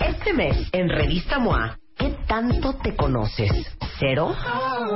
Este 0.00 0.32
mes, 0.34 0.68
en 0.72 0.90
Revista 0.90 1.38
MOA, 1.38 1.78
¿qué 1.96 2.14
tanto 2.26 2.74
te 2.74 2.94
conoces? 2.94 3.50
¿Cero? 3.98 4.34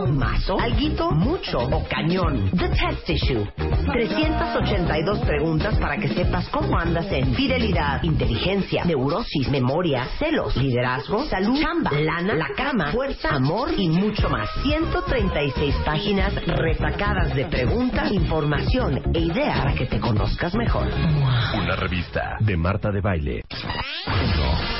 ¿Mazo? 0.08 0.60
¿Alguito? 0.60 1.10
¿Mucho? 1.10 1.58
¿O 1.58 1.88
cañón? 1.88 2.50
The 2.50 2.68
Test 2.68 3.08
Issue. 3.08 3.46
382 3.90 5.20
preguntas 5.20 5.78
para 5.78 5.96
que 5.96 6.08
sepas 6.08 6.48
cómo 6.50 6.78
andas 6.78 7.06
en 7.10 7.34
fidelidad, 7.34 8.02
inteligencia, 8.02 8.84
neurosis, 8.84 9.48
memoria, 9.48 10.06
celos, 10.18 10.54
liderazgo, 10.56 11.24
salud, 11.24 11.58
chamba, 11.58 11.92
lana, 11.92 12.34
la 12.34 12.48
cama, 12.54 12.92
fuerza, 12.92 13.30
amor 13.30 13.70
y 13.74 13.88
mucho 13.88 14.28
más. 14.28 14.50
136 14.62 15.74
páginas 15.84 16.34
retacadas 16.44 17.34
de 17.34 17.46
preguntas, 17.46 18.12
información 18.12 19.00
e 19.14 19.20
ideas 19.20 19.58
para 19.58 19.74
que 19.74 19.86
te 19.86 19.98
conozcas 19.98 20.54
mejor. 20.54 20.88
Una 21.54 21.74
revista 21.76 22.36
de 22.40 22.56
Marta 22.58 22.90
de 22.90 23.00
Baile. 23.00 23.44
1, 24.06 24.79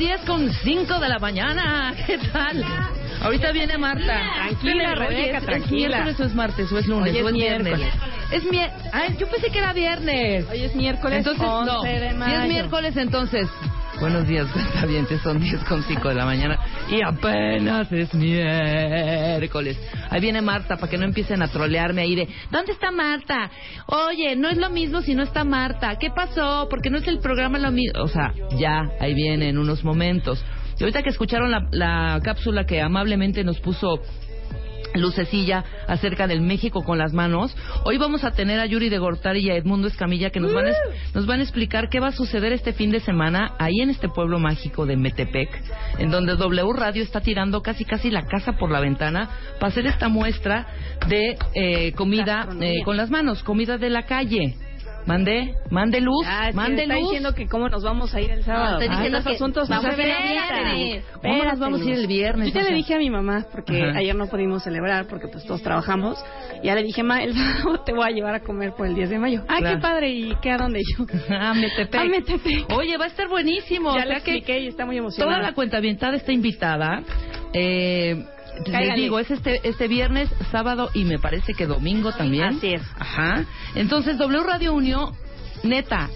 10 0.00 0.20
con 0.26 0.50
5 0.50 0.98
de 0.98 1.08
la 1.10 1.18
mañana. 1.18 1.94
¿Qué 2.06 2.16
tal? 2.32 2.64
Ahorita 3.22 3.52
viene 3.52 3.76
Marta. 3.76 4.18
Tranquila, 4.34 4.94
Rebeca, 4.94 5.36
¿es- 5.36 5.42
¿Es 5.42 5.44
tranquila. 5.46 5.88
miércoles 5.88 6.20
o 6.20 6.24
es 6.24 6.34
martes 6.34 6.72
o 6.72 6.78
es 6.78 6.86
lunes 6.86 7.12
Hoy 7.12 7.18
es 7.18 7.24
o 7.24 7.28
es 7.28 7.34
viernes? 7.34 7.76
miércoles. 7.78 7.94
Es. 8.32 8.42
Ay, 8.94 9.16
yo 9.18 9.26
pensé 9.28 9.50
que 9.50 9.58
era 9.58 9.72
viernes. 9.74 10.46
Hoy 10.50 10.62
es 10.64 10.74
miércoles 10.74 11.18
Entonces, 11.18 11.46
11 11.46 11.70
no. 11.72 11.82
de 11.82 12.08
Si 12.10 12.16
mayo. 12.16 12.40
es 12.40 12.48
miércoles, 12.48 12.96
entonces. 12.96 13.46
Buenos 14.00 14.26
días, 14.26 14.50
cuentavientes, 14.52 15.20
son 15.20 15.38
10 15.38 15.62
con 15.64 15.82
5 15.82 16.08
de 16.08 16.14
la 16.14 16.24
mañana 16.24 16.58
y 16.88 17.02
apenas 17.02 17.92
es 17.92 18.14
miércoles. 18.14 19.78
Ahí 20.08 20.22
viene 20.22 20.40
Marta 20.40 20.76
para 20.76 20.88
que 20.88 20.96
no 20.96 21.04
empiecen 21.04 21.42
a 21.42 21.48
trolearme 21.48 22.00
ahí 22.00 22.14
de 22.14 22.26
¿Dónde 22.50 22.72
está 22.72 22.90
Marta? 22.90 23.50
Oye, 23.86 24.36
no 24.36 24.48
es 24.48 24.56
lo 24.56 24.70
mismo 24.70 25.02
si 25.02 25.14
no 25.14 25.22
está 25.22 25.44
Marta. 25.44 25.96
¿Qué 25.98 26.08
pasó? 26.10 26.66
Porque 26.70 26.88
no 26.88 26.96
es 26.96 27.06
el 27.08 27.18
programa 27.18 27.58
lo 27.58 27.70
mismo. 27.72 28.02
O 28.02 28.08
sea, 28.08 28.32
ya, 28.58 28.90
ahí 29.00 29.12
viene 29.12 29.50
en 29.50 29.58
unos 29.58 29.84
momentos. 29.84 30.42
Y 30.78 30.82
ahorita 30.82 31.02
que 31.02 31.10
escucharon 31.10 31.50
la, 31.50 31.68
la 31.70 32.20
cápsula 32.24 32.64
que 32.64 32.80
amablemente 32.80 33.44
nos 33.44 33.60
puso 33.60 34.00
Lucecilla 34.94 35.64
acerca 35.86 36.26
del 36.26 36.40
México 36.40 36.82
con 36.82 36.98
las 36.98 37.12
manos. 37.12 37.56
Hoy 37.84 37.98
vamos 37.98 38.24
a 38.24 38.32
tener 38.32 38.58
a 38.60 38.66
Yuri 38.66 38.88
de 38.88 38.98
Gortari 38.98 39.40
y 39.40 39.50
a 39.50 39.54
Edmundo 39.56 39.88
Escamilla 39.88 40.30
que 40.30 40.40
nos 40.40 40.52
van, 40.52 40.66
a, 40.66 40.70
es- 40.70 41.14
nos 41.14 41.26
van 41.26 41.40
a 41.40 41.42
explicar 41.42 41.88
qué 41.88 42.00
va 42.00 42.08
a 42.08 42.12
suceder 42.12 42.52
este 42.52 42.72
fin 42.72 42.90
de 42.90 43.00
semana 43.00 43.54
ahí 43.58 43.80
en 43.80 43.90
este 43.90 44.08
pueblo 44.08 44.38
mágico 44.38 44.86
de 44.86 44.96
Metepec, 44.96 45.48
en 45.98 46.10
donde 46.10 46.36
W 46.36 46.72
Radio 46.74 47.02
está 47.02 47.20
tirando 47.20 47.62
casi 47.62 47.84
casi 47.84 48.10
la 48.10 48.26
casa 48.26 48.52
por 48.52 48.70
la 48.70 48.80
ventana 48.80 49.28
para 49.58 49.68
hacer 49.68 49.86
esta 49.86 50.08
muestra 50.08 50.66
de 51.08 51.36
eh, 51.54 51.92
comida 51.92 52.48
eh, 52.60 52.82
con 52.84 52.96
las 52.96 53.10
manos, 53.10 53.42
comida 53.42 53.78
de 53.78 53.90
la 53.90 54.02
calle. 54.02 54.54
Mande, 55.06 55.54
mande 55.70 56.00
luz, 56.00 56.24
Ah, 56.28 56.50
mande 56.54 56.82
está 56.82 56.94
luz. 56.94 57.04
diciendo 57.04 57.34
que 57.34 57.46
cómo 57.48 57.68
nos 57.68 57.82
vamos 57.82 58.14
a 58.14 58.20
ir 58.20 58.30
el 58.30 58.44
sábado. 58.44 58.78
estoy 58.78 58.88
Ah, 58.88 58.96
diciendo 58.98 59.18
los 59.18 59.26
que 59.26 59.34
asuntos 59.34 59.68
vamos 59.68 59.84
no 59.86 59.92
a 59.92 59.96
viernes. 59.96 61.04
¿Cómo 61.22 61.44
nos 61.44 61.58
vamos 61.58 61.80
a 61.80 61.84
ir 61.84 61.94
el 61.94 62.06
viernes? 62.06 62.52
Yo 62.52 62.60
ya 62.60 62.68
le 62.68 62.74
dije 62.76 62.94
a 62.94 62.98
mi 62.98 63.10
mamá, 63.10 63.46
porque 63.50 63.82
Ajá. 63.82 63.98
ayer 63.98 64.14
no 64.14 64.26
pudimos 64.26 64.62
celebrar, 64.62 65.06
porque 65.06 65.28
pues 65.28 65.44
todos 65.46 65.62
trabajamos. 65.62 66.22
Ya 66.62 66.74
le 66.74 66.82
dije, 66.82 67.02
ma, 67.02 67.22
el 67.22 67.34
sábado 67.34 67.80
te 67.84 67.92
voy 67.92 68.06
a 68.06 68.10
llevar 68.10 68.34
a 68.34 68.40
comer 68.40 68.72
por 68.76 68.86
el 68.86 68.94
10 68.94 69.10
de 69.10 69.18
mayo. 69.18 69.42
Ah, 69.48 69.56
Claro. 69.58 69.76
qué 69.76 69.82
padre. 69.82 70.10
¿Y 70.10 70.34
qué 70.42 70.50
a 70.52 70.58
dónde 70.58 70.80
yo? 70.96 71.06
Ah, 71.30 71.54
Metepec. 71.54 72.00
A 72.00 72.04
Metepec. 72.04 72.72
Oye, 72.76 72.96
va 72.98 73.04
a 73.06 73.08
estar 73.08 73.28
buenísimo. 73.28 73.94
ya 73.96 74.02
o 74.02 74.04
le 74.04 74.14
sea 74.16 74.20
que 74.24 74.36
expliqué 74.36 74.60
y 74.60 74.66
está 74.68 74.84
muy 74.84 74.96
Toda 74.96 75.06
emocionada. 75.08 75.42
la 75.42 75.52
cuenta 75.54 75.78
avientada 75.78 76.16
está 76.16 76.32
invitada. 76.32 77.02
Eh, 77.52 78.22
les 78.66 78.94
digo, 78.94 79.18
es 79.18 79.30
este, 79.30 79.60
este 79.68 79.88
viernes, 79.88 80.28
sábado 80.50 80.90
y 80.94 81.04
me 81.04 81.18
parece 81.18 81.54
que 81.54 81.66
domingo 81.66 82.12
también. 82.12 82.56
Así 82.56 82.74
es. 82.74 82.82
Ajá. 82.98 83.44
Entonces, 83.74 84.18
W 84.18 84.42
Radio 84.42 84.74
unió, 84.74 85.12
neta, 85.62 86.10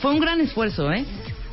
fue 0.00 0.12
un 0.12 0.20
gran 0.20 0.40
esfuerzo, 0.40 0.92
¿eh? 0.92 1.04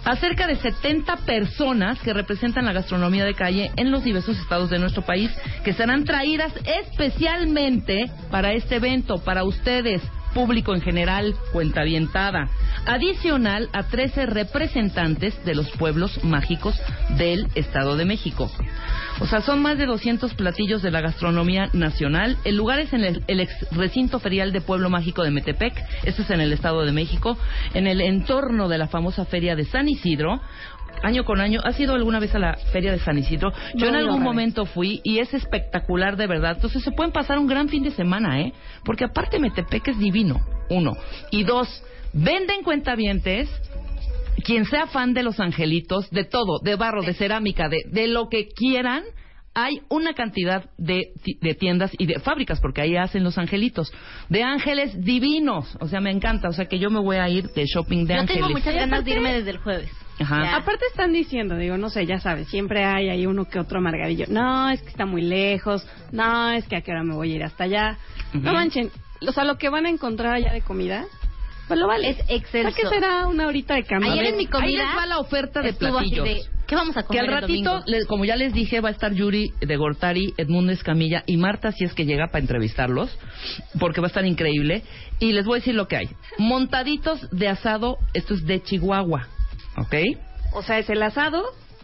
A 0.06 0.16
cerca 0.16 0.48
de 0.48 0.56
70 0.56 1.18
personas 1.18 2.00
que 2.00 2.14
representan 2.14 2.66
la 2.66 2.74
gastronomía 2.74 3.26
de 3.26 3.36
calle 3.36 3.72
en 3.76 3.92
los 3.92 4.04
diversos 4.04 4.40
estados 4.40 4.70
de 4.70 4.80
nuestro 4.80 5.02
país, 5.04 5.30
que 5.64 5.74
serán 5.74 6.06
traídas 6.06 6.54
especialmente 6.66 8.10
para 8.32 8.54
este 8.54 8.78
evento, 8.78 9.18
para 9.18 9.44
ustedes, 9.44 10.02
público 10.34 10.74
en 10.74 10.82
general, 10.82 11.36
cuenta 11.52 11.82
avientada. 11.82 12.50
Adicional 12.86 13.70
a 13.74 13.84
13 13.84 14.26
representantes 14.26 15.44
de 15.46 15.56
los 15.56 15.70
pueblos 15.72 16.24
mágicos 16.24 16.80
del 17.18 17.48
Estado 17.56 17.98
de 17.98 18.06
México. 18.06 18.50
O 19.20 19.28
sea, 19.28 19.42
son 19.42 19.62
más 19.62 19.78
de 19.78 19.86
200 19.86 20.34
platillos 20.34 20.82
de 20.82 20.92
la 20.92 21.02
gastronomía 21.02 21.70
nacional. 21.74 22.38
El 22.46 22.56
lugar 22.56 22.80
es 22.80 22.94
en 22.94 23.04
el, 23.04 23.24
el 23.28 23.42
ex 23.42 23.54
recinto 23.72 24.20
ferial 24.20 24.54
de 24.54 24.62
Pueblo 24.62 24.90
Mágico 24.90 25.24
de 25.24 25.32
Metepec, 25.32 25.74
esto 26.04 26.22
es 26.22 26.30
en 26.30 26.42
el 26.42 26.54
Estado 26.54 26.86
de 26.86 26.92
México, 26.92 27.38
en 27.74 27.88
el 27.88 28.02
entorno 28.02 28.70
de 28.70 28.78
la 28.78 28.88
famosa 28.88 29.26
feria 29.26 29.56
de 29.56 29.66
San 29.66 29.90
Isidro. 29.90 30.42
Año 31.02 31.24
con 31.24 31.40
año, 31.40 31.62
¿has 31.64 31.80
ido 31.80 31.96
alguna 31.96 32.20
vez 32.20 32.34
a 32.36 32.40
la 32.40 32.56
feria 32.72 32.92
de 32.92 33.00
San 33.00 33.18
Isidro? 33.18 33.52
Yo 33.76 33.86
No, 33.86 33.88
en 33.90 33.96
algún 33.96 34.22
momento 34.22 34.66
fui 34.66 35.00
y 35.04 35.20
es 35.20 35.34
espectacular 35.34 36.18
de 36.18 36.28
verdad. 36.28 36.54
Entonces 36.56 36.84
se 36.84 36.92
pueden 36.92 37.12
pasar 37.12 37.40
un 37.40 37.48
gran 37.48 37.70
fin 37.70 37.84
de 37.84 37.92
semana, 37.92 38.42
¿eh? 38.42 38.54
Porque 38.84 39.06
aparte 39.06 39.40
Metepec 39.40 39.88
es 39.88 40.00
divino, 40.00 40.40
uno. 40.70 40.98
Y 41.32 41.44
dos, 41.44 41.84
venden 42.14 42.64
cuentavientes 42.64 43.50
quien 44.44 44.66
sea 44.66 44.88
fan 44.88 45.14
de 45.14 45.24
los 45.24 45.40
angelitos, 45.40 46.10
de 46.12 46.24
todo, 46.24 46.60
de 46.64 46.76
barro, 46.76 47.02
de 47.02 47.14
cerámica, 47.14 47.68
de, 47.70 47.80
de 47.92 48.08
lo 48.08 48.30
que 48.30 48.48
quieran, 48.48 49.04
hay 49.54 49.82
una 49.90 50.14
cantidad 50.14 50.70
de, 50.78 51.12
de 51.42 51.54
tiendas 51.56 51.92
y 51.98 52.06
de 52.06 52.20
fábricas, 52.20 52.60
porque 52.62 52.82
ahí 52.82 52.96
hacen 52.96 53.24
los 53.24 53.38
angelitos, 53.38 53.92
de 54.30 54.44
ángeles 54.44 55.04
divinos. 55.04 55.76
O 55.82 55.88
sea, 55.88 56.00
me 56.00 56.12
encanta. 56.12 56.48
O 56.50 56.54
sea, 56.54 56.66
que 56.66 56.80
yo 56.80 56.90
me 56.90 57.00
voy 57.00 57.18
a 57.18 57.28
ir 57.30 57.50
de 57.50 57.66
shopping 57.66 58.06
de 58.06 58.14
Yo 58.14 58.20
ángeles. 58.22 58.42
tengo 58.44 58.50
muchas 58.58 58.74
ganas 58.76 59.04
de 59.04 59.12
irme 59.12 59.34
desde 59.34 59.52
el 59.52 59.58
jueves. 59.58 59.90
Ajá. 60.20 60.44
Ya. 60.44 60.56
Aparte 60.58 60.86
están 60.90 61.14
diciendo, 61.14 61.56
digo, 61.56 61.78
no 61.78 61.90
sé, 61.90 62.06
ya 62.06 62.20
sabes, 62.20 62.48
siempre 62.50 62.84
hay 62.84 63.10
ahí 63.10 63.26
uno 63.26 63.46
que 63.46 63.60
otro 63.60 63.80
amargadillo. 63.80 64.26
No, 64.30 64.70
es 64.70 64.82
que 64.82 64.90
está 64.90 65.06
muy 65.06 65.22
lejos. 65.22 65.88
No, 66.12 66.52
es 66.52 66.68
que 66.68 66.76
a 66.76 66.82
qué 66.82 66.92
hora 66.92 67.04
me 67.04 67.14
voy 67.16 67.32
a 67.32 67.36
ir 67.38 67.44
hasta 67.44 67.64
allá. 67.64 67.98
No 68.34 68.42
Ujú. 68.42 68.52
manchen, 68.54 68.92
o 69.28 69.32
sea, 69.32 69.44
lo 69.46 69.58
que 69.58 69.70
van 69.70 69.86
a 69.86 69.90
encontrar 69.90 70.34
allá 70.36 70.52
de 70.52 70.62
comida, 70.62 71.06
pues 71.68 71.80
lo 71.80 71.88
vale. 71.88 72.10
Es. 72.10 72.18
¿Para 72.52 72.72
qué 72.72 72.88
será 72.88 73.28
una 73.28 73.48
horita 73.48 73.76
de 73.76 73.84
cambio? 73.84 74.12
Ayer 74.12 74.26
en 74.26 74.38
mi 74.38 74.44
Ahí 74.44 74.48
comida 74.50 74.84
les 74.88 74.98
va 74.98 75.06
la 75.06 75.20
oferta 75.20 75.62
de 75.62 75.74
platillos. 75.74 76.26
de, 76.26 76.42
¿Qué 76.68 76.76
vamos 76.76 76.96
a 76.98 77.02
Que 77.02 77.08
comer 77.08 77.22
al 77.22 77.26
el 77.30 77.42
ratito, 77.42 77.70
domingo? 77.72 77.86
le- 77.88 78.06
como 78.06 78.26
ya 78.26 78.36
les 78.36 78.54
dije, 78.54 78.80
va 78.82 78.90
a 78.90 78.92
estar 78.92 79.12
Yuri 79.14 79.54
de 79.60 79.76
Gortari, 79.78 80.34
Edmundo 80.38 80.72
Escamilla 80.72 81.24
y 81.26 81.38
Marta 81.38 81.72
si 81.72 81.84
es 81.84 81.94
que 81.94 82.06
llega 82.06 82.28
para 82.28 82.40
entrevistarlos, 82.42 83.18
porque 83.80 84.02
va 84.02 84.08
a 84.08 84.10
estar 84.10 84.26
increíble. 84.26 84.84
Y 85.20 85.32
les 85.32 85.46
voy 85.46 85.56
a 85.58 85.60
decir 85.62 85.74
lo 85.76 85.88
que 85.88 85.98
hay. 85.98 86.10
Montaditos 86.38 87.28
de 87.32 87.48
asado, 87.48 87.98
esto 88.14 88.34
es 88.34 88.46
de 88.46 88.62
Chihuahua, 88.62 89.28
¿ok? 89.78 89.96
O 90.54 90.64
sea, 90.64 90.80
es 90.80 90.90
el 90.90 91.02
asado 91.04 91.44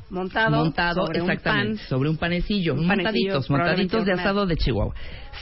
montado, 0.09 0.57
montado 0.57 1.05
sobre 1.05 1.21
un 1.21 1.37
pan. 1.37 1.77
sobre 1.77 2.09
un 2.09 2.17
panecillo, 2.17 2.73
Un 2.73 2.87
montaditos, 2.87 3.49
montaditos 3.49 4.05
de 4.05 4.13
asado 4.13 4.45
de 4.45 4.57
Chihuahua. 4.57 4.93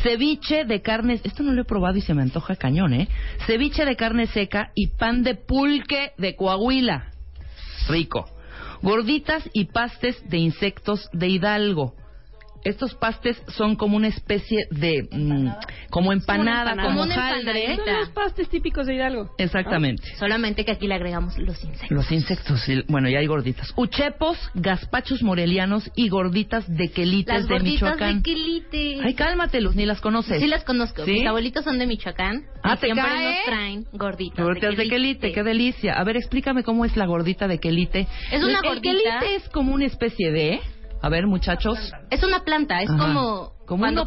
Ceviche 0.01 0.65
de 0.65 0.81
carne, 0.81 1.19
esto 1.23 1.43
no 1.43 1.53
lo 1.53 1.61
he 1.61 1.65
probado 1.65 1.97
y 1.97 2.01
se 2.01 2.13
me 2.13 2.21
antoja 2.21 2.55
cañón, 2.55 2.93
¿eh? 2.93 3.07
Ceviche 3.45 3.85
de 3.85 3.95
carne 3.95 4.27
seca 4.27 4.71
y 4.75 4.87
pan 4.87 5.23
de 5.23 5.35
pulque 5.35 6.11
de 6.17 6.35
Coahuila. 6.35 7.11
Rico. 7.87 8.25
Gorditas 8.81 9.49
y 9.53 9.65
pastes 9.65 10.21
de 10.29 10.37
insectos 10.37 11.09
de 11.13 11.27
Hidalgo. 11.27 11.95
Estos 12.63 12.95
pastes 12.95 13.41
son 13.49 13.75
como 13.75 13.97
una 13.97 14.07
especie 14.07 14.65
de... 14.71 15.07
mm, 15.11 15.49
como 15.89 16.13
empanada, 16.13 16.71
empanada. 16.71 16.89
como 16.89 17.01
hojaldre. 17.03 17.75
Son 17.75 17.93
los 17.99 18.09
pastes 18.09 18.49
típicos 18.49 18.87
de 18.87 18.95
Hidalgo. 18.95 19.31
Exactamente. 19.37 20.03
Solamente 20.17 20.63
que 20.65 20.71
aquí 20.71 20.87
le 20.87 20.95
agregamos 20.95 21.37
los 21.37 21.61
insectos. 21.63 21.91
Los 21.91 22.11
insectos, 22.11 22.61
bueno, 22.87 23.09
ya 23.09 23.19
hay 23.19 23.27
gorditas. 23.27 23.73
Uchepos, 23.75 24.37
gazpachos 24.53 25.21
morelianos 25.23 25.91
y 25.95 26.09
gorditas 26.09 26.65
de 26.67 26.89
quelites 26.91 27.33
Las 27.33 27.47
de 27.47 27.53
gorditas 27.53 27.81
Michoacán. 27.81 28.17
de 28.17 28.23
quelite. 28.23 28.97
Ay, 29.03 29.13
cálmate, 29.13 29.59
Luz, 29.61 29.75
ni 29.75 29.85
las 29.85 29.99
conoces. 30.01 30.39
Sí 30.41 30.47
las 30.47 30.63
conozco. 30.63 31.03
¿Sí? 31.05 31.11
Mis 31.13 31.27
abuelitos 31.27 31.63
son 31.65 31.77
de 31.79 31.85
Michoacán. 31.87 32.45
Ah, 32.63 32.75
y 32.75 32.79
¿te 32.79 32.85
siempre 32.87 33.05
cae? 33.05 33.35
nos 33.35 33.45
traen 33.45 33.85
gorditas, 33.91 34.43
Gorditas 34.45 34.77
de 34.77 34.87
quelite, 34.87 35.31
qué 35.33 35.43
delicia. 35.43 35.93
A 35.93 36.03
ver, 36.05 36.15
explícame 36.17 36.63
cómo 36.63 36.85
es 36.85 36.95
la 36.95 37.05
gordita 37.05 37.47
de 37.47 37.59
quelite. 37.59 38.07
Es 38.31 38.41
una 38.43 38.59
El- 38.59 38.63
gordita. 38.65 38.89
El 38.91 38.97
quelite 38.97 39.35
es 39.35 39.49
como 39.49 39.73
una 39.73 39.85
especie 39.85 40.31
de... 40.31 40.61
A 41.03 41.09
ver, 41.09 41.27
muchachos. 41.27 41.77
Es 42.09 42.23
una 42.23 42.43
planta, 42.43 42.81
es 42.81 42.89
Ajá. 42.89 42.97
como... 42.97 43.53
Como 43.65 43.83
un 43.85 43.91
una- 43.91 44.05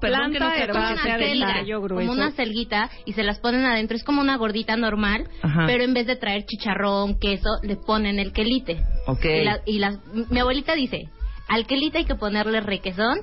perdón 0.00 0.32
que 0.32 0.38
no 0.38 0.46
una 0.46 1.86
como 1.88 2.12
una 2.12 2.30
selguita 2.32 2.90
y 3.06 3.12
se 3.14 3.22
las 3.22 3.38
ponen 3.38 3.64
adentro. 3.64 3.96
Es 3.96 4.04
como 4.04 4.20
una 4.20 4.36
gordita 4.36 4.76
normal, 4.76 5.26
Ajá. 5.42 5.64
pero 5.66 5.84
en 5.84 5.94
vez 5.94 6.06
de 6.06 6.16
traer 6.16 6.44
chicharrón, 6.44 7.18
queso, 7.18 7.48
le 7.62 7.76
ponen 7.76 8.18
el 8.18 8.32
quelite. 8.32 8.82
Ok. 9.06 9.24
Y, 9.24 9.44
la- 9.44 9.60
y 9.66 9.78
las- 9.78 9.98
mi 10.30 10.38
abuelita 10.38 10.74
dice, 10.74 11.08
al 11.48 11.66
quelite 11.66 11.98
hay 11.98 12.04
que 12.04 12.14
ponerle 12.14 12.60
requesón 12.60 13.18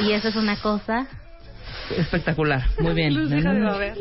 y 0.00 0.12
eso 0.12 0.28
es 0.28 0.36
una 0.36 0.56
cosa... 0.60 1.06
Espectacular, 1.96 2.62
muy 2.78 2.94
bien. 2.94 3.14
Babear. 3.64 3.96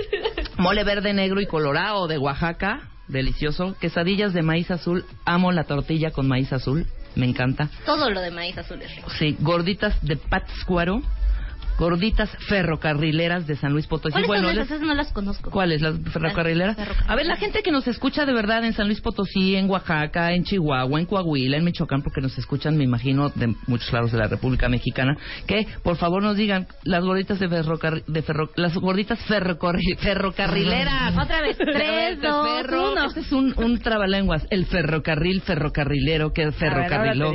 Mole 0.57 0.84
verde, 0.84 1.13
negro 1.13 1.42
y 1.42 1.45
colorado 1.48 2.07
de 2.07 2.18
Oaxaca, 2.18 2.90
delicioso. 3.10 3.75
Quesadillas 3.80 4.34
de 4.34 4.42
maíz 4.42 4.72
azul, 4.72 5.04
amo 5.25 5.51
la 5.51 5.66
tortilla 5.66 6.12
con 6.12 6.28
maíz 6.30 6.51
azul, 6.54 6.88
me 7.15 7.25
encanta. 7.25 7.69
Todo 7.86 8.10
lo 8.10 8.21
de 8.21 8.31
maíz 8.31 8.57
azul 8.57 8.81
es 8.81 8.95
rico. 8.95 9.10
Sí, 9.18 9.36
gorditas 9.39 9.95
de 10.01 10.18
Pátzcuaro, 10.18 11.01
gorditas 11.78 12.30
ferrocarrileras 12.48 13.48
de 13.48 13.56
San 13.56 13.72
Luis 13.74 13.88
Potosí. 13.88 14.12
¿Cuáles 14.14 14.28
bueno, 14.28 14.50
son 14.50 14.58
esas? 14.60 14.81
No 14.81 14.94
las 14.94 15.12
conozco. 15.12 15.50
¿Cuáles? 15.52 15.81
¿Las 15.81 16.00
ferrocarrileras? 16.12 16.78
A 17.08 17.16
ver, 17.16 17.25
la 17.25 17.36
gente 17.36 17.62
que 17.64 17.72
nos 17.72 17.88
escucha 17.88 18.25
de 18.25 18.34
verdad 18.34 18.64
en 18.66 18.74
San 18.74 18.88
Luis 18.88 19.02
Potosí, 19.02 19.56
en 19.56 19.70
Oaxaca, 19.70 20.31
en 20.34 20.44
Chihuahua, 20.44 21.00
en 21.00 21.06
Coahuila, 21.06 21.58
en 21.58 21.64
Michoacán, 21.64 22.02
porque 22.02 22.22
nos 22.22 22.38
escuchan, 22.38 22.78
me 22.78 22.84
imagino, 22.84 23.30
de 23.30 23.54
muchos 23.68 23.92
lados 23.92 24.12
de 24.12 24.18
la 24.18 24.28
República 24.28 24.70
Mexicana, 24.70 25.18
que 25.48 25.68
por 25.84 25.98
favor 25.98 26.22
nos 26.24 26.38
digan 26.38 26.68
las 26.84 27.04
gorditas 27.04 27.40
de, 27.40 27.50
ferrocarri- 27.50 28.04
de 28.06 28.22
ferro- 28.24 28.50
las 28.56 28.74
gorditas 28.76 29.19
ferrocorri- 29.28 29.98
ferrocarrileras. 30.00 31.18
Otra 31.18 31.42
vez, 31.42 31.58
tres, 31.58 32.14
Este 32.14 32.28
dos, 32.28 32.48
ferro- 32.62 32.92
uno. 32.92 33.06
Este 33.08 33.19
es 33.22 33.31
un, 33.31 33.54
un 33.58 33.80
trabalenguas. 33.80 34.46
El 34.50 34.66
ferrocarril, 34.66 35.42
ferrocarrilero, 35.42 36.34
que 36.34 36.52
ferrocarriló. 36.52 37.34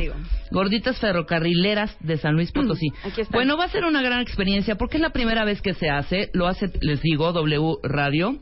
Gorditas 0.50 0.98
ferrocarrileras 0.98 1.94
de 2.00 2.16
San 2.16 2.34
Luis 2.34 2.50
Potosí. 2.52 2.86
Aquí. 3.04 3.22
Bueno, 3.30 3.56
va 3.58 3.64
a 3.64 3.68
ser 3.68 3.84
una 3.84 4.00
gran 4.00 4.20
experiencia 4.28 4.76
porque 4.76 4.98
es 4.98 5.00
la 5.00 5.10
primera 5.10 5.44
vez 5.44 5.60
que 5.60 5.74
se 5.74 5.90
hace. 5.90 6.30
Lo 6.32 6.46
hace, 6.46 6.70
les 6.80 7.02
digo, 7.02 7.32
W 7.32 7.78
Radio. 7.82 8.38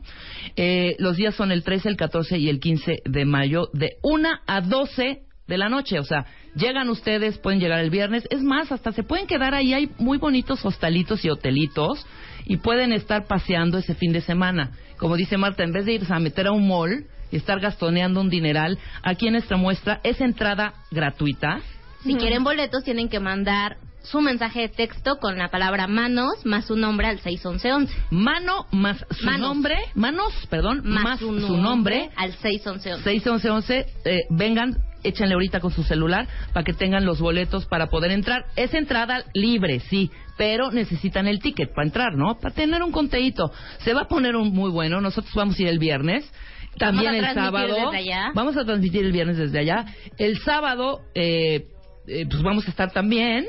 Eh, 0.55 0.95
los 0.99 1.17
días 1.17 1.33
son 1.35 1.51
el 1.51 1.63
13, 1.63 1.89
el 1.89 1.97
14 1.97 2.37
y 2.37 2.49
el 2.49 2.59
15 2.59 3.01
de 3.05 3.25
mayo, 3.25 3.69
de 3.73 3.97
1 4.03 4.29
a 4.45 4.61
12 4.61 5.23
de 5.47 5.57
la 5.57 5.69
noche. 5.69 5.99
O 5.99 6.03
sea, 6.03 6.25
llegan 6.55 6.89
ustedes, 6.89 7.37
pueden 7.37 7.59
llegar 7.59 7.79
el 7.79 7.89
viernes. 7.89 8.27
Es 8.29 8.43
más, 8.43 8.71
hasta 8.71 8.91
se 8.91 9.03
pueden 9.03 9.27
quedar 9.27 9.55
ahí. 9.55 9.73
Hay 9.73 9.89
muy 9.97 10.17
bonitos 10.17 10.63
hostalitos 10.65 11.23
y 11.25 11.29
hotelitos 11.29 12.05
y 12.45 12.57
pueden 12.57 12.93
estar 12.93 13.25
paseando 13.25 13.77
ese 13.77 13.95
fin 13.95 14.13
de 14.13 14.21
semana. 14.21 14.71
Como 14.97 15.15
dice 15.15 15.37
Marta, 15.37 15.63
en 15.63 15.71
vez 15.71 15.85
de 15.85 15.93
irse 15.93 16.13
a 16.13 16.19
meter 16.19 16.47
a 16.47 16.51
un 16.51 16.67
mall 16.67 17.05
y 17.31 17.37
estar 17.37 17.59
gastoneando 17.59 18.21
un 18.21 18.29
dineral, 18.29 18.77
aquí 19.03 19.27
en 19.27 19.33
nuestra 19.33 19.57
muestra 19.57 19.99
es 20.03 20.21
entrada 20.21 20.73
gratuita. 20.91 21.59
Si 22.03 22.15
quieren 22.15 22.43
boletos, 22.43 22.83
tienen 22.83 23.09
que 23.09 23.19
mandar 23.19 23.77
su 24.09 24.21
mensaje 24.21 24.61
de 24.61 24.69
texto 24.69 25.17
con 25.19 25.37
la 25.37 25.49
palabra 25.49 25.87
manos 25.87 26.45
más 26.45 26.65
su 26.65 26.75
nombre 26.75 27.07
al 27.07 27.19
61111. 27.19 27.93
Mano 28.11 28.65
más 28.71 29.05
su 29.11 29.25
Manos. 29.25 29.41
nombre, 29.41 29.77
manos, 29.95 30.33
perdón, 30.49 30.81
más, 30.83 31.19
su 31.19 31.31
nombre, 31.57 32.09
al 32.15 32.33
61111. 32.33 33.03
61111, 33.03 33.85
eh, 34.05 34.19
vengan, 34.29 34.77
échenle 35.03 35.33
ahorita 35.33 35.59
con 35.59 35.71
su 35.71 35.83
celular 35.83 36.27
para 36.53 36.63
que 36.63 36.73
tengan 36.73 37.05
los 37.05 37.19
boletos 37.19 37.65
para 37.65 37.87
poder 37.87 38.11
entrar. 38.11 38.45
Es 38.55 38.73
entrada 38.73 39.23
libre, 39.33 39.79
sí, 39.81 40.11
pero 40.37 40.71
necesitan 40.71 41.27
el 41.27 41.39
ticket 41.39 41.73
para 41.73 41.85
entrar, 41.87 42.15
¿no? 42.15 42.37
Para 42.39 42.53
tener 42.53 42.83
un 42.83 42.91
conteíto. 42.91 43.51
Se 43.79 43.93
va 43.93 44.01
a 44.01 44.07
poner 44.07 44.35
un 44.35 44.53
muy 44.53 44.71
bueno, 44.71 45.01
nosotros 45.01 45.33
vamos 45.35 45.57
a 45.59 45.61
ir 45.61 45.67
el 45.67 45.79
viernes. 45.79 46.29
También 46.77 47.15
el 47.15 47.33
sábado. 47.33 47.73
desde 47.73 47.97
allá. 47.97 48.31
Vamos 48.35 48.55
a 48.55 48.63
transmitir 48.63 49.03
el 49.03 49.11
viernes 49.11 49.37
desde 49.37 49.59
allá. 49.59 49.85
El 50.19 50.37
sábado, 50.41 51.01
eh, 51.15 51.65
eh, 52.07 52.25
pues 52.29 52.43
vamos 52.43 52.67
a 52.67 52.69
estar 52.69 52.91
también. 52.91 53.47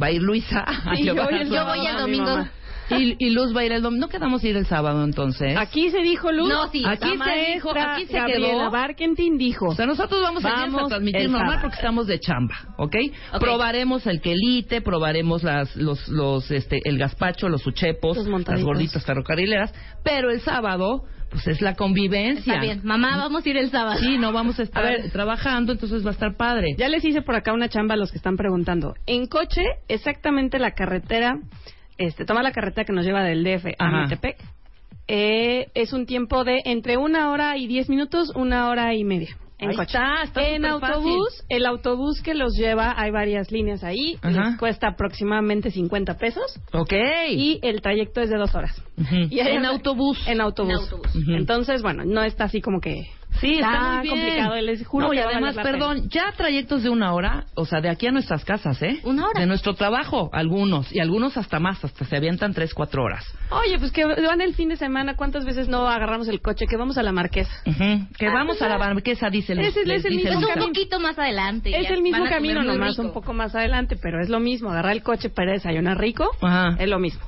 Va 0.00 0.06
a 0.06 0.10
ir 0.10 0.22
Luisa. 0.22 0.60
a 0.60 0.94
Sí, 0.96 1.04
yo 1.04 1.12
a 1.12 1.30
Yo 1.42 1.64
voy 1.64 1.86
el 1.86 1.94
mi 1.94 2.00
domingo. 2.00 2.48
Y, 2.90 3.16
y 3.18 3.30
Luz 3.30 3.54
va 3.54 3.60
a 3.60 3.64
ir 3.64 3.72
el 3.72 3.82
domingo. 3.82 4.06
¿No 4.06 4.08
quedamos 4.08 4.42
a 4.42 4.48
ir 4.48 4.56
el 4.56 4.64
sábado 4.66 5.04
entonces? 5.04 5.54
Aquí 5.58 5.90
se 5.90 5.98
dijo, 5.98 6.32
Luz. 6.32 6.48
No, 6.48 6.68
sí, 6.70 6.82
Aquí 6.86 7.10
se 7.18 7.52
dijo, 7.54 7.70
aquí 7.76 8.06
se 8.06 8.12
Gabriela 8.14 8.48
quedó. 8.48 8.70
Barkentin 8.70 9.36
dijo. 9.36 9.66
O 9.66 9.74
sea, 9.74 9.86
nosotros 9.86 10.22
vamos, 10.22 10.44
a, 10.44 10.50
Vamos 10.50 10.84
a 10.84 10.86
transmitir 10.86 11.22
el 11.22 11.32
normal 11.32 11.58
porque 11.60 11.76
estamos 11.76 12.06
de 12.06 12.18
chamba, 12.18 12.54
¿ok? 12.78 12.96
Ok. 13.34 13.40
Probaremos 13.40 14.06
el 14.06 14.20
quelite, 14.22 14.80
probaremos 14.80 15.42
las, 15.42 15.76
los, 15.76 16.08
los, 16.08 16.50
este, 16.50 16.80
el 16.84 16.96
gazpacho, 16.98 17.48
los 17.48 17.66
uchepos, 17.66 18.16
Los 18.16 18.46
las 18.46 18.62
gorditas 18.62 19.04
ferrocarrileras, 19.04 19.74
pero 20.02 20.30
el 20.30 20.40
sábado, 20.40 21.02
pues 21.30 21.46
es 21.46 21.60
la 21.60 21.74
convivencia. 21.74 22.54
Está 22.54 22.64
bien. 22.64 22.80
Mamá, 22.84 23.16
vamos 23.16 23.44
a 23.44 23.48
ir 23.48 23.56
el 23.56 23.70
sábado. 23.70 24.00
Sí, 24.00 24.18
no 24.18 24.32
vamos 24.32 24.58
a 24.58 24.62
estar 24.62 24.84
A 24.84 24.88
ver. 24.90 25.10
trabajando, 25.10 25.72
entonces 25.72 26.04
va 26.04 26.10
a 26.10 26.12
estar 26.12 26.36
padre. 26.36 26.68
Ya 26.78 26.88
les 26.88 27.04
hice 27.04 27.22
por 27.22 27.34
acá 27.34 27.52
una 27.52 27.68
chamba 27.68 27.94
a 27.94 27.96
los 27.96 28.10
que 28.10 28.16
están 28.18 28.36
preguntando. 28.36 28.94
En 29.06 29.26
coche, 29.26 29.62
exactamente 29.88 30.58
la 30.58 30.72
carretera, 30.72 31.38
este, 31.98 32.24
toma 32.24 32.42
la 32.42 32.52
carretera 32.52 32.84
que 32.84 32.92
nos 32.92 33.04
lleva 33.04 33.22
del 33.22 33.44
DF 33.44 33.66
a. 33.78 33.90
Metepec. 34.02 34.36
Eh, 35.10 35.68
es 35.74 35.92
un 35.92 36.04
tiempo 36.06 36.44
de 36.44 36.60
entre 36.64 36.96
una 36.98 37.30
hora 37.30 37.56
y 37.56 37.66
diez 37.66 37.88
minutos, 37.88 38.30
una 38.34 38.68
hora 38.68 38.94
y 38.94 39.04
media. 39.04 39.36
En 39.60 39.70
Ahí 39.70 39.76
coche. 39.76 39.98
está, 39.98 40.22
está 40.22 40.48
en 40.48 40.64
autobús, 40.64 41.44
el 41.48 41.66
autobús 41.66 42.22
que 42.22 42.34
los 42.34 42.54
lleva, 42.56 42.94
hay 42.96 43.10
varias 43.10 43.50
líneas 43.50 43.82
ahí, 43.82 44.16
les 44.22 44.56
cuesta 44.56 44.88
aproximadamente 44.88 45.70
50 45.72 46.14
pesos 46.16 46.60
Ok. 46.72 46.92
y 47.30 47.58
el 47.62 47.80
trayecto 47.80 48.20
es 48.20 48.30
de 48.30 48.36
dos 48.36 48.54
horas. 48.54 48.80
Y 49.30 49.40
en 49.40 49.64
autobús. 49.64 50.18
En 50.28 50.40
autobús. 50.40 50.70
En 50.72 50.76
autobús. 50.78 51.08
Entonces, 51.28 51.82
bueno, 51.82 52.04
no 52.04 52.22
está 52.22 52.44
así 52.44 52.60
como 52.60 52.80
que 52.80 53.08
Sí, 53.40 53.54
está 53.54 53.72
Está 53.72 53.80
muy 53.92 54.02
bien. 54.02 54.14
complicado, 54.16 54.56
les 54.60 54.86
juro 54.86 55.06
No, 55.06 55.12
y 55.12 55.16
que 55.16 55.22
va 55.22 55.28
a 55.28 55.32
además, 55.32 55.54
perdón, 55.56 56.08
ya 56.10 56.32
trayectos 56.36 56.82
de 56.82 56.90
una 56.90 57.12
hora, 57.14 57.44
o 57.54 57.64
sea, 57.66 57.80
de 57.80 57.88
aquí 57.88 58.06
a 58.06 58.10
nuestras 58.12 58.44
casas, 58.44 58.80
¿eh? 58.82 59.00
Una 59.04 59.26
hora. 59.28 59.40
De 59.40 59.46
nuestro 59.46 59.74
trabajo, 59.74 60.30
algunos, 60.32 60.92
y 60.92 61.00
algunos 61.00 61.36
hasta 61.36 61.58
más, 61.60 61.84
hasta 61.84 62.04
se 62.04 62.16
avientan 62.16 62.52
tres, 62.54 62.74
cuatro 62.74 63.02
horas. 63.04 63.24
Oye, 63.50 63.78
pues 63.78 63.92
que 63.92 64.04
van 64.04 64.40
el 64.40 64.54
fin 64.54 64.68
de 64.70 64.76
semana, 64.76 65.14
¿cuántas 65.16 65.44
veces 65.44 65.68
no 65.68 65.88
agarramos 65.88 66.28
el 66.28 66.40
coche? 66.40 66.66
Que 66.68 66.76
vamos 66.76 66.98
a 66.98 67.02
la 67.02 67.12
Marquesa. 67.12 67.52
Ujú. 67.66 68.06
Que 68.18 68.26
Ah, 68.26 68.32
vamos 68.34 68.58
pues 68.58 68.62
a 68.62 68.68
la 68.68 68.78
marquesa, 68.78 69.30
dice 69.30 69.52
el 69.52 69.60
Ese 69.60 69.80
es- 69.82 69.86
les 69.86 69.98
es 70.00 70.04
el 70.06 70.16
dice 70.16 70.30
mismo 70.30 70.48
Es 70.50 70.56
el 70.56 70.62
un 70.62 70.68
poquito 70.68 71.00
más 71.00 71.18
adelante. 71.18 71.70
Es 71.78 71.90
el 71.90 72.02
mismo 72.02 72.24
camino, 72.28 72.62
nomás 72.62 72.90
rico. 72.90 73.02
un 73.02 73.12
poco 73.12 73.32
más 73.32 73.54
adelante, 73.54 73.96
pero 74.00 74.20
es 74.22 74.28
lo 74.28 74.40
mismo. 74.40 74.70
Agarrar 74.70 74.92
el 74.92 75.02
coche 75.02 75.30
para 75.30 75.52
desayunar 75.52 75.98
rico, 75.98 76.30
Ajá. 76.42 76.76
es 76.78 76.88
lo 76.88 76.98
mismo. 76.98 77.20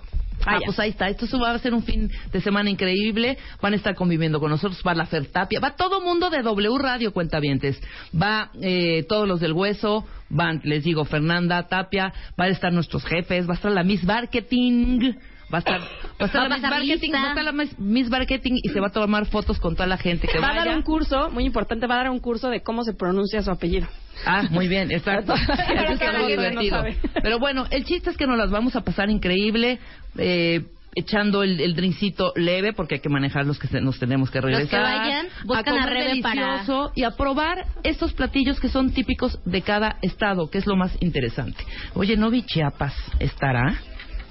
Ah, 0.47 0.55
Vaya. 0.55 0.67
pues 0.67 0.79
ahí 0.79 0.91
está. 0.91 1.09
Esto 1.09 1.27
va 1.39 1.53
a 1.53 1.59
ser 1.59 1.75
un 1.75 1.83
fin 1.83 2.11
de 2.33 2.41
semana 2.41 2.71
increíble. 2.71 3.39
Van 3.61 3.73
a 3.73 3.77
estar 3.77 3.95
conviviendo 3.95 4.41
con 4.41 4.51
nosotros. 4.51 4.81
Va 4.87 4.95
la 4.95 5.07
Fertapia. 5.07 5.61
Va 5.61 5.77
todo 5.77 6.01
mundo 6.01 6.31
de 6.31 6.43
W 6.43 6.79
Radio 6.79 7.13
Cuentavientes. 7.13 7.81
Va 8.15 8.51
eh, 8.61 9.05
todos 9.09 9.29
los 9.29 9.41
del 9.41 9.53
Hueso. 9.53 10.07
Van, 10.29 10.61
les 10.65 10.85
digo, 10.85 11.05
Fernanda 11.05 11.67
Tapia. 11.69 12.13
Va 12.41 12.45
a 12.45 12.49
estar 12.49 12.73
nuestros 12.73 13.05
jefes. 13.05 13.49
Va 13.49 13.53
a 13.53 13.57
estar 13.57 13.73
la 13.73 13.83
Miss 13.83 14.05
Marketing. 14.05 15.13
Va 15.53 15.59
a 15.59 15.61
estar, 15.61 15.81
va 15.81 15.87
a 16.21 16.25
estar 16.27 16.41
Va 16.43 16.47
a 16.47 16.49
la 16.49 16.55
Miss 16.57 16.63
Marketing. 16.63 16.93
lista. 17.01 17.19
Va 17.21 17.25
a 17.27 17.29
estar 17.31 17.45
la 17.45 17.53
Miss, 17.79 18.11
Marketing 18.11 18.53
y 18.63 18.69
se 18.69 18.81
va 18.81 18.87
a 18.89 18.91
tomar 18.93 19.27
fotos 19.27 19.59
con 19.59 19.75
toda 19.75 19.87
la 19.89 19.97
gente 19.97 20.29
que 20.29 20.39
va 20.39 20.47
a 20.47 20.51
vaya. 20.51 20.65
dar 20.67 20.77
un 20.77 20.83
curso, 20.83 21.29
muy 21.31 21.45
importante, 21.45 21.87
va 21.87 21.95
a 21.97 21.99
dar 21.99 22.11
un 22.11 22.21
curso 22.21 22.49
de 22.51 22.63
cómo 22.63 22.85
se 22.85 22.95
pronuncia 22.95 23.43
su 23.43 23.51
apellido. 23.51 23.89
Ah, 24.27 24.45
muy 24.51 24.69
bien, 24.69 24.91
exacto. 24.93 25.35
Que 25.99 26.11
muy 26.13 26.23
no 26.23 26.27
divertido. 26.29 26.85
Pero 27.23 27.39
bueno, 27.39 27.67
el 27.71 27.85
chiste 27.85 28.11
es 28.11 28.17
que 28.17 28.27
nos 28.27 28.39
las 28.39 28.51
vamos 28.51 28.77
a 28.77 28.83
pasar 28.83 29.11
increíble. 29.11 29.79
Eh, 30.19 30.65
echando 30.93 31.45
el, 31.45 31.61
el 31.61 31.77
drincito 31.77 32.33
leve 32.35 32.73
porque 32.73 32.97
hay 32.97 33.01
que 33.01 33.09
manejar 33.09 33.47
los 33.47 33.61
que 33.61 33.69
se- 33.69 33.81
nos 33.81 34.01
tenemos 34.01 34.29
que 34.29 34.41
Los 34.41 34.47
regresar 34.51 34.69
que 34.71 34.77
vayan, 34.99 35.27
buscan 35.45 35.79
a 35.79 35.83
comer 35.87 36.21
para- 36.21 36.91
y 36.97 37.05
a 37.05 37.11
probar 37.13 37.65
estos 37.85 38.13
platillos 38.13 38.59
que 38.59 38.69
son 38.69 38.91
típicos 38.91 39.39
de 39.45 39.63
cada 39.63 39.99
estado 40.03 40.51
que 40.51 40.59
es 40.59 40.67
lo 40.67 40.75
más 40.75 40.97
interesante 41.01 41.65
oye 41.95 42.17
Novi 42.17 42.43
Chiapas 42.43 42.93
estará 43.21 43.81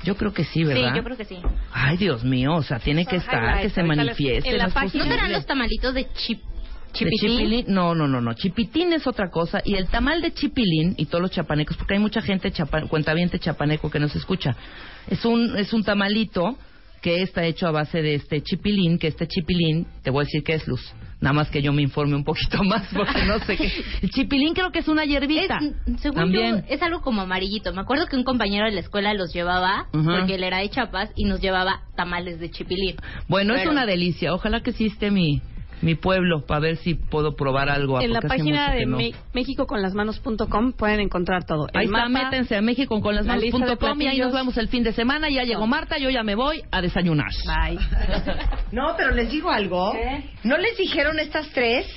yo 0.04 0.16
creo 0.16 0.34
que 0.34 0.44
sí 0.44 0.60
Sí, 0.60 0.64
verdad 0.64 0.96
yo 0.96 1.04
creo 1.04 1.18
que 1.18 1.26
sí. 1.26 1.38
ay 1.74 1.98
Dios 1.98 2.24
mío 2.24 2.56
o 2.56 2.64
sea 2.64 2.80
tiene 2.80 3.06
que 3.06 3.18
estar 3.18 3.62
que 3.62 3.70
se 3.70 3.84
manifieste 3.84 4.50
en 4.50 4.58
la 4.58 4.70
página- 4.70 5.06
¿No 5.06 5.12
serán 5.12 5.32
los 5.32 5.46
tamalitos 5.46 5.94
de 5.94 6.08
chip, 6.14 6.40
chipilín? 6.94 7.66
No, 7.68 7.94
no, 7.94 8.08
no, 8.08 8.20
no. 8.22 8.34
Chipitín 8.34 8.94
es 8.94 9.06
otra 9.06 9.30
cosa. 9.30 9.62
Y 9.64 9.76
el 9.76 9.88
tamal 9.90 10.22
de 10.22 10.32
chipilín 10.34 10.96
y 10.98 11.06
todos 11.06 11.22
los 11.22 11.32
chapanecos, 11.32 11.78
porque 11.78 11.94
hay 11.94 12.00
mucha 12.00 12.22
gente 12.22 12.52
chapa, 12.52 12.82
cuentaviente 12.88 13.38
chapaneco 13.40 13.92
que 13.92 14.00
nos 14.00 14.16
escucha. 14.16 14.56
Es 15.08 15.24
un, 15.26 15.56
es 15.58 15.72
un 15.74 15.84
tamalito 15.84 16.58
que 17.02 17.22
está 17.22 17.46
hecho 17.46 17.68
a 17.68 17.72
base 17.72 18.02
de 18.02 18.16
este 18.16 18.42
chipilín, 18.42 18.98
que 18.98 19.08
este 19.08 19.28
chipilín, 19.28 19.86
te 20.02 20.10
voy 20.10 20.24
a 20.24 20.26
decir 20.26 20.44
que 20.44 20.54
es 20.56 20.68
luz. 20.68 20.82
Nada 21.22 21.34
más 21.34 21.50
que 21.50 21.62
yo 21.62 21.74
me 21.74 21.82
informe 21.82 22.16
un 22.16 22.24
poquito 22.24 22.64
más 22.64 22.88
porque 22.94 23.26
no 23.26 23.40
sé 23.40 23.58
qué. 23.58 23.72
El 24.02 24.10
chipilín 24.10 24.54
creo 24.54 24.72
que 24.72 24.80
es 24.80 24.88
una 24.88 25.04
hierbita. 25.06 25.58
Es, 25.58 26.02
según 26.02 26.18
También. 26.18 26.58
yo, 26.58 26.64
es 26.70 26.82
algo 26.82 27.02
como 27.02 27.22
amarillito. 27.22 27.74
Me 27.74 27.82
acuerdo 27.82 28.06
que 28.08 28.16
un 28.16 28.24
compañero 28.24 28.66
de 28.66 28.72
la 28.72 28.80
escuela 28.80 29.14
los 29.14 29.34
llevaba, 29.34 29.88
porque 29.92 30.36
él 30.36 30.44
era 30.44 30.60
de 30.60 30.70
Chiapas, 30.70 31.12
y 31.16 31.26
nos 31.26 31.42
llevaba 31.42 31.82
tamales 31.96 32.40
de 32.40 32.50
chipilín. 32.50 32.96
Bueno, 33.28 33.56
es 33.56 33.68
una 33.68 33.86
delicia. 33.86 34.34
Ojalá 34.34 34.62
que 34.62 34.72
sí 34.72 34.86
esté 34.86 35.12
mi, 35.12 35.42
mi 35.82 35.96
pueblo 35.96 36.46
para 36.46 36.60
ver 36.62 36.78
si 36.78 36.96
puedo 36.96 37.36
probar 37.36 37.70
algo. 37.70 38.02
En 38.02 38.14
la 38.14 38.22
página 38.22 38.74
de 38.74 38.86
no. 38.86 38.98
me 38.98 39.14
mexicoconlasmanos.com 39.34 40.74
pueden 40.74 41.00
encontrar 41.00 41.46
todo. 41.46 41.68
El 41.74 41.80
Ahí 41.80 41.86
está, 41.86 42.10
mapa, 42.10 42.26
métense 42.26 42.56
a 42.56 42.62
México 42.62 43.00
con 43.02 43.16
las 43.16 43.26
la 43.26 43.38
lista 43.38 43.58
de 43.58 43.66
manos.com 43.66 44.02
y 44.02 44.08
ahí 44.08 44.20
nos 44.20 44.34
vemos 44.34 44.58
el 44.58 44.68
fin 44.68 44.84
de 44.84 44.94
semana. 44.94 45.30
Ya 45.30 45.44
llegó 45.44 45.68
Marta, 45.68 45.98
yo 45.98 46.10
ya 46.10 46.24
me 46.24 46.36
voy 46.36 46.64
a 46.72 46.82
desayunar. 46.82 47.32
Bye. 47.46 47.80
No, 48.72 48.94
pero 48.96 49.12
les 49.12 49.32
digo 49.32 49.50
algo. 49.50 49.94
¿No 50.44 50.58
les 50.58 50.78
dijeron 50.78 51.20
estas 51.20 51.50
tres 51.50 51.88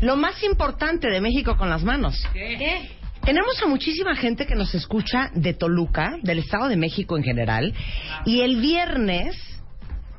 lo 0.00 0.16
más 0.16 0.42
importante 0.42 1.08
de 1.08 1.20
México 1.20 1.56
con 1.56 1.70
las 1.70 1.84
manos? 1.84 2.20
¿Qué? 2.32 2.88
Tenemos 3.26 3.60
a 3.60 3.66
muchísima 3.66 4.14
gente 4.14 4.46
que 4.46 4.54
nos 4.54 4.74
escucha 4.74 5.30
de 5.34 5.52
Toluca, 5.52 6.16
del 6.22 6.38
Estado 6.38 6.68
de 6.68 6.76
México 6.76 7.16
en 7.16 7.24
general, 7.24 7.74
y 8.24 8.42
el 8.42 8.56
viernes 8.60 9.36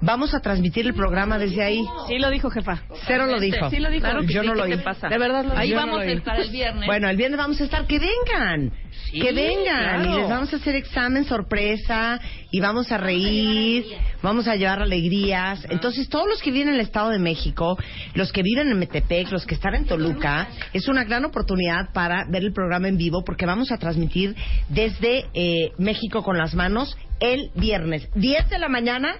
vamos 0.01 0.33
a 0.33 0.39
transmitir 0.39 0.85
el 0.85 0.93
programa 0.93 1.37
desde 1.37 1.63
ahí. 1.63 1.85
Sí 2.07 2.17
lo 2.19 2.29
dijo, 2.29 2.49
jefa. 2.49 2.81
Cero 3.05 3.25
lo 3.27 3.39
dijo. 3.39 3.69
Sí 3.69 3.79
lo 3.79 3.89
dijo. 3.89 4.01
Claro 4.01 4.21
que 4.21 4.33
Yo 4.33 4.41
sí, 4.41 4.47
no 4.47 4.53
¿qué 4.53 4.59
lo 4.59 4.63
oí. 4.65 4.77
pasa? 4.77 5.07
De 5.07 5.17
verdad 5.17 5.45
lo 5.45 5.57
Ahí 5.57 5.69
Yo 5.69 5.75
no 5.75 5.81
vamos 5.81 5.95
lo 6.05 6.09
a 6.09 6.13
estar 6.13 6.39
el 6.39 6.49
viernes. 6.49 6.85
Bueno, 6.85 7.09
el 7.09 7.17
viernes 7.17 7.37
vamos 7.37 7.59
a 7.61 7.63
estar. 7.63 7.85
Que 7.87 7.99
vengan. 7.99 8.71
Sí, 9.11 9.19
que 9.19 9.31
vengan. 9.31 10.01
claro. 10.03 10.03
Y 10.03 10.21
les 10.21 10.29
vamos 10.29 10.53
a 10.53 10.57
hacer 10.57 10.75
examen 10.75 11.25
sorpresa. 11.25 12.19
Y 12.51 12.59
vamos 12.59 12.91
a 12.91 12.97
reír. 12.97 13.85
Vamos 14.21 14.47
a 14.47 14.55
llevar 14.55 14.81
alegrías. 14.81 15.65
Entonces, 15.69 16.09
todos 16.09 16.27
los 16.27 16.41
que 16.41 16.51
viven 16.51 16.69
en 16.69 16.75
el 16.75 16.81
Estado 16.81 17.09
de 17.09 17.19
México, 17.19 17.77
los 18.13 18.31
que 18.31 18.41
viven 18.43 18.69
en 18.69 18.79
Metepec, 18.79 19.31
los 19.31 19.45
que 19.45 19.55
están 19.55 19.75
en 19.75 19.85
Toluca, 19.85 20.47
es 20.73 20.87
una 20.87 21.03
gran 21.03 21.25
oportunidad 21.25 21.91
para 21.93 22.25
ver 22.29 22.43
el 22.43 22.53
programa 22.53 22.87
en 22.87 22.97
vivo 22.97 23.23
porque 23.23 23.45
vamos 23.45 23.71
a 23.71 23.77
transmitir 23.77 24.35
desde 24.69 25.25
eh, 25.33 25.71
México 25.77 26.23
con 26.23 26.37
las 26.37 26.53
manos 26.55 26.97
el 27.19 27.49
viernes. 27.55 28.07
10 28.15 28.49
de 28.49 28.59
la 28.59 28.69
mañana. 28.69 29.15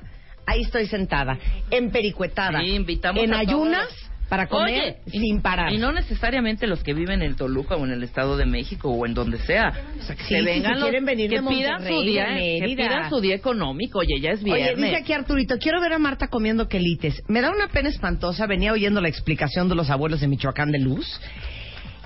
Ahí 0.48 0.62
estoy 0.62 0.88
sentada, 0.88 1.38
empericuetada, 1.70 2.60
Sí, 2.62 2.72
invitamos 2.72 3.22
en 3.24 3.34
a 3.34 3.40
ayunas 3.40 3.88
todos. 3.90 4.10
para 4.30 4.48
comer 4.48 4.98
Oye, 5.06 5.12
sin 5.12 5.42
parar. 5.42 5.74
Y 5.74 5.78
no 5.78 5.92
necesariamente 5.92 6.68
los 6.68 6.82
que 6.84 6.94
viven 6.94 7.22
en 7.22 7.36
Toluca 7.36 7.76
o 7.76 7.84
en 7.86 7.92
el 7.92 8.02
Estado 8.04 8.38
de 8.38 8.46
México 8.46 8.90
o 8.90 9.06
en 9.06 9.14
donde 9.14 9.40
sea. 9.40 9.74
O 10.00 10.04
sea, 10.04 10.16
que 10.16 10.24
Sí, 10.24 10.36
se 10.36 10.42
vengan 10.42 10.74
si 10.76 10.80
los- 10.80 10.90
quieren 10.90 11.06
venir 11.06 11.30
que 11.30 11.42
de 11.42 11.48
pidan 11.50 11.80
su 11.86 12.02
día, 12.02 12.28
de 12.30 12.60
que 12.62 12.76
pidan 12.78 13.10
su 13.10 13.20
día 13.20 13.36
económico. 13.36 14.00
Oye, 14.00 14.20
ya 14.22 14.32
es 14.32 14.42
Oye, 14.42 14.54
viernes. 14.56 14.78
dice 14.92 14.96
aquí 14.96 15.12
Arturito, 15.14 15.58
quiero 15.60 15.82
ver 15.82 15.92
a 15.94 16.00
Marta 16.00 16.28
comiendo 16.30 16.68
quelites. 16.70 17.22
Me 17.28 17.42
da 17.42 17.52
una 17.52 17.68
pena 17.68 17.90
espantosa, 17.90 18.48
venía 18.48 18.72
oyendo 18.72 19.02
la 19.02 19.10
explicación 19.10 19.68
de 19.70 19.76
los 19.76 19.90
abuelos 19.90 20.22
de 20.22 20.28
Michoacán 20.30 20.72
de 20.72 20.80
Luz. 20.80 21.06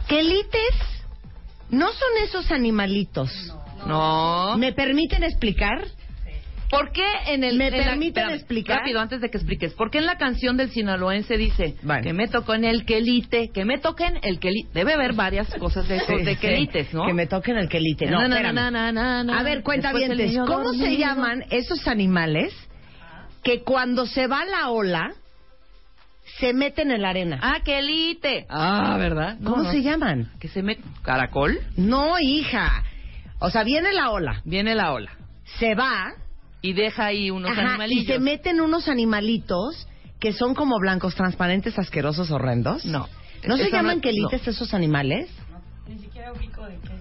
Quelites 0.07 0.75
no 1.69 1.87
son 1.87 2.23
esos 2.23 2.51
animalitos. 2.51 3.31
No. 3.87 4.57
¿Me 4.57 4.73
permiten 4.73 5.23
explicar? 5.23 5.85
¿Por 6.71 6.91
qué 6.93 7.05
en 7.27 7.43
el 7.43 7.57
¿Me 7.57 7.67
en 7.67 7.77
la- 7.77 7.85
permiten 7.89 8.07
espérame, 8.23 8.33
explicar? 8.33 8.77
Rápido, 8.79 8.99
antes 9.01 9.21
de 9.21 9.29
que 9.29 9.37
expliques. 9.37 9.73
¿Por 9.73 9.91
qué 9.91 9.97
en 9.99 10.05
la 10.05 10.17
canción 10.17 10.55
del 10.57 10.71
sinaloense 10.71 11.35
dice 11.37 11.75
que 12.01 12.13
me 12.13 12.27
toquen 12.29 12.63
el 12.63 12.85
quelite, 12.85 13.49
que 13.53 13.65
me 13.65 13.77
toquen 13.77 14.17
el 14.23 14.39
quelite? 14.39 14.69
Debe 14.73 14.93
haber 14.93 15.13
varias 15.13 15.53
cosas 15.55 15.87
de 15.87 15.97
esos 15.97 16.23
de 16.25 16.35
Sí, 16.35 16.39
quelites, 16.41 16.93
¿no? 16.93 17.05
Que 17.05 17.13
me 17.13 17.27
toquen 17.27 17.57
el 17.57 17.67
quelite. 17.69 18.05
No, 18.07 18.27
na, 18.27 18.51
na, 18.53 18.71
na, 18.71 18.91
na. 19.23 19.39
A 19.39 19.43
ver, 19.43 19.61
cuenta 19.63 19.91
bien, 19.93 20.13
¿cómo 20.47 20.71
se 20.73 20.95
llaman 20.97 21.43
esos 21.51 21.87
animales 21.87 22.53
que 23.43 23.61
cuando 23.63 24.05
se 24.05 24.27
va 24.27 24.45
la 24.45 24.69
ola 24.69 25.11
se 26.39 26.53
meten 26.53 26.91
en 26.91 27.01
la 27.01 27.09
arena? 27.09 27.39
Ah, 27.41 27.59
quelite. 27.65 28.45
Ah, 28.49 28.95
¿verdad? 28.97 29.37
No, 29.39 29.51
¿Cómo 29.51 29.63
no. 29.63 29.71
se 29.71 29.81
llaman? 29.81 30.31
Que 30.39 30.47
se 30.47 30.63
mete 30.63 30.81
caracol. 31.03 31.59
No, 31.75 32.17
hija. 32.19 32.83
O 33.39 33.49
sea, 33.49 33.63
viene 33.63 33.91
la 33.91 34.11
ola, 34.11 34.41
Viene 34.45 34.73
la 34.73 34.93
ola 34.93 35.11
se 35.59 35.75
va 35.75 36.13
y 36.61 36.73
deja 36.73 37.05
ahí 37.07 37.31
unos 37.31 37.51
Ajá, 37.51 37.61
y 37.61 37.65
animalillos. 37.65 38.05
se 38.07 38.19
meten 38.19 38.61
unos 38.61 38.87
animalitos 38.87 39.87
que 40.19 40.33
son 40.33 40.53
como 40.53 40.77
blancos 40.79 41.15
transparentes, 41.15 41.77
asquerosos, 41.79 42.29
horrendos. 42.31 42.85
No. 42.85 43.07
¿No 43.47 43.57
se 43.57 43.71
llaman 43.71 43.97
no- 43.97 44.01
quelites 44.01 44.47
esos 44.47 44.73
animales? 44.73 45.29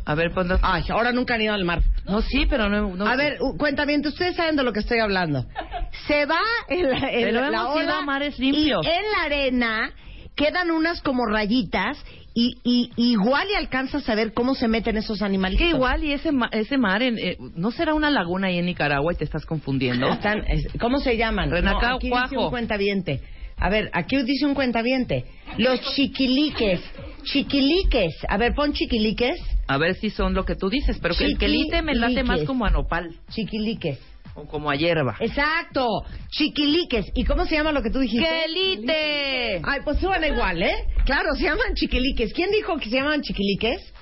A 0.07 0.14
ver, 0.14 0.33
ponlo. 0.33 0.59
Ay, 0.62 0.85
ahora 0.88 1.12
nunca 1.12 1.35
han 1.35 1.43
ido 1.43 1.52
al 1.55 1.64
mar. 1.64 1.83
No, 2.07 2.23
sí, 2.23 2.47
pero 2.49 2.69
no. 2.69 2.97
no 2.97 3.07
a 3.07 3.14
ver, 3.17 3.38
cuenta 3.59 3.85
bien, 3.85 4.05
ustedes 4.07 4.35
saben 4.35 4.57
de 4.57 4.62
lo 4.64 4.73
que 4.73 4.81
estoy 4.81 4.99
hablando. 4.99 5.45
Se 6.09 6.25
va 6.26 6.40
en 6.69 6.90
la, 6.90 6.97
en 7.11 7.25
Pero 7.25 7.40
la 7.43 7.47
hemos 7.49 7.76
ido 7.76 7.85
ola 7.85 7.99
a 7.99 8.02
mares 8.02 8.38
limpios. 8.38 8.85
y 8.85 8.88
en 8.88 9.02
la 9.17 9.25
arena 9.25 9.90
quedan 10.35 10.71
unas 10.71 11.02
como 11.02 11.26
rayitas 11.26 11.99
y, 12.35 12.57
y 12.65 12.91
igual 12.97 13.49
y 13.51 13.55
alcanzas 13.57 14.09
a 14.09 14.15
ver 14.15 14.33
cómo 14.33 14.55
se 14.55 14.69
meten 14.69 14.97
esos 14.97 15.21
animalitos. 15.23 15.65
que 15.67 15.71
igual 15.71 16.05
y 16.05 16.13
ese, 16.13 16.31
ma- 16.33 16.49
ese 16.53 16.79
mar, 16.79 17.03
en, 17.03 17.19
eh, 17.19 17.37
¿no 17.57 17.71
será 17.71 17.95
una 17.95 18.11
laguna 18.11 18.47
ahí 18.49 18.59
en 18.59 18.67
Nicaragua 18.67 19.13
y 19.13 19.17
te 19.17 19.25
estás 19.25 19.45
confundiendo? 19.45 20.09
Están, 20.13 20.45
es- 20.47 20.69
¿Cómo 20.81 21.01
se 21.01 21.17
llaman? 21.17 21.51
Renacao, 21.51 21.91
No, 21.91 21.97
aquí 21.97 22.07
dice 22.09 22.37
un 22.37 22.51
cuentaviente. 22.51 23.21
A 23.63 23.69
ver, 23.69 23.91
aquí 23.93 24.17
dice 24.23 24.47
un 24.47 24.55
cuentaviente. 24.55 25.25
Los 25.59 25.81
chiquiliques. 25.95 26.81
Chiquiliques. 27.25 28.15
A 28.29 28.37
ver, 28.39 28.55
pon 28.55 28.73
chiquiliques. 28.73 29.39
A 29.67 29.77
ver 29.79 29.95
si 29.97 30.11
son 30.11 30.35
lo 30.35 30.45
que 30.45 30.57
tú 30.57 30.69
dices, 30.69 30.99
pero 31.01 31.15
que 31.15 31.25
el 31.25 31.39
quelite 31.39 31.83
me 31.83 31.95
late 31.95 32.23
más 32.25 32.41
como 32.45 32.65
a 32.65 32.71
nopal 32.71 33.11
Chiquiliques. 33.31 33.99
Como 34.47 34.70
a 34.70 34.76
hierba. 34.76 35.16
Exacto. 35.20 35.87
Chiquiliques. 36.30 37.06
¿Y 37.14 37.25
cómo 37.25 37.47
se 37.47 37.56
llama 37.56 37.73
lo 37.73 37.82
que 37.82 37.90
tú 37.90 37.99
dijiste? 37.99 38.26
¡Quelite! 38.26 39.61
Ay, 39.64 39.80
pues 39.85 39.99
suena 39.99 40.26
igual, 40.28 40.62
¿eh? 40.62 40.85
Claro, 41.04 41.35
se 41.35 41.44
llaman 41.44 41.75
chiquiliques. 41.75 42.32
¿Quién 42.32 42.50
dijo 42.50 42.76
que 42.78 42.88
se 42.90 42.97
llaman 42.97 43.23
chiquiliques? 43.23 43.92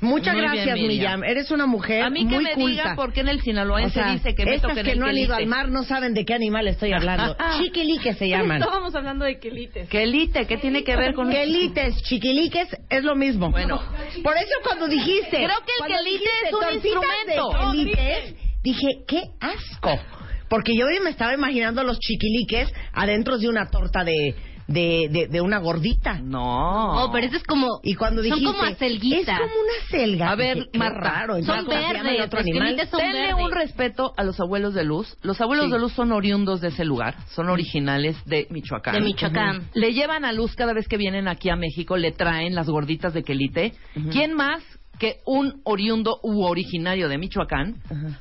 Muchas 0.00 0.32
Muy 0.34 0.42
bien, 0.42 0.52
gracias, 0.54 0.74
Miriam. 0.76 0.88
Miriam. 1.20 1.24
Eres 1.24 1.50
una 1.50 1.66
mujer 1.66 2.04
A 2.04 2.08
mí 2.08 2.20
que 2.28 2.34
muy 2.36 2.44
me 2.44 2.54
culta. 2.54 2.70
diga 2.70 2.94
por 2.94 3.12
qué 3.12 3.20
en 3.22 3.28
el 3.28 3.40
sinaloense 3.40 3.98
O 3.98 4.02
sea, 4.04 4.12
dice 4.12 4.32
que 4.32 4.44
me 4.44 4.54
estas 4.54 4.70
toquen 4.70 4.84
que 4.84 4.92
el 4.92 5.00
no 5.00 5.06
han 5.06 5.18
ido 5.18 5.34
al 5.34 5.46
mar 5.46 5.68
no 5.70 5.82
saben 5.82 6.14
de 6.14 6.24
qué 6.24 6.34
animal 6.34 6.68
estoy 6.68 6.92
hablando. 6.92 7.36
Chiquiliques 7.58 8.16
se 8.16 8.28
llaman. 8.28 8.62
Estábamos 8.62 8.94
hablando 8.94 9.24
de 9.24 9.40
quelites. 9.40 9.88
Quelite, 9.88 10.46
¿qué 10.46 10.58
tiene 10.58 10.84
que 10.84 10.94
ver 10.94 11.14
con 11.14 11.30
Quelites, 11.30 12.00
chiquiliques, 12.04 12.68
es 12.88 13.02
lo 13.02 13.16
mismo. 13.16 13.50
Bueno. 13.50 13.82
por 14.22 14.36
eso 14.36 14.54
cuando 14.62 14.86
dijiste... 14.86 15.36
Creo 15.36 15.48
que 15.66 15.72
el 15.84 15.96
quelite 15.96 16.30
es 16.44 16.52
un 16.52 16.60
tortitas 16.60 16.82
de 16.82 16.88
instrumento. 17.34 17.72
quelites, 17.72 18.34
dije, 18.72 19.04
qué 19.06 19.22
asco. 19.40 19.90
Porque 20.48 20.72
yo 20.78 20.86
me 21.02 21.10
estaba 21.10 21.34
imaginando 21.34 21.82
los 21.82 21.98
chiquiliques 21.98 22.72
adentro 22.92 23.36
de 23.38 23.48
una 23.48 23.66
torta 23.68 24.04
de, 24.04 24.36
de, 24.68 25.08
de, 25.10 25.26
de 25.26 25.40
una 25.40 25.58
gordita. 25.58 26.20
No. 26.20 27.04
Oh, 27.04 27.10
pero 27.12 27.26
eso 27.26 27.36
es 27.36 27.42
como... 27.42 27.80
Y 27.82 27.94
cuando 27.96 28.22
Son 28.22 28.44
como 28.44 28.62
acelguitas. 28.62 29.40
Es 29.40 29.40
como 29.40 29.60
una 29.60 29.88
selga. 29.90 30.30
A 30.30 30.34
ver, 30.36 30.68
Marta, 30.74 31.00
raro. 31.00 31.32
son 31.34 31.40
entonces, 31.40 31.64
¿cómo 31.66 31.76
se 31.78 31.82
llama 31.82 31.98
el 31.98 32.04
verdes, 32.04 32.26
otro 32.26 32.38
animal? 32.40 32.88
son 32.88 33.00
Denle 33.00 33.20
verdes. 33.26 33.44
un 33.44 33.50
respeto 33.50 34.14
a 34.16 34.22
los 34.22 34.38
abuelos 34.38 34.74
de 34.74 34.84
luz. 34.84 35.16
Los 35.22 35.40
abuelos 35.40 35.66
Sí. 35.66 35.72
de 35.72 35.78
luz 35.80 35.92
son 35.94 36.12
oriundos 36.12 36.60
de 36.60 36.68
ese 36.68 36.84
lugar, 36.84 37.16
son 37.34 37.48
originales 37.48 38.16
de 38.24 38.46
Michoacán. 38.50 38.94
De 38.94 39.00
Michoacán. 39.00 39.68
Le 39.74 39.94
llevan 39.94 40.24
a 40.24 40.32
luz 40.32 40.54
cada 40.54 40.72
vez 40.74 40.86
que 40.86 40.96
vienen 40.96 41.26
aquí 41.26 41.48
a 41.50 41.56
México, 41.56 41.96
le 41.96 42.12
traen 42.12 42.54
las 42.54 42.68
gorditas 42.68 43.12
de 43.14 43.24
quelite. 43.24 43.72
¿Quién 44.12 44.32
más 44.34 44.62
que 44.98 45.16
un 45.26 45.60
oriundo 45.64 46.18
u 46.22 46.42
originario 46.44 47.08
de 47.08 47.18
Michoacán 47.18 47.76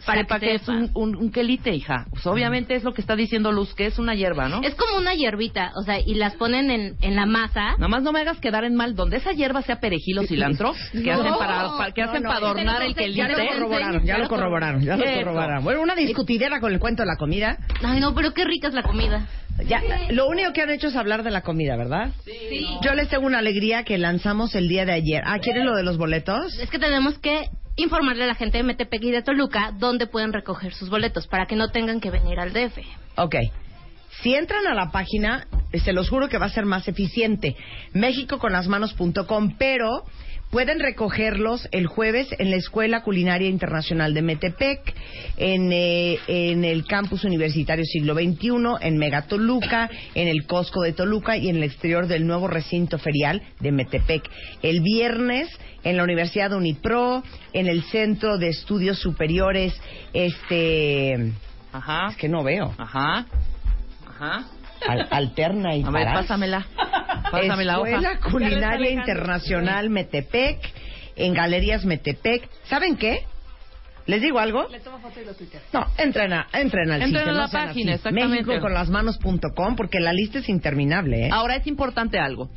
Para 0.06 0.22
sepa 0.22 0.40
que 0.40 0.56
es 0.56 0.68
un, 0.68 0.90
un, 0.94 1.16
un 1.16 1.32
quelite, 1.32 1.74
hija? 1.74 2.06
Pues 2.12 2.26
obviamente 2.28 2.76
es 2.76 2.84
lo 2.84 2.94
que 2.94 3.02
está 3.02 3.16
diciendo 3.16 3.52
Luz, 3.52 3.74
que 3.74 3.86
es 3.86 3.98
una 4.00 4.14
hierba, 4.16 4.50
¿no? 4.50 4.62
Es 4.62 4.76
como 4.76 4.98
una 4.98 5.14
hierbita, 5.14 5.72
o 5.76 5.84
sea, 5.84 6.00
y 6.00 6.16
las 6.16 6.36
ponen 6.36 6.70
en, 6.72 6.96
en 7.02 7.16
la 7.16 7.26
masa. 7.26 7.72
Nada 7.74 7.88
más 7.88 8.04
no 8.04 8.12
me 8.12 8.20
hagas 8.22 8.40
quedar 8.40 8.64
en 8.66 8.76
mal. 8.76 8.96
Donde 8.96 9.18
esa 9.18 9.32
hierba 9.32 9.62
sea 9.62 9.80
perejil 9.80 10.20
o 10.20 10.24
cilantro, 10.24 10.74
que 10.92 11.12
hacen 11.12 11.34
para, 11.40 11.78
para- 11.78 11.92
que 11.92 12.02
no, 12.04 12.10
hacen 12.10 12.24
no, 12.24 12.30
para 12.30 12.46
adornar 12.46 12.82
el 12.82 12.90
entonces 12.90 13.16
Ya 13.16 13.28
quelite. 13.28 13.44
lo 13.46 13.54
corroboraron, 13.54 14.06
ya 14.06 14.18
lo 14.18 14.28
corroboraron, 14.28 14.82
ya 14.84 14.96
lo 14.98 15.04
corroboraron. 15.06 15.64
Bueno, 15.64 15.82
una 15.82 15.96
discutidera 15.96 16.60
con 16.60 16.74
el 16.74 16.80
cuento 16.80 17.04
de 17.04 17.08
la 17.08 17.16
comida. 17.16 17.58
Ay, 17.84 18.00
no, 18.00 18.14
pero 18.14 18.34
qué 18.34 18.44
rica 18.46 18.68
es 18.68 18.74
la 18.74 18.84
comida. 18.84 19.28
Ya, 19.64 19.82
lo 20.10 20.28
único 20.28 20.52
que 20.52 20.62
han 20.62 20.70
hecho 20.70 20.88
es 20.88 20.96
hablar 20.96 21.24
de 21.24 21.32
la 21.32 21.42
comida, 21.42 21.78
¿verdad? 21.78 22.12
Sí. 22.26 22.68
Yo 22.82 22.94
les 22.94 23.08
tengo 23.08 23.26
una 23.26 23.40
alegría 23.40 23.84
que 23.84 23.98
lanzamos 23.98 24.54
el 24.56 24.68
día 24.68 24.86
de 24.86 24.92
ayer. 24.92 25.24
Ah, 25.26 25.40
¿quieren 25.40 25.66
lo 25.66 25.76
de 25.76 25.84
los 25.84 25.98
boletos? 25.98 26.60
Es 26.60 26.70
que 26.70 26.78
tenemos 26.78 27.18
que 27.20 27.50
informarle 27.78 28.26
a 28.26 28.28
la 28.28 28.36
gente 28.36 28.58
de 28.58 28.64
Metepec 28.64 29.04
y 29.04 29.12
de 29.12 29.22
Toluca 29.22 29.72
dónde 29.78 30.08
pueden 30.08 30.34
recoger 30.34 30.74
sus 30.74 30.90
boletos 30.90 31.28
para 31.28 31.46
que 31.46 31.56
no 31.56 31.70
tengan 31.72 32.00
que 32.00 32.12
venir 32.12 32.40
al 32.40 32.54
DF. 32.54 32.80
Ok. 33.18 33.36
Si 34.22 34.34
entran 34.34 34.66
a 34.68 34.74
la 34.74 34.92
página, 34.92 35.48
se 35.74 35.94
los 35.94 36.10
juro 36.10 36.30
que 36.30 36.38
va 36.38 36.46
a 36.46 36.50
ser 36.50 36.66
más 36.66 36.88
eficiente. 36.88 37.56
Méxicoconlasmanos.com, 37.94 39.56
pero 39.58 40.04
pueden 40.56 40.80
recogerlos 40.80 41.68
el 41.74 41.86
jueves 41.86 42.30
en 42.40 42.50
la 42.50 42.56
Escuela 42.56 43.04
Culinaria 43.04 43.50
Internacional 43.50 44.14
de 44.14 44.22
Metepec, 44.22 44.80
en, 45.36 45.70
eh, 45.74 46.18
en 46.28 46.64
el 46.64 46.86
Campus 46.86 47.26
Universitario 47.26 47.84
Siglo 47.84 48.14
XXI, 48.14 48.78
en 48.80 48.98
Megatoluca, 48.98 49.90
en 50.14 50.30
el 50.30 50.46
Costco 50.48 50.84
de 50.84 50.94
Toluca 50.94 51.36
y 51.36 51.50
en 51.50 51.58
el 51.58 51.64
exterior 51.64 52.08
del 52.08 52.26
nuevo 52.26 52.48
recinto 52.48 52.98
ferial 52.98 53.42
de 53.60 53.74
Metepec. 53.74 54.24
El 54.62 54.80
viernes 54.80 55.50
en 55.84 55.98
la 55.98 56.06
Universidad 56.06 56.52
de 56.52 56.56
Unipro, 56.56 57.22
en 57.52 57.68
el 57.68 57.84
Centro 57.84 58.38
de 58.38 58.48
Estudios 58.48 58.98
Superiores, 58.98 59.74
este... 60.14 61.34
Ajá. 61.74 62.12
Es 62.12 62.16
que 62.16 62.30
no 62.30 62.46
veo. 62.46 62.74
Ajá. 62.78 63.26
Ajá. 64.08 64.46
Al- 64.88 65.08
alterna 65.12 65.76
y 65.76 65.82
A 65.84 65.90
ver, 65.92 66.06
Parás. 66.06 66.22
pásamela. 66.22 66.66
Pásame 67.32 67.66
la 67.66 67.80
hoja. 67.80 67.90
Escuela 67.90 68.20
Culinaria 68.20 68.92
Internacional 68.92 69.90
Metepec, 69.90 70.60
en 71.16 71.34
Galerías 71.34 71.86
Metepec. 71.86 72.50
¿Saben 72.66 72.96
qué? 72.98 73.26
¿Les 74.06 74.22
digo 74.22 74.38
algo? 74.38 74.68
Le 74.70 74.80
tomo 74.82 75.00
foto 75.00 75.20
y 75.20 75.26
lo 75.26 75.34
tuiteo. 75.34 75.60
No, 75.74 75.88
entren, 75.98 76.32
a, 76.34 76.48
entren 76.54 76.92
al 76.92 77.02
Entren 77.02 77.24
sitio. 77.26 77.32
a 77.32 77.36
no 77.36 77.42
la 77.42 77.48
página, 77.48 77.94
así. 77.94 78.08
exactamente. 78.08 78.44
Méxicoconlasmanos.com 78.46 79.76
porque 79.76 80.00
la 80.00 80.14
lista 80.14 80.40
es 80.40 80.50
interminable, 80.50 81.28
¿eh? 81.28 81.30
Ahora 81.32 81.56
es 81.56 81.66
importante 81.68 82.20
algo. 82.20 82.50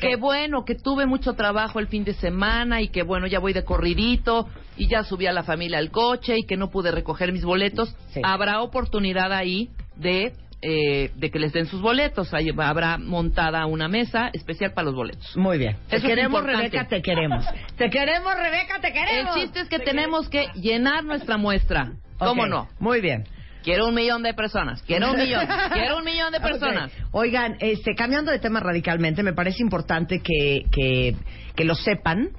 Qué 0.00 0.16
bueno 0.16 0.64
que 0.66 0.74
tuve 0.74 1.06
mucho 1.06 1.32
trabajo 1.34 1.78
el 1.78 1.86
fin 1.86 2.04
de 2.04 2.12
semana 2.14 2.82
y 2.82 2.88
que 2.88 3.02
bueno, 3.02 3.26
ya 3.28 3.38
voy 3.38 3.52
de 3.54 3.64
corridito 3.64 4.46
y 4.76 4.88
ya 4.88 5.04
subí 5.04 5.26
a 5.26 5.32
la 5.32 5.42
familia 5.44 5.78
al 5.78 5.90
coche 5.90 6.36
y 6.38 6.42
que 6.44 6.56
no 6.58 6.68
pude 6.70 6.90
recoger 6.90 7.32
mis 7.32 7.44
boletos. 7.44 7.94
Sí. 8.12 8.20
Habrá 8.22 8.60
oportunidad 8.60 9.32
ahí 9.32 9.70
de, 9.94 10.34
eh, 10.68 11.12
de 11.14 11.30
que 11.30 11.38
les 11.38 11.52
den 11.52 11.66
sus 11.66 11.80
boletos. 11.80 12.34
Ahí 12.34 12.48
habrá 12.58 12.98
montada 12.98 13.64
una 13.66 13.86
mesa 13.86 14.30
especial 14.32 14.72
para 14.72 14.86
los 14.86 14.96
boletos. 14.96 15.36
Muy 15.36 15.58
bien. 15.58 15.76
Te 15.88 15.96
Eso 15.96 16.06
queremos. 16.08 16.42
Rebeca, 16.42 16.88
te 16.88 17.02
queremos. 17.02 17.44
Te 17.76 17.88
queremos, 17.88 18.34
Rebeca, 18.36 18.80
te 18.80 18.88
El 18.88 18.92
queremos. 18.94 19.34
chiste 19.36 19.60
es 19.60 19.68
que 19.68 19.78
tenemos 19.78 20.28
que 20.28 20.48
llenar 20.56 21.04
nuestra 21.04 21.36
muestra. 21.36 21.92
¿Cómo 22.18 22.46
no? 22.46 22.66
Muy 22.80 23.00
bien. 23.00 23.24
Quiero 23.62 23.86
un 23.86 23.94
millón 23.94 24.24
de 24.24 24.34
personas. 24.34 24.82
Quiero 24.82 25.12
un 25.12 25.18
millón. 25.18 25.46
Quiero 25.72 25.98
un 25.98 26.04
millón 26.04 26.32
de 26.32 26.40
personas. 26.40 26.90
Oigan, 27.12 27.56
este, 27.60 27.94
cambiando 27.94 28.32
de 28.32 28.40
tema 28.40 28.58
radicalmente, 28.58 29.22
me 29.22 29.34
parece 29.34 29.62
importante 29.62 30.20
que, 30.20 30.64
que, 30.72 31.14
que 31.54 31.64
lo 31.64 31.76
sepan, 31.76 32.30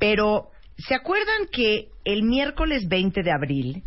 pero 0.00 0.48
¿se 0.76 0.96
acuerdan 0.96 1.46
que 1.52 1.90
el 2.04 2.24
miércoles 2.24 2.88
20 2.88 3.22
de 3.22 3.30
abril 3.30 3.82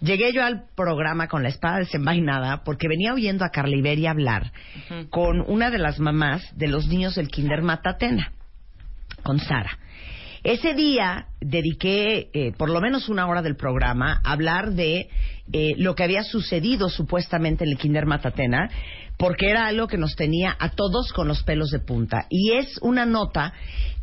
llegué 0.00 0.32
yo 0.32 0.44
al 0.44 0.64
programa 0.74 1.28
con 1.28 1.42
la 1.42 1.48
espada 1.48 1.78
desenvainada 1.78 2.62
porque 2.64 2.88
venía 2.88 3.14
oyendo 3.14 3.44
a 3.44 3.50
Carla 3.50 3.76
Iberia 3.76 4.10
hablar 4.10 4.52
con 5.10 5.40
una 5.40 5.70
de 5.70 5.78
las 5.78 5.98
mamás 5.98 6.42
de 6.56 6.68
los 6.68 6.86
niños 6.86 7.14
del 7.14 7.28
Kinder 7.28 7.62
Matatena, 7.62 8.32
con 9.22 9.38
Sara. 9.38 9.78
Ese 10.46 10.74
día 10.74 11.26
dediqué 11.40 12.30
eh, 12.32 12.52
por 12.56 12.70
lo 12.70 12.80
menos 12.80 13.08
una 13.08 13.26
hora 13.26 13.42
del 13.42 13.56
programa 13.56 14.20
a 14.22 14.32
hablar 14.32 14.74
de 14.74 15.08
eh, 15.52 15.74
lo 15.76 15.96
que 15.96 16.04
había 16.04 16.22
sucedido 16.22 16.88
supuestamente 16.88 17.64
en 17.64 17.70
el 17.70 17.78
Kinder 17.78 18.06
Matatena, 18.06 18.70
porque 19.16 19.50
era 19.50 19.66
algo 19.66 19.86
que 19.86 19.96
nos 19.96 20.14
tenía 20.14 20.56
a 20.58 20.70
todos 20.70 21.12
con 21.12 21.28
los 21.28 21.42
pelos 21.42 21.70
de 21.70 21.78
punta. 21.78 22.26
Y 22.28 22.52
es 22.52 22.78
una 22.82 23.06
nota 23.06 23.52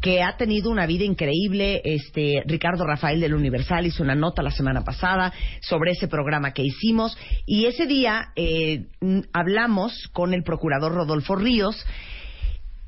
que 0.01 0.21
ha 0.23 0.37
tenido 0.37 0.69
una 0.71 0.85
vida 0.85 1.03
increíble. 1.03 1.81
Este 1.83 2.43
Ricardo 2.45 2.85
Rafael 2.85 3.19
del 3.19 3.35
Universal 3.35 3.85
hizo 3.85 4.03
una 4.03 4.15
nota 4.15 4.41
la 4.41 4.51
semana 4.51 4.83
pasada 4.83 5.33
sobre 5.61 5.91
ese 5.91 6.07
programa 6.07 6.51
que 6.51 6.63
hicimos. 6.63 7.17
Y 7.45 7.65
ese 7.65 7.85
día 7.85 8.31
eh, 8.35 8.87
hablamos 9.33 10.09
con 10.13 10.33
el 10.33 10.43
procurador 10.43 10.93
Rodolfo 10.93 11.35
Ríos. 11.35 11.85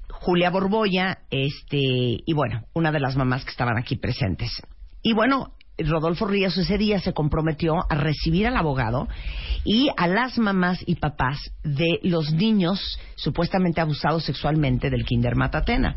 Julia 0.09 0.49
Borboya, 0.49 1.19
este, 1.29 1.77
y 1.77 2.33
bueno, 2.33 2.65
una 2.73 2.91
de 2.91 2.99
las 2.99 3.15
mamás 3.15 3.45
que 3.45 3.51
estaban 3.51 3.77
aquí 3.77 3.95
presentes. 3.95 4.59
Y 5.03 5.13
bueno, 5.13 5.53
Rodolfo 5.77 6.25
Ríos 6.25 6.57
ese 6.57 6.77
día 6.77 6.99
se 6.99 7.13
comprometió 7.13 7.85
a 7.89 7.95
recibir 7.95 8.47
al 8.47 8.55
abogado 8.55 9.07
y 9.63 9.89
a 9.97 10.07
las 10.07 10.37
mamás 10.37 10.79
y 10.85 10.95
papás 10.95 11.51
de 11.63 11.99
los 12.03 12.31
niños 12.31 12.99
supuestamente 13.15 13.81
abusados 13.81 14.23
sexualmente 14.23 14.89
del 14.89 15.05
Kinder 15.05 15.35
Matatena. 15.35 15.95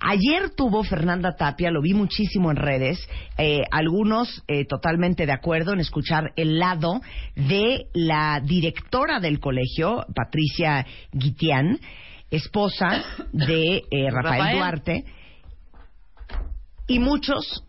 Ayer 0.00 0.50
tuvo 0.50 0.84
Fernanda 0.84 1.34
Tapia, 1.34 1.70
lo 1.70 1.82
vi 1.82 1.94
muchísimo 1.94 2.50
en 2.50 2.56
redes, 2.56 3.08
eh, 3.38 3.62
algunos 3.72 4.44
eh, 4.46 4.64
totalmente 4.64 5.26
de 5.26 5.32
acuerdo 5.32 5.72
en 5.72 5.80
escuchar 5.80 6.32
el 6.36 6.58
lado 6.58 7.00
de 7.34 7.86
la 7.94 8.40
directora 8.44 9.18
del 9.18 9.40
colegio, 9.40 10.04
Patricia 10.14 10.86
Guitián, 11.12 11.80
esposa 12.30 13.02
de 13.32 13.82
eh, 13.90 14.10
Rafael, 14.10 14.38
Rafael. 14.38 14.56
Duarte, 14.56 15.04
y 16.86 16.98
muchos 17.00 17.65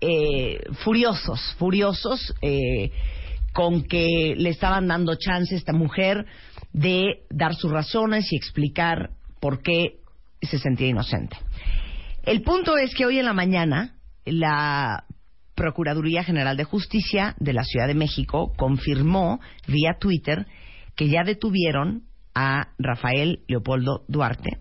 eh, 0.00 0.60
furiosos, 0.84 1.54
furiosos 1.58 2.34
eh, 2.42 2.90
con 3.52 3.82
que 3.82 4.34
le 4.36 4.50
estaban 4.50 4.86
dando 4.86 5.16
chance 5.16 5.54
a 5.54 5.58
esta 5.58 5.72
mujer 5.72 6.26
de 6.72 7.24
dar 7.30 7.54
sus 7.54 7.70
razones 7.70 8.32
y 8.32 8.36
explicar 8.36 9.10
por 9.40 9.62
qué 9.62 10.00
se 10.42 10.58
sentía 10.58 10.88
inocente. 10.88 11.36
El 12.22 12.42
punto 12.42 12.76
es 12.76 12.94
que 12.94 13.06
hoy 13.06 13.18
en 13.18 13.24
la 13.24 13.32
mañana 13.32 13.96
la 14.24 15.04
Procuraduría 15.54 16.24
General 16.24 16.56
de 16.56 16.64
Justicia 16.64 17.34
de 17.38 17.52
la 17.52 17.64
Ciudad 17.64 17.86
de 17.86 17.94
México 17.94 18.52
confirmó 18.56 19.40
vía 19.66 19.96
Twitter 19.98 20.46
que 20.96 21.08
ya 21.08 21.22
detuvieron 21.22 22.04
a 22.34 22.68
Rafael 22.78 23.40
Leopoldo 23.46 24.04
Duarte. 24.08 24.58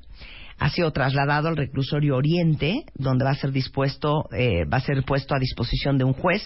Ha 0.60 0.70
sido 0.70 0.92
trasladado 0.92 1.48
al 1.48 1.58
reclusorio 1.58 2.18
Oriente, 2.18 2.84
donde 2.96 3.24
va 3.24 3.32
a 3.32 3.36
ser 3.36 3.52
dispuesto, 3.52 4.30
eh, 4.32 4.66
va 4.66 4.78
a 4.78 4.82
ser 4.82 5.04
puesto 5.04 5.34
a 5.34 5.40
disposición 5.40 5.98
de 5.98 6.04
un 6.04 6.14
juez, 6.14 6.42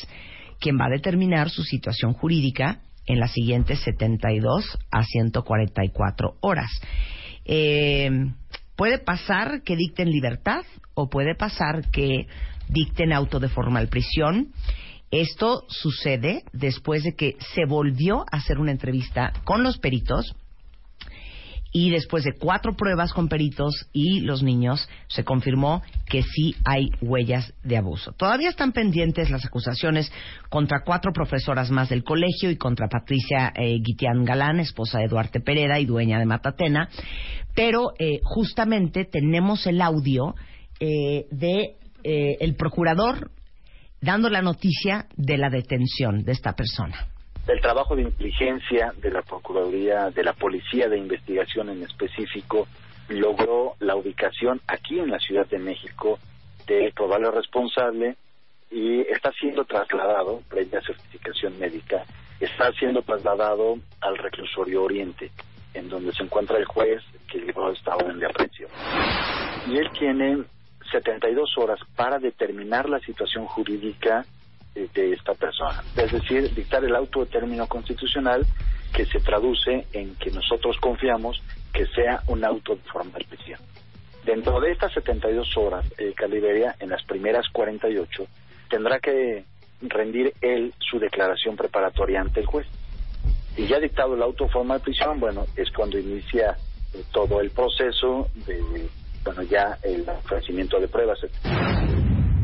quien 0.59 0.77
va 0.79 0.85
a 0.85 0.91
determinar 0.91 1.49
su 1.49 1.63
situación 1.63 2.13
jurídica 2.13 2.81
en 3.05 3.19
las 3.19 3.31
siguientes 3.31 3.79
72 3.79 4.77
a 4.91 5.03
144 5.03 6.37
horas. 6.41 6.69
Eh, 7.45 8.09
puede 8.75 8.99
pasar 8.99 9.63
que 9.63 9.75
dicten 9.75 10.09
libertad 10.09 10.63
o 10.93 11.09
puede 11.09 11.35
pasar 11.35 11.89
que 11.91 12.27
dicten 12.69 13.13
auto 13.13 13.39
de 13.39 13.49
formal 13.49 13.87
prisión. 13.87 14.53
Esto 15.11 15.65
sucede 15.69 16.43
después 16.53 17.03
de 17.03 17.15
que 17.15 17.35
se 17.53 17.65
volvió 17.65 18.21
a 18.31 18.37
hacer 18.37 18.59
una 18.59 18.71
entrevista 18.71 19.33
con 19.43 19.63
los 19.63 19.77
peritos 19.77 20.35
y 21.73 21.89
después 21.89 22.23
de 22.23 22.33
cuatro 22.33 22.75
pruebas 22.75 23.11
con 23.11 23.27
peritos 23.27 23.87
y 23.91 24.21
los 24.21 24.43
niños 24.43 24.87
se 25.07 25.23
confirmó 25.23 25.81
que 26.05 26.21
sí 26.21 26.55
hay 26.63 26.89
huellas 27.01 27.53
de 27.63 27.77
abuso. 27.77 28.13
Todavía 28.13 28.49
están 28.49 28.71
pendientes 28.71 29.31
las 29.31 29.43
acusaciones 29.43 30.11
contra 30.49 30.83
cuatro 30.85 31.11
profesoras 31.11 31.71
más 31.71 31.89
del 31.89 32.03
colegio 32.03 32.51
y 32.51 32.57
contra 32.57 32.87
Patricia 32.87 33.51
eh, 33.55 33.79
Galán, 34.23 34.59
esposa 34.59 34.99
de 34.99 35.07
Duarte 35.07 35.39
Pereda 35.39 35.79
y 35.79 35.85
dueña 35.85 36.19
de 36.19 36.25
Matatena, 36.25 36.89
pero 37.55 37.93
eh, 37.97 38.19
justamente 38.23 39.05
tenemos 39.05 39.65
el 39.65 39.81
audio 39.81 40.35
eh, 40.79 41.25
de 41.31 41.75
eh, 42.03 42.37
el 42.39 42.55
procurador 42.55 43.31
dando 44.01 44.29
la 44.29 44.41
noticia 44.41 45.07
de 45.15 45.37
la 45.37 45.49
detención 45.49 46.23
de 46.23 46.33
esta 46.33 46.53
persona. 46.53 47.12
Del 47.45 47.59
trabajo 47.61 47.95
de 47.95 48.03
inteligencia 48.03 48.93
de 48.97 49.11
la 49.11 49.21
Procuraduría, 49.21 50.09
de 50.09 50.23
la 50.23 50.33
Policía 50.33 50.87
de 50.87 50.97
Investigación 50.97 51.69
en 51.69 51.83
específico, 51.83 52.67
logró 53.09 53.75
la 53.79 53.95
ubicación 53.95 54.61
aquí 54.67 54.99
en 54.99 55.11
la 55.11 55.19
Ciudad 55.19 55.45
de 55.47 55.59
México 55.59 56.19
del 56.65 56.93
probable 56.93 57.31
responsable 57.31 58.15
y 58.71 59.01
está 59.01 59.31
siendo 59.33 59.65
trasladado, 59.65 60.41
previa 60.49 60.81
certificación 60.81 61.59
médica, 61.59 62.05
está 62.39 62.71
siendo 62.73 63.01
trasladado 63.01 63.77
al 64.01 64.17
reclusorio 64.17 64.83
Oriente, 64.83 65.31
en 65.73 65.89
donde 65.89 66.13
se 66.13 66.23
encuentra 66.23 66.57
el 66.57 66.65
juez 66.65 67.03
que 67.27 67.39
llevó 67.39 67.71
esta 67.71 67.95
orden 67.95 68.19
de 68.19 68.25
aprehensión. 68.25 68.69
Y 69.67 69.77
él 69.77 69.89
tiene 69.97 70.43
72 70.91 71.57
horas 71.57 71.79
para 71.95 72.19
determinar 72.19 72.89
la 72.89 72.99
situación 72.99 73.45
jurídica 73.45 74.25
de 74.73 75.13
esta 75.13 75.33
persona. 75.33 75.83
Es 75.95 76.11
decir, 76.11 76.53
dictar 76.53 76.83
el 76.83 76.95
auto 76.95 77.21
de 77.21 77.27
término 77.27 77.67
constitucional 77.67 78.45
que 78.93 79.05
se 79.05 79.19
traduce 79.19 79.87
en 79.93 80.15
que 80.15 80.31
nosotros 80.31 80.77
confiamos 80.79 81.41
que 81.71 81.85
sea 81.87 82.21
un 82.27 82.43
auto 82.43 82.75
de 82.75 82.81
formal 82.83 83.25
prisión. 83.27 83.59
Dentro 84.25 84.59
de 84.59 84.71
estas 84.71 84.93
72 84.93 85.57
horas, 85.57 85.85
eh, 85.97 86.13
Caliberia, 86.15 86.75
en 86.79 86.89
las 86.89 87.03
primeras 87.03 87.45
48, 87.51 88.25
tendrá 88.69 88.99
que 88.99 89.43
rendir 89.81 90.33
él 90.41 90.73
su 90.79 90.97
declaración 90.97 91.57
preparatoria 91.57 92.21
ante 92.21 92.39
el 92.39 92.45
juez. 92.45 92.67
Y 93.57 93.67
ya 93.67 93.79
dictado 93.79 94.15
el 94.15 94.21
auto 94.21 94.45
de 94.45 94.51
formal 94.51 94.79
prisión, 94.79 95.19
bueno, 95.19 95.45
es 95.55 95.69
cuando 95.71 95.99
inicia 95.99 96.57
eh, 96.93 97.03
todo 97.11 97.41
el 97.41 97.51
proceso 97.51 98.29
de, 98.47 98.87
bueno, 99.25 99.41
ya 99.43 99.77
el 99.83 100.07
ofrecimiento 100.07 100.79
de 100.79 100.87
pruebas, 100.87 101.19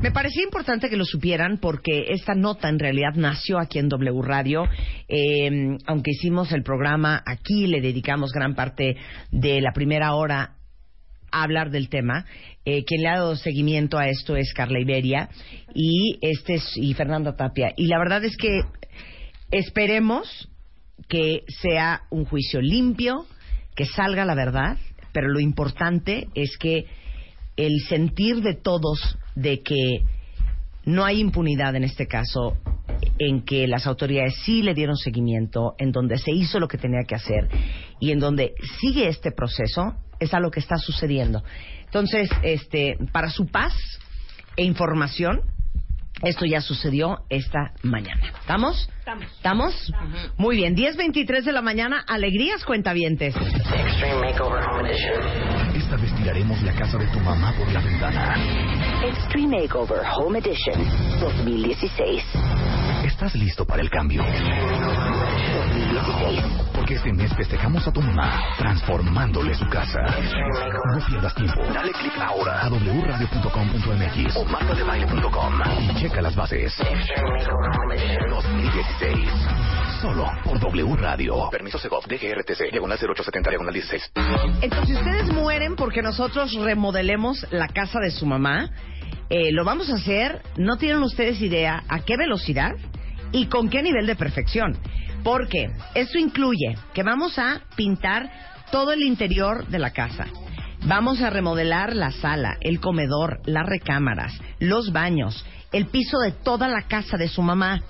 Me 0.01 0.11
parecía 0.11 0.43
importante 0.43 0.89
que 0.89 0.95
lo 0.95 1.03
supieran 1.03 1.57
porque 1.57 2.05
esta 2.13 2.33
nota 2.33 2.69
en 2.69 2.79
realidad 2.79 3.15
nació 3.15 3.59
aquí 3.59 3.79
en 3.79 3.89
W 3.89 4.21
Radio. 4.21 4.63
Eh, 5.09 5.77
aunque 5.87 6.11
hicimos 6.11 6.53
el 6.53 6.63
programa 6.63 7.21
aquí, 7.25 7.67
le 7.67 7.81
dedicamos 7.81 8.31
gran 8.31 8.55
parte 8.55 8.95
de 9.31 9.59
la 9.59 9.73
primera 9.73 10.13
hora 10.15 10.55
a 11.31 11.43
hablar 11.43 11.69
del 11.69 11.89
tema. 11.89 12.25
Eh, 12.63 12.85
quien 12.85 13.01
le 13.01 13.09
ha 13.09 13.15
dado 13.15 13.35
seguimiento 13.35 13.97
a 13.97 14.07
esto 14.07 14.37
es 14.37 14.53
Carla 14.53 14.79
Iberia 14.79 15.29
y 15.75 16.17
este 16.21 16.55
es, 16.55 16.77
y 16.77 16.93
Fernanda 16.93 17.35
Tapia. 17.35 17.73
Y 17.75 17.87
la 17.87 17.99
verdad 17.99 18.23
es 18.23 18.37
que 18.37 18.61
esperemos 19.51 20.49
que 21.09 21.43
sea 21.61 22.03
un 22.09 22.23
juicio 22.23 22.61
limpio, 22.61 23.25
que 23.75 23.85
salga 23.85 24.23
la 24.23 24.35
verdad, 24.35 24.77
pero 25.11 25.27
lo 25.27 25.41
importante 25.41 26.29
es 26.35 26.57
que 26.57 26.85
el 27.57 27.81
sentir 27.89 28.37
de 28.37 28.53
todos 28.53 29.17
de 29.39 29.61
que 29.61 30.03
no 30.85 31.05
hay 31.05 31.19
impunidad 31.19 31.75
en 31.75 31.83
este 31.83 32.07
caso 32.07 32.57
en 33.17 33.43
que 33.43 33.67
las 33.67 33.87
autoridades 33.87 34.35
sí 34.43 34.61
le 34.61 34.73
dieron 34.73 34.97
seguimiento, 34.97 35.75
en 35.77 35.91
donde 35.91 36.17
se 36.17 36.31
hizo 36.31 36.59
lo 36.59 36.67
que 36.67 36.77
tenía 36.77 37.03
que 37.07 37.15
hacer 37.15 37.47
y 37.99 38.11
en 38.11 38.19
donde 38.19 38.53
sigue 38.79 39.07
este 39.07 39.31
proceso, 39.31 39.95
es 40.19 40.33
a 40.33 40.39
lo 40.39 40.51
que 40.51 40.59
está 40.59 40.77
sucediendo. 40.77 41.43
Entonces, 41.85 42.29
este, 42.43 42.97
para 43.11 43.29
su 43.29 43.47
paz 43.47 43.73
e 44.57 44.63
información, 44.63 45.41
esto 46.21 46.45
ya 46.45 46.59
sucedió 46.59 47.19
esta 47.29 47.71
mañana. 47.81 48.33
¿Estamos? 48.41 48.89
Estamos. 48.99 49.25
¿Estamos? 49.37 49.93
Muy 50.37 50.57
bien. 50.57 50.75
10.23 50.75 51.43
de 51.43 51.51
la 51.53 51.61
mañana. 51.61 52.03
Alegrías, 52.07 52.65
cuentavientes. 52.65 53.33
Esta 55.89 56.03
vez 56.03 56.15
tiraremos 56.17 56.61
la 56.61 56.71
casa 56.73 56.99
de 56.99 57.07
tu 57.07 57.19
mamá 57.19 57.51
por 57.57 57.67
la 57.73 57.79
ventana. 57.81 58.35
Extreme 59.03 59.61
Makeover 59.61 60.01
Home 60.19 60.37
Edition 60.37 60.77
2016. 61.19 62.23
¿Estás 63.05 63.33
listo 63.33 63.65
para 63.65 63.81
el 63.81 63.89
cambio? 63.89 64.23
2016. 66.05 66.69
Porque 66.73 66.95
este 66.95 67.13
mes 67.13 67.33
festejamos 67.35 67.87
a 67.87 67.91
tu 67.91 68.01
mamá, 68.01 68.55
transformándole 68.57 69.53
su 69.53 69.65
casa. 69.67 69.99
No 70.01 71.05
pierdas 71.05 71.35
tiempo. 71.35 71.61
Dale 71.73 71.91
clic 71.91 72.13
ahora 72.19 72.61
a 72.61 72.69
wradio.com.mx 72.69 74.35
o 74.35 74.45
martadebaile.com 74.45 75.53
y 75.81 75.95
checa 75.95 76.21
las 76.21 76.35
bases. 76.35 76.75
2016. 78.29 79.29
Solo 80.01 80.31
por 80.43 80.59
W 80.59 80.95
Radio. 80.95 81.49
Permiso 81.51 81.77
Segov, 81.77 82.05
DGRTC, 82.07 82.71
diagonal 82.71 82.97
0870, 82.97 83.49
diagonal 83.49 83.73
16. 83.73 84.11
Entonces, 84.61 84.97
ustedes 84.97 85.33
mueren 85.33 85.75
porque 85.75 86.01
nosotros 86.01 86.53
remodelemos 86.53 87.45
la 87.51 87.67
casa 87.67 87.99
de 87.99 88.11
su 88.11 88.25
mamá, 88.25 88.69
eh, 89.29 89.51
lo 89.51 89.65
vamos 89.65 89.89
a 89.89 89.95
hacer, 89.95 90.41
no 90.57 90.77
tienen 90.77 91.03
ustedes 91.03 91.41
idea 91.41 91.83
a 91.89 91.99
qué 91.99 92.15
velocidad 92.17 92.71
y 93.31 93.47
con 93.47 93.69
qué 93.69 93.81
nivel 93.81 94.05
de 94.05 94.15
perfección. 94.15 94.77
Porque 95.23 95.71
esto 95.95 96.17
incluye 96.17 96.77
que 96.93 97.03
vamos 97.03 97.37
a 97.37 97.61
pintar 97.75 98.29
todo 98.71 98.91
el 98.91 99.01
interior 99.01 99.67
de 99.67 99.79
la 99.79 99.91
casa. 99.91 100.27
Vamos 100.85 101.21
a 101.21 101.29
remodelar 101.29 101.93
la 101.93 102.11
sala, 102.11 102.57
el 102.61 102.79
comedor, 102.79 103.41
las 103.45 103.65
recámaras, 103.65 104.33
los 104.59 104.93
baños, 104.93 105.45
el 105.73 105.87
piso 105.87 106.19
de 106.19 106.31
toda 106.31 106.69
la 106.69 106.83
casa 106.83 107.17
de 107.17 107.27
su 107.27 107.41
mamá, 107.41 107.81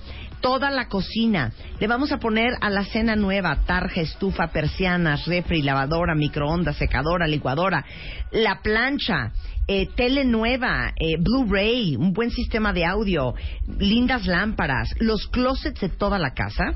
toda 0.42 0.72
la 0.72 0.88
cocina. 0.88 1.52
Le 1.80 1.88
vamos 1.88 2.12
a 2.12 2.18
poner 2.18 2.54
a 2.62 2.70
la 2.70 2.84
cena 2.86 3.16
nueva 3.16 3.58
tarja, 3.66 4.02
estufa, 4.02 4.48
persianas, 4.48 5.28
refri, 5.28 5.62
lavadora, 5.62 6.16
microondas, 6.16 6.78
secadora, 6.78 7.28
licuadora, 7.28 7.86
la 8.32 8.60
plancha, 8.62 9.34
eh, 9.72 9.88
tele 9.96 10.26
nueva, 10.26 10.94
eh, 10.96 11.18
Blu-ray, 11.20 11.96
un 11.96 12.12
buen 12.12 12.32
sistema 12.32 12.74
de 12.74 12.86
audio, 12.86 13.36
lindas 13.78 14.26
lámparas, 14.26 14.96
los 14.98 15.28
closets 15.28 15.80
de 15.80 15.90
toda 15.90 16.18
la 16.18 16.34
casa. 16.34 16.74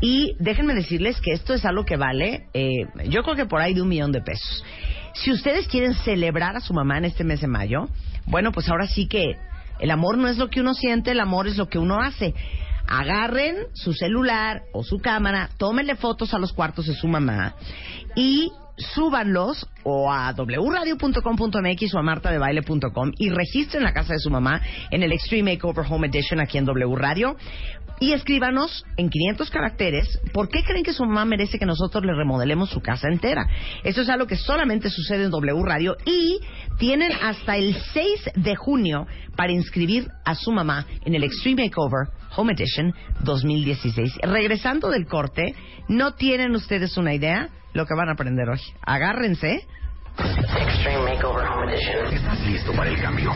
Y 0.00 0.36
déjenme 0.38 0.72
decirles 0.72 1.20
que 1.20 1.32
esto 1.32 1.52
es 1.52 1.64
algo 1.64 1.84
que 1.84 1.96
vale, 1.96 2.46
eh, 2.54 2.86
yo 3.08 3.24
creo 3.24 3.34
que 3.34 3.46
por 3.46 3.60
ahí 3.60 3.74
de 3.74 3.82
un 3.82 3.88
millón 3.88 4.12
de 4.12 4.20
pesos. 4.20 4.64
Si 5.14 5.32
ustedes 5.32 5.66
quieren 5.66 5.94
celebrar 5.94 6.56
a 6.56 6.60
su 6.60 6.72
mamá 6.72 6.98
en 6.98 7.06
este 7.06 7.24
mes 7.24 7.40
de 7.40 7.48
mayo, 7.48 7.88
bueno, 8.26 8.52
pues 8.52 8.68
ahora 8.68 8.86
sí 8.86 9.08
que 9.08 9.24
el 9.80 9.90
amor 9.90 10.16
no 10.16 10.28
es 10.28 10.38
lo 10.38 10.48
que 10.48 10.60
uno 10.60 10.74
siente, 10.74 11.10
el 11.10 11.20
amor 11.20 11.48
es 11.48 11.56
lo 11.56 11.68
que 11.68 11.80
uno 11.80 12.00
hace. 12.00 12.34
Agarren 12.86 13.56
su 13.74 13.92
celular 13.94 14.62
o 14.72 14.84
su 14.84 14.98
cámara, 14.98 15.50
tómenle 15.58 15.96
fotos 15.96 16.32
a 16.34 16.38
los 16.38 16.52
cuartos 16.52 16.86
de 16.86 16.94
su 16.94 17.08
mamá 17.08 17.56
y 18.14 18.52
súbanlos 18.78 19.66
o 19.84 20.10
a 20.10 20.32
wradio.com.mx 20.32 21.94
o 21.94 21.98
a 21.98 22.02
martadebaile.com 22.02 23.12
y 23.18 23.30
registren 23.30 23.82
la 23.82 23.92
casa 23.92 24.14
de 24.14 24.18
su 24.18 24.30
mamá 24.30 24.60
en 24.90 25.02
el 25.02 25.12
Extreme 25.12 25.52
Makeover 25.52 25.84
Home 25.88 26.08
Edition 26.08 26.40
aquí 26.40 26.58
en 26.58 26.64
W 26.64 26.96
Radio 26.96 27.36
y 28.00 28.12
escríbanos 28.12 28.84
en 28.96 29.10
500 29.10 29.50
caracteres 29.50 30.20
por 30.32 30.48
qué 30.48 30.62
creen 30.62 30.84
que 30.84 30.92
su 30.92 31.04
mamá 31.04 31.24
merece 31.24 31.58
que 31.58 31.66
nosotros 31.66 32.04
le 32.04 32.14
remodelemos 32.14 32.70
su 32.70 32.80
casa 32.80 33.08
entera. 33.08 33.48
Eso 33.82 34.02
es 34.02 34.08
algo 34.08 34.26
que 34.26 34.36
solamente 34.36 34.90
sucede 34.90 35.24
en 35.24 35.30
W 35.30 35.62
Radio 35.64 35.96
y 36.04 36.38
tienen 36.78 37.12
hasta 37.22 37.56
el 37.56 37.74
6 37.74 38.30
de 38.36 38.56
junio 38.56 39.06
para 39.36 39.52
inscribir 39.52 40.08
a 40.24 40.34
su 40.34 40.52
mamá 40.52 40.86
en 41.04 41.14
el 41.14 41.24
Extreme 41.24 41.64
Makeover 41.64 42.08
Home 42.36 42.52
Edition 42.52 42.94
2016. 43.24 44.18
Regresando 44.22 44.90
del 44.90 45.06
corte, 45.06 45.54
¿no 45.88 46.14
tienen 46.14 46.54
ustedes 46.54 46.96
una 46.96 47.14
idea 47.14 47.48
lo 47.72 47.86
que 47.86 47.94
van 47.94 48.08
a 48.08 48.12
aprender 48.12 48.48
hoy? 48.48 48.60
Agárrense. 48.82 49.66
Extreme 50.18 51.14
Makeover 51.14 51.46
Home 51.46 51.72
Edition. 51.72 52.12
¿Estás 52.12 52.40
listo 52.46 52.72
para 52.72 52.90
el 52.90 53.00
cambio? 53.00 53.32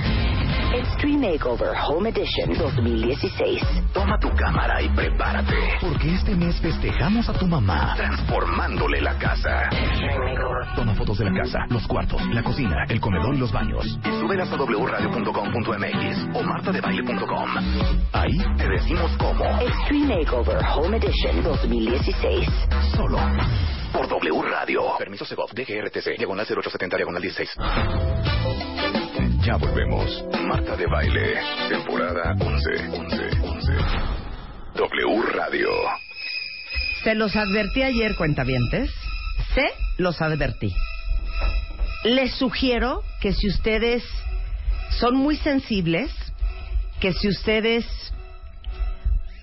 Extreme 0.75 1.33
Makeover 1.33 1.75
Home 1.89 2.09
Edition 2.09 2.59
2016. 2.59 3.63
Toma 3.93 4.19
tu 4.19 4.29
cámara 4.35 4.83
y 4.83 4.89
prepárate. 4.89 5.55
Porque 5.81 6.15
este 6.15 6.35
mes 6.35 6.61
festejamos 6.61 7.29
a 7.29 7.35
tu 7.35 7.47
mamá, 7.47 7.95
transformándole 7.97 9.01
la 9.01 9.17
casa. 9.17 9.69
Extreme 9.71 10.31
Makeover. 10.31 10.75
Toma 10.75 10.95
fotos 10.95 11.19
de 11.19 11.27
la 11.27 11.43
casa, 11.43 11.59
los 11.69 11.87
cuartos, 11.87 12.21
la 12.33 12.43
cocina, 12.43 12.85
el 12.89 13.01
comedor 13.01 13.35
y 13.35 13.39
los 13.39 13.53
baños. 13.53 13.87
Y 14.05 14.21
súbelas 14.21 14.51
a 14.51 14.57
wradio.com.mx 14.57 16.35
o 16.35 16.43
martadebaile.com. 16.43 17.49
Ahí 18.13 18.39
te 18.57 18.69
decimos 18.69 19.11
cómo. 19.19 19.45
Extreme 19.61 20.17
Makeover 20.17 20.59
Home 20.75 20.97
Edition 20.97 21.45
2016. 21.45 22.49
Solo 22.97 23.19
por 23.93 24.09
W 24.09 24.43
Radio. 24.43 24.97
Permiso 24.99 25.25
Segov, 25.25 25.51
DGRTC, 25.53 26.17
diagonal 26.17 26.47
0870, 26.47 26.97
diagonal 26.97 27.23
16. 27.23 27.51
Ya 29.45 29.57
volvemos. 29.57 30.25
Marta 30.47 30.77
de 30.77 30.87
Baile, 30.87 31.41
temporada 31.69 32.35
11, 32.41 32.71
11, 32.89 33.17
11. 33.43 33.73
W 34.75 35.23
Radio. 35.35 35.69
Se 37.05 37.15
los 37.15 37.37
advertí 37.37 37.83
ayer, 37.83 38.15
cuentavientes. 38.17 38.91
Se 39.55 39.71
los 39.99 40.21
advertí. 40.23 40.73
Les 42.05 42.33
sugiero 42.35 43.03
que 43.21 43.33
si 43.33 43.49
ustedes 43.49 44.03
son 44.99 45.17
muy 45.17 45.37
sensibles, 45.37 46.11
que 47.01 47.13
si 47.13 47.29
ustedes 47.29 47.85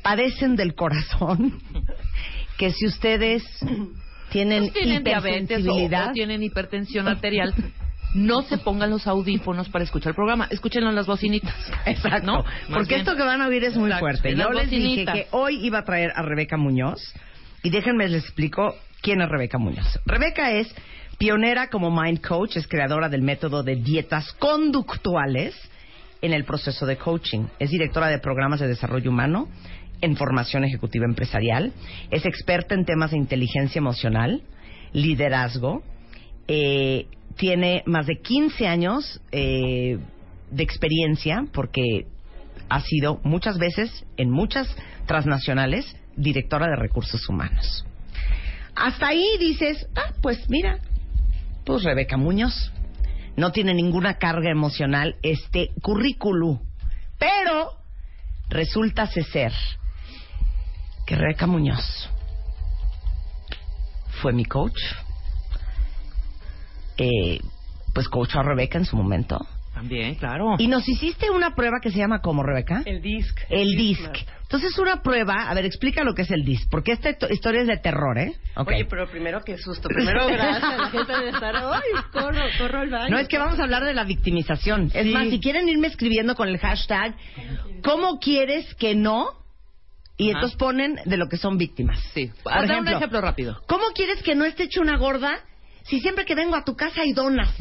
padecen 0.01 0.55
del 0.55 0.75
corazón, 0.75 1.61
que 2.57 2.71
si 2.71 2.87
ustedes 2.87 3.43
tienen, 4.31 4.71
tienen 4.71 5.03
diabetes 5.03 5.65
o, 5.67 6.11
tienen 6.13 6.43
hipertensión 6.43 7.07
arterial, 7.07 7.53
no 8.13 8.41
se 8.43 8.57
pongan 8.57 8.89
los 8.89 9.07
audífonos 9.07 9.69
para 9.69 9.83
escuchar 9.83 10.11
el 10.11 10.15
programa. 10.15 10.47
Escúchenlo 10.49 10.89
en 10.89 10.95
las 10.95 11.05
bocinitas. 11.05 11.55
Exacto. 11.85 12.25
¿No? 12.25 12.45
Porque 12.71 12.95
bien. 12.95 13.01
esto 13.01 13.15
que 13.15 13.23
van 13.23 13.41
a 13.41 13.47
oír 13.47 13.63
es 13.63 13.75
muy 13.75 13.89
Exacto, 13.89 14.05
fuerte. 14.05 14.35
Yo 14.35 14.49
les 14.51 14.69
dije 14.69 15.05
que 15.05 15.27
hoy 15.31 15.65
iba 15.65 15.79
a 15.79 15.85
traer 15.85 16.11
a 16.15 16.21
Rebeca 16.21 16.57
Muñoz 16.57 17.13
y 17.63 17.69
déjenme 17.69 18.07
les 18.07 18.23
explico 18.23 18.75
quién 19.01 19.21
es 19.21 19.29
Rebeca 19.29 19.57
Muñoz. 19.57 19.99
Rebeca 20.05 20.51
es 20.51 20.73
pionera 21.17 21.67
como 21.69 21.91
Mind 21.91 22.21
Coach, 22.21 22.57
es 22.57 22.67
creadora 22.67 23.09
del 23.09 23.21
método 23.21 23.61
de 23.61 23.75
dietas 23.75 24.31
conductuales 24.33 25.55
en 26.21 26.33
el 26.33 26.45
proceso 26.45 26.85
de 26.85 26.97
coaching. 26.97 27.45
Es 27.59 27.69
directora 27.69 28.07
de 28.07 28.19
programas 28.19 28.59
de 28.59 28.67
desarrollo 28.67 29.11
humano 29.11 29.47
en 30.01 30.15
formación 30.15 30.63
ejecutiva 30.63 31.05
empresarial. 31.05 31.73
Es 32.11 32.25
experta 32.25 32.75
en 32.75 32.85
temas 32.85 33.11
de 33.11 33.17
inteligencia 33.17 33.79
emocional, 33.79 34.41
liderazgo. 34.93 35.83
eh, 36.47 37.07
tiene 37.35 37.83
más 37.85 38.05
de 38.05 38.19
15 38.19 38.67
años 38.67 39.21
eh, 39.31 39.97
de 40.51 40.63
experiencia 40.63 41.45
porque 41.53 42.07
ha 42.67 42.81
sido 42.81 43.21
muchas 43.23 43.57
veces 43.57 44.05
en 44.17 44.29
muchas 44.29 44.67
transnacionales 45.05 45.95
directora 46.17 46.67
de 46.67 46.75
recursos 46.75 47.27
humanos. 47.29 47.85
Hasta 48.75 49.07
ahí 49.07 49.25
dices, 49.39 49.87
ah, 49.95 50.13
pues 50.21 50.49
mira, 50.49 50.79
pues 51.65 51.83
Rebeca 51.83 52.17
Muñoz 52.17 52.71
no 53.37 53.51
tiene 53.51 53.73
ninguna 53.73 54.15
carga 54.15 54.51
emocional 54.51 55.15
este 55.23 55.69
currículo, 55.81 56.61
pero 57.17 57.71
resulta 58.49 59.07
ser 59.07 59.53
que 61.09 61.15
Rebeca 61.15 61.47
Muñoz 61.47 62.07
fue 64.21 64.31
mi 64.31 64.45
coach, 64.45 64.77
eh, 66.97 67.39
pues 67.95 68.07
coachó 68.09 68.41
a 68.41 68.43
Rebeca 68.43 68.77
en 68.77 68.85
su 68.85 68.95
momento. 68.95 69.39
También, 69.73 70.13
claro. 70.15 70.53
Y 70.59 70.67
nos 70.67 70.87
hiciste 70.87 71.31
una 71.31 71.55
prueba 71.55 71.79
que 71.81 71.89
se 71.89 71.97
llama 71.97 72.19
¿cómo, 72.21 72.43
Rebeca? 72.43 72.83
El 72.85 73.01
disc. 73.01 73.35
El 73.49 73.75
DISC. 73.75 74.23
Entonces, 74.43 74.77
una 74.77 75.01
prueba, 75.01 75.49
a 75.49 75.53
ver, 75.55 75.65
explica 75.65 76.03
lo 76.03 76.13
que 76.13 76.21
es 76.23 76.29
el 76.31 76.43
DISC, 76.45 76.69
porque 76.69 76.91
esta 76.91 77.11
to- 77.17 77.29
historia 77.33 77.61
es 77.61 77.67
de 77.67 77.77
terror, 77.77 78.15
¿eh? 78.19 78.35
Oye, 78.57 78.85
pero 78.85 79.09
primero 79.09 79.41
qué 79.43 79.57
susto. 79.57 79.89
Primero 79.89 80.27
gracias. 80.27 80.77
La 80.77 80.89
gente 80.91 81.11
de 81.11 81.29
estar, 81.29 81.55
ay, 81.55 81.81
corro, 82.11 82.41
corro 82.59 82.81
al 82.81 82.89
baño. 82.91 83.09
No, 83.09 83.17
es 83.17 83.27
que 83.27 83.39
vamos 83.39 83.59
a 83.59 83.63
hablar 83.63 83.83
de 83.83 83.95
la 83.95 84.03
victimización. 84.03 84.91
Es 84.93 85.07
más, 85.07 85.27
si 85.29 85.39
quieren 85.39 85.67
irme 85.69 85.87
escribiendo 85.87 86.35
con 86.35 86.49
el 86.49 86.59
hashtag, 86.59 87.15
¿cómo 87.83 88.19
quieres 88.19 88.75
que 88.75 88.93
no? 88.93 89.39
Y 90.19 90.29
Ajá. 90.29 90.39
entonces 90.39 90.57
ponen 90.57 90.99
de 91.05 91.17
lo 91.17 91.27
que 91.29 91.37
son 91.37 91.57
víctimas. 91.57 91.97
Sí. 92.13 92.29
Por 92.43 92.53
Haz 92.53 92.65
un 92.65 92.71
ejemplo, 92.71 92.97
ejemplo 92.97 93.21
rápido. 93.21 93.61
¿Cómo 93.67 93.85
quieres 93.95 94.21
que 94.21 94.35
no 94.35 94.43
esté 94.43 94.63
hecho 94.63 94.81
una 94.81 94.97
gorda 94.97 95.39
si 95.83 96.01
siempre 96.01 96.25
que 96.25 96.35
vengo 96.35 96.55
a 96.55 96.63
tu 96.65 96.75
casa 96.75 97.01
hay 97.01 97.13
donas? 97.13 97.55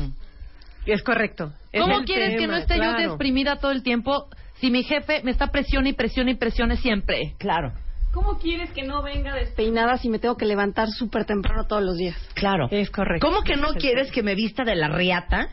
Es 0.84 1.02
correcto. 1.02 1.52
Es 1.72 1.80
¿Cómo 1.80 2.02
quieres 2.04 2.36
que 2.36 2.46
no 2.48 2.56
esté 2.56 2.76
yo 2.76 2.92
deprimida 2.94 3.56
todo 3.60 3.70
el 3.70 3.82
tiempo 3.84 4.28
si 4.60 4.70
mi 4.70 4.82
jefe 4.82 5.22
me 5.22 5.30
está 5.30 5.46
presione 5.46 5.90
y 5.90 5.92
presione 5.92 6.32
y 6.32 6.34
presione 6.34 6.76
siempre? 6.76 7.34
Claro, 7.38 7.72
¿Cómo 8.12 8.38
quieres 8.38 8.70
que 8.72 8.82
no 8.82 9.02
venga 9.02 9.34
despeinada 9.34 9.96
si 9.98 10.08
me 10.08 10.18
tengo 10.18 10.36
que 10.36 10.46
levantar 10.46 10.88
súper 10.88 11.24
temprano 11.26 11.64
todos 11.68 11.82
los 11.84 11.96
días? 11.96 12.16
claro. 12.34 12.66
Es 12.72 12.90
correcto. 12.90 13.24
¿Cómo 13.24 13.42
que 13.42 13.56
no 13.56 13.68
quieres 13.74 14.10
que 14.10 14.24
me 14.24 14.34
vista 14.34 14.64
de 14.64 14.74
la 14.74 14.88
riata 14.88 15.50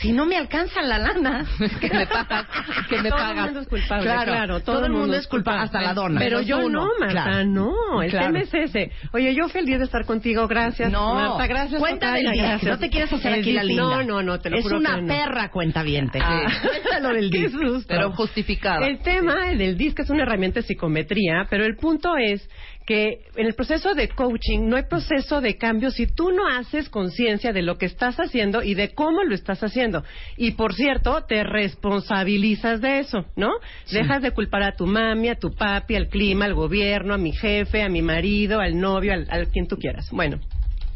si 0.00 0.12
no 0.12 0.26
me 0.26 0.36
alcanza 0.36 0.82
la 0.82 0.98
lana? 0.98 1.44
que 1.80 1.88
me 1.90 2.06
pagas, 2.06 2.46
que 2.88 3.00
me 3.00 3.08
todo 3.10 3.18
pagas. 3.18 3.36
el 3.38 3.44
mundo 3.44 3.60
es 3.60 3.68
culpable. 3.68 4.04
Claro, 4.04 4.32
Claro, 4.32 4.60
todo, 4.60 4.86
el 4.86 4.92
mundo 4.92 5.16
es 5.16 5.26
culpable, 5.26 5.62
hasta 5.62 5.80
la 5.80 5.94
dona. 5.94 6.18
Pero 6.20 6.40
yo 6.42 6.58
uno. 6.58 6.84
no, 6.86 6.90
Marta, 7.00 7.22
Claro. 7.24 7.44
no. 7.46 8.02
El 8.02 8.10
Claro. 8.10 8.26
tema 8.26 8.40
es 8.40 8.52
ese. 8.54 8.90
Oye, 9.12 9.34
yo 9.34 9.48
feliz 9.48 9.78
de 9.78 9.84
estar 9.84 10.04
contigo. 10.04 10.46
Gracias, 10.48 10.90
No, 10.92 11.14
Marta. 11.14 11.46
Gracias, 11.46 11.80
cuéntame 11.80 12.22
gracias. 12.22 12.62
No 12.64 12.78
te 12.78 12.90
quieres 12.90 13.12
hacer 13.12 13.32
El 13.34 13.40
aquí 13.40 13.52
la 13.52 13.64
linda. 13.64 13.82
No, 13.82 14.02
no, 14.02 14.22
no, 14.22 14.38
te 14.38 14.50
lo 14.50 14.58
Es 14.58 14.62
juro 14.64 14.78
una 14.78 14.96
no. 14.98 15.06
perra 15.06 15.50
cuentaviente. 15.50 16.18
Ah. 16.22 16.42
Cuéntalo 16.62 17.14
del 17.14 17.30
Qué 17.36 17.48
susto. 17.50 17.86
Pero 17.88 18.12
justificada. 18.12 18.86
El 18.86 18.98
tema 19.00 19.46
del 19.46 19.76
disc 19.78 19.98
es 20.00 20.10
una 20.10 20.22
herramienta 20.24 20.60
de 20.60 20.66
psicometría, 20.66 21.46
pero 21.48 21.64
el 21.64 21.76
punto 21.76 22.16
es 22.16 22.48
que 22.86 23.22
en 23.34 23.46
el 23.46 23.54
proceso 23.54 23.94
de 23.94 24.08
coaching 24.08 24.68
no 24.68 24.76
hay 24.76 24.84
proceso 24.84 25.40
de 25.40 25.56
cambio 25.56 25.90
si 25.90 26.06
tú 26.06 26.30
no 26.30 26.46
haces 26.48 26.88
conciencia 26.88 27.52
de 27.52 27.62
lo 27.62 27.76
que 27.76 27.86
estás 27.86 28.16
haciendo 28.16 28.62
y 28.62 28.74
de 28.74 28.94
cómo 28.94 29.24
lo 29.24 29.34
estás 29.34 29.62
haciendo. 29.62 30.04
Y 30.36 30.52
por 30.52 30.72
cierto, 30.74 31.24
te 31.24 31.42
responsabilizas 31.42 32.80
de 32.80 33.00
eso, 33.00 33.26
¿no? 33.34 33.50
Dejas 33.90 34.22
de 34.22 34.30
culpar 34.30 34.62
a 34.62 34.76
tu 34.76 34.86
mami, 34.86 35.28
a 35.28 35.34
tu 35.34 35.52
papi, 35.52 35.96
al 35.96 36.08
clima, 36.08 36.44
al 36.44 36.54
gobierno, 36.54 37.14
a 37.14 37.18
mi 37.18 37.32
jefe, 37.32 37.82
a 37.82 37.88
mi 37.88 38.02
marido, 38.02 38.60
al 38.60 38.78
novio, 38.78 39.12
al, 39.12 39.26
al 39.30 39.48
quien 39.48 39.66
tú 39.66 39.76
quieras. 39.76 40.08
Bueno. 40.12 40.38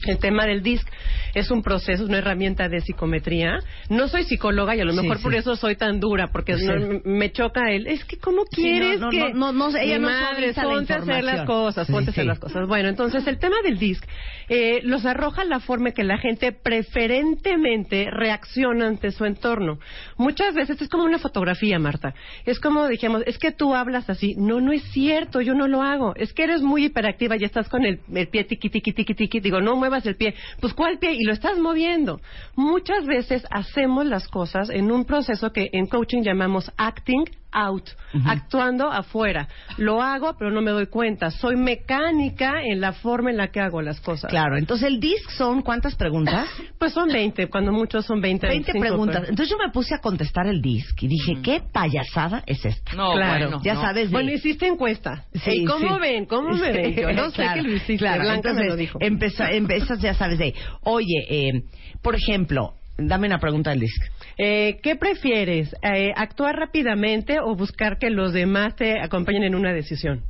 El 0.06 0.18
tema 0.18 0.46
del 0.46 0.62
DISC 0.62 0.86
es 1.34 1.50
un 1.50 1.62
proceso, 1.62 2.04
una 2.04 2.18
herramienta 2.18 2.68
de 2.68 2.80
psicometría. 2.80 3.60
No 3.88 4.08
soy 4.08 4.24
psicóloga 4.24 4.74
y 4.74 4.80
a 4.80 4.84
lo 4.84 4.92
mejor 4.94 5.18
sí. 5.18 5.22
por 5.22 5.34
eso 5.34 5.56
soy 5.56 5.76
tan 5.76 6.00
dura, 6.00 6.28
porque 6.32 6.56
Sí. 6.56 6.66
no- 6.66 7.00
me 7.04 7.30
choca 7.32 7.70
el... 7.70 7.86
Es 7.86 8.04
que, 8.04 8.16
¿cómo 8.18 8.44
quieres 8.44 8.98
no, 8.98 9.06
no, 9.06 9.10
que...? 9.10 9.34
no, 9.34 9.52
no, 9.52 9.70
no, 9.70 9.76
ella 9.78 9.98
Mi 9.98 10.04
no 10.06 10.10
madre, 10.10 10.52
ponte 10.54 10.92
a 10.92 10.96
hacer 10.96 11.24
las 11.24 11.46
cosas, 11.46 11.86
ponte 11.90 12.10
a 12.10 12.12
hacer 12.12 12.24
las 12.26 12.38
cosas. 12.38 12.66
Bueno, 12.66 12.88
entonces 12.88 13.26
el 13.26 13.38
tema 13.38 13.56
del 13.62 13.78
DISC 13.78 14.04
eh, 14.48 14.80
los 14.84 15.04
arroja 15.06 15.44
la 15.44 15.60
forma 15.60 15.88
en 15.90 15.94
que 15.94 16.02
la 16.04 16.18
gente 16.18 16.52
preferentemente 16.52 18.08
reacciona 18.10 18.88
ante 18.88 19.10
su 19.12 19.24
entorno. 19.24 19.78
Muchas 20.16 20.54
veces 20.54 20.80
es 20.80 20.88
como 20.88 21.04
una 21.04 21.18
fotografía, 21.18 21.78
Marta. 21.78 22.14
Es 22.46 22.58
como 22.60 22.88
dijimos, 22.88 23.22
es 23.26 23.38
que 23.38 23.52
tú 23.52 23.74
hablas 23.74 24.08
así. 24.10 24.34
No, 24.36 24.60
no 24.60 24.72
es 24.72 24.82
cierto, 24.92 25.40
yo 25.40 25.54
no 25.54 25.68
lo 25.68 25.82
hago. 25.82 26.14
Es 26.16 26.32
que 26.32 26.44
eres 26.44 26.62
muy 26.62 26.86
hiperactiva 26.86 27.36
y 27.38 27.44
estás 27.44 27.68
con 27.68 27.84
el, 27.84 28.00
el 28.12 28.28
pie 28.28 28.44
tiqui, 28.44 28.70
tiqui, 28.70 28.92
tiqui, 28.92 29.14
tiqui. 29.14 29.40
Digo, 29.40 29.60
no 29.60 29.76
el 30.06 30.16
pie. 30.16 30.34
Pues, 30.60 30.74
¿cuál 30.74 30.98
pie? 30.98 31.12
Y 31.12 31.24
lo 31.24 31.32
estás 31.32 31.58
moviendo. 31.58 32.20
Muchas 32.56 33.06
veces 33.06 33.44
hacemos 33.50 34.06
las 34.06 34.28
cosas 34.28 34.70
en 34.70 34.90
un 34.90 35.04
proceso 35.04 35.52
que 35.52 35.68
en 35.72 35.86
coaching 35.86 36.22
llamamos 36.22 36.70
acting 36.76 37.24
out, 37.52 37.88
actuando 38.26 38.90
afuera. 38.90 39.48
Lo 39.78 40.02
hago, 40.02 40.34
pero 40.38 40.50
no 40.50 40.60
me 40.62 40.70
doy 40.70 40.86
cuenta. 40.86 41.30
Soy 41.30 41.56
mecánica 41.56 42.62
en 42.62 42.80
la 42.80 42.92
forma 42.92 43.30
en 43.30 43.36
la 43.36 43.48
que 43.48 43.60
hago 43.60 43.82
las 43.82 44.00
cosas. 44.00 44.30
Claro, 44.30 44.56
entonces 44.56 44.88
el 44.88 45.00
disc 45.00 45.28
son 45.30 45.62
¿cuántas 45.62 45.94
preguntas? 45.96 46.48
Pues 46.80 46.94
son 46.94 47.08
20, 47.10 47.48
cuando 47.50 47.72
muchos 47.72 48.06
son 48.06 48.20
20. 48.22 48.46
20 48.46 48.72
25, 48.72 48.80
preguntas. 48.80 49.16
pero- 49.20 49.30
Entonces 49.30 49.50
yo 49.50 49.58
me 49.62 49.70
puse 49.70 49.94
a 49.94 49.98
contestar 49.98 50.46
el 50.46 50.62
disc 50.62 50.96
y 51.02 51.08
dije, 51.08 51.36
¿qué 51.42 51.60
payasada 51.72 52.42
es 52.46 52.64
esta? 52.64 52.94
No, 52.94 53.12
claro, 53.12 53.48
bueno, 53.50 53.60
ya 53.62 53.74
no. 53.74 53.80
sabes. 53.82 54.08
de- 54.08 54.12
Bueno, 54.12 54.32
hiciste 54.32 54.66
encuesta. 54.66 55.24
Sí, 55.44 55.62
¿Y 55.62 55.64
cómo 55.66 55.96
sí. 55.96 56.00
ven? 56.00 56.24
¿Cómo 56.24 56.50
me 56.56 56.72
ven? 56.72 56.94
Yo 56.96 57.12
no 57.12 57.30
sé 57.32 57.44
que 57.54 57.62
lo 57.62 57.68
hiciste. 57.72 57.98
claro. 57.98 58.22
Blanca 58.22 58.54
me 58.54 58.64
lo 58.66 58.76
dijo. 58.76 58.98
empeza- 59.00 59.50
empiezas, 59.52 60.00
ya 60.00 60.14
sabes, 60.14 60.38
de, 60.38 60.54
oye, 60.82 61.26
eh, 61.28 61.62
por 62.02 62.14
ejemplo, 62.14 62.74
dame 63.06 63.26
una 63.26 63.38
pregunta 63.38 63.72
disc. 63.72 64.02
Eh, 64.38 64.78
¿Qué 64.82 64.96
prefieres? 64.96 65.74
Eh, 65.82 66.12
¿Actuar 66.16 66.56
rápidamente 66.56 67.38
o 67.40 67.54
buscar 67.54 67.98
que 67.98 68.10
los 68.10 68.32
demás 68.32 68.76
te 68.76 69.00
acompañen 69.00 69.44
en 69.44 69.54
una 69.54 69.72
decisión? 69.72 70.22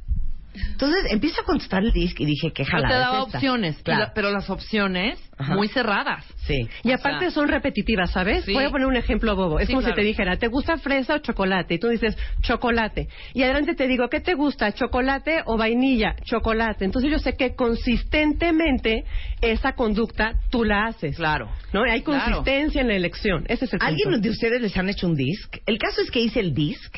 Entonces 0.54 1.04
empiezo 1.10 1.40
a 1.42 1.44
contestar 1.44 1.82
el 1.84 1.92
disc 1.92 2.18
y 2.20 2.24
dije, 2.26 2.52
¿qué 2.52 2.64
Yo 2.64 2.70
jalada 2.70 2.88
te 2.88 2.94
es 2.94 3.00
daba 3.00 3.18
esta? 3.26 3.38
opciones, 3.38 3.82
Claro. 3.82 4.00
la- 4.00 4.12
pero 4.14 4.30
las 4.32 4.50
opciones 4.50 5.18
Ajá. 5.38 5.54
muy 5.54 5.68
cerradas. 5.68 6.24
Sí. 6.46 6.68
Y 6.82 6.90
O 6.90 6.94
aparte 6.94 7.20
sea, 7.26 7.30
son 7.30 7.48
repetitivas, 7.48 8.10
¿sabes? 8.10 8.44
Sí. 8.44 8.52
Voy 8.52 8.64
a 8.64 8.70
poner 8.70 8.86
un 8.88 8.96
ejemplo 8.96 9.36
bobo. 9.36 9.60
Es 9.60 9.68
Sí, 9.68 9.72
como 9.72 9.82
claro. 9.82 9.94
si 9.94 10.00
te 10.00 10.06
dijera, 10.06 10.36
¿te 10.38 10.48
gusta 10.48 10.76
fresa 10.78 11.14
o 11.14 11.18
chocolate? 11.18 11.74
Y 11.74 11.78
tú 11.78 11.88
dices, 11.88 12.16
chocolate. 12.42 13.08
Y 13.32 13.42
adelante 13.44 13.74
te 13.74 13.86
digo, 13.86 14.08
¿qué 14.08 14.20
te 14.20 14.34
gusta? 14.34 14.72
¿Chocolate 14.72 15.42
o 15.46 15.56
vainilla? 15.56 16.16
Chocolate. 16.24 16.84
Entonces 16.84 17.10
yo 17.10 17.18
sé 17.20 17.36
que 17.36 17.54
consistentemente 17.54 19.04
esa 19.40 19.72
conducta 19.74 20.34
tú 20.50 20.64
la 20.64 20.86
haces. 20.86 21.16
Claro. 21.16 21.48
¿No? 21.72 21.82
Hay 21.84 22.02
Claro. 22.02 22.24
consistencia 22.36 22.80
en 22.80 22.88
la 22.88 22.94
elección. 22.96 23.44
Ese 23.48 23.64
es 23.66 23.72
el 23.74 23.78
¿Alguien 23.82 24.10
punto. 24.10 24.20
de 24.20 24.30
ustedes 24.30 24.60
les 24.60 24.76
han 24.76 24.88
hecho 24.88 25.06
un 25.06 25.14
disc? 25.14 25.56
El 25.66 25.78
caso 25.78 26.02
es 26.02 26.10
que 26.10 26.20
hice 26.20 26.40
el 26.40 26.54
disc 26.54 26.96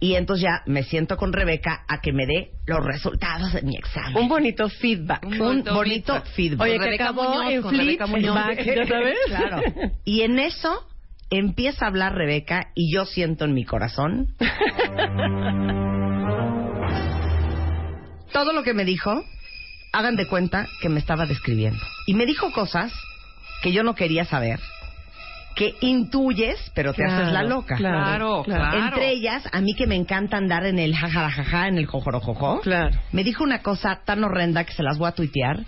y 0.00 0.14
entonces 0.14 0.44
ya 0.44 0.62
me 0.66 0.82
siento 0.82 1.16
con 1.18 1.32
Rebeca 1.32 1.84
a 1.86 2.00
que 2.00 2.12
me 2.12 2.26
dé 2.26 2.52
los 2.66 2.84
resultados 2.84 3.52
de 3.52 3.62
mi 3.62 3.76
examen. 3.76 4.16
Un 4.16 4.28
bonito 4.28 4.68
feedback. 4.68 5.24
Un 5.26 5.40
Un 5.40 5.64
bonito 5.64 6.14
feedback. 6.14 6.26
feedback. 6.34 6.60
Oye, 6.62 6.76
Con 6.76 6.78
que 6.78 6.84
Rebeca 6.86 7.04
acabó 7.04 7.22
Muñoz, 7.34 7.52
en 7.52 7.62
flip, 7.68 8.00
Rebeca 8.00 8.64
¿ya 8.64 8.86
sabes? 8.86 9.16
Claro. 9.26 9.60
Y 10.04 10.22
en 10.22 10.38
eso 10.38 10.86
empieza 11.28 11.84
a 11.84 11.88
hablar 11.88 12.14
Rebeca 12.14 12.70
y 12.74 12.92
yo 12.94 13.04
siento 13.04 13.44
en 13.44 13.52
mi 13.52 13.64
corazón 13.64 14.34
todo 18.32 18.52
lo 18.52 18.62
que 18.62 18.74
me 18.74 18.84
dijo, 18.84 19.22
hagan 19.92 20.16
de 20.16 20.26
cuenta 20.26 20.66
que 20.80 20.88
me 20.88 20.98
estaba 20.98 21.26
describiendo. 21.26 21.80
Y 22.06 22.14
me 22.14 22.26
dijo 22.26 22.52
cosas 22.52 22.92
que 23.62 23.72
yo 23.72 23.82
no 23.82 23.94
quería 23.94 24.24
saber, 24.24 24.60
que 25.56 25.74
intuyes, 25.80 26.70
pero 26.74 26.92
te 26.94 27.04
haces 27.04 27.32
la 27.32 27.42
loca. 27.42 27.76
Claro, 27.76 28.42
claro. 28.44 28.84
Entre 28.84 29.10
ellas, 29.10 29.42
a 29.52 29.60
mí 29.60 29.74
que 29.74 29.86
me 29.86 29.96
encanta 29.96 30.36
andar 30.36 30.64
en 30.64 30.78
el 30.78 30.94
jajarajaja, 30.94 31.68
en 31.68 31.78
el 31.78 31.86
jojorojojo, 31.86 32.60
Claro. 32.60 32.96
me 33.12 33.24
dijo 33.24 33.44
una 33.44 33.60
cosa 33.60 34.00
tan 34.04 34.24
horrenda 34.24 34.64
que 34.64 34.72
se 34.72 34.82
las 34.82 34.98
voy 34.98 35.08
a 35.08 35.12
tuitear 35.12 35.60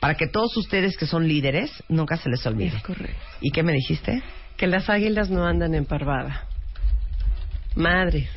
para 0.00 0.14
que 0.14 0.26
todos 0.28 0.56
ustedes 0.56 0.96
que 0.96 1.06
son 1.06 1.26
líderes 1.26 1.70
nunca 1.88 2.16
se 2.16 2.28
les 2.28 2.44
olvide. 2.46 2.76
Es 2.76 2.82
correcto. 2.82 3.16
¿Y 3.40 3.50
qué 3.50 3.62
me 3.62 3.72
dijiste? 3.72 4.22
Que 4.56 4.66
las 4.66 4.90
águilas 4.90 5.30
no 5.30 5.46
andan 5.46 5.74
en 5.74 5.84
parvada. 5.86 6.44
Madre. 7.74 8.28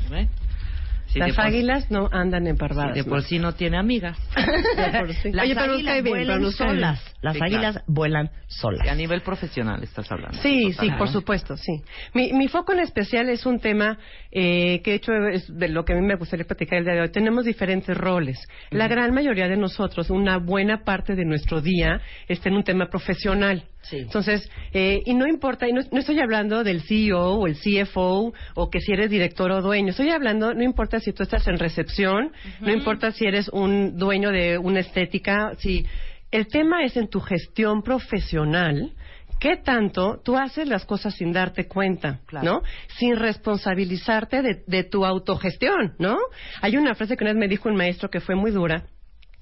Si 1.08 1.20
de 1.20 1.28
las 1.28 1.40
águilas 1.40 1.92
no 1.92 2.08
andan 2.12 2.48
en 2.48 2.56
si 2.56 2.60
parvadas. 2.60 2.96
de 2.96 3.04
por 3.04 3.24
sí 3.24 3.38
no 3.40 3.54
tiene 3.54 3.78
amigas. 3.78 4.18
De 4.36 5.00
por 5.00 5.14
sí. 5.16 5.32
Las 5.34 5.46
Oye, 5.46 5.56
pero 5.56 5.68
nos 5.68 5.76
águilas 5.78 6.04
bien, 6.04 6.16
vuelan 6.16 6.38
pero 6.40 6.52
solas. 6.52 7.11
Las 7.22 7.36
Sí, 7.36 7.40
águilas 7.44 7.74
claro. 7.74 7.86
vuelan 7.88 8.28
Que 8.28 8.34
a 8.36 8.38
solas. 8.48 8.98
nivel 8.98 9.22
profesional 9.22 9.84
estás 9.84 10.12
hablando. 10.12 10.38
Sí, 10.42 10.74
sí, 10.74 10.90
por 10.98 11.08
supuesto, 11.10 11.56
sí. 11.56 11.82
Mi, 12.14 12.34
mi 12.34 12.48
foco 12.48 12.74
en 12.74 12.80
especial 12.80 13.30
es 13.30 13.46
un 13.46 13.60
tema 13.60 13.98
eh, 14.32 14.82
que 14.84 14.92
de 14.92 14.96
hecho 14.98 15.12
es 15.32 15.48
de 15.56 15.68
lo 15.70 15.86
que 15.86 15.94
a 15.94 15.96
mí 15.96 16.02
me 16.06 16.16
gustaría 16.16 16.46
platicar 16.46 16.80
el 16.80 16.86
día 16.86 16.94
de 16.96 17.02
hoy. 17.02 17.12
Tenemos 17.12 17.46
diferentes 17.46 17.96
roles. 17.96 18.40
La 18.72 18.88
gran 18.88 19.14
mayoría 19.14 19.48
de 19.48 19.58
nosotros, 19.58 20.10
una 20.10 20.38
buena 20.38 20.84
parte 20.84 21.16
de 21.16 21.26
nuestro 21.26 21.62
día 21.62 22.02
está 22.28 22.50
en 22.50 22.56
un 22.56 22.64
tema 22.64 22.88
profesional. 22.90 23.66
Sí. 23.84 23.98
Entonces, 23.98 24.50
eh, 24.74 25.02
y 25.06 25.14
no 25.16 25.28
importa, 25.28 25.68
y 25.68 25.74
no, 25.74 25.82
no 25.92 26.00
estoy 26.00 26.20
hablando 26.20 26.64
del 26.64 26.82
CEO 26.82 27.34
o 27.36 27.48
el 27.48 27.56
CFO 27.56 28.32
o 28.56 28.70
que 28.70 28.80
si 28.80 28.92
eres 28.94 29.10
director 29.10 29.50
o 29.52 29.62
dueño, 29.62 29.90
estoy 29.90 30.10
hablando, 30.10 30.54
no 30.54 30.64
importa 30.64 31.00
si 31.00 31.14
tú 31.14 31.24
estás 31.24 31.48
en 31.48 31.58
recepción, 31.58 32.32
no 32.60 32.72
importa 32.72 33.12
si 33.12 33.26
eres 33.26 33.50
un 33.50 33.98
dueño 33.98 34.30
de 34.30 34.60
una 34.60 34.82
estética, 34.82 35.54
si 35.58 35.86
el 36.32 36.48
tema 36.48 36.84
es 36.84 36.98
en 36.98 37.10
tu 37.10 37.20
gestión 37.20 37.82
profesional, 37.84 38.94
¿Qué 39.42 39.58
tanto 39.58 40.22
tú 40.24 40.38
haces 40.38 40.68
las 40.68 40.86
cosas 40.86 41.16
sin 41.16 41.34
darte 41.34 41.68
cuenta, 41.68 42.20
¿no? 42.44 42.62
Sin 43.00 43.16
responsabilizarte 43.16 44.44
de, 44.44 44.64
de 44.68 44.84
tu 44.84 45.04
autogestión, 45.04 45.96
¿no? 45.98 46.20
Hay 46.62 46.78
una 46.78 46.94
frase 46.94 47.18
que 47.18 47.24
una 47.24 47.34
vez 47.34 47.40
me 47.40 47.48
dijo 47.48 47.68
un 47.68 47.76
maestro 47.76 48.12
que 48.12 48.20
fue 48.20 48.36
muy 48.36 48.52
dura, 48.52 48.86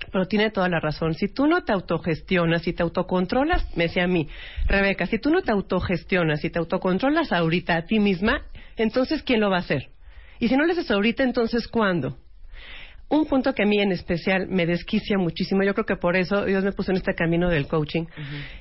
pero 0.10 0.26
tiene 0.26 0.52
toda 0.52 0.70
la 0.70 0.80
razón. 0.80 1.16
Si 1.16 1.28
tú 1.28 1.48
no 1.48 1.66
te 1.66 1.74
autogestionas, 1.74 2.62
si 2.62 2.72
te 2.72 2.82
autocontrolas, 2.82 3.68
me 3.76 3.84
decía 3.84 4.06
a 4.06 4.08
mí, 4.08 4.30
Rebeca, 4.68 5.06
si 5.06 5.20
tú 5.20 5.32
no 5.32 5.42
te 5.42 5.52
autogestionas, 5.52 6.40
si 6.40 6.50
te 6.50 6.60
autocontrolas 6.60 7.34
ahorita 7.34 7.76
a 7.76 7.82
ti 7.82 8.00
misma, 8.00 8.44
entonces 8.78 9.22
¿quién 9.22 9.42
lo 9.42 9.50
va 9.50 9.58
a 9.58 9.60
hacer? 9.60 9.90
Y 10.40 10.48
si 10.48 10.56
no 10.56 10.66
lo 10.66 10.72
haces 10.72 10.90
ahorita, 10.90 11.24
entonces 11.24 11.68
¿cuándo? 11.68 12.18
Un 13.10 13.26
punto 13.26 13.54
que 13.54 13.64
a 13.64 13.66
mí 13.66 13.82
en 13.82 13.92
especial 13.92 14.48
me 14.48 14.66
desquicia 14.66 15.18
muchísimo, 15.18 15.64
yo 15.64 15.74
creo 15.74 15.86
que 15.86 15.96
por 15.96 16.16
eso 16.16 16.46
Dios 16.46 16.64
me 16.64 16.72
puso 16.72 16.92
en 16.92 16.98
este 16.98 17.16
camino 17.16 17.50
del 17.50 17.68
coaching, 17.68 18.06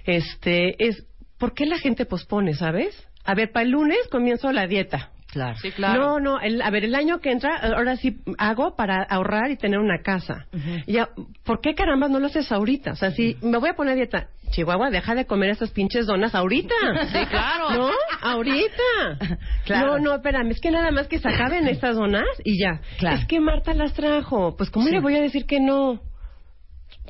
este, 0.05 0.83
es 0.83 1.05
¿por 1.39 1.55
qué 1.55 1.67
la 1.67 1.79
gente 1.79 2.07
pospone, 2.07 2.55
sabes? 2.55 3.07
A 3.25 3.35
ver, 3.35 3.53
para 3.53 3.65
el 3.65 3.73
lunes 3.73 3.99
comienzo 4.11 4.51
la 4.53 4.67
dieta. 4.67 5.13
Claro. 5.31 5.57
Sí, 5.61 5.71
claro. 5.73 6.01
No, 6.01 6.21
no, 6.21 6.41
el- 6.41 6.63
a 6.63 6.71
ver, 6.71 6.85
el 6.85 6.95
año 6.95 7.19
que 7.21 7.31
entra, 7.31 7.57
ahora 7.59 7.97
sí 7.97 8.17
hago 8.39 8.75
para 8.77 9.03
ahorrar 9.03 9.51
y 9.51 9.57
tener 9.57 9.79
una 9.79 10.01
casa. 10.03 10.47
Ya, 10.87 11.11
¿por 11.45 11.61
qué 11.61 11.75
caramba 11.75 12.09
no 12.09 12.19
lo 12.19 12.27
haces 12.27 12.51
ahorita? 12.51 12.93
O 12.93 12.97
sea, 12.97 13.11
si 13.11 13.37
me 13.43 13.59
voy 13.59 13.69
a 13.69 13.75
poner 13.75 13.97
dieta, 13.97 14.29
Chihuahua, 14.51 14.89
deja 14.89 15.15
de 15.15 15.27
comer 15.27 15.51
esas 15.51 15.71
pinches 15.71 16.07
donas 16.07 16.35
ahorita. 16.35 16.75
Sí, 17.13 17.27
claro. 17.27 17.71
¿No? 17.75 17.91
Ahorita. 18.23 19.19
Claro. 19.67 19.99
No, 19.99 19.99
no, 19.99 20.15
espérame, 20.15 20.51
es 20.53 20.61
que 20.61 20.71
nada 20.71 20.91
más 20.91 21.09
que 21.09 21.19
se 21.19 21.29
acaben 21.29 21.69
estas 21.69 21.97
donas 21.97 22.25
y 22.43 22.59
ya. 22.59 22.81
Claro. 22.99 23.17
Es 23.17 23.27
que 23.27 23.39
Marta 23.41 23.75
las 23.75 23.93
trajo. 23.93 24.57
Pues, 24.57 24.71
¿cómo 24.71 24.87
Sí. 24.87 24.93
le 24.93 25.01
voy 25.01 25.15
a 25.17 25.21
decir 25.21 25.45
que 25.45 25.61
no? 25.61 26.01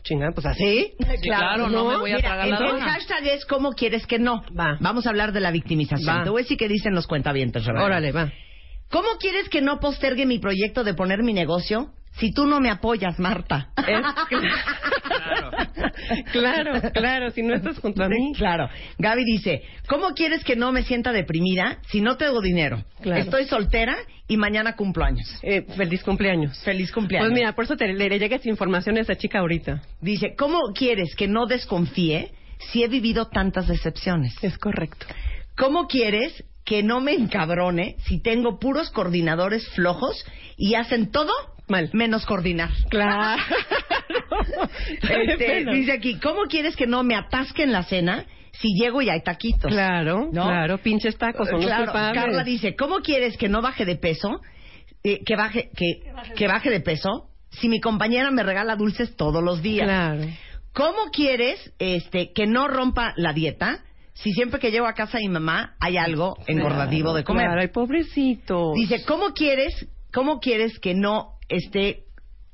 Chingada, 0.02 0.32
pues 0.32 0.46
así. 0.46 0.92
Sí, 0.98 1.20
claro, 1.22 1.68
no, 1.68 1.88
me 1.90 1.96
voy 1.98 2.12
a 2.12 2.16
Mira, 2.16 2.28
tragar 2.28 2.44
el, 2.46 2.50
la 2.52 2.58
el 2.58 2.66
dona. 2.72 2.84
hashtag 2.92 3.26
es 3.26 3.44
¿Cómo 3.46 3.72
quieres 3.72 4.06
que 4.06 4.18
no? 4.18 4.42
Va. 4.58 4.76
Vamos 4.80 5.06
a 5.06 5.10
hablar 5.10 5.32
de 5.32 5.40
la 5.40 5.50
victimización. 5.50 6.18
Va. 6.18 6.24
Te 6.24 6.30
voy 6.30 6.40
a 6.40 6.44
decir 6.44 6.56
qué 6.58 6.68
dicen 6.68 6.94
los 6.94 7.06
cuentavientos, 7.06 7.64
Rebeca. 7.66 7.84
Órale, 7.84 8.12
va. 8.12 8.32
¿Cómo 8.90 9.08
quieres 9.20 9.48
que 9.48 9.60
no 9.60 9.80
postergue 9.80 10.24
mi 10.24 10.38
proyecto 10.38 10.82
de 10.84 10.94
poner 10.94 11.22
mi 11.22 11.32
negocio 11.34 11.90
si 12.18 12.32
tú 12.32 12.46
no 12.46 12.60
me 12.60 12.70
apoyas, 12.70 13.18
Marta? 13.18 13.70
Claro, 16.32 16.72
claro, 16.92 17.30
si 17.30 17.42
no 17.42 17.54
estás 17.54 17.78
junto 17.78 18.02
a 18.02 18.08
mí. 18.08 18.32
Claro. 18.36 18.68
Gaby 18.98 19.24
dice, 19.24 19.62
¿cómo 19.88 20.10
quieres 20.14 20.44
que 20.44 20.56
no 20.56 20.72
me 20.72 20.82
sienta 20.82 21.12
deprimida 21.12 21.78
si 21.88 22.00
no 22.00 22.16
tengo 22.16 22.40
dinero? 22.40 22.84
Claro. 23.00 23.20
Estoy 23.20 23.46
soltera 23.46 23.96
y 24.26 24.36
mañana 24.36 24.74
cumplo 24.76 25.04
años. 25.04 25.26
Eh, 25.42 25.62
feliz 25.76 26.02
cumpleaños. 26.02 26.58
Feliz 26.64 26.92
cumpleaños. 26.92 27.28
Pues 27.28 27.38
mira, 27.38 27.54
por 27.54 27.64
eso 27.64 27.76
te, 27.76 27.92
le, 27.92 28.08
le 28.08 28.18
llega 28.18 28.36
esa 28.36 28.48
información 28.48 28.96
a 28.96 29.00
esa 29.00 29.16
chica 29.16 29.40
ahorita. 29.40 29.82
Dice, 30.00 30.34
¿cómo 30.36 30.58
quieres 30.74 31.14
que 31.14 31.28
no 31.28 31.46
desconfíe 31.46 32.32
si 32.70 32.82
he 32.82 32.88
vivido 32.88 33.28
tantas 33.28 33.68
decepciones? 33.68 34.34
Es 34.42 34.58
correcto. 34.58 35.06
¿Cómo 35.56 35.86
quieres 35.86 36.44
que 36.64 36.82
no 36.82 37.00
me 37.00 37.14
encabrone 37.14 37.96
si 38.06 38.20
tengo 38.20 38.58
puros 38.58 38.90
coordinadores 38.90 39.66
flojos 39.70 40.24
y 40.56 40.74
hacen 40.74 41.10
todo 41.10 41.32
Mal. 41.68 41.90
menos 41.92 42.24
coordinar? 42.26 42.70
Claro. 42.90 43.42
Este, 45.02 45.64
dice 45.72 45.92
aquí, 45.92 46.18
¿cómo 46.18 46.42
quieres 46.48 46.76
que 46.76 46.86
no 46.86 47.02
me 47.02 47.14
atasque 47.14 47.62
en 47.62 47.72
la 47.72 47.82
cena 47.82 48.24
si 48.52 48.68
llego 48.80 49.02
y 49.02 49.10
hay 49.10 49.22
taquitos? 49.22 49.70
Claro, 49.70 50.28
¿No? 50.32 50.44
claro, 50.44 50.78
pinches 50.78 51.16
tacos 51.16 51.48
son 51.48 51.56
los 51.60 51.66
Claro, 51.66 51.84
culpables. 51.86 52.22
Carla 52.22 52.44
dice, 52.44 52.74
¿cómo 52.76 53.00
quieres 53.00 53.36
que 53.36 53.48
no 53.48 53.60
baje 53.62 53.84
de 53.84 53.96
peso? 53.96 54.40
Eh, 55.04 55.20
que 55.24 55.36
baje 55.36 55.70
que, 55.76 56.00
que 56.34 56.46
baje 56.48 56.70
de 56.70 56.80
peso 56.80 57.28
si 57.50 57.68
mi 57.68 57.80
compañera 57.80 58.30
me 58.30 58.42
regala 58.42 58.76
dulces 58.76 59.16
todos 59.16 59.42
los 59.42 59.62
días. 59.62 59.86
Claro. 59.86 60.22
¿Cómo 60.72 61.10
quieres 61.12 61.72
este 61.78 62.32
que 62.32 62.46
no 62.46 62.68
rompa 62.68 63.12
la 63.16 63.32
dieta 63.32 63.80
si 64.14 64.32
siempre 64.32 64.58
que 64.60 64.70
llego 64.70 64.86
a 64.86 64.94
casa 64.94 65.18
de 65.18 65.24
mi 65.24 65.30
mamá 65.34 65.74
hay 65.80 65.96
algo 65.96 66.36
engordativo 66.46 67.14
de 67.14 67.24
comer? 67.24 67.46
Claro, 67.46 67.60
ay, 67.60 67.68
pobrecito. 67.68 68.72
Dice, 68.74 69.04
¿cómo 69.06 69.32
quieres, 69.32 69.86
cómo 70.12 70.40
quieres 70.40 70.78
que 70.80 70.94
no 70.94 71.37
esté, 71.48 72.04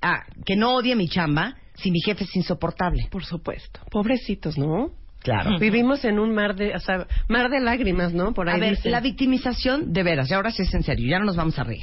ah, 0.03 0.23
que 0.45 0.57
no 0.57 0.75
odie 0.75 0.95
mi 0.97 1.09
chamba 1.09 1.57
si 1.75 1.91
mi 1.91 2.01
jefe 2.01 2.25
es 2.25 2.35
insoportable? 2.37 3.09
Por 3.11 3.25
supuesto. 3.25 3.81
Pobrecitos, 3.91 4.57
¿no? 4.59 4.91
Claro. 5.21 5.59
Vivimos 5.59 6.05
en 6.05 6.19
un 6.19 6.35
mar 6.35 6.55
de, 6.55 6.75
o 6.75 6.79
sea, 6.81 7.07
mar 7.29 7.49
de 7.49 7.59
lágrimas, 7.61 8.13
¿no? 8.13 8.33
Por 8.35 8.49
ahí 8.49 8.57
A 8.57 8.59
ver, 8.59 8.77
dicen. 8.77 8.93
la 8.93 9.01
victimización, 9.01 9.93
de 9.93 10.03
veras, 10.03 10.31
y 10.31 10.35
ahora 10.35 10.51
sí 10.51 10.63
es 10.63 10.75
en 10.75 10.83
serio, 10.83 11.09
ya 11.09 11.19
no 11.19 11.25
nos 11.25 11.37
vamos 11.37 11.59
a 11.59 11.65
reír. 11.65 11.81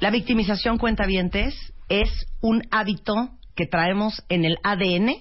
La 0.00 0.10
victimización, 0.10 0.76
cuentavientes, 0.78 1.54
es 1.88 2.10
un 2.42 2.62
hábito 2.70 3.30
que 3.56 3.66
traemos 3.66 4.22
en 4.28 4.44
el 4.44 4.56
ADN 4.62 5.14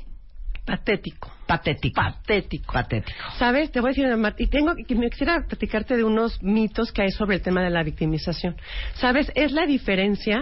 Patético. 0.65 1.31
patético. 1.47 1.95
Patético. 2.01 2.73
Patético. 2.73 3.17
¿Sabes? 3.39 3.71
Te 3.71 3.79
voy 3.79 3.91
a 3.91 3.93
decir, 3.93 4.17
Mar- 4.17 4.35
y 4.37 4.47
tengo 4.47 4.73
que 4.85 4.95
me 4.95 5.09
quisiera 5.09 5.45
platicarte 5.47 5.95
de 5.95 6.03
unos 6.03 6.43
mitos 6.43 6.91
que 6.91 7.03
hay 7.03 7.11
sobre 7.11 7.37
el 7.37 7.41
tema 7.41 7.63
de 7.63 7.69
la 7.69 7.83
victimización. 7.83 8.57
¿Sabes? 8.95 9.31
Es 9.35 9.53
la 9.53 9.65
diferencia 9.65 10.41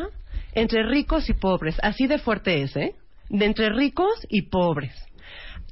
entre 0.56 0.84
ricos 0.84 1.30
y 1.30 1.34
pobres. 1.34 1.78
Así 1.84 2.08
de 2.08 2.18
fuerte 2.18 2.62
es, 2.64 2.76
¿eh? 2.76 2.96
De 3.30 3.46
entre 3.46 3.70
ricos 3.70 4.26
y 4.30 4.44
pobres. 4.44 4.94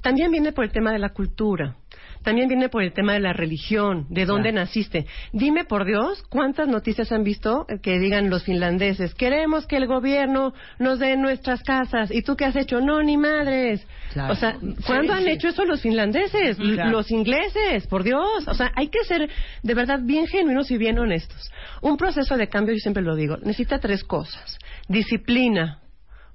También 0.02 0.32
viene 0.32 0.52
por 0.52 0.66
el 0.66 0.72
tema 0.72 0.92
de 0.92 1.00
la 1.00 1.10
cultura. 1.10 1.78
También 2.24 2.48
viene 2.48 2.70
por 2.70 2.82
el 2.84 2.94
tema 2.94 3.14
de 3.14 3.20
la 3.20 3.34
religión, 3.34 4.06
de 4.10 4.26
dónde 4.26 4.52
Claro. 4.52 4.64
naciste. 4.66 5.06
Dime 5.34 5.66
por 5.66 5.84
Dios, 5.86 6.24
¿cuántas 6.30 6.70
noticias 6.70 7.12
han 7.12 7.24
visto 7.26 7.66
que 7.82 8.00
digan 8.00 8.30
los 8.30 8.44
finlandeses? 8.44 9.14
Queremos 9.14 9.68
que 9.68 9.76
el 9.76 9.88
gobierno 9.88 10.54
nos 10.80 11.00
dé 11.00 11.18
nuestras 11.18 11.62
casas. 11.64 12.12
¿Y 12.12 12.22
tú 12.22 12.38
qué 12.38 12.46
has 12.46 12.56
hecho? 12.56 12.80
No, 12.80 13.04
ni 13.04 13.18
madres. 13.18 13.86
Claro. 14.14 14.32
O 14.34 14.36
sea, 14.38 14.54
¿cuándo 14.88 15.14
Sí, 15.14 15.20
han 15.20 15.24
sí. 15.26 15.30
hecho 15.32 15.50
eso 15.50 15.66
los 15.66 15.82
finlandeses? 15.82 16.56
Claro. 16.58 16.92
Los 16.92 17.12
ingleses, 17.12 17.88
por 17.88 18.04
Dios. 18.04 18.48
O 18.48 18.54
sea, 18.54 18.72
hay 18.76 18.88
que 18.88 19.04
ser 19.04 19.30
de 19.62 19.74
verdad 19.74 20.00
bien 20.02 20.26
genuinos 20.28 20.72
y 20.72 20.78
bien 20.78 21.00
honestos. 21.00 21.52
Un 21.82 21.98
proceso 21.98 22.38
de 22.38 22.48
cambio, 22.48 22.74
yo 22.74 22.80
siempre 22.80 23.04
lo 23.04 23.16
digo, 23.16 23.36
necesita 23.38 23.80
tres 23.80 24.04
cosas. 24.06 24.58
Disciplina, 24.88 25.82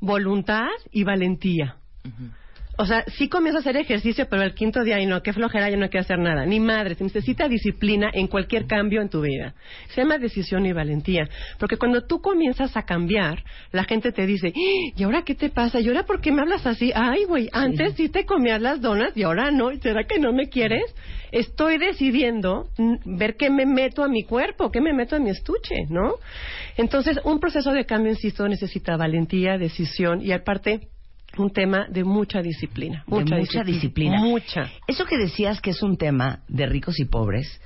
voluntad 0.00 0.68
y 0.90 1.04
valentía. 1.04 1.76
O 2.80 2.86
sea, 2.86 3.04
sí 3.16 3.28
comienzo 3.28 3.58
a 3.58 3.60
hacer 3.60 3.76
ejercicio, 3.76 4.28
pero 4.30 4.42
el 4.42 4.54
quinto 4.54 4.84
día, 4.84 5.00
y 5.00 5.06
no, 5.06 5.20
qué 5.20 5.32
flojera, 5.32 5.68
ya 5.68 5.76
no 5.76 5.90
quiero 5.90 6.02
hacer 6.02 6.20
nada. 6.20 6.46
Ni 6.46 6.60
madre, 6.60 6.94
se 6.94 7.02
necesita 7.02 7.48
disciplina 7.48 8.08
en 8.12 8.28
cualquier 8.28 8.66
cambio 8.66 9.02
en 9.02 9.08
tu 9.08 9.20
vida. 9.20 9.54
Se 9.88 10.00
llama 10.00 10.16
decisión 10.18 10.64
y 10.64 10.72
valentía. 10.72 11.28
Porque 11.58 11.76
cuando 11.76 12.06
tú 12.06 12.20
comienzas 12.20 12.76
a 12.76 12.84
cambiar, 12.84 13.42
la 13.72 13.82
gente 13.82 14.12
te 14.12 14.26
dice, 14.26 14.52
"¡Ah! 14.54 14.92
¿y 14.96 15.02
ahora 15.02 15.22
qué 15.22 15.34
te 15.34 15.50
pasa? 15.50 15.80
¿Y 15.80 15.88
ahora 15.88 16.04
por 16.04 16.20
qué 16.20 16.30
me 16.30 16.40
hablas 16.40 16.66
así? 16.66 16.92
Ay, 16.94 17.24
güey, 17.24 17.48
antes 17.52 17.94
sí 17.94 18.08
te 18.10 18.24
comías 18.24 18.62
las 18.62 18.80
donas 18.80 19.16
y 19.16 19.24
ahora 19.24 19.50
no. 19.50 19.74
¿Será 19.80 20.04
que 20.04 20.20
no 20.20 20.32
me 20.32 20.48
quieres? 20.48 20.84
Estoy 21.32 21.78
decidiendo 21.78 22.68
ver 23.04 23.34
qué 23.36 23.50
me 23.50 23.66
meto 23.66 24.04
a 24.04 24.08
mi 24.08 24.22
cuerpo, 24.22 24.70
qué 24.70 24.80
me 24.80 24.92
meto 24.92 25.16
a 25.16 25.18
mi 25.18 25.30
estuche, 25.30 25.74
¿no? 25.90 26.14
Entonces, 26.76 27.18
un 27.24 27.40
proceso 27.40 27.72
de 27.72 27.84
cambio, 27.86 28.12
insisto, 28.12 28.46
necesita 28.46 28.96
valentía, 28.96 29.58
decisión 29.58 30.22
y 30.22 30.30
aparte 30.30 30.88
un 31.38 31.51
tema 31.51 31.87
de 31.88 32.05
mucha 32.05 32.40
disciplina. 32.42 33.05
De 33.07 33.24
mucha 33.24 33.62
disciplina. 33.64 34.18
Mucha. 34.20 34.70
Eso 34.87 35.05
que 35.05 35.16
decías 35.18 35.61
que 35.61 35.70
es 35.70 35.83
un 35.83 35.96
tema 35.96 36.40
de 36.48 36.66
ricos 36.66 36.98
y 37.01 37.05
pobres, 37.05 37.61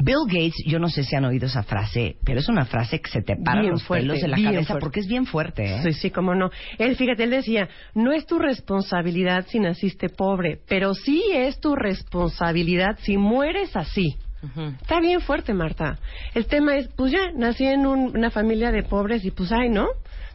Bill 0.00 0.26
Gates, 0.28 0.62
yo 0.64 0.78
no 0.78 0.88
sé 0.88 1.02
si 1.02 1.16
han 1.16 1.24
oído 1.24 1.46
esa 1.46 1.64
frase, 1.64 2.16
pero 2.24 2.38
es 2.38 2.48
una 2.48 2.64
frase 2.66 3.00
que 3.00 3.10
se 3.10 3.20
te 3.20 3.34
para 3.34 3.60
Bien 3.62 3.72
los 3.72 3.82
fuerte, 3.82 4.06
pelos 4.06 4.20
de 4.22 4.28
la 4.28 4.36
cabeza 4.36 4.66
fuerte. 4.74 4.80
porque 4.84 5.00
es 5.00 5.08
bien 5.08 5.26
fuerte, 5.26 5.64
¿eh? 5.64 5.82
Sí, 5.82 5.92
sí, 5.94 6.10
cómo 6.12 6.36
no. 6.36 6.50
Él, 6.78 6.94
fíjate, 6.94 7.24
él 7.24 7.30
decía, 7.30 7.68
no 7.96 8.12
es 8.12 8.24
tu 8.24 8.38
responsabilidad 8.38 9.46
si 9.48 9.58
naciste 9.58 10.08
pobre, 10.08 10.60
pero 10.68 10.94
sí 10.94 11.24
es 11.34 11.58
tu 11.58 11.74
responsabilidad 11.74 12.96
si 13.02 13.16
mueres 13.16 13.74
así. 13.76 14.16
Está 14.80 15.00
bien 15.00 15.20
fuerte, 15.20 15.52
Marta. 15.52 15.98
El 16.32 16.46
tema 16.46 16.76
es, 16.76 16.86
pues 16.96 17.10
ya, 17.10 17.32
nací 17.34 17.64
en 17.64 17.84
un- 17.84 18.16
una 18.16 18.30
familia 18.30 18.70
de 18.70 18.84
pobres 18.84 19.24
y 19.24 19.32
pues, 19.32 19.50
ay, 19.50 19.68
¿no? 19.68 19.88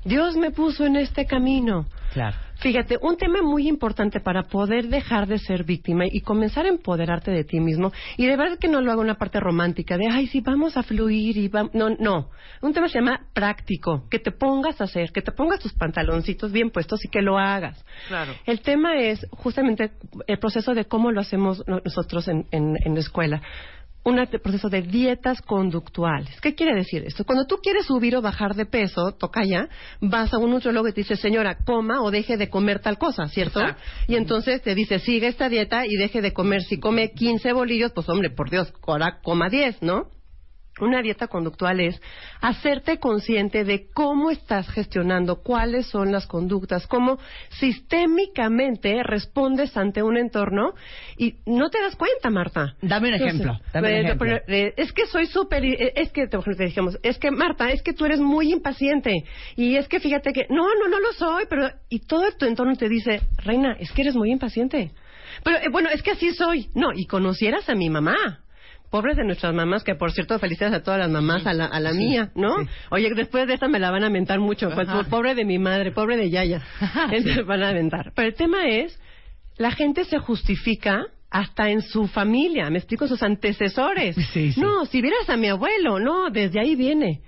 Dios 0.03 0.36
me 0.36 0.51
puso 0.51 0.86
en 0.86 0.97
este 0.97 1.25
camino. 1.25 1.86
Claro. 2.13 2.38
Fíjate, 2.60 2.97
un 3.02 3.17
tema 3.17 3.41
muy 3.41 3.67
importante 3.67 4.19
para 4.21 4.43
poder 4.43 4.88
dejar 4.88 5.28
de 5.28 5.38
ser 5.39 5.63
víctima 5.65 6.06
y 6.06 6.21
comenzar 6.21 6.65
a 6.65 6.69
empoderarte 6.69 7.32
de 7.32 7.43
ti 7.43 7.60
mismo, 7.60 7.91
y 8.15 8.26
de 8.28 8.38
verdad 8.38 8.58
que 8.60 8.67
no 8.69 8.80
lo 8.80 8.91
hago 8.91 9.02
una 9.02 9.15
parte 9.15 9.39
romántica 9.39 9.97
de, 9.97 10.08
ay, 10.08 10.28
sí, 10.28 10.39
vamos 10.39 10.78
a 10.78 10.84
fluir 10.84 11.36
y 11.38 11.47
vamos. 11.49 11.73
No, 11.73 11.89
no. 11.89 12.30
Un 12.62 12.73
tema 12.73 12.88
se 12.88 12.99
llama 12.99 13.21
práctico, 13.34 14.08
que 14.10 14.19
te 14.19 14.32
pongas 14.32 14.80
a 14.80 14.86
hacer, 14.86 15.12
que 15.12 15.21
te 15.21 15.32
pongas 15.32 15.60
tus 15.60 15.73
pantaloncitos 15.73 16.52
bien 16.52 16.69
puestos 16.69 17.04
y 17.04 17.10
que 17.10 17.21
lo 17.21 17.38
hagas. 17.38 17.84
Claro. 18.08 18.34
El 18.45 18.62
tema 18.62 18.95
es 18.97 19.26
justamente 19.32 19.91
el 20.28 20.39
proceso 20.39 20.73
de 20.73 20.86
cómo 20.86 21.12
lo 21.12 21.19
hacemos 21.19 21.63
no- 21.67 21.82
nosotros 21.84 22.28
en, 22.28 22.45
en, 22.52 22.76
en 22.86 22.93
la 22.93 22.99
escuela. 22.99 23.41
Un 24.05 24.27
proceso 24.41 24.69
de 24.69 24.81
dietas 24.81 25.41
conductuales. 25.41 26.39
¿Qué 26.41 26.55
quiere 26.55 26.75
decir 26.75 27.03
esto? 27.05 27.23
Cuando 27.23 27.45
tú 27.45 27.57
quieres 27.63 27.85
subir 27.85 28.17
o 28.17 28.21
bajar 28.21 28.53
de 28.53 28.65
peso, 28.65 29.13
toca 29.13 29.43
ya, 29.45 29.69
vas 30.01 30.33
a 30.33 30.37
un 30.37 30.51
nutriólogo 30.51 30.89
y 30.89 30.93
te 30.93 31.01
dice, 31.01 31.15
señora, 31.15 31.57
coma 31.63 32.01
o 32.01 32.11
deje 32.11 32.35
de 32.35 32.49
comer 32.49 32.79
tal 32.79 32.97
cosa, 32.97 33.27
¿cierto? 33.27 33.61
Exacto. 33.61 33.81
Y 34.07 34.15
entonces 34.15 34.61
te 34.61 34.75
dice, 34.75 34.99
sigue 34.99 35.27
esta 35.27 35.47
dieta 35.47 35.85
y 35.85 35.95
deje 35.95 36.21
de 36.21 36.33
comer. 36.33 36.63
Si 36.63 36.79
come 36.79 37.11
15 37.13 37.53
bolillos, 37.53 37.91
pues 37.93 38.09
hombre, 38.09 38.29
por 38.29 38.49
Dios, 38.49 38.73
ahora 38.85 39.19
coma 39.23 39.49
10, 39.49 39.81
¿no? 39.81 40.09
Una 40.79 41.01
dieta 41.03 41.27
conductual 41.27 41.79
es 41.79 42.01
hacerte 42.41 42.97
consciente 42.97 43.63
de 43.63 43.91
cómo 43.93 44.31
estás 44.31 44.67
gestionando, 44.69 45.43
cuáles 45.43 45.86
son 45.88 46.12
las 46.12 46.25
conductas, 46.25 46.88
cómo 46.88 47.19
sistémicamente 47.49 49.03
respondes 49.03 49.77
ante 49.77 50.01
un 50.01 50.17
entorno 50.17 50.73
y 51.17 51.36
no 51.45 51.69
te 51.69 51.79
das 51.79 51.95
cuenta, 51.95 52.31
Marta. 52.31 52.75
Dame 52.81 53.09
un 53.09 53.13
Entonces, 53.15 53.41
ejemplo, 53.41 53.65
dame 53.71 53.88
un 53.88 53.93
eh, 53.93 54.01
ejemplo. 54.01 54.36
eh, 54.47 54.73
es 54.77 54.91
que 54.93 55.05
soy 55.05 55.27
súper, 55.27 55.63
eh, 55.63 55.93
es 55.95 56.12
que, 56.12 56.27
te 56.27 56.38
te 56.39 56.63
dijimos, 56.65 56.97
es 57.03 57.19
que 57.19 57.29
Marta, 57.29 57.69
es 57.69 57.83
que 57.83 57.93
tú 57.93 58.05
eres 58.05 58.19
muy 58.19 58.51
impaciente 58.51 59.25
y 59.55 59.75
es 59.75 59.88
que 59.88 59.99
fíjate 59.99 60.33
que, 60.33 60.47
no, 60.49 60.65
no, 60.75 60.88
no 60.88 60.99
lo 60.99 61.13
soy, 61.13 61.45
pero, 61.49 61.69
y 61.89 61.99
todo 61.99 62.31
tu 62.31 62.45
entorno 62.45 62.75
te 62.75 62.89
dice, 62.89 63.21
Reina, 63.38 63.75
es 63.79 63.91
que 63.91 64.01
eres 64.01 64.15
muy 64.15 64.31
impaciente. 64.31 64.91
Pero, 65.43 65.57
eh, 65.57 65.69
bueno, 65.71 65.89
es 65.89 66.01
que 66.01 66.12
así 66.12 66.31
soy. 66.33 66.69
No, 66.73 66.89
y 66.93 67.05
conocieras 67.05 67.69
a 67.69 67.75
mi 67.75 67.89
mamá. 67.89 68.39
Pobres 68.93 69.17
de 69.17 69.23
nuestras 69.23 69.56
mamás, 69.56 69.84
que 69.84 69.95
por 69.95 70.12
cierto, 70.12 70.38
felicidades 70.38 70.77
a 70.77 70.84
todas 70.84 70.99
las 70.99 71.10
mamás, 71.10 71.47
a 71.47 71.53
la, 71.56 71.65
a 71.65 71.79
la 71.79 71.93
mía, 71.93 72.29
¿no? 72.36 72.58
Oye, 72.91 73.10
después 73.15 73.47
de 73.47 73.56
esta 73.56 73.67
me 73.67 73.79
la 73.79 73.89
van 73.89 74.03
a 74.03 74.10
mentar 74.12 74.39
mucho. 74.39 74.69
Pues, 74.69 74.88
pobre 75.10 75.34
de 75.34 75.45
mi 75.45 75.58
madre, 75.58 75.91
pobre 75.91 76.15
de 76.15 76.29
Yaya. 76.29 76.62
Entonces 77.12 77.43
van 77.43 77.63
a 77.63 77.71
mentar. 77.71 78.12
Pero 78.13 78.27
el 78.27 78.36
tema 78.36 78.67
es, 78.67 79.01
la 79.58 79.71
gente 79.71 80.06
se 80.06 80.19
justifica 80.19 81.08
hasta 81.32 81.71
en 81.71 81.82
su 81.82 82.06
familia, 82.06 82.69
me 82.69 82.77
explico, 82.77 83.08
sus 83.08 83.23
antecesores. 83.23 84.15
No, 84.58 84.86
si 84.86 85.01
vieras 85.01 85.27
a 85.27 85.38
mi 85.38 85.47
abuelo, 85.47 85.97
no, 85.99 86.29
desde 86.29 86.60
ahí 86.60 86.75
viene. 86.75 87.21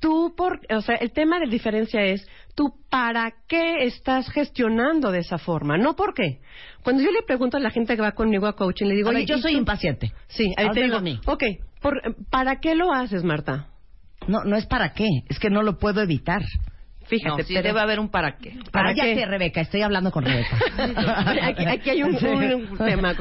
Tú, 0.00 0.32
por, 0.34 0.58
o 0.74 0.80
sea, 0.80 0.94
el 0.94 1.12
tema 1.12 1.38
de 1.38 1.50
diferencia 1.50 2.00
es, 2.02 2.26
tú 2.60 2.74
para 2.90 3.32
qué 3.48 3.84
estás 3.86 4.28
gestionando 4.30 5.10
de 5.10 5.20
esa 5.20 5.38
forma, 5.38 5.78
no 5.78 5.96
por 5.96 6.12
qué. 6.12 6.40
Cuando 6.84 7.02
yo 7.02 7.10
le 7.10 7.22
pregunto 7.22 7.56
a 7.56 7.60
la 7.60 7.70
gente 7.70 7.96
que 7.96 8.02
va 8.02 8.12
conmigo 8.12 8.46
a 8.46 8.54
coaching, 8.54 8.84
le 8.84 8.96
digo, 8.96 9.08
A 9.08 9.12
ver, 9.12 9.22
"Oye, 9.22 9.26
yo 9.26 9.36
¿y 9.38 9.40
soy 9.40 9.52
tú?" 9.52 9.58
impaciente. 9.60 10.12
Sí, 10.28 10.52
ahí 10.58 10.68
te 10.74 10.82
digo, 10.82 10.96
a 10.98 11.00
mí. 11.00 11.18
ok, 11.24 11.42
por- 11.80 12.02
¿para 12.28 12.60
qué 12.60 12.74
lo 12.74 12.92
haces, 12.92 13.24
Marta? 13.24 13.68
No, 14.28 14.44
no 14.44 14.56
es 14.56 14.66
para 14.66 14.92
qué, 14.92 15.08
es 15.30 15.38
que 15.38 15.48
no 15.48 15.62
lo 15.62 15.78
puedo 15.78 16.02
evitar. 16.02 16.42
Fíjate, 17.10 17.42
No, 17.42 17.48
sí 17.48 17.54
pero- 17.54 17.68
debe 17.68 17.80
haber 17.80 17.98
un 18.00 18.08
para 18.08 18.36
qué. 18.38 18.56
¿Para 18.70 18.90
Cállate, 18.94 19.14
qué? 19.16 19.26
Rebeca, 19.26 19.60
estoy 19.60 19.82
hablando 19.82 20.10
con 20.12 20.24
Rebeca. 20.24 20.56
aquí, 21.42 21.66
aquí 21.66 21.90
hay 21.90 22.02
un, 22.04 22.14
un 22.14 22.78
tema. 22.78 23.14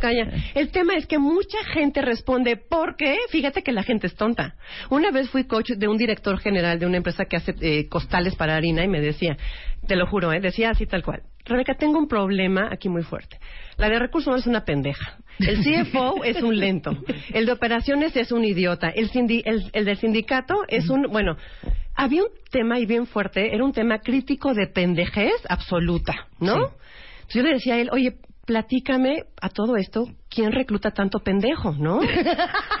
Caña. 0.00 0.28
El 0.54 0.70
tema 0.70 0.94
es 0.94 1.06
que 1.06 1.18
mucha 1.18 1.58
gente 1.72 2.02
responde 2.02 2.56
porque, 2.56 3.16
fíjate 3.30 3.62
que 3.62 3.72
la 3.72 3.82
gente 3.82 4.06
es 4.06 4.14
tonta. 4.14 4.54
Una 4.90 5.10
vez 5.10 5.30
fui 5.30 5.44
coach 5.44 5.70
de 5.70 5.88
un 5.88 5.96
director 5.96 6.38
general 6.38 6.78
de 6.78 6.86
una 6.86 6.98
empresa 6.98 7.24
que 7.24 7.36
hace 7.36 7.54
eh, 7.60 7.88
costales 7.88 8.36
para 8.36 8.54
harina 8.56 8.84
y 8.84 8.88
me 8.88 9.00
decía, 9.00 9.36
te 9.86 9.96
lo 9.96 10.06
juro, 10.06 10.32
¿eh? 10.32 10.40
decía 10.40 10.70
así 10.70 10.86
tal 10.86 11.02
cual. 11.02 11.22
Rebeca, 11.46 11.74
tengo 11.74 11.98
un 11.98 12.08
problema 12.08 12.68
aquí 12.70 12.88
muy 12.88 13.02
fuerte. 13.02 13.38
La 13.76 13.88
de 13.88 13.98
recursos 13.98 14.28
humanos 14.28 14.42
es 14.44 14.48
una 14.48 14.64
pendeja. 14.64 15.18
El 15.40 15.58
CFO 15.64 16.22
es 16.24 16.42
un 16.42 16.58
lento. 16.58 16.96
El 17.32 17.46
de 17.46 17.52
operaciones 17.52 18.16
es 18.16 18.30
un 18.32 18.44
idiota. 18.44 18.88
El, 18.88 19.10
sindi- 19.10 19.42
el, 19.44 19.70
el 19.72 19.84
del 19.84 19.96
sindicato 19.98 20.62
es 20.68 20.88
un... 20.90 21.02
Bueno, 21.10 21.36
había 21.94 22.22
un 22.22 22.28
tema 22.50 22.78
y 22.78 22.86
bien 22.86 23.06
fuerte. 23.06 23.54
Era 23.54 23.64
un 23.64 23.72
tema 23.72 23.98
crítico 23.98 24.54
de 24.54 24.66
pendejez 24.68 25.32
absoluta, 25.48 26.28
¿no? 26.40 26.56
Entonces 26.56 27.34
yo 27.34 27.42
le 27.42 27.54
decía 27.54 27.74
a 27.74 27.78
él, 27.80 27.88
oye, 27.92 28.16
platícame 28.46 29.24
a 29.40 29.48
todo 29.48 29.76
esto, 29.76 30.06
¿quién 30.28 30.52
recluta 30.52 30.90
tanto 30.90 31.18
pendejo, 31.20 31.72
no? 31.78 32.00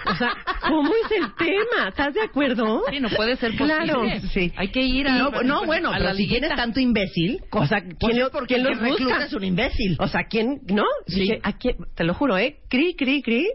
O 0.06 0.16
sea, 0.16 0.30
¿cómo 0.68 0.92
es 0.92 1.10
el 1.12 1.34
tema? 1.34 1.88
¿Estás 1.88 2.12
de 2.12 2.20
acuerdo? 2.20 2.82
Sí, 2.90 3.00
no 3.00 3.08
puede 3.08 3.36
ser 3.36 3.56
posible. 3.56 3.84
Claro. 3.84 4.02
Sí. 4.32 4.52
Hay 4.56 4.68
que 4.68 4.82
ir 4.82 5.08
a... 5.08 5.16
No, 5.16 5.30
no, 5.42 5.64
bueno, 5.64 5.88
a 5.88 5.92
pero 5.94 6.04
la 6.04 6.12
si 6.12 6.18
liguita. 6.18 6.40
tienes 6.40 6.56
tanto 6.56 6.78
imbécil, 6.78 7.40
Cosa, 7.48 7.78
pues 7.82 7.96
¿quién, 7.98 8.12
es 8.12 8.18
lo- 8.18 8.30
porque 8.30 8.54
quién 8.54 8.66
el 8.66 8.72
los 8.72 8.78
que 8.78 8.84
recluta 8.90 9.14
busca? 9.14 9.24
es 9.24 9.32
un 9.32 9.44
imbécil. 9.44 9.96
O 9.98 10.06
sea, 10.06 10.24
¿quién, 10.28 10.60
no? 10.68 10.84
Sí. 11.06 11.20
Dije, 11.20 11.40
¿a 11.42 11.52
quién? 11.54 11.76
Te 11.94 12.04
lo 12.04 12.12
juro, 12.14 12.36
¿eh? 12.36 12.58
Cri, 12.68 12.94
cri, 12.96 13.22
cri. 13.22 13.46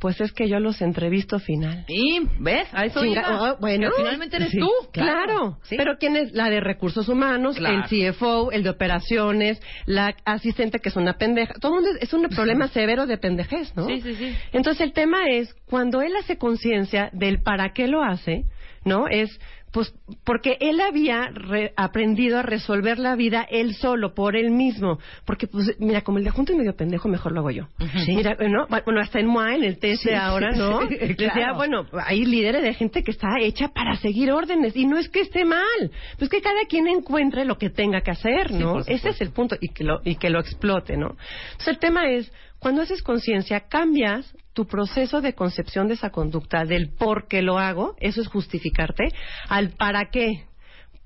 Pues 0.00 0.20
es 0.20 0.32
que 0.32 0.48
yo 0.48 0.58
los 0.60 0.80
entrevisto 0.80 1.38
final. 1.38 1.84
Sí, 1.86 2.20
¿ves? 2.38 2.66
A 2.72 2.86
eso 2.86 3.02
Chinga- 3.04 3.20
iba. 3.28 3.52
oh, 3.52 3.56
bueno. 3.60 3.90
Finalmente 3.96 4.36
eres 4.36 4.50
Sí, 4.50 4.58
tú. 4.58 4.70
Claro. 4.92 5.58
Sí. 5.62 5.76
Pero 5.76 5.98
¿quién 5.98 6.16
es 6.16 6.32
la 6.32 6.48
de 6.48 6.60
recursos 6.60 7.08
humanos? 7.08 7.56
Claro. 7.56 7.84
El 7.90 8.12
CFO, 8.12 8.50
el 8.50 8.62
de 8.62 8.70
operaciones, 8.70 9.60
la 9.86 10.14
asistente 10.24 10.78
que 10.78 10.88
es 10.88 10.96
una 10.96 11.18
pendeja. 11.18 11.52
Todo 11.60 11.76
el 11.78 11.82
mundo 11.84 11.98
es 12.00 12.12
un 12.14 12.22
problema 12.30 12.68
severo 12.68 13.06
de 13.06 13.18
pendejez, 13.18 13.76
¿no? 13.76 13.86
Sí, 13.86 14.00
sí, 14.00 14.14
sí. 14.14 14.34
Entonces 14.52 14.80
el 14.80 14.92
tema 14.94 15.18
es, 15.28 15.54
cuando 15.66 16.00
él 16.02 16.12
hace 16.18 16.38
conciencia 16.38 17.10
del 17.12 17.42
para 17.42 17.72
qué 17.74 17.86
lo 17.86 18.02
hace, 18.02 18.44
¿no? 18.84 19.06
Es, 19.08 19.38
pues, 19.72 19.94
porque 20.24 20.56
él 20.60 20.80
había 20.80 21.28
re- 21.32 21.72
aprendido 21.76 22.38
a 22.38 22.42
resolver 22.42 22.98
la 22.98 23.14
vida 23.14 23.46
él 23.50 23.74
solo, 23.74 24.14
por 24.14 24.36
él 24.36 24.50
mismo. 24.50 24.98
Porque, 25.24 25.46
pues, 25.46 25.76
mira, 25.78 26.00
como 26.02 26.18
el 26.18 26.24
de 26.24 26.30
junto 26.30 26.52
y 26.52 26.56
medio 26.56 26.74
pendejo, 26.74 27.08
mejor 27.08 27.32
lo 27.32 27.40
hago 27.40 27.50
yo. 27.50 27.68
Mira, 28.08 28.36
¿no? 28.40 28.66
Bueno, 28.84 29.00
hasta 29.00 29.20
en 29.20 29.26
MOA, 29.26 29.54
en 29.54 29.64
el 29.64 29.78
TS 29.78 30.00
Sí, 30.00 30.10
ahora, 30.12 30.52
sí, 30.52 30.58
¿no? 30.58 30.80
sí, 30.88 30.96
Decía, 31.00 31.32
claro. 31.32 31.54
bueno, 31.56 31.86
hay 32.04 32.24
líderes 32.24 32.62
de 32.62 32.74
gente 32.74 33.02
que 33.04 33.12
está 33.12 33.28
hecha 33.40 33.68
para 33.68 33.96
seguir 33.96 34.32
órdenes. 34.32 34.76
Y 34.76 34.86
no 34.86 34.98
es 34.98 35.08
que 35.08 35.20
esté 35.20 35.44
mal. 35.44 35.90
Pues 36.18 36.28
que 36.30 36.40
cada 36.40 36.64
quien 36.68 36.88
encuentre 36.88 37.44
lo 37.44 37.56
que 37.58 37.70
tenga 37.70 38.00
que 38.00 38.10
hacer, 38.10 38.50
¿no? 38.52 38.80
Ese 38.80 39.10
es 39.10 39.20
el 39.20 39.30
punto. 39.30 39.56
Y 39.60 39.68
que 39.68 39.84
lo, 39.84 40.00
y 40.04 40.16
que 40.16 40.30
lo 40.30 40.40
explote, 40.40 40.96
¿no? 40.96 41.16
Entonces, 41.52 41.68
el 41.68 41.78
tema 41.78 42.10
es, 42.10 42.32
cuando 42.60 42.82
haces 42.82 43.02
conciencia, 43.02 43.60
cambias 43.68 44.32
tu 44.52 44.66
proceso 44.66 45.20
de 45.20 45.34
concepción 45.34 45.88
de 45.88 45.94
esa 45.94 46.10
conducta, 46.10 46.64
del 46.64 46.90
por 46.90 47.26
qué 47.26 47.42
lo 47.42 47.58
hago, 47.58 47.96
eso 47.98 48.20
es 48.20 48.28
justificarte, 48.28 49.08
al 49.48 49.70
para 49.70 50.10
qué. 50.10 50.44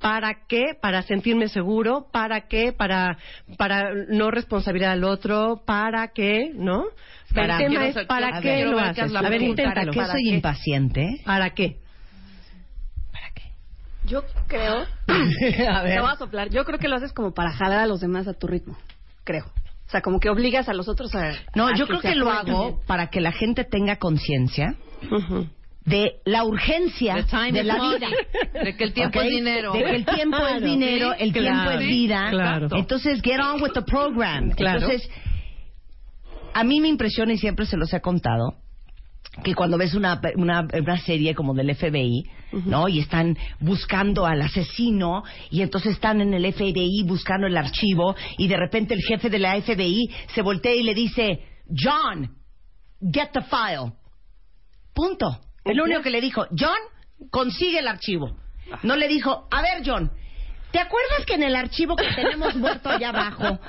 ¿Para 0.00 0.44
qué? 0.48 0.74
Para 0.82 1.00
sentirme 1.02 1.48
seguro. 1.48 2.08
¿Para 2.12 2.42
qué? 2.42 2.72
Para, 2.72 3.16
para 3.56 3.90
no 4.08 4.30
responsabilidad 4.30 4.92
al 4.92 5.04
otro. 5.04 5.62
¿Para 5.64 6.08
qué? 6.08 6.50
¿no? 6.54 6.84
Para- 7.34 7.56
el 7.56 7.64
tema 7.68 7.86
es 7.86 7.94
ser- 7.94 8.06
¿para 8.06 8.40
qué 8.40 8.48
ver, 8.56 8.66
lo 8.68 8.76
ver 8.76 8.84
haces? 8.86 9.14
A 9.14 9.22
ver, 9.30 9.40
inténtalo. 9.40 9.92
¿Para 9.94 10.06
qué 10.06 10.12
soy 10.12 10.28
impaciente? 10.34 11.20
¿Para 11.24 11.50
qué? 11.54 11.78
¿Para 13.12 13.30
qué? 13.30 13.42
Yo 14.04 14.24
creo. 14.46 14.80
a 15.70 15.82
Te 15.84 16.00
voy 16.00 16.10
a 16.10 16.16
soplar. 16.16 16.50
Yo 16.50 16.64
creo 16.66 16.78
que 16.78 16.88
lo 16.88 16.96
haces 16.96 17.12
como 17.14 17.32
para 17.32 17.52
jalar 17.52 17.78
a 17.78 17.86
los 17.86 18.00
demás 18.00 18.28
a 18.28 18.34
tu 18.34 18.46
ritmo. 18.46 18.76
Creo. 19.22 19.46
Sea, 19.94 20.00
como 20.02 20.18
que 20.18 20.28
obligas 20.28 20.68
a 20.68 20.74
los 20.74 20.88
otros 20.88 21.14
a. 21.14 21.34
No, 21.54 21.68
a 21.68 21.74
yo 21.76 21.86
creo 21.86 22.00
que 22.00 22.16
lo 22.16 22.28
hago 22.28 22.80
para 22.84 23.10
que 23.10 23.20
la 23.20 23.30
gente 23.30 23.62
tenga 23.62 23.94
conciencia 23.96 24.74
de 25.84 26.14
la 26.24 26.42
urgencia 26.44 27.14
de 27.14 27.20
is 27.60 27.64
la 27.64 27.76
money. 27.76 27.98
vida. 27.98 28.08
De 28.64 28.76
que 28.76 28.82
el 28.84 28.92
tiempo 28.92 29.20
es 29.20 29.28
dinero. 29.30 29.72
De 29.72 29.84
que 29.84 29.94
el 29.94 30.04
tiempo 30.04 30.46
es 30.48 30.62
dinero, 30.62 31.12
Sí, 31.16 31.22
el 31.22 31.32
claro. 31.32 31.54
tiempo 31.54 31.70
es 31.70 31.86
vida. 31.88 32.26
claro. 32.30 32.68
Entonces, 32.72 33.20
get 33.22 33.38
on 33.38 33.62
with 33.62 33.70
the 33.72 33.82
program. 33.82 34.50
Claro. 34.50 34.80
Entonces, 34.80 35.08
a 36.54 36.64
mí 36.64 36.80
me 36.80 36.88
impresiona 36.88 37.32
y 37.34 37.38
siempre 37.38 37.66
se 37.66 37.76
los 37.76 37.92
he 37.94 38.00
contado 38.00 38.54
que 39.42 39.54
cuando 39.54 39.78
ves 39.78 39.94
una, 39.94 40.20
una, 40.36 40.66
una 40.72 40.98
serie 40.98 41.34
como 41.34 41.54
del 41.54 41.74
FBI, 41.74 42.24
¿no? 42.66 42.88
Y 42.88 43.00
están 43.00 43.36
buscando 43.60 44.26
al 44.26 44.40
asesino 44.42 45.24
y 45.50 45.62
entonces 45.62 45.92
están 45.92 46.20
en 46.20 46.34
el 46.34 46.52
FBI 46.52 47.02
buscando 47.04 47.46
el 47.46 47.56
archivo 47.56 48.14
y 48.38 48.46
de 48.46 48.56
repente 48.56 48.94
el 48.94 49.02
jefe 49.02 49.28
de 49.30 49.38
la 49.38 49.60
FBI 49.60 50.08
se 50.34 50.42
voltea 50.42 50.74
y 50.74 50.82
le 50.82 50.94
dice, 50.94 51.40
John, 51.68 52.36
get 53.12 53.30
the 53.32 53.42
file. 53.42 53.92
Punto. 54.94 55.40
Es 55.64 55.74
lo 55.74 55.84
único 55.84 56.02
que 56.02 56.10
le 56.10 56.20
dijo. 56.20 56.46
John, 56.56 56.78
consigue 57.30 57.80
el 57.80 57.88
archivo. 57.88 58.36
No 58.82 58.96
le 58.96 59.08
dijo, 59.08 59.48
a 59.50 59.62
ver, 59.62 59.82
John, 59.84 60.10
¿te 60.74 60.80
acuerdas 60.80 61.24
que 61.24 61.34
en 61.34 61.44
el 61.44 61.54
archivo 61.54 61.94
que 61.94 62.08
tenemos 62.16 62.56
muerto 62.56 62.90
allá 62.90 63.10
abajo, 63.10 63.60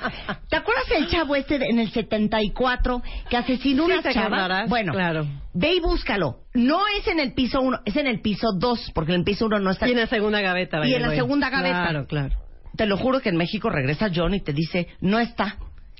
¿te 0.50 0.56
acuerdas 0.56 0.90
el 0.90 1.06
chavo 1.06 1.36
este 1.36 1.60
de- 1.60 1.66
en 1.66 1.78
el 1.78 1.88
74 1.92 3.00
que 3.30 3.36
asesinó 3.36 3.86
Sí, 3.86 3.92
una 3.92 4.02
te 4.02 4.12
chava? 4.12 4.26
acordarás, 4.26 4.68
Bueno, 4.68 4.92
claro. 4.92 5.24
ve 5.54 5.74
y 5.76 5.80
búscalo. 5.80 6.38
No 6.54 6.80
es 6.98 7.06
en 7.06 7.20
el 7.20 7.32
piso 7.32 7.60
1, 7.60 7.78
es 7.84 7.94
en 7.94 8.08
el 8.08 8.20
piso 8.22 8.48
2, 8.58 8.90
porque 8.92 9.12
en 9.12 9.20
el 9.20 9.24
piso 9.24 9.46
1 9.46 9.60
no 9.60 9.70
está. 9.70 9.86
Y 9.88 9.92
en 9.92 9.98
la 9.98 10.08
segunda 10.08 10.40
gaveta. 10.40 10.80
by 10.80 10.90
Y 10.90 10.94
en 10.94 11.02
la 11.02 11.10
segunda 11.10 11.48
gaveta. 11.48 11.82
Claro, 11.84 12.06
claro. 12.08 12.34
Te 12.76 12.86
lo 12.86 12.96
juro 12.96 13.20
que 13.20 13.28
en 13.28 13.36
México 13.36 13.70
regresa 13.70 14.10
John 14.12 14.34
y 14.34 14.40
te 14.40 14.52
dice, 14.52 14.88
no 15.00 15.20
está. 15.20 15.58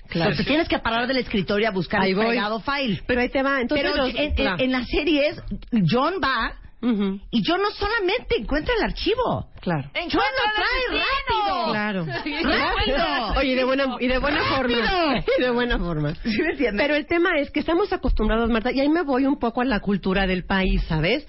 Claro. 0.08 0.30
Entonces 0.32 0.46
tienes 0.46 0.68
que 0.68 0.78
parar 0.80 1.06
del 1.06 1.18
escritorio 1.18 1.68
a 1.68 1.70
buscar 1.70 2.00
Ahí 2.02 2.10
el 2.10 2.16
file. 2.62 3.02
Pero 3.06 3.20
ahí 3.20 3.28
te 3.28 3.42
va. 3.42 3.60
Entonces, 3.60 3.86
Pero 3.92 3.96
los- 4.04 4.10
en, 4.10 4.16
en- 4.18 4.34
claro. 4.34 4.56
en 4.62 4.72
las 4.72 4.86
series, 4.88 5.40
John 5.88 6.14
va 6.22 6.52
Ujú. 6.82 7.18
y 7.30 7.42
John 7.44 7.60
no 7.62 7.70
solamente 7.70 8.36
encuentra 8.38 8.74
el 8.78 8.84
archivo. 8.84 9.48
Claro. 9.60 9.90
John 9.94 10.10
lo 10.12 10.52
trae 10.54 11.02
rápido. 11.02 11.72
Claro. 11.72 12.06
Rápido. 12.06 13.40
Oye, 13.40 13.52
y 13.52 13.54
de 13.54 13.64
buena, 13.64 13.96
y 13.98 14.06
de 14.06 14.18
buena 14.18 14.38
Rápido. 14.38 14.56
forma. 14.86 15.24
Y 15.38 15.42
de 15.42 15.50
buena 15.50 15.78
forma. 15.78 16.14
¿Sí 16.22 16.42
me 16.42 16.50
entiendes? 16.50 16.80
Pero 16.82 16.94
el 16.94 17.06
tema 17.06 17.30
es 17.38 17.50
que 17.50 17.60
estamos 17.60 17.92
acostumbrados, 17.92 18.50
Marta, 18.50 18.70
y 18.72 18.80
ahí 18.80 18.88
me 18.88 19.02
voy 19.02 19.24
un 19.26 19.38
poco 19.38 19.62
a 19.62 19.64
la 19.64 19.80
cultura 19.80 20.26
del 20.26 20.44
país, 20.44 20.82
¿sabes? 20.86 21.26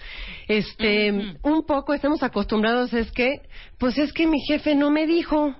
Este, 0.47 1.11
un 1.43 1.65
poco 1.65 1.93
estamos 1.93 2.21
acostumbrados 2.23 2.93
es 2.93 3.11
que, 3.11 3.41
pues 3.79 3.97
es 3.97 4.13
que 4.13 4.27
mi 4.27 4.39
jefe 4.41 4.75
no 4.75 4.91
me 4.91 5.07
dijo. 5.07 5.55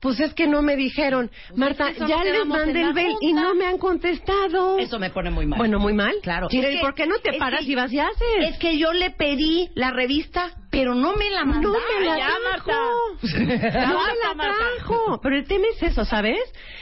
Pues 0.00 0.18
es 0.20 0.32
que 0.34 0.46
no 0.46 0.62
me 0.62 0.76
dijeron, 0.76 1.30
Marta, 1.56 1.90
eso 1.90 2.02
no 2.02 2.08
ya 2.08 2.24
les 2.24 2.46
mandé 2.46 2.80
el 2.80 2.94
mail 2.94 3.14
y 3.20 3.32
no 3.32 3.54
me 3.54 3.66
han 3.66 3.78
contestado. 3.78 4.78
Eso 4.78 4.98
me 4.98 5.10
pone 5.10 5.30
muy 5.30 5.46
mal. 5.46 5.58
Bueno, 5.58 5.78
muy 5.78 5.92
mal. 5.92 6.14
Claro. 6.22 6.48
Chile, 6.48 6.68
Es 6.68 6.74
¿y 6.74 6.76
que- 6.78 6.82
por 6.82 6.94
qué 6.94 7.06
no 7.06 7.18
te 7.18 7.34
paras 7.38 7.60
que- 7.64 7.72
y 7.72 7.74
vas 7.74 7.92
y 7.92 7.98
haces? 7.98 8.48
Es 8.50 8.58
que 8.58 8.78
yo 8.78 8.92
le 8.92 9.10
pedí 9.10 9.68
la 9.74 9.90
revista, 9.90 10.52
pero 10.70 10.94
no 10.94 11.14
me 11.16 11.30
la 11.30 11.44
No 11.44 11.52
mandaron. 11.52 11.72
me 12.00 12.06
la 12.06 12.16
trajo. 12.64 12.72
No 13.22 14.00
me 14.06 14.14
la 14.22 14.34
trajo. 14.36 15.20
Pero 15.20 15.36
el 15.36 15.44
tema 15.46 15.66
es 15.74 15.82
eso, 15.82 16.04
¿sabes? 16.04 16.38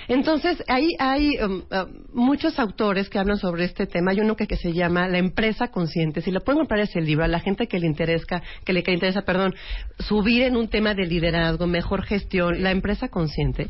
Entonces, 0.08 0.62
ahí 0.68 0.88
hay 0.98 1.38
um, 1.38 1.62
uh, 1.70 1.86
muchos 2.12 2.58
autores 2.58 3.08
que 3.08 3.18
hablan 3.18 3.38
sobre 3.38 3.64
este 3.64 3.86
tema. 3.86 4.10
Hay 4.10 4.20
uno 4.20 4.36
que, 4.36 4.46
que 4.46 4.56
se 4.56 4.72
llama 4.72 5.08
La 5.08 5.18
empresa 5.18 5.68
consciente. 5.68 6.20
Si 6.20 6.30
lo 6.30 6.40
pueden 6.40 6.58
comprar 6.58 6.80
ese 6.80 7.00
libro 7.00 7.24
a 7.24 7.28
la 7.28 7.40
gente 7.40 7.66
que 7.66 7.80
le 7.80 7.86
interesa, 7.86 8.42
que 8.64 8.72
le 8.72 8.82
que 8.82 8.90
le 8.90 8.96
interesa, 8.96 9.22
perdón, 9.22 9.54
subir 9.98 10.42
en 10.42 10.56
un 10.56 10.68
tema 10.68 10.94
de 10.94 11.06
liderazgo, 11.06 11.66
mejor 11.66 12.02
gestión, 12.02 12.62
La 12.62 12.70
empresa 12.70 13.08
consciente. 13.08 13.68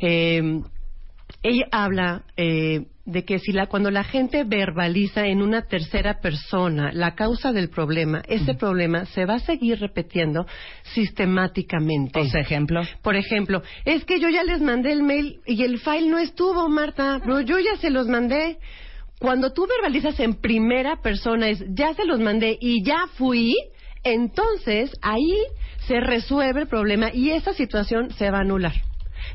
Eh, 0.00 0.62
ella 1.42 1.66
habla 1.72 2.22
eh, 2.36 2.86
de 3.04 3.24
que 3.24 3.38
si 3.38 3.52
la, 3.52 3.66
cuando 3.66 3.90
la 3.90 4.04
gente 4.04 4.44
verbaliza 4.44 5.26
en 5.26 5.42
una 5.42 5.62
tercera 5.62 6.20
persona 6.20 6.92
la 6.92 7.14
causa 7.14 7.52
del 7.52 7.68
problema, 7.68 8.22
ese 8.28 8.54
problema 8.54 9.06
se 9.06 9.24
va 9.24 9.34
a 9.34 9.38
seguir 9.40 9.80
repitiendo 9.80 10.46
sistemáticamente. 10.94 12.20
Por 12.20 12.38
ejemplo. 12.38 12.82
Por 13.02 13.16
ejemplo, 13.16 13.62
es 13.84 14.04
que 14.04 14.20
yo 14.20 14.28
ya 14.28 14.44
les 14.44 14.60
mandé 14.60 14.92
el 14.92 15.02
mail 15.02 15.40
y 15.46 15.62
el 15.64 15.78
file 15.78 16.08
no 16.08 16.18
estuvo, 16.18 16.68
Marta, 16.68 17.18
pero 17.20 17.40
yo 17.40 17.58
ya 17.58 17.76
se 17.78 17.90
los 17.90 18.06
mandé. 18.06 18.58
Cuando 19.18 19.52
tú 19.52 19.66
verbalizas 19.66 20.18
en 20.20 20.34
primera 20.34 21.00
persona 21.00 21.48
es 21.48 21.64
ya 21.68 21.94
se 21.94 22.04
los 22.04 22.20
mandé 22.20 22.56
y 22.60 22.84
ya 22.84 23.06
fui, 23.14 23.54
entonces 24.04 24.92
ahí 25.02 25.38
se 25.86 26.00
resuelve 26.00 26.62
el 26.62 26.68
problema 26.68 27.10
y 27.12 27.30
esa 27.30 27.52
situación 27.52 28.10
se 28.10 28.30
va 28.30 28.38
a 28.38 28.42
anular. 28.42 28.74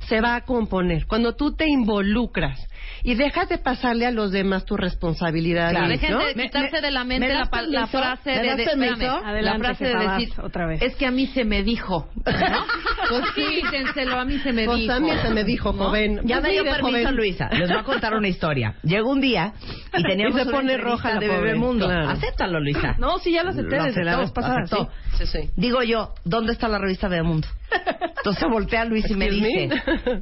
Se 0.07 0.21
va 0.21 0.35
a 0.35 0.45
componer. 0.45 1.05
Cuando 1.07 1.35
tú 1.35 1.55
te 1.55 1.65
involucras 1.67 2.59
y 3.03 3.15
dejas 3.15 3.49
de 3.49 3.57
pasarle 3.57 4.05
a 4.05 4.11
los 4.11 4.31
demás 4.31 4.65
tu 4.65 4.75
responsabilidad. 4.77 5.69
Claro, 5.71 5.85
¿no? 5.85 5.91
dejen 5.91 6.17
de 6.17 6.35
Me- 6.35 6.43
quitarse 6.43 6.71
me- 6.77 6.81
de 6.81 6.91
la 6.91 7.03
mente 7.03 7.27
¿me 7.27 7.33
la, 7.33 7.49
la 7.67 7.87
frase 7.87 8.31
¿Me 8.31 8.41
de, 8.41 8.55
de- 8.55 8.63
espérame, 8.63 8.97
la 8.99 9.17
Adelante, 9.29 9.59
frase 9.59 9.85
de 9.85 9.97
decir 10.09 10.29
otra 10.41 10.67
vez. 10.67 10.81
es 10.81 10.95
que 10.95 11.05
a 11.05 11.11
mí 11.11 11.27
se 11.27 11.45
me 11.45 11.63
dijo 11.63 12.09
¿no? 12.15 12.23
pues 13.09 13.23
quítenselo 13.35 14.19
a 14.19 14.25
mí 14.25 14.39
se 14.39 14.53
me 14.53 14.65
Pues 14.65 14.79
dijo 14.79 14.93
a 14.93 14.99
mí 14.99 15.09
se 15.21 15.29
me 15.29 15.43
dijo, 15.43 15.71
¿No? 15.73 15.85
joven. 15.85 16.21
Ya 16.25 16.35
Pues 16.39 16.43
me 16.43 16.51
dio 16.51 16.63
permiso 16.63 16.87
joven. 16.99 17.15
Luisa. 17.15 17.49
Les 17.51 17.69
voy 17.69 17.77
a 17.79 17.83
contar 17.83 18.13
una 18.15 18.27
historia. 18.27 18.75
Llegó 18.83 19.11
un 19.11 19.21
día 19.21 19.53
Y 19.97 20.03
teníamos 20.07 20.41
Y 20.41 20.43
se 20.45 20.49
pone 20.51 20.77
roja 20.77 21.13
la 21.15 21.19
de 21.19 21.27
pobre, 21.27 21.41
Bebemundo. 21.41 21.85
claro. 21.87 22.09
Acéptalo, 22.09 22.59
Luisa. 22.59 22.95
No, 22.99 23.17
sí, 23.19 23.31
ya 23.33 23.43
lo 23.43 23.49
acepté 23.51 23.77
Lo 23.77 23.83
desde 23.85 24.03
la 24.03 24.17
vez 24.17 24.31
pasada. 24.31 24.65
Sí, 24.67 24.77
sí, 25.17 25.25
sí. 25.27 25.49
Digo 25.55 25.83
yo, 25.83 26.13
¿dónde 26.25 26.53
está 26.53 26.67
la 26.67 26.77
revista 26.79 27.07
Bebemundo? 27.07 27.47
Entonces 28.17 28.43
voltea 28.51 28.81
a 28.81 28.85
Luis 28.85 29.09
y 29.09 29.15
me 29.15 29.29
dice, 29.29 29.69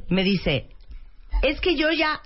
me 0.08 0.22
dice, 0.22 0.68
es 1.42 1.60
que 1.60 1.76
yo 1.76 1.90
ya 1.90 2.20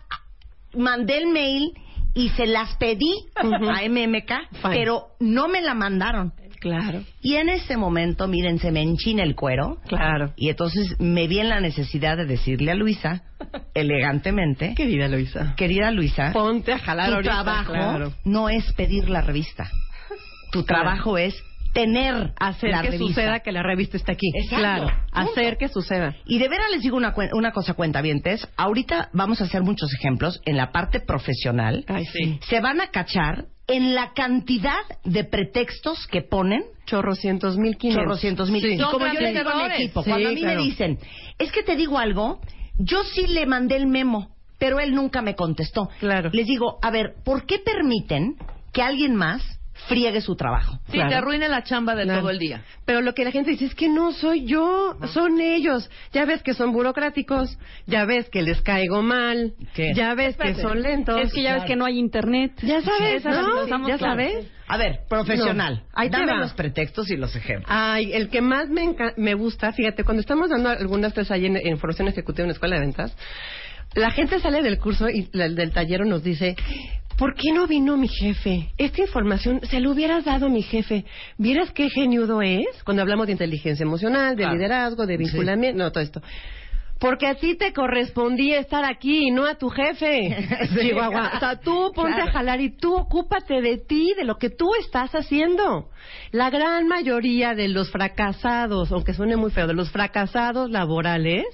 mandé 0.77 1.19
el 1.19 1.29
mail 1.29 1.73
y 2.15 2.29
se 2.31 2.47
las 2.47 2.77
pedí 2.77 3.13
a 3.37 3.45
MMK, 3.89 4.33
Fine. 4.63 4.75
pero 4.77 5.03
no 5.21 5.49
me 5.49 5.61
la 5.61 5.75
mandaron. 5.75 6.33
Claro, 6.61 7.03
Y 7.23 7.37
en 7.37 7.49
ese 7.49 7.79
momento, 7.79 8.29
miren, 8.29 8.59
se 8.59 8.71
me 8.71 8.83
enchina 8.83 9.23
el 9.23 9.35
cuero. 9.35 9.79
claro. 9.89 10.35
Y 10.37 10.51
entonces 10.51 10.95
me 11.01 11.27
vi 11.27 11.39
en 11.39 11.49
la 11.49 11.59
necesidad 11.61 12.19
de 12.19 12.27
decirle 12.27 12.73
a 12.73 12.75
Luisa, 12.75 13.23
elegantemente, 13.75 14.75
Querida 14.75 15.09
Luisa. 15.09 15.55
querida 15.57 15.91
Luisa, 15.91 16.33
Ponte 16.33 16.73
a 16.75 16.79
jalar 16.79 17.09
tu 17.09 17.15
ahorita, 17.15 17.33
trabajo 17.33 17.73
claro. 17.73 18.13
no 18.25 18.51
es 18.51 18.71
pedir 18.75 19.09
la 19.09 19.23
revista. 19.23 19.71
Tu 20.53 20.65
Claro. 20.67 20.83
trabajo 20.85 21.17
es 21.17 21.35
tener 21.73 22.33
Hacer 22.39 22.71
la 22.71 22.83
que 22.83 22.91
revista. 22.91 23.07
suceda 23.07 23.41
que 23.41 23.53
la 23.53 23.63
revista 23.63 23.97
esté 23.97 24.13
aquí. 24.13 24.29
Exacto. 24.35 24.57
Claro, 24.57 24.87
Punto. 25.13 25.31
hacer 25.31 25.57
que 25.57 25.69
suceda. 25.69 26.17
Y 26.27 26.39
de 26.39 26.49
veras 26.49 26.71
les 26.73 26.83
digo 26.83 26.97
una, 26.97 27.15
una 27.33 27.53
cosa, 27.53 27.75
cuentavientes. 27.75 28.49
Ahorita 28.57 29.09
vamos 29.13 29.41
a 29.41 29.45
hacer 29.45 29.63
muchos 29.63 29.93
ejemplos 29.95 30.41
en 30.45 30.57
la 30.57 30.73
parte 30.73 31.01
profesional. 31.01 31.85
Ay, 31.89 32.07
sí. 32.07 32.39
Se 32.49 32.61
van 32.61 32.81
a 32.81 32.89
cachar 32.89 33.47
en 33.67 33.95
la 33.95 34.13
cantidad 34.15 34.81
de 35.05 35.25
pretextos 35.25 36.07
que 36.09 36.23
ponen 36.23 36.65
Chorrocientos 36.87 37.57
mil 37.57 37.77
quinientos. 37.77 38.05
chorrocientos 38.05 38.51
mil. 38.51 38.63
Sí. 38.63 38.73
Y 38.75 38.79
como 38.79 39.07
yo 39.07 39.21
le 39.21 39.33
digo 39.33 39.49
a 39.49 39.69
mi 39.69 39.75
equipo, 39.75 40.03
Sí, 40.03 40.11
cuando 40.11 40.29
a 40.29 40.33
mí 40.33 40.41
claro. 40.41 40.59
me 40.61 40.67
dicen, 40.67 40.99
es 41.39 41.53
que 41.53 41.63
te 41.63 41.77
digo 41.77 41.99
algo, 41.99 42.41
yo 42.79 43.05
sí 43.05 43.29
le 43.29 43.47
mandé 43.47 43.77
el 43.77 43.87
memo, 43.87 44.35
pero 44.59 44.81
él 44.81 44.93
nunca 44.93 45.23
me 45.23 45.37
contestó. 45.37 45.89
Claro. 46.01 46.31
Les 46.33 46.47
digo, 46.47 46.79
a 46.83 46.91
ver, 46.91 47.15
¿por 47.25 47.47
qué 47.47 47.61
permiten 47.61 48.35
que 48.73 48.83
alguien 48.83 49.15
más 49.15 49.60
friegue 49.91 50.21
su 50.23 50.37
trabajo? 50.37 50.79
Sí, 50.87 50.93
Claro. 50.93 51.11
te 51.11 51.15
arruine 51.17 51.49
la 51.49 51.63
chamba 51.63 51.95
de 51.95 52.05
Claro. 52.05 52.21
todo 52.21 52.31
el 52.31 52.39
día. 52.39 52.63
Pero 52.87 53.03
lo 53.03 53.13
que 53.13 53.25
la 53.25 53.31
gente 53.33 53.51
dice 53.51 53.67
es 53.67 53.75
que 53.75 53.89
no 53.89 54.13
soy 54.13 54.47
yo, 54.47 54.97
son 55.13 55.41
ellos. 55.41 55.91
Ya 56.13 56.25
ves 56.25 56.43
que 56.43 56.55
son 56.55 56.73
burocráticos, 56.73 57.59
ya 57.87 58.05
ves 58.07 58.31
que 58.31 58.41
les 58.43 58.63
caigo 58.63 59.03
mal, 59.03 59.53
¿Qué? 59.75 59.93
ya 59.95 60.15
ves 60.15 60.37
que 60.37 60.55
son 60.55 60.81
lentos. 60.81 61.21
Es 61.21 61.33
que 61.33 61.43
ya 61.43 61.55
ves 61.57 61.65
que 61.65 61.77
no 61.77 61.85
hay 61.85 61.99
internet. 61.99 62.53
Ya 62.63 62.81
sabes, 62.83 63.25
¿no? 63.25 63.67
Ya 63.87 63.99
claro. 63.99 63.99
sabes. 63.99 64.47
A 64.73 64.77
ver, 64.77 65.01
profesional. 65.09 65.83
No, 65.83 65.89
ahí 65.95 66.09
te 66.11 66.17
Dame 66.17 66.37
los 66.39 66.53
pretextos 66.55 67.11
y 67.11 67.17
los 67.17 67.35
ejemplos. 67.35 67.67
Ay, 67.69 68.13
el 68.13 68.29
que 68.29 68.41
más 68.41 68.69
me, 68.69 68.95
me 69.17 69.35
gusta, 69.35 69.73
fíjate, 69.73 70.05
cuando 70.05 70.21
estamos 70.21 70.49
dando 70.49 70.69
algunas 70.69 71.13
clases 71.13 71.33
ahí 71.33 71.47
en, 71.47 71.57
en 71.57 71.77
formación 71.79 72.07
ejecutiva 72.07 72.45
en 72.45 72.49
la 72.51 72.53
escuela 72.53 72.77
de 72.77 72.83
ventas, 72.83 73.17
la 73.95 74.11
gente 74.11 74.39
sale 74.41 74.63
del 74.63 74.79
curso 74.79 75.09
y 75.09 75.29
la- 75.33 75.49
del 75.49 75.73
taller 75.73 76.07
nos 76.07 76.23
dice, 76.23 76.57
¿por 77.19 77.35
qué 77.35 77.53
no 77.53 77.67
vino 77.67 77.97
mi 77.97 78.09
jefe? 78.09 78.69
Esta 78.79 79.03
información 79.03 79.61
se 79.63 79.81
lo 79.81 79.91
hubieras 79.91 80.25
dado 80.25 80.47
a 80.47 80.49
mi 80.51 80.63
jefe. 80.63 81.05
¿Vieras 81.39 81.71
qué 81.73 81.89
geniudo 81.91 82.41
es? 82.43 82.67
Cuando 82.85 83.03
hablamos 83.03 83.27
de 83.27 83.33
inteligencia 83.33 83.83
emocional, 83.85 84.37
de 84.37 84.47
liderazgo, 84.47 85.07
de 85.07 85.17
vinculamiento, 85.17 85.83
no, 85.83 85.91
todo 85.93 86.03
esto. 86.05 86.23
Porque 86.99 87.27
a 87.27 87.35
ti 87.35 87.55
te 87.57 87.73
correspondía 87.73 88.59
estar 88.59 88.85
aquí 88.85 89.29
y 89.29 89.31
no 89.31 89.47
a 89.47 89.55
tu 89.55 89.71
jefe. 89.71 90.37
Sí. 90.75 90.89
Chihuahua. 90.89 91.33
O 91.35 91.39
sea, 91.41 91.57
tú 91.59 91.93
ponte 91.95 92.13
Claro. 92.13 92.29
a 92.29 92.33
jalar 92.33 92.61
y 92.61 92.77
tú 92.77 92.95
ocúpate 92.95 93.63
de 93.63 93.79
ti, 93.79 94.13
de 94.19 94.25
lo 94.25 94.37
que 94.37 94.51
tú 94.51 94.69
estás 94.79 95.11
haciendo. 95.15 95.89
La 96.31 96.51
gran 96.51 96.89
mayoría 96.89 97.55
de 97.55 97.69
los 97.69 97.91
fracasados, 97.91 98.93
aunque 98.93 99.15
suene 99.15 99.37
muy 99.37 99.51
feo, 99.51 99.67
de 99.67 99.73
los 99.73 99.91
fracasados 99.91 100.71
laborales, 100.71 101.45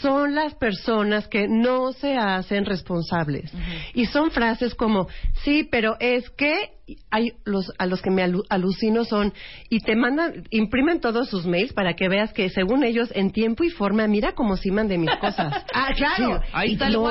son 0.00 0.34
las 0.34 0.54
personas 0.54 1.28
que 1.28 1.48
no 1.48 1.92
se 1.92 2.16
hacen 2.16 2.64
responsables. 2.64 3.52
Y 3.94 4.06
son 4.06 4.30
frases 4.30 4.74
como, 4.74 5.08
sí, 5.44 5.64
pero 5.70 5.96
es 6.00 6.30
que 6.30 6.79
hay 7.10 7.32
los 7.44 7.70
a 7.78 7.86
los 7.86 8.00
que 8.02 8.10
me 8.10 8.22
alu- 8.24 8.44
alucino 8.48 9.04
son 9.04 9.32
y 9.68 9.80
te 9.80 9.94
mandan 9.96 10.44
imprimen 10.50 11.00
todos 11.00 11.28
sus 11.28 11.46
mails 11.46 11.72
para 11.72 11.94
que 11.94 12.08
veas 12.08 12.32
que 12.32 12.48
según 12.50 12.82
ellos 12.84 13.10
en 13.14 13.30
tiempo 13.30 13.64
y 13.64 13.70
forma 13.70 14.06
mira 14.06 14.32
cómo 14.32 14.56
si 14.56 14.70
de 14.70 14.98
mis 14.98 15.10
cosas. 15.16 15.64
Ah, 15.74 15.92
claro. 15.96 16.40
Sí. 16.42 16.50
Ahí 16.52 16.72
está 16.72 16.86
el 16.88 16.92
no, 16.94 17.02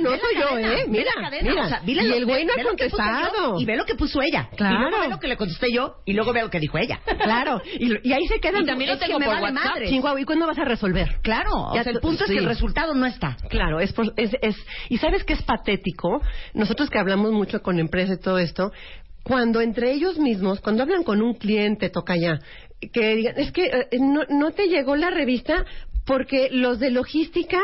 no 0.00 0.10
soy 0.10 0.34
yo, 0.34 0.58
¿eh? 0.58 0.84
Mira, 0.88 1.10
mira. 1.42 1.64
o 1.64 1.68
sea, 1.68 1.82
y 1.86 1.98
el 1.98 2.24
güey 2.26 2.44
no 2.44 2.52
ha 2.54 2.56
yo 2.62 2.68
contestado. 2.68 3.60
Y 3.60 3.64
ve 3.64 3.76
lo 3.76 3.84
que 3.84 3.94
puso 3.94 4.20
ella. 4.22 4.48
Claro. 4.56 4.76
Y 4.76 4.80
luego 4.90 5.00
ve 5.00 5.08
lo 5.08 5.18
que 5.20 5.28
le 5.28 5.36
contesté 5.36 5.66
yo 5.72 5.96
y 6.04 6.12
luego 6.14 6.32
ve 6.32 6.42
lo 6.42 6.50
que 6.50 6.58
dijo 6.60 6.78
ella. 6.78 7.00
Claro, 7.22 7.60
y, 7.78 8.08
y 8.08 8.12
ahí 8.12 8.26
se 8.26 8.40
quedan. 8.40 8.62
Y 8.62 8.66
también 8.66 8.88
lo 8.90 8.94
Es 8.94 9.00
que 9.00 9.06
tengo 9.06 9.18
me 9.18 9.26
por 9.26 9.34
vale 9.40 9.52
madre. 9.52 9.88
Chihuahua, 9.88 10.20
¿y 10.20 10.24
cuándo 10.24 10.46
vas 10.46 10.58
a 10.58 10.64
resolver? 10.64 11.18
Claro, 11.22 11.50
o 11.70 11.72
sea, 11.72 11.82
el 11.92 12.00
punto 12.00 12.24
es 12.24 12.30
que 12.30 12.38
el 12.38 12.46
resultado 12.46 12.94
no 12.94 13.06
está. 13.06 13.36
Claro, 13.48 13.80
es, 13.80 13.92
por- 13.92 14.12
es, 14.16 14.30
es 14.42 14.56
y 14.88 14.98
sabes 14.98 15.24
que 15.24 15.32
es 15.34 15.42
patético. 15.42 16.20
Nosotros 16.54 16.90
que 16.90 16.98
hablamos 16.98 17.32
mucho 17.32 17.62
con 17.62 17.78
empresas 17.78 18.18
y 18.18 18.20
todo 18.22 18.38
esto, 18.38 18.72
cuando 19.22 19.60
entre 19.60 19.92
ellos 19.92 20.18
mismos, 20.18 20.60
cuando 20.60 20.82
hablan 20.82 21.02
con 21.04 21.22
un 21.22 21.34
cliente, 21.34 21.90
toca 21.90 22.16
ya, 22.16 22.38
que 22.92 23.14
digan, 23.16 23.34
es 23.38 23.52
que 23.52 23.64
eh, 23.66 23.88
no, 24.00 24.22
no 24.28 24.50
te 24.52 24.68
llegó 24.68 24.96
la 24.96 25.10
revista 25.10 25.64
porque 26.06 26.48
los 26.50 26.78
de 26.80 26.90
logística 26.90 27.58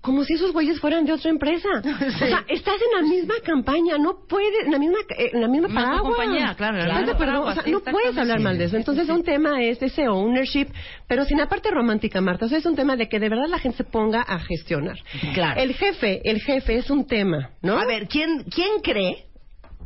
como 0.00 0.22
si 0.24 0.34
esos 0.34 0.52
güeyes 0.52 0.78
fueran 0.80 1.04
de 1.04 1.12
otra 1.12 1.28
empresa. 1.28 1.68
O 1.82 2.18
sea, 2.18 2.44
estás 2.48 2.76
en 2.76 3.02
la 3.02 3.08
misma 3.08 3.34
campaña, 3.44 3.98
no 3.98 4.20
puedes, 4.28 4.64
en 4.64 4.70
la 4.70 4.78
misma, 4.78 4.98
eh, 5.18 5.30
en 5.32 5.40
la 5.40 5.48
misma 5.48 5.66
Misma 5.68 5.82
paraguas. 5.84 6.02
compañía, 6.16 6.54
claro, 6.56 6.78
en 6.78 6.88
la 6.88 7.00
¿Estás 7.00 7.00
de 7.00 7.00
misma 7.00 7.12
acuerdo? 7.14 7.32
paraguas, 7.32 7.52
O 7.52 7.54
sea, 7.54 7.64
sí, 7.64 7.70
no 7.72 7.80
puedes 7.80 8.16
hablar 8.16 8.40
mal 8.40 8.56
de 8.58 8.64
eso. 8.64 8.76
Entonces, 8.76 9.08
un 9.08 9.24
tema 9.24 9.62
es 9.64 9.82
ese 9.82 10.06
ownership, 10.08 10.68
pero 11.08 11.24
sin 11.24 11.38
la 11.38 11.48
parte 11.48 11.70
romántica, 11.72 12.20
Marta. 12.20 12.46
O 12.46 12.48
sea, 12.48 12.58
es 12.58 12.64
un 12.66 12.76
tema 12.76 12.94
de 12.96 13.08
que 13.08 13.18
de 13.18 13.28
verdad 13.28 13.48
la 13.48 13.58
gente 13.58 13.78
se 13.78 13.84
ponga 13.84 14.22
a 14.22 14.38
gestionar. 14.38 14.96
Claro. 15.34 15.60
El 15.60 15.74
jefe, 15.74 16.20
el 16.24 16.40
jefe 16.42 16.76
es 16.76 16.90
un 16.90 17.04
tema, 17.06 17.50
¿no? 17.62 17.76
A 17.78 17.84
ver, 17.84 18.06
¿quién, 18.06 18.44
¿quién 18.44 18.80
cree, 18.82 19.24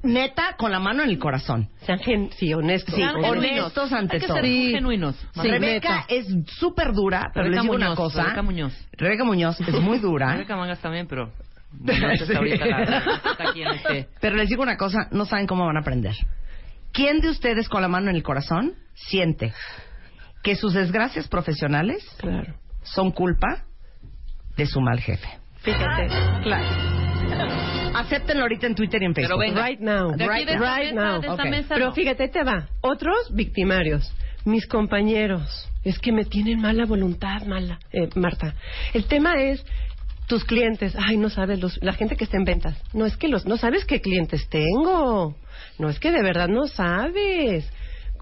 neta, 0.03 0.55
con 0.57 0.71
la 0.73 0.79
mano 0.81 1.03
en 1.03 1.11
el 1.11 1.19
corazón? 1.19 1.69
Sean 1.87 1.99
gen- 2.01 2.31
sí, 2.39 2.53
honestos. 2.55 2.95
Sí, 2.95 3.01
Sean 3.01 3.17
honestos. 3.25 3.93
ante 3.93 4.17
Hay 4.17 4.21
que 4.21 4.27
todo. 4.27 4.37
ser 4.37 4.47
Sí. 4.47 4.71
genuinos. 4.73 5.17
Sí, 5.35 5.49
Rebeca 5.51 5.97
neta. 6.01 6.05
es 6.09 6.27
súper 6.59 6.93
dura, 6.93 7.31
pero 7.33 7.45
Rebeca 7.45 7.63
les 7.63 7.63
digo 7.63 7.75
una 7.75 7.95
cosa. 7.95 8.23
Rebeca 8.23 8.43
Muñoz. 8.43 8.89
Rebeca 8.93 9.25
Muñoz 9.25 9.61
es 9.61 9.81
muy 9.81 9.99
dura. 9.99 10.33
Rebeca 10.33 10.57
Mangas 10.57 10.81
también, 10.81 11.07
pero... 11.07 11.33
No 11.81 12.17
sé 12.17 12.27
si 12.27 12.35
ahorita 12.35 12.67
la- 12.67 12.79
la- 12.85 12.99
está 12.99 13.49
aquí 13.51 13.63
en 13.63 13.69
este... 13.69 14.09
Pero 14.21 14.37
les 14.37 14.49
digo 14.49 14.63
una 14.63 14.77
cosa, 14.77 15.09
no 15.11 15.25
saben 15.25 15.47
cómo 15.47 15.65
van 15.67 15.77
a 15.77 15.81
aprender. 15.81 16.15
¿Quién 16.93 17.21
de 17.21 17.31
ustedes 17.31 17.69
con 17.71 17.81
la 17.81 17.89
mano 17.89 18.11
en 18.11 18.17
el 18.17 18.23
corazón 18.23 18.75
siente 18.95 19.55
que 20.43 20.55
sus 20.57 20.75
desgracias 20.75 21.29
profesionales 21.29 22.05
Claro. 22.19 22.55
son 22.83 23.11
culpa 23.13 23.65
de 24.59 24.67
su 24.67 24.81
mal 24.83 25.01
jefe? 25.01 25.29
Fíjate. 25.63 26.09
Claro. 26.43 27.72
Acéptenlo 27.95 28.43
ahorita 28.43 28.67
en 28.67 28.75
Twitter 28.75 29.03
y 29.03 29.07
en 29.07 29.15
Facebook. 29.15 29.39
Pero 29.39 29.51
venga. 29.55 29.67
Right 29.67 29.81
now. 29.81 30.13
De 30.17 30.27
right 30.29 30.47
de 30.47 30.55
esta 30.55 30.77
right 30.77 30.95
mesa, 30.95 31.19
now. 31.27 31.37
de 31.37 31.51
mesa, 31.51 31.75
Pero 31.75 31.87
no. 31.87 31.93
fíjate, 31.93 32.29
te 32.29 32.43
va. 32.45 32.69
Otros 32.81 33.35
victimarios. 33.35 34.13
Mis 34.45 34.67
compañeros. 34.67 35.69
Es 35.85 35.99
que 35.99 36.13
me 36.13 36.25
tienen 36.25 36.61
mala 36.61 36.85
voluntad, 36.87 37.43
mala. 37.47 37.79
Eh, 37.93 38.09
Marta. 38.17 38.55
El 38.93 39.05
tema 39.07 39.35
es 39.43 39.65
tus 40.27 40.45
clientes. 40.45 40.95
Ay, 40.99 41.17
no 41.17 41.29
sabes, 41.31 41.61
los, 41.61 41.79
la 41.83 41.93
gente 41.93 42.17
que 42.17 42.25
está 42.25 42.37
en 42.37 42.45
ventas. 42.45 42.77
No 42.93 43.07
es 43.07 43.17
que 43.17 43.29
los, 43.29 43.47
no 43.47 43.57
sabes 43.57 43.85
qué 43.85 44.01
clientes 44.01 44.49
tengo. 44.49 45.37
No 45.79 45.89
es 45.89 45.99
que 46.01 46.11
de 46.13 46.23
verdad 46.23 46.49
no 46.49 46.67
sabes. 46.67 47.71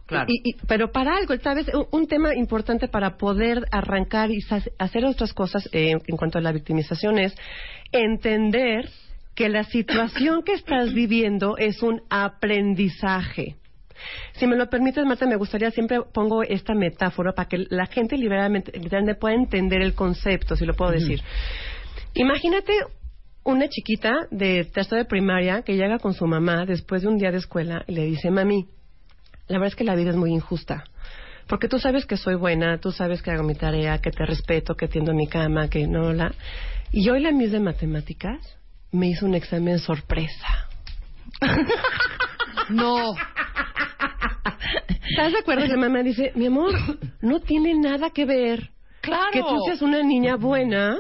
Claro. 0.07 0.27
Y, 0.29 0.51
y- 0.51 0.57
pero 0.67 0.91
para 0.91 1.17
algo, 1.17 1.35
¿sabes? 1.39 1.69
Un, 1.73 1.87
un 1.93 2.07
tema 2.09 2.35
importante 2.35 2.89
para 2.89 3.17
poder 3.17 3.65
arrancar 3.71 4.31
y 4.31 4.39
hacer 4.79 5.05
otras 5.05 5.33
cosas 5.33 5.69
eh, 5.73 5.93
en 6.05 6.17
cuanto 6.17 6.39
a 6.39 6.41
la 6.43 6.53
victimización 6.53 7.19
es 7.19 7.35
entender 7.93 8.89
que 9.35 9.49
la 9.49 9.65
situación 9.65 10.43
que 10.43 10.53
estás 10.53 10.93
viviendo 10.95 11.57
es 11.57 11.83
un 11.83 12.03
aprendizaje. 12.11 13.57
Si 14.33 14.47
me 14.47 14.57
lo 14.57 14.69
permites, 14.71 15.05
Marta, 15.05 15.27
me 15.27 15.37
gustaría, 15.37 15.71
siempre 15.71 16.01
pongo 16.13 16.43
esta 16.43 16.75
metáfora 16.75 17.33
para 17.33 17.49
que 17.49 17.67
la 17.69 17.87
gente 17.87 18.17
liberalmente, 18.17 18.73
liberalmente 18.79 19.21
pueda 19.21 19.35
entender 19.35 19.83
el 19.83 19.95
concepto, 19.95 20.57
si 20.57 20.65
lo 20.65 20.75
puedo 20.75 20.93
decir. 20.93 21.21
Imagínate 22.15 22.73
una 23.45 23.69
chiquita 23.69 24.13
de 24.31 24.65
tercero 24.65 24.97
de 24.97 25.05
primaria 25.05 25.63
que 25.63 25.77
llega 25.77 25.99
con 25.99 26.15
su 26.15 26.27
mamá 26.27 26.67
después 26.67 27.03
de 27.03 27.09
un 27.09 27.19
día 27.19 27.31
de 27.31 27.39
escuela 27.39 27.85
y 27.87 27.93
le 27.93 28.05
dice, 28.05 28.31
mami, 28.31 28.69
la 29.49 29.59
verdad 29.59 29.69
es 29.69 29.77
que 29.77 29.85
la 29.85 29.95
vida 29.95 30.11
es 30.11 30.17
muy 30.17 30.33
injusta. 30.33 30.85
Porque 31.47 31.69
tú 31.69 31.79
sabes 31.81 32.07
que 32.07 32.17
soy 32.17 32.37
buena, 32.37 32.79
tú 32.79 32.93
sabes 32.93 33.23
que 33.23 33.33
hago 33.33 33.43
mi 33.43 33.55
tarea, 33.55 33.99
que 33.99 34.11
te 34.11 34.25
respeto, 34.25 34.77
que 34.77 34.87
tiendo 34.87 35.13
mi 35.13 35.27
cama, 35.27 35.69
que 35.69 35.87
no 35.87 36.13
la... 36.13 36.33
Y 36.93 37.09
hoy 37.11 37.21
la 37.21 37.33
Miss 37.33 37.51
de 37.51 37.61
Matemáticas 37.61 38.60
me 38.93 39.09
hizo 39.09 39.27
un 39.27 39.35
examen 39.35 39.79
sorpresa. 39.79 40.69
No. 42.69 43.15
¿Estás 45.11 45.33
de 45.33 45.39
acuerdo? 45.41 45.67
La 45.67 45.77
mamá 45.77 46.03
dice, 46.05 46.31
mi 46.37 46.47
amor, 46.47 46.73
no 47.21 47.41
tiene 47.41 47.75
nada 47.75 48.11
que 48.11 48.25
ver 48.25 48.71
Claro. 49.01 49.31
que 49.33 49.41
tú 49.41 49.59
seas 49.67 49.83
una 49.83 50.03
niña 50.05 50.37
buena 50.37 50.97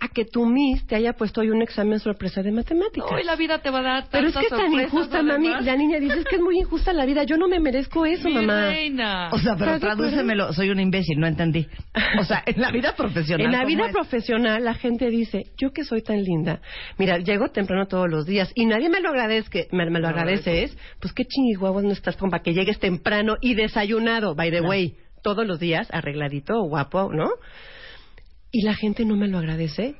a 0.00 0.08
que 0.08 0.24
tu 0.24 0.46
Miss 0.46 0.86
te 0.86 0.94
haya 0.94 1.12
puesto 1.12 1.40
hoy 1.40 1.50
un 1.50 1.60
examen 1.62 1.98
sorpresa 1.98 2.42
de 2.42 2.52
matemáticas. 2.52 3.10
Hoy 3.10 3.24
la 3.24 3.36
vida 3.36 3.58
te 3.60 3.70
va 3.70 3.80
a 3.80 3.82
dar 3.82 4.04
Pero 4.10 4.28
es 4.28 4.36
que 4.36 4.44
es 4.44 4.48
tan 4.50 4.72
injusta, 4.72 5.22
mami. 5.22 5.48
La 5.62 5.76
niña 5.76 5.98
dice, 5.98 6.18
es 6.18 6.24
que 6.24 6.36
es 6.36 6.42
muy 6.42 6.58
injusta 6.58 6.92
la 6.92 7.04
vida. 7.04 7.24
Yo 7.24 7.36
no 7.36 7.48
me 7.48 7.58
merezco 7.58 8.06
eso, 8.06 8.28
Mi 8.28 8.34
mamá. 8.34 8.68
reina. 8.68 9.30
O 9.32 9.38
sea, 9.38 9.56
pero 9.56 9.78
tradúcemelo, 9.80 10.52
soy 10.52 10.70
un 10.70 10.80
imbécil, 10.80 11.18
no 11.18 11.26
entendí. 11.26 11.66
O 12.20 12.24
sea, 12.24 12.42
en 12.46 12.60
la 12.60 12.70
vida 12.70 12.94
profesional. 12.94 13.46
En 13.46 13.52
la 13.52 13.58
¿cómo 13.58 13.68
vida 13.68 13.86
es? 13.86 13.92
profesional 13.92 14.64
la 14.64 14.74
gente 14.74 15.10
dice, 15.10 15.46
yo 15.60 15.72
que 15.72 15.84
soy 15.84 16.02
tan 16.02 16.22
linda, 16.22 16.60
mira, 16.98 17.18
llego 17.18 17.48
temprano 17.48 17.86
todos 17.86 18.08
los 18.08 18.24
días 18.26 18.50
y 18.54 18.66
nadie 18.66 18.88
me 18.88 19.00
lo 19.00 19.08
agradezca, 19.10 19.60
me, 19.72 19.88
me 19.90 20.00
lo 20.00 20.08
agradece 20.08 20.62
es, 20.64 20.76
pues 21.00 21.12
qué 21.12 21.24
chinguaguas 21.24 21.84
no 21.84 21.92
estás 21.92 22.16
como 22.16 22.30
para 22.30 22.42
que 22.42 22.54
llegues 22.54 22.78
temprano 22.78 23.36
y 23.40 23.54
desayunado, 23.54 24.34
by 24.34 24.50
the 24.50 24.60
way, 24.60 24.96
todos 25.22 25.46
los 25.46 25.58
días, 25.58 25.88
arregladito, 25.92 26.62
guapo, 26.62 27.12
¿no? 27.12 27.30
Y 28.50 28.62
la 28.62 28.74
gente 28.74 29.04
no 29.04 29.16
me 29.16 29.28
lo 29.28 29.38
agradece. 29.38 29.94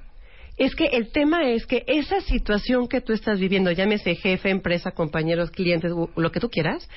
Es 0.57 0.75
que 0.75 0.87
el 0.87 1.13
tema 1.13 1.49
es 1.49 1.67
que 1.67 1.85
esa 1.87 2.21
situación 2.21 2.89
que 2.89 3.01
tú 3.01 3.13
estás 3.13 3.39
viviendo, 3.39 3.71
llámese 3.71 4.17
jefe, 4.17 4.51
empresa, 4.51 4.91
compañeros, 4.91 5.53
clientes, 5.53 5.93
lo 6.17 6.33
que 6.33 6.41
tú 6.41 6.51
quieras, 6.51 6.89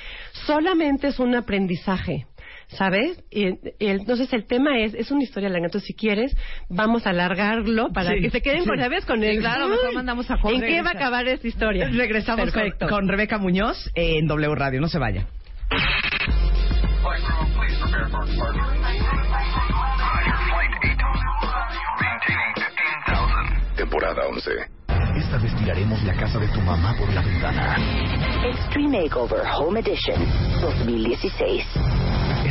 solamente 0.47 1.07
es 1.07 1.19
un 1.19 1.35
aprendizaje. 1.35 2.25
¿Sabes? 2.69 3.21
Y, 3.29 3.49
y 3.79 3.87
entonces 3.87 4.31
el 4.31 4.45
tema 4.47 4.79
es, 4.79 4.93
es 4.93 5.11
una 5.11 5.23
historia 5.23 5.49
larga. 5.49 5.65
Entonces, 5.65 5.87
si 5.87 5.93
quieres, 5.93 6.35
vamos 6.69 7.05
a 7.05 7.09
alargarlo 7.09 7.91
para 7.91 8.11
Sí, 8.13 8.21
que 8.21 8.29
se 8.29 8.41
queden 8.41 8.63
sí. 8.63 8.69
con, 8.69 8.79
¿sabes? 8.79 9.05
Con 9.05 9.21
el. 9.23 9.35
Sí, 9.35 9.39
claro, 9.41 9.67
mejor 9.67 9.93
mandamos 9.93 10.31
a 10.31 10.37
Jorge 10.37 10.55
¿En 10.55 10.61
qué 10.61 10.81
va 10.81 10.91
a 10.91 10.93
acabar 10.93 11.27
esta 11.27 11.47
historia? 11.47 11.89
Regresamos 11.89 12.49
con, 12.53 12.87
con 12.87 13.07
Rebeca 13.09 13.37
Muñoz 13.37 13.91
en 13.93 14.25
W 14.25 14.55
Radio. 14.55 14.79
No 14.79 14.87
se 14.87 14.99
vaya. 14.99 15.27
Temporada 23.91 24.25
11. 24.25 24.51
Esta 25.17 25.37
vez 25.37 25.53
tiraremos 25.57 26.01
la 26.03 26.13
casa 26.13 26.39
de 26.39 26.47
tu 26.47 26.61
mamá 26.61 26.95
por 26.97 27.13
la 27.13 27.21
ventana. 27.21 27.75
Extreme 28.49 29.01
Makeover 29.01 29.41
Home 29.59 29.81
Edition 29.81 30.15
2016. 30.61 31.65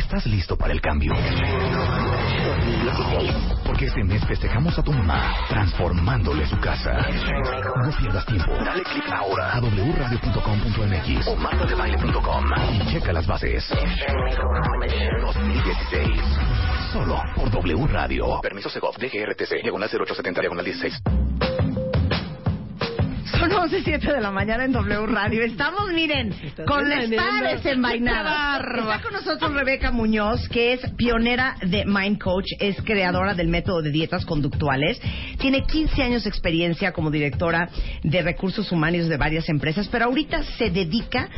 ¿Estás 0.01 0.25
listo 0.25 0.57
para 0.57 0.73
el 0.73 0.81
cambio? 0.81 1.13
2016. 1.13 3.35
Porque 3.63 3.85
este 3.85 4.03
mes 4.03 4.25
festejamos 4.25 4.75
a 4.77 4.83
tu 4.83 4.91
mamá 4.91 5.33
transformándole 5.47 6.45
su 6.47 6.59
casa. 6.59 6.97
No 6.97 7.97
pierdas 7.97 8.25
tiempo. 8.25 8.51
Dale 8.65 8.83
clic 8.83 9.05
ahora 9.13 9.53
a 9.53 9.61
wradio.com.mx 9.61 11.27
o 11.27 11.35
martadebaile.com 11.35 12.45
y 12.73 12.79
checa 12.91 13.13
las 13.13 13.27
bases. 13.27 13.71
2016. 15.21 16.09
Solo 16.91 17.21
por 17.35 17.51
W 17.51 17.87
Radio. 17.87 18.41
Permiso 18.41 18.69
Segov, 18.69 18.97
DGRTC, 18.97 19.61
diagonal 19.61 19.87
0870, 19.87 20.41
diagonal 20.41 20.65
16. 20.65 20.99
Son 23.39 23.49
11.07 23.49 24.13
de 24.13 24.21
la 24.21 24.31
mañana 24.31 24.65
en 24.65 24.71
W 24.71 25.05
Radio. 25.07 25.43
Estamos, 25.43 25.91
miren, 25.93 26.33
con 26.67 26.87
la 26.87 27.03
espada 27.03 27.53
desenvainada. 27.55 28.59
Está 28.59 29.01
con 29.01 29.13
nosotros 29.13 29.53
Rebeca 29.53 29.91
Muñoz, 29.91 30.47
que 30.49 30.73
es 30.73 30.81
pionera 30.97 31.55
de 31.61 31.85
Mind 31.85 32.19
Coach, 32.19 32.47
es 32.59 32.81
creadora 32.81 33.33
del 33.33 33.47
método 33.47 33.81
de 33.81 33.91
dietas 33.91 34.25
conductuales. 34.25 34.99
Tiene 35.39 35.63
15 35.63 36.03
años 36.03 36.23
de 36.23 36.29
experiencia 36.29 36.91
como 36.91 37.09
directora 37.09 37.69
de 38.03 38.21
recursos 38.21 38.71
humanos 38.71 39.07
de 39.07 39.17
varias 39.17 39.47
empresas, 39.49 39.87
pero 39.89 40.05
ahorita 40.05 40.43
se 40.57 40.69
dedica 40.69 41.29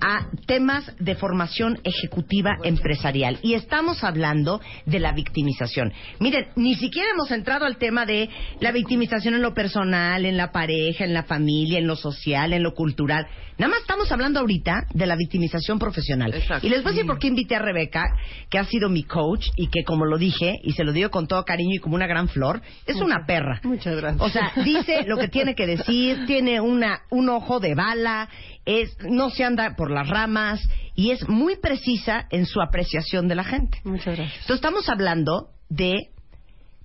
a 0.00 0.26
temas 0.46 0.92
de 0.98 1.14
formación 1.14 1.78
ejecutiva 1.84 2.56
empresarial. 2.64 3.38
Y 3.42 3.54
estamos 3.54 4.02
hablando 4.02 4.60
de 4.84 4.98
la 4.98 5.12
victimización. 5.12 5.92
Miren, 6.18 6.46
ni 6.56 6.74
siquiera 6.74 7.08
hemos 7.14 7.30
entrado 7.30 7.66
al 7.66 7.76
tema 7.76 8.04
de 8.04 8.28
la 8.60 8.72
victimización 8.72 9.34
en 9.34 9.42
lo 9.42 9.54
personal, 9.54 10.24
en 10.24 10.36
la 10.36 10.50
pareja, 10.50 11.04
en 11.04 11.14
la 11.14 11.22
familia, 11.22 11.35
en 11.36 11.86
lo 11.86 11.96
social, 11.96 12.52
en 12.52 12.62
lo 12.62 12.74
cultural. 12.74 13.26
Nada 13.58 13.70
más 13.70 13.80
estamos 13.80 14.10
hablando 14.12 14.40
ahorita 14.40 14.86
de 14.92 15.06
la 15.06 15.16
victimización 15.16 15.78
profesional. 15.78 16.34
Exacto. 16.34 16.66
Y 16.66 16.70
les 16.70 16.82
voy 16.82 16.90
a 16.90 16.92
decir 16.92 17.06
por 17.06 17.18
qué 17.18 17.28
invité 17.28 17.56
a 17.56 17.60
Rebeca, 17.60 18.04
que 18.50 18.58
ha 18.58 18.64
sido 18.64 18.88
mi 18.88 19.02
coach 19.02 19.48
y 19.56 19.68
que, 19.68 19.84
como 19.84 20.04
lo 20.04 20.18
dije, 20.18 20.54
y 20.62 20.72
se 20.72 20.84
lo 20.84 20.92
digo 20.92 21.10
con 21.10 21.26
todo 21.26 21.44
cariño 21.44 21.76
y 21.76 21.78
como 21.78 21.94
una 21.94 22.06
gran 22.06 22.28
flor, 22.28 22.60
es 22.86 22.96
una 22.96 23.24
perra. 23.26 23.60
Muchas 23.62 23.96
gracias. 23.96 24.20
O 24.22 24.28
sea, 24.28 24.52
dice 24.64 25.04
lo 25.06 25.16
que 25.16 25.28
tiene 25.28 25.54
que 25.54 25.66
decir, 25.66 26.26
tiene 26.26 26.60
una, 26.60 27.00
un 27.10 27.28
ojo 27.28 27.60
de 27.60 27.74
bala, 27.74 28.28
es, 28.64 28.96
no 29.08 29.30
se 29.30 29.44
anda 29.44 29.74
por 29.76 29.90
las 29.90 30.08
ramas 30.08 30.60
y 30.94 31.10
es 31.10 31.28
muy 31.28 31.56
precisa 31.56 32.26
en 32.30 32.46
su 32.46 32.60
apreciación 32.60 33.28
de 33.28 33.34
la 33.34 33.44
gente. 33.44 33.80
Muchas 33.84 34.16
gracias. 34.16 34.40
Entonces 34.40 34.56
estamos 34.56 34.88
hablando 34.88 35.50
de 35.68 36.10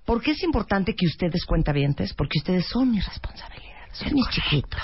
por 0.06 0.22
qué 0.22 0.32
es 0.32 0.44
importante 0.44 0.96
que 0.96 1.06
ustedes 1.06 1.46
cuentavientes, 1.46 2.14
porque 2.14 2.40
ustedes 2.40 2.66
son 2.66 2.92
mi 2.92 3.00
responsabilidad, 3.00 3.71
son 3.94 4.14
mis 4.14 4.28
chiquitos. 4.30 4.82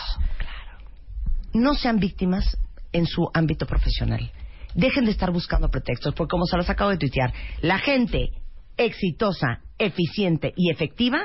No 1.53 1.74
sean 1.76 1.99
víctimas 1.99 2.58
en 2.91 3.05
su 3.05 3.30
ámbito 3.34 3.66
profesional. 3.66 4.32
Dejen 4.76 5.05
de 5.05 5.12
estar 5.12 5.32
buscando 5.32 5.70
pretextos, 5.70 6.14
porque 6.14 6.30
como 6.32 6.45
se 6.45 6.58
los 6.58 6.70
acabo 6.70 6.91
de 6.91 6.97
tuitear, 6.97 7.34
la 7.62 7.80
gente 7.80 8.30
exitosa, 8.78 9.62
eficiente 9.80 10.53
y 10.55 10.70
efectiva 10.72 11.20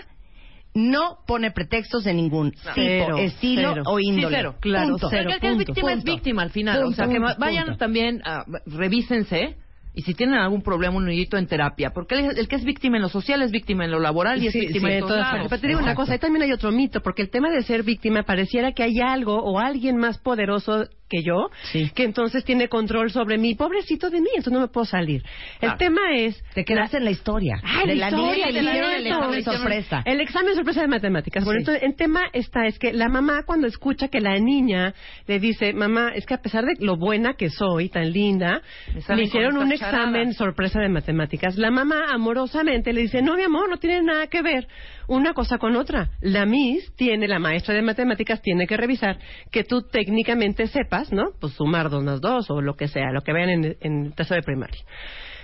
no 0.74 1.18
pone 1.26 1.51
pretextos 1.51 2.05
de 2.05 2.14
ningún 2.14 2.55
Cero, 2.74 3.07
tipo, 3.07 3.18
estilo 3.18 3.70
cero. 3.74 3.83
o 3.85 3.99
Sí, 3.99 4.07
índole. 4.07 4.37
cero, 4.39 4.55
claro, 4.59 4.89
Punto. 4.93 5.09
cero. 5.11 5.24
Pero 5.28 5.41
que 5.41 5.47
es 5.49 5.53
punto, 5.53 5.59
víctima 5.66 5.91
es 5.93 5.97
punto. 5.99 6.12
víctima 6.12 6.43
al 6.43 6.51
final. 6.51 6.83
o 6.85 6.93
sea, 6.93 7.09
que 7.09 7.18
punto, 7.20 7.35
vayan 7.39 7.64
punto. 7.66 7.78
también, 7.78 8.22
ah, 8.24 8.45
revísense. 8.64 9.57
Y 9.95 10.03
si 10.03 10.14
tienen 10.14 10.36
algún 10.36 10.62
problema, 10.62 10.97
un 10.97 11.05
nudito 11.05 11.36
en 11.36 11.47
terapia. 11.47 11.90
Porque 11.90 12.14
el, 12.14 12.38
el 12.38 12.49
que 12.49 12.57
es 12.57 12.64
víctima 12.64 12.97
en 12.97 13.03
lo 13.03 13.09
social 13.09 13.43
es 13.43 13.51
víctima 13.51 13.84
en 13.84 13.90
lo 13.90 14.01
laboral 14.01 14.43
y 14.43 14.47
es 14.47 14.55
víctima 14.55 14.88
sí, 14.88 14.95
en 14.95 15.01
todas 15.01 15.32
lados. 15.32 15.47
Pero 15.51 15.61
te 15.61 15.68
digo 15.68 15.80
una 15.80 15.95
cosa, 15.95 16.12
ahí 16.14 16.18
también 16.18 16.43
hay 16.43 16.53
otro 16.53 16.72
mito, 16.72 17.03
porque 17.03 17.22
el 17.22 17.30
tema 17.30 17.51
de 17.51 17.62
ser 17.62 17.82
víctima 17.82 18.22
pareciera 18.22 18.72
que 18.72 18.82
hay 18.82 19.01
algo 19.01 19.36
o 19.36 19.59
alguien 19.59 19.97
más 19.97 20.18
poderoso 20.18 20.86
que 21.12 21.22
yo, 21.22 21.50
Sí. 21.72 21.90
que 21.94 22.04
entonces 22.04 22.42
tiene 22.44 22.68
control 22.68 23.10
sobre 23.10 23.36
mí, 23.36 23.54
pobrecito 23.54 24.08
de 24.08 24.20
mí, 24.20 24.28
entonces 24.30 24.52
no 24.54 24.60
me 24.60 24.68
puedo 24.68 24.86
salir. 24.86 25.22
Claro. 25.60 25.74
El 25.74 25.78
tema 25.78 26.00
es... 26.16 26.42
De 26.54 26.64
quedarse 26.64 26.96
en 26.96 27.04
la 27.04 27.10
historia. 27.10 27.60
Ah, 27.62 27.82
de 27.86 27.94
la 27.96 28.10
la 28.10 28.16
historia, 28.16 28.32
niña 28.34 28.46
que 28.46 28.52
le 28.52 28.60
hicieron 28.70 28.94
el 28.94 29.06
examen 29.06 29.42
sorpresa. 29.44 30.02
El 30.06 30.20
examen 30.22 30.54
sorpresa 30.54 30.80
de 30.80 30.88
matemáticas. 30.88 31.44
Bueno, 31.44 31.58
Sí. 31.60 31.62
entonces 31.64 31.82
el 31.82 31.96
tema 31.96 32.22
está 32.32 32.66
es 32.66 32.78
que 32.78 32.92
la 32.94 33.08
mamá 33.08 33.42
cuando 33.44 33.66
escucha 33.66 34.08
que 34.08 34.20
la 34.20 34.38
niña 34.38 34.94
le 35.26 35.38
dice, 35.38 35.74
mamá, 35.74 36.12
es 36.14 36.24
que 36.24 36.34
a 36.34 36.38
pesar 36.38 36.64
de 36.64 36.74
lo 36.80 36.96
buena 36.96 37.34
que 37.34 37.50
soy, 37.50 37.90
tan 37.90 38.10
linda, 38.10 38.62
me 39.08 39.22
hicieron 39.24 39.58
un 39.58 39.70
examen 39.72 40.12
charadas. 40.12 40.36
sorpresa 40.36 40.80
de 40.80 40.88
matemáticas. 40.88 41.56
La 41.58 41.70
mamá 41.70 42.06
amorosamente 42.10 42.92
le 42.92 43.02
dice, 43.02 43.20
no, 43.20 43.36
mi 43.36 43.42
amor, 43.42 43.68
no 43.68 43.76
tiene 43.76 44.00
nada 44.02 44.26
que 44.28 44.40
ver 44.40 44.66
una 45.08 45.34
cosa 45.34 45.58
con 45.58 45.76
otra. 45.76 46.10
La 46.20 46.46
Miss 46.46 46.94
tiene, 46.96 47.28
la 47.28 47.38
maestra 47.38 47.74
de 47.74 47.82
matemáticas 47.82 48.40
tiene 48.40 48.66
que 48.66 48.76
revisar 48.76 49.18
que 49.50 49.64
tú 49.64 49.82
técnicamente 49.82 50.66
sepas, 50.68 51.01
¿no? 51.11 51.30
Pues 51.40 51.55
sumar 51.55 51.90
dos 51.90 52.05
más 52.05 52.20
dos 52.20 52.50
o 52.50 52.61
lo 52.61 52.74
que 52.74 52.88
sea, 52.88 53.11
lo 53.12 53.22
que 53.22 53.32
vean 53.32 53.48
en, 53.48 53.76
en 53.80 54.12
tercero 54.12 54.40
de 54.40 54.44
primaria. 54.44 54.80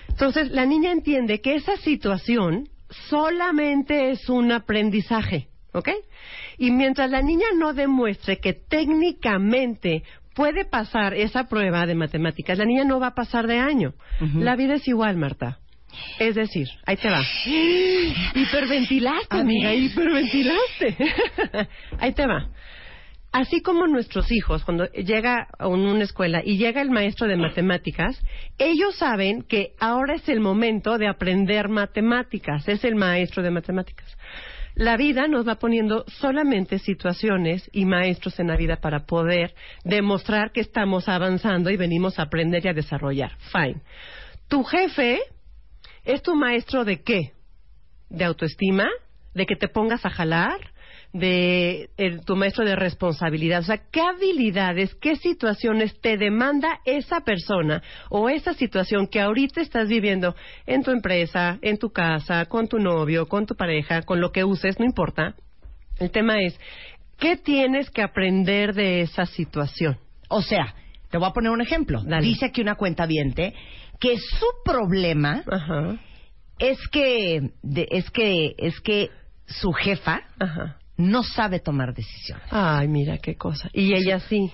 Entonces, 0.08 0.50
la 0.50 0.66
niña 0.66 0.92
entiende 0.92 1.40
que 1.40 1.54
esa 1.54 1.76
situación 1.78 2.68
solamente 3.08 4.10
es 4.10 4.28
un 4.28 4.52
aprendizaje, 4.52 5.48
¿ok? 5.72 5.88
Y 6.58 6.70
mientras 6.70 7.10
la 7.10 7.22
niña 7.22 7.46
no 7.56 7.72
demuestre 7.72 8.38
que 8.38 8.52
técnicamente 8.52 10.02
puede 10.34 10.64
pasar 10.64 11.14
esa 11.14 11.48
prueba 11.48 11.86
de 11.86 11.94
matemáticas, 11.94 12.58
la 12.58 12.64
niña 12.64 12.84
no 12.84 13.00
va 13.00 13.08
a 13.08 13.14
pasar 13.14 13.46
de 13.46 13.58
año. 13.58 13.94
La 14.34 14.56
vida 14.56 14.74
es 14.74 14.86
igual, 14.86 15.16
Marta. 15.16 15.58
Es 16.18 16.34
decir, 16.34 16.68
ahí 16.86 16.96
te 16.96 17.08
va. 17.08 17.20
Hiperventilaste, 18.34 19.36
amiga, 19.36 19.74
hiperventilaste. 19.74 20.96
ahí 21.98 22.12
te 22.12 22.26
va. 22.26 22.48
Así 23.30 23.60
como 23.60 23.86
nuestros 23.86 24.32
hijos, 24.32 24.64
cuando 24.64 24.86
llega 24.92 25.48
a 25.58 25.68
un- 25.68 25.86
una 25.86 26.04
escuela 26.04 26.40
y 26.42 26.56
llega 26.56 26.80
el 26.80 26.90
maestro 26.90 27.28
de 27.28 27.36
matemáticas, 27.36 28.18
ellos 28.56 28.96
saben 28.96 29.42
que 29.42 29.74
ahora 29.78 30.14
es 30.14 30.28
el 30.30 30.40
momento 30.40 30.96
de 30.96 31.08
aprender 31.08 31.68
matemáticas, 31.68 32.66
es 32.68 32.84
el 32.84 32.94
maestro 32.94 33.42
de 33.42 33.50
matemáticas. 33.50 34.16
La 34.74 34.96
vida 34.96 35.26
nos 35.28 35.46
va 35.46 35.56
poniendo 35.56 36.04
solamente 36.06 36.78
situaciones 36.78 37.68
y 37.72 37.84
maestros 37.84 38.38
en 38.40 38.46
la 38.46 38.56
vida 38.56 38.76
para 38.76 39.06
poder 39.06 39.54
demostrar 39.84 40.52
que 40.52 40.60
estamos 40.60 41.08
avanzando 41.08 41.68
y 41.68 41.76
venimos 41.76 42.18
a 42.18 42.22
aprender 42.22 42.64
y 42.64 42.68
a 42.68 42.74
desarrollar. 42.74 43.32
Fine. 43.52 43.82
Tu 44.48 44.62
jefe 44.64 45.20
es 46.04 46.22
tu 46.22 46.34
maestro 46.34 46.84
de 46.84 47.02
qué? 47.02 47.32
¿De 48.08 48.24
autoestima? 48.24 48.88
¿De 49.34 49.44
que 49.44 49.56
te 49.56 49.68
pongas 49.68 50.06
a 50.06 50.10
jalar? 50.10 50.58
De 51.12 51.88
el- 51.96 52.24
tu 52.24 52.36
maestro 52.36 52.64
de 52.64 52.76
responsabilidad. 52.76 53.60
O 53.60 53.64
sea, 53.64 53.78
¿qué 53.90 54.00
habilidades, 54.00 54.94
qué 54.96 55.16
situaciones 55.16 55.98
te 56.00 56.16
demanda 56.18 56.80
esa 56.84 57.20
persona 57.20 57.82
o 58.10 58.28
esa 58.28 58.52
situación 58.54 59.06
que 59.06 59.20
ahorita 59.20 59.60
estás 59.60 59.88
viviendo 59.88 60.34
en 60.66 60.82
tu 60.82 60.90
empresa, 60.90 61.58
en 61.62 61.78
tu 61.78 61.90
casa, 61.90 62.44
con 62.46 62.68
tu 62.68 62.78
novio, 62.78 63.26
con 63.26 63.46
tu 63.46 63.54
pareja, 63.54 64.02
con 64.02 64.20
lo 64.20 64.32
que 64.32 64.44
uses, 64.44 64.78
no 64.78 64.84
importa? 64.84 65.34
El 65.98 66.10
tema 66.10 66.40
es, 66.42 66.58
¿qué 67.18 67.36
tienes 67.36 67.90
que 67.90 68.02
aprender 68.02 68.74
de 68.74 69.00
esa 69.00 69.24
situación? 69.26 69.96
O 70.28 70.42
sea, 70.42 70.74
te 71.10 71.16
voy 71.18 71.28
a 71.28 71.32
poner 71.32 71.50
un 71.50 71.62
ejemplo. 71.62 72.02
Dale. 72.04 72.26
Dice 72.26 72.44
aquí 72.46 72.60
una 72.60 72.74
cuenta 72.74 73.06
viente 73.06 73.54
que 73.98 74.16
su 74.18 74.46
problema 74.64 75.42
Ajá. 75.50 75.96
es 76.58 76.78
que 76.88 77.50
de- 77.62 77.88
es 77.90 78.10
que 78.10 78.54
es 78.58 78.78
que 78.80 79.08
su 79.46 79.72
jefa 79.72 80.20
Ajá. 80.38 80.76
No 80.98 81.22
sabe 81.22 81.60
tomar 81.60 81.94
decisiones. 81.94 82.44
Ay, 82.50 82.88
mira 82.88 83.16
qué 83.18 83.36
cosa. 83.36 83.70
Y 83.72 83.94
ella 83.94 84.18
sí. 84.28 84.50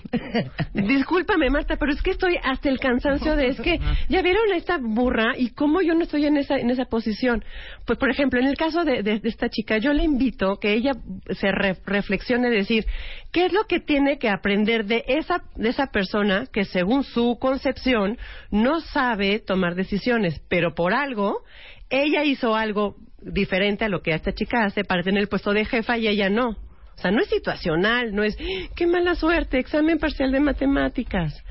Discúlpame, 0.73 1.49
Marta, 1.49 1.75
pero 1.77 1.91
es 1.91 2.01
que 2.01 2.11
estoy 2.11 2.37
hasta 2.43 2.69
el 2.69 2.79
cansancio 2.79 3.35
de 3.35 3.47
es 3.47 3.59
que 3.59 3.79
ya 4.09 4.21
vieron 4.21 4.51
a 4.53 4.55
esta 4.55 4.77
burra 4.77 5.33
y 5.37 5.49
cómo 5.49 5.81
yo 5.81 5.93
no 5.95 6.03
estoy 6.03 6.25
en 6.25 6.37
esa 6.37 6.57
en 6.57 6.69
esa 6.69 6.85
posición. 6.85 7.43
Pues, 7.85 7.97
por 7.99 8.09
ejemplo, 8.09 8.39
en 8.39 8.47
el 8.47 8.57
caso 8.57 8.83
de, 8.85 9.01
de- 9.03 9.19
de 9.19 9.29
esta 9.29 9.49
chica, 9.49 9.77
yo 9.77 9.91
le 9.93 10.03
invito 10.03 10.57
que 10.59 10.73
ella 10.73 10.91
se 11.39 11.51
re- 11.51 11.77
reflexione 11.85 12.49
de 12.49 12.57
decir 12.57 12.85
qué 13.31 13.45
es 13.47 13.53
lo 13.53 13.63
que 13.65 13.79
tiene 13.79 14.17
que 14.19 14.29
aprender 14.29 14.85
de 14.85 15.03
esa 15.07 15.41
de 15.55 15.69
esa 15.69 15.87
persona 15.87 16.45
que 16.53 16.65
según 16.65 17.03
su 17.03 17.37
concepción 17.39 18.17
no 18.51 18.81
sabe 18.81 19.39
tomar 19.39 19.75
decisiones, 19.75 20.39
pero 20.47 20.75
por 20.75 20.93
algo 20.93 21.43
ella 21.89 22.23
hizo 22.23 22.55
algo 22.55 22.95
diferente 23.25 23.85
a 23.85 23.89
lo 23.89 24.01
que 24.01 24.11
esta 24.11 24.33
chica 24.33 24.63
hace 24.63 24.83
para 24.83 25.03
tener 25.03 25.21
el 25.21 25.27
puesto 25.27 25.51
de 25.53 25.65
jefa 25.65 25.97
y 25.97 26.07
ella 26.07 26.29
no. 26.29 26.49
O 26.49 27.01
sea, 27.01 27.11
no 27.11 27.21
es 27.21 27.27
situacional, 27.27 28.15
no 28.15 28.23
es, 28.23 28.37
qué 28.75 28.87
mala 28.87 29.15
suerte, 29.15 29.59
examen 29.59 29.99
parcial 29.99 30.31
de 30.31 30.39
matemáticas. 30.39 31.43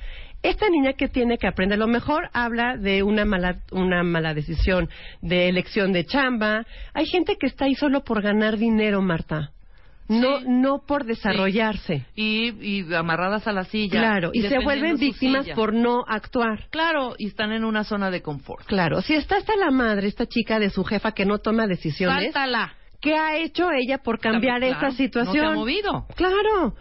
Esta 0.43 0.69
niña 0.69 0.93
que 0.93 1.09
tiene 1.09 1.39
que 1.39 1.47
aprender, 1.47 1.77
a 1.77 1.81
lo 1.81 1.87
mejor 1.87 2.29
habla 2.33 2.77
de 2.77 3.03
una 3.03 3.25
mala, 3.25 3.61
una 3.73 4.03
mala 4.03 4.35
decisión, 4.35 4.91
de 5.23 5.49
elección 5.49 5.93
de 5.93 6.05
chamba. 6.05 6.67
Hay 6.93 7.07
gente 7.07 7.37
que 7.37 7.47
está 7.47 7.65
ahí 7.65 7.75
solo 7.75 8.05
por 8.05 8.23
ganar 8.23 8.59
dinero, 8.59 9.01
Marta. 9.01 9.53
No, 10.09 10.41
no 10.41 10.83
por 10.87 11.05
desarrollarse. 11.05 12.07
Y, 12.15 12.53
y 12.61 12.95
amarradas 12.95 13.47
a 13.47 13.53
la 13.53 13.65
silla. 13.65 14.01
Claro, 14.01 14.31
y 14.33 14.43
se 14.43 14.59
vuelven 14.59 14.97
víctimas 14.99 15.45
silla. 15.45 15.55
por 15.55 15.73
no 15.73 16.05
actuar. 16.07 16.67
Claro, 16.71 17.15
y 17.19 17.29
están 17.29 17.53
en 17.53 17.65
una 17.65 17.85
zona 17.85 18.11
de 18.11 18.21
confort. 18.23 18.67
Claro, 18.67 19.01
si 19.03 19.15
está 19.15 19.37
hasta 19.37 19.57
la 19.57 19.71
madre, 19.71 20.09
esta 20.09 20.27
chica 20.27 20.59
de 20.59 20.71
su 20.71 20.85
jefa 20.85 21.13
que 21.13 21.25
no 21.25 21.39
toma 21.39 21.67
decisiones, 21.67 22.33
Sáltala. 22.33 22.75
¿qué 23.01 23.15
ha 23.17 23.37
hecho 23.37 23.69
ella 23.71 23.99
por 23.99 24.19
cambiar 24.19 24.61
Claro, 24.61 24.75
esta 24.75 24.91
situación? 24.93 25.37
No 25.37 25.43
se 25.43 25.47
ha 25.47 25.55
movido. 25.55 26.07
Claro. 26.17 26.75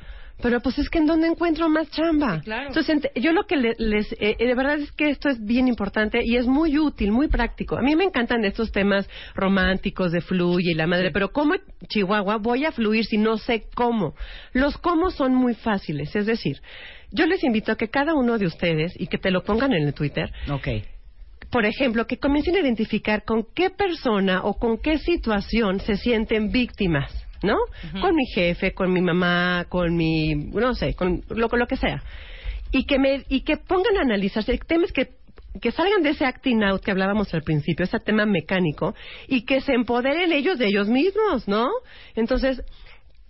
Pero 0.44 0.60
pues 0.60 0.78
es 0.78 0.90
que 0.90 1.00
en 1.00 1.08
dónde 1.08 1.26
encuentro 1.28 1.70
más 1.70 1.90
chamba. 1.90 2.36
Sí, 2.40 2.44
claro. 2.44 2.68
Entonces, 2.68 2.98
ent- 2.98 3.12
yo 3.20 3.32
lo 3.32 3.46
que 3.48 3.56
le- 3.56 3.76
les... 3.80 4.12
eh, 4.14 4.36
eh, 4.38 4.46
de 4.46 4.54
verdad 4.56 4.78
es 4.78 4.92
que 4.92 5.10
esto 5.10 5.30
es 5.30 5.44
bien 5.44 5.68
importante 5.68 6.20
y 6.24 6.36
es 6.36 6.46
muy 6.46 6.78
útil, 6.78 7.12
muy 7.12 7.30
práctico. 7.30 7.78
A 7.78 7.82
mí 7.82 7.96
me 7.96 8.04
encantan 8.04 8.44
estos 8.46 8.72
temas 8.72 9.10
románticos 9.34 10.12
de 10.12 10.20
fluye 10.22 10.72
y 10.72 10.76
la 10.76 10.86
madre, 10.86 11.12
pero 11.12 11.32
¿cómo 11.32 11.56
Chihuahua 11.88 12.36
voy 12.38 12.66
a 12.66 12.72
fluir 12.74 13.06
si 13.06 13.18
no 13.18 13.38
sé 13.38 13.64
cómo? 13.74 14.14
Los 14.52 14.78
cómo 14.78 15.10
son 15.12 15.34
muy 15.34 15.56
fáciles. 15.56 16.16
Es 16.16 16.26
decir, 16.26 16.62
yo 17.12 17.26
les 17.26 17.44
invito 17.44 17.72
a 17.72 17.78
que 17.78 17.88
cada 17.90 18.14
uno 18.14 18.38
de 18.38 18.46
ustedes, 18.46 18.94
y 19.00 19.08
que 19.08 19.18
te 19.18 19.32
lo 19.32 19.44
pongan 19.44 19.72
en 19.74 19.88
el 19.88 19.94
Twitter, 19.94 20.30
Ok. 20.52 20.68
por 21.52 21.66
ejemplo, 21.66 22.06
que 22.08 22.18
comiencen 22.18 22.56
a 22.56 22.60
identificar 22.60 23.24
con 23.24 23.46
qué 23.56 23.70
persona 23.70 24.42
o 24.44 24.56
con 24.56 24.78
qué 24.78 24.98
situación 24.98 25.80
se 25.80 25.96
sienten 25.96 26.52
víctimas, 26.52 27.23
¿no? 27.44 27.58
Con 28.02 28.16
mi 28.16 28.26
jefe, 28.26 28.74
con 28.74 28.92
mi 28.92 29.02
mamá, 29.02 29.66
con 29.70 29.96
mi, 29.96 30.34
no 30.34 30.74
sé, 30.74 30.96
con 30.96 31.24
lo, 31.30 31.50
con 31.50 31.60
lo 31.60 31.68
que 31.68 31.78
sea. 31.78 32.02
Y 32.72 32.86
que, 32.86 32.98
me, 32.98 33.24
y 33.30 33.42
que 33.42 33.58
pongan 33.58 33.98
a 33.98 34.02
analizarse 34.02 34.58
temas 34.58 34.92
que, 34.92 35.12
que 35.62 35.72
salgan 35.72 36.02
de 36.02 36.12
ese 36.12 36.26
acting 36.26 36.64
out 36.64 36.82
que 36.82 36.92
hablábamos 36.92 37.32
al 37.34 37.44
principio, 37.44 37.84
ese 37.84 38.00
tema 38.00 38.26
mecánico, 38.26 38.96
y 39.28 39.46
que 39.46 39.62
se 39.62 39.74
empoderen 39.74 40.32
ellos 40.32 40.58
de 40.58 40.68
ellos 40.68 40.88
mismos, 40.88 41.48
¿no? 41.48 41.70
Entonces, 42.16 42.64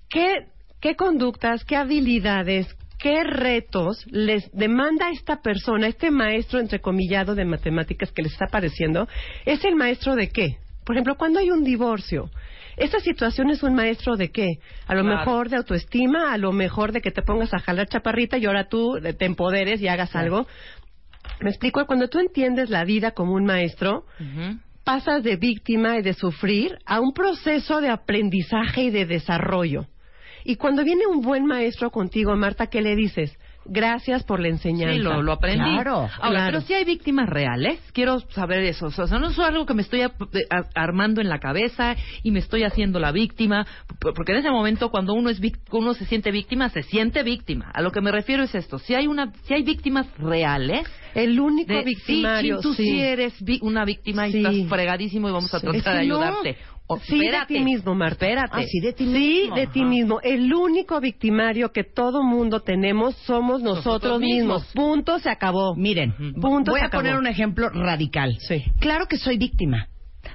¿qué, 0.10 0.46
qué 0.80 0.96
conductas, 0.96 1.66
qué 1.66 1.76
habilidades, 1.76 2.68
qué 3.00 3.24
retos 3.24 4.06
les 4.12 4.50
demanda 4.54 5.10
esta 5.10 5.42
persona, 5.42 5.88
este 5.88 6.12
maestro 6.12 6.60
entrecomillado 6.60 7.36
de 7.36 7.44
matemáticas 7.46 8.12
que 8.12 8.22
les 8.22 8.32
está 8.32 8.46
apareciendo? 8.46 9.08
¿Es 9.46 9.66
el 9.66 9.76
maestro 9.76 10.16
de 10.16 10.30
qué? 10.30 10.63
Por 10.86 10.96
ejemplo, 10.96 11.16
cuando 11.16 11.40
hay 11.40 11.50
un 11.50 11.64
divorcio, 11.64 12.30
¿esta 12.76 13.00
situación 13.00 13.50
es 13.50 13.64
un 13.64 13.74
maestro 13.74 14.16
de 14.16 14.32
qué? 14.32 14.60
A 14.88 14.96
lo 14.96 15.04
Claro. 15.04 15.18
mejor 15.18 15.50
de 15.50 15.58
autoestima, 15.58 16.34
a 16.34 16.38
lo 16.38 16.52
mejor 16.52 16.92
de 16.92 17.02
que 17.02 17.12
te 17.12 17.22
pongas 17.22 17.54
a 17.54 17.60
jalar 17.60 17.88
chaparrita 17.88 18.38
y 18.38 18.46
ahora 18.46 18.68
tú 18.68 18.98
eh, 18.98 19.14
te 19.14 19.26
empoderes 19.26 19.82
y 19.82 19.88
hagas 19.88 20.16
algo. 20.16 20.46
Me 21.40 21.50
explico, 21.50 21.86
cuando 21.86 22.10
tú 22.10 22.20
entiendes 22.20 22.70
la 22.70 22.84
vida 22.84 23.12
como 23.12 23.34
un 23.34 23.46
maestro, 23.46 24.06
Ujú. 24.20 24.58
pasas 24.84 25.24
de 25.24 25.38
víctima 25.38 25.98
y 25.98 26.02
de 26.02 26.14
sufrir 26.14 26.78
a 26.86 27.00
un 27.00 27.14
proceso 27.14 27.80
de 27.82 27.90
aprendizaje 27.90 28.84
y 28.84 28.90
de 28.90 29.06
desarrollo. 29.06 29.88
Y 30.46 30.58
cuando 30.58 30.84
viene 30.84 31.08
un 31.08 31.22
buen 31.22 31.46
maestro 31.46 31.90
contigo, 31.90 32.36
Marta, 32.36 32.68
¿qué 32.68 32.82
le 32.82 32.96
dices? 32.96 33.38
Gracias 33.66 34.24
por 34.24 34.40
la 34.40 34.50
enseñanza. 34.50 34.94
Sí, 34.96 35.00
lo, 35.00 35.22
lo 35.22 35.32
aprendí. 35.34 35.60
Claro, 35.76 36.10
Ahora, 36.20 36.30
claro. 36.30 36.46
pero 36.46 36.62
si 36.62 36.74
hay 36.74 36.86
víctimas 36.86 37.30
reales, 37.30 37.80
quiero 37.94 38.20
saber 38.32 38.64
eso. 38.64 38.88
O 38.88 38.92
sea, 38.92 39.06
no 39.20 39.30
es 39.30 39.40
algo 39.40 39.66
que 39.66 39.74
me 39.74 39.82
estoy 39.82 40.02
a- 40.02 40.12
armando 40.76 41.22
en 41.22 41.30
la 41.30 41.40
cabeza 41.40 41.96
y 42.24 42.32
me 42.32 42.40
estoy 42.40 42.64
haciendo 42.64 43.00
la 43.00 43.12
víctima, 43.12 43.66
porque 44.00 44.34
en 44.34 44.40
ese 44.40 44.52
momento 44.52 44.90
cuando 44.90 45.14
uno 45.14 45.30
es 45.30 45.40
uno 45.72 45.94
se 45.94 46.06
siente 46.06 46.32
víctima, 46.32 46.70
se 46.70 46.84
siente 46.84 47.24
víctima. 47.24 47.72
A 47.74 47.82
lo 47.82 47.92
que 47.92 48.02
me 48.02 48.12
refiero 48.12 48.44
es 48.44 48.54
esto, 48.56 48.80
si 48.80 48.96
hay 48.96 49.08
una 49.08 49.32
si 49.44 49.54
hay 49.54 49.64
víctimas 49.64 50.08
reales, 50.18 50.88
El 51.16 51.40
único 51.40 51.72
de, 51.74 51.84
victimario, 51.84 52.58
sí, 52.58 52.64
tú 52.64 52.74
sí, 52.74 52.84
sí. 52.86 53.00
eres 53.00 53.34
vi- 53.44 53.60
una 53.62 53.86
víctima 53.86 54.28
y 54.28 54.38
estás 54.38 54.56
fregadísimo 54.68 55.30
y 55.30 55.32
vamos 55.32 55.54
a 55.54 55.60
Sí. 55.60 55.68
tratar 55.68 55.78
Es 55.78 55.84
que 55.84 55.90
de 55.92 56.06
no. 56.08 56.20
Ayudarte. 56.84 56.88
O- 56.88 57.00
Sí, 57.00 57.16
espérate, 57.16 57.54
de 57.54 57.60
ti 57.60 57.66
mismo, 57.66 57.96
Marta. 57.96 58.26
Espérate. 58.28 58.58
Ah, 58.58 58.64
sí, 58.68 58.80
de 58.80 58.94
ti 58.94 59.06
Sí, 59.06 59.10
mismo. 59.12 59.56
de 59.56 59.68
ti 59.68 59.84
mismo. 59.86 60.20
El 60.22 60.54
único 60.54 61.00
victimario 61.00 61.72
que 61.72 61.84
todo 61.84 62.24
mundo 62.24 62.60
tenemos 62.62 63.16
somos 63.26 63.62
nosotros, 63.62 63.86
Nosotros 63.86 64.20
mismos. 64.20 64.64
mismos. 64.64 64.74
Punto, 64.74 65.20
se 65.20 65.30
acabó. 65.30 65.76
Miren. 65.76 66.14
Punto, 66.42 66.72
voy 66.72 66.80
se 66.82 66.86
a 66.88 66.90
poner 66.90 67.16
un 67.16 67.28
ejemplo 67.28 67.70
radical. 67.70 68.38
Sí. 68.48 68.64
Claro 68.80 69.08
que 69.08 69.18
soy 69.18 69.38
víctima. 69.38 69.88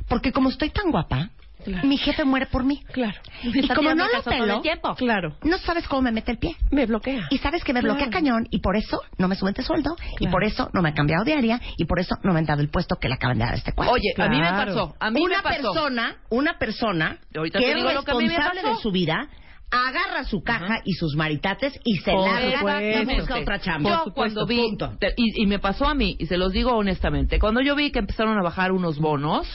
Porque 0.08 0.32
como 0.32 0.48
estoy 0.50 0.70
tan 0.70 0.90
guapa, 0.90 1.30
Claro. 1.64 1.86
mi 1.86 1.96
jefe 1.98 2.24
muere 2.24 2.46
por 2.46 2.64
mí. 2.64 2.82
Claro. 2.92 3.18
Y 3.42 3.66
como 3.68 3.94
no 3.94 4.06
lo 4.06 4.22
pelo, 4.22 4.62
Claro. 4.96 5.36
no 5.44 5.58
sabes 5.58 5.86
cómo 5.88 6.02
me 6.02 6.12
mete 6.12 6.30
el 6.32 6.38
pie. 6.38 6.56
Me 6.70 6.86
bloquea. 6.86 7.26
Y 7.30 7.38
sabes 7.38 7.64
que 7.64 7.72
me 7.72 7.80
bloquea 7.82 8.06
Claro. 8.08 8.12
cañón 8.12 8.46
y 8.50 8.60
por 8.60 8.76
eso 8.76 9.02
no 9.18 9.28
me 9.28 9.34
suben 9.34 9.54
de 9.54 9.62
sueldo 9.62 9.96
y 10.14 10.16
Claro. 10.18 10.32
por 10.32 10.44
eso 10.44 10.70
no 10.72 10.82
me 10.82 10.90
han 10.90 10.94
cambiado 10.94 11.24
de 11.24 11.34
área 11.34 11.60
y 11.76 11.84
por 11.84 11.98
eso 12.00 12.16
no 12.22 12.32
me 12.32 12.38
han 12.40 12.46
dado 12.46 12.60
el 12.62 12.68
puesto 12.70 12.96
que 12.96 13.08
le 13.08 13.14
acaban 13.14 13.38
de 13.38 13.44
dar 13.44 13.54
a 13.54 13.56
este 13.56 13.72
cuadro. 13.72 13.92
Oye, 13.94 14.14
a 14.16 14.28
mí 14.28 14.36
me 14.40 14.48
Claro. 14.48 14.72
pasó, 14.74 14.94
a 15.00 15.10
mí 15.10 15.20
una 15.22 15.36
me 15.38 15.42
pasó. 15.42 15.72
persona, 15.72 16.16
una 16.30 16.58
persona 16.58 17.18
Ahorita 17.36 17.58
que 17.58 17.64
te 17.64 17.70
es 17.72 17.76
digo 17.76 17.92
lo 17.92 18.02
que 18.02 18.10
a 18.10 18.14
mí 18.14 18.20
me 18.24 18.28
responsable 18.28 18.62
pasó. 18.62 18.74
de 18.76 18.82
su 18.82 18.90
vida 18.92 19.28
agarra 19.70 20.24
su 20.24 20.42
caja 20.42 20.80
y 20.84 20.94
sus 20.94 21.14
maritates 21.14 21.78
y 21.84 21.96
se 21.98 22.10
Por 22.12 22.26
larga 22.26 22.48
y 22.48 22.94
supuesto. 22.94 23.14
busca 23.20 23.38
otra 23.40 23.58
chamba. 23.60 24.02
Yo 24.06 24.12
cuando 24.14 24.46
vi, 24.46 24.56
punto. 24.62 24.96
te- 24.98 25.12
y, 25.16 25.42
y 25.42 25.46
me 25.46 25.58
pasó 25.58 25.86
a 25.86 25.94
mí, 25.94 26.16
y 26.18 26.24
se 26.26 26.38
los 26.38 26.52
digo 26.52 26.72
honestamente, 26.72 27.38
cuando 27.38 27.60
yo 27.60 27.74
vi 27.76 27.90
que 27.90 27.98
empezaron 27.98 28.38
a 28.38 28.42
bajar 28.42 28.72
unos 28.72 28.98
bonos 28.98 29.46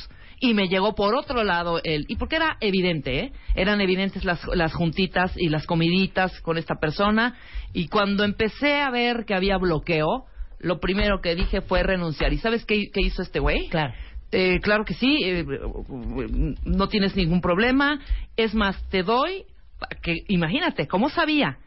y 0.44 0.54
me 0.54 0.68
llegó 0.68 0.94
por 0.94 1.16
otro 1.16 1.46
lado 1.46 1.80
el, 1.86 2.04
y 2.10 2.18
porque 2.18 2.36
era 2.36 2.58
evidente, 2.60 3.18
¿eh? 3.18 3.32
eran 3.56 3.80
evidentes 3.80 4.26
las, 4.26 4.46
las 4.54 4.74
juntitas 4.74 5.32
y 5.38 5.48
las 5.48 5.66
comiditas 5.66 6.38
con 6.42 6.58
esta 6.58 6.76
persona, 6.76 7.36
y 7.72 7.88
cuando 7.88 8.26
empecé 8.26 8.82
a 8.82 8.90
ver 8.90 9.24
que 9.26 9.36
había 9.36 9.58
bloqueo, 9.58 10.26
lo 10.60 10.82
primero 10.82 11.22
que 11.22 11.36
dije 11.36 11.62
fue 11.62 11.82
renunciar. 11.84 12.34
¿Y 12.34 12.40
sabes 12.40 12.66
qué, 12.66 12.90
qué 12.94 13.00
hizo 13.02 13.22
este 13.22 13.40
güey? 13.40 13.70
Claro. 13.70 13.94
Eh, 14.34 14.60
claro 14.62 14.84
que 14.84 14.96
sí, 14.96 15.20
eh, 15.24 15.46
no 16.66 16.90
tienes 16.90 17.16
ningún 17.16 17.40
problema. 17.40 18.02
Es 18.36 18.54
más, 18.54 18.76
te 18.90 19.04
doy, 19.04 19.46
que 20.02 20.24
imagínate, 20.28 20.88
¿cómo 20.88 21.08
sabía? 21.10 21.58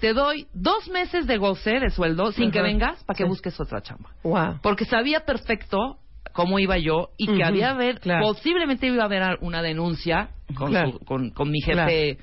Te 0.00 0.12
doy 0.12 0.48
dos 0.54 0.88
meses 0.88 1.28
de 1.28 1.36
goce 1.36 1.78
de 1.78 1.90
sueldo 1.90 2.32
sin 2.32 2.50
que 2.50 2.62
vengas 2.62 3.04
para 3.04 3.16
que 3.16 3.22
Sí. 3.24 3.28
busques 3.28 3.60
otra 3.60 3.80
chamba. 3.80 4.10
Wow. 4.24 4.58
Porque 4.60 4.86
sabía 4.86 5.20
perfecto 5.20 5.98
cómo 6.34 6.58
iba 6.58 6.76
yo 6.76 7.10
y 7.16 7.26
que 7.28 7.42
había 7.44 7.70
haber, 7.70 8.00
claro. 8.00 8.26
posiblemente 8.26 8.86
iba 8.88 9.02
a 9.02 9.06
haber 9.06 9.22
una 9.40 9.62
denuncia 9.62 10.30
con, 10.54 10.70
Claro. 10.72 10.92
su- 10.92 10.98
con, 11.06 11.30
con 11.30 11.50
mi 11.50 11.60
jefe 11.62 12.18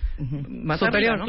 más 0.47 0.79
Superior. 0.79 1.19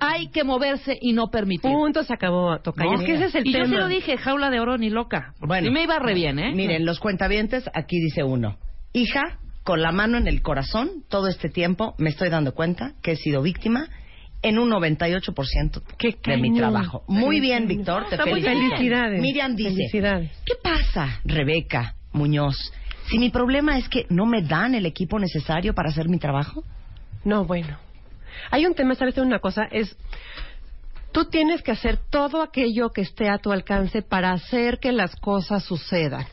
Hay 0.00 0.28
que 0.30 0.42
moverse 0.42 0.98
y 1.00 1.12
no 1.12 1.28
permitir. 1.28 1.70
Punto, 1.70 2.02
se 2.02 2.12
acabó, 2.14 2.58
toca. 2.60 2.82
¿no? 2.82 2.94
es 2.94 3.02
que 3.04 3.12
ese 3.14 3.26
es 3.26 3.34
el 3.36 3.46
y 3.46 3.52
tema. 3.52 3.64
yo 3.66 3.70
sí 3.70 3.76
lo 3.76 3.86
dije, 3.88 4.16
jaula 4.16 4.50
de 4.50 4.58
oro 4.58 4.76
ni 4.78 4.90
loca. 4.90 5.34
Bueno. 5.40 5.68
sí 5.68 5.72
me 5.72 5.82
iba 5.84 5.98
re 6.00 6.14
bien, 6.14 6.38
¿eh? 6.38 6.52
Miren, 6.54 6.84
los 6.84 6.98
cuentavientes, 6.98 7.68
aquí 7.74 8.00
dice 8.00 8.24
uno. 8.24 8.56
Hija, 8.94 9.38
con 9.62 9.82
la 9.82 9.92
mano 9.92 10.16
en 10.16 10.26
el 10.26 10.40
corazón, 10.42 11.04
todo 11.08 11.28
este 11.28 11.50
tiempo 11.50 11.94
me 11.98 12.08
estoy 12.08 12.30
dando 12.30 12.54
cuenta 12.54 12.94
que 13.02 13.12
he 13.12 13.16
sido 13.16 13.42
víctima 13.42 13.86
en 14.42 14.58
un 14.58 14.70
98% 14.70 15.82
Qué 15.98 16.16
de 16.24 16.36
mi 16.38 16.54
trabajo. 16.56 17.04
Muy 17.06 17.40
bien. 17.40 17.68
Víctor, 17.68 18.06
te 18.08 18.16
felicito. 18.16 18.48
Felicidades. 18.50 19.20
Miriam 19.20 19.54
dice, 19.54 19.70
Felicidades. 19.74 20.30
¿qué 20.46 20.54
pasa, 20.62 21.20
Rebeca 21.24 21.94
Muñoz? 22.12 22.56
Si 23.08 23.18
mi 23.18 23.30
problema 23.30 23.78
es 23.78 23.88
que 23.88 24.06
no 24.08 24.26
me 24.26 24.42
dan 24.42 24.74
el 24.74 24.86
equipo 24.86 25.18
necesario 25.18 25.74
para 25.74 25.90
hacer 25.90 26.08
mi 26.08 26.18
trabajo. 26.18 26.62
No, 27.24 27.44
bueno. 27.44 27.76
Hay 28.50 28.66
un 28.66 28.74
tema, 28.74 28.94
¿sabes? 28.94 29.16
Una 29.18 29.38
cosa 29.40 29.64
es... 29.70 29.96
Tú 31.12 31.24
tienes 31.24 31.62
que 31.62 31.72
hacer 31.72 31.98
todo 32.08 32.40
aquello 32.40 32.90
que 32.90 33.00
esté 33.00 33.28
a 33.28 33.38
tu 33.38 33.50
alcance 33.50 34.00
para 34.02 34.30
hacer 34.30 34.78
que 34.78 34.92
las 34.92 35.16
cosas 35.16 35.64
sucedan. 35.64 36.24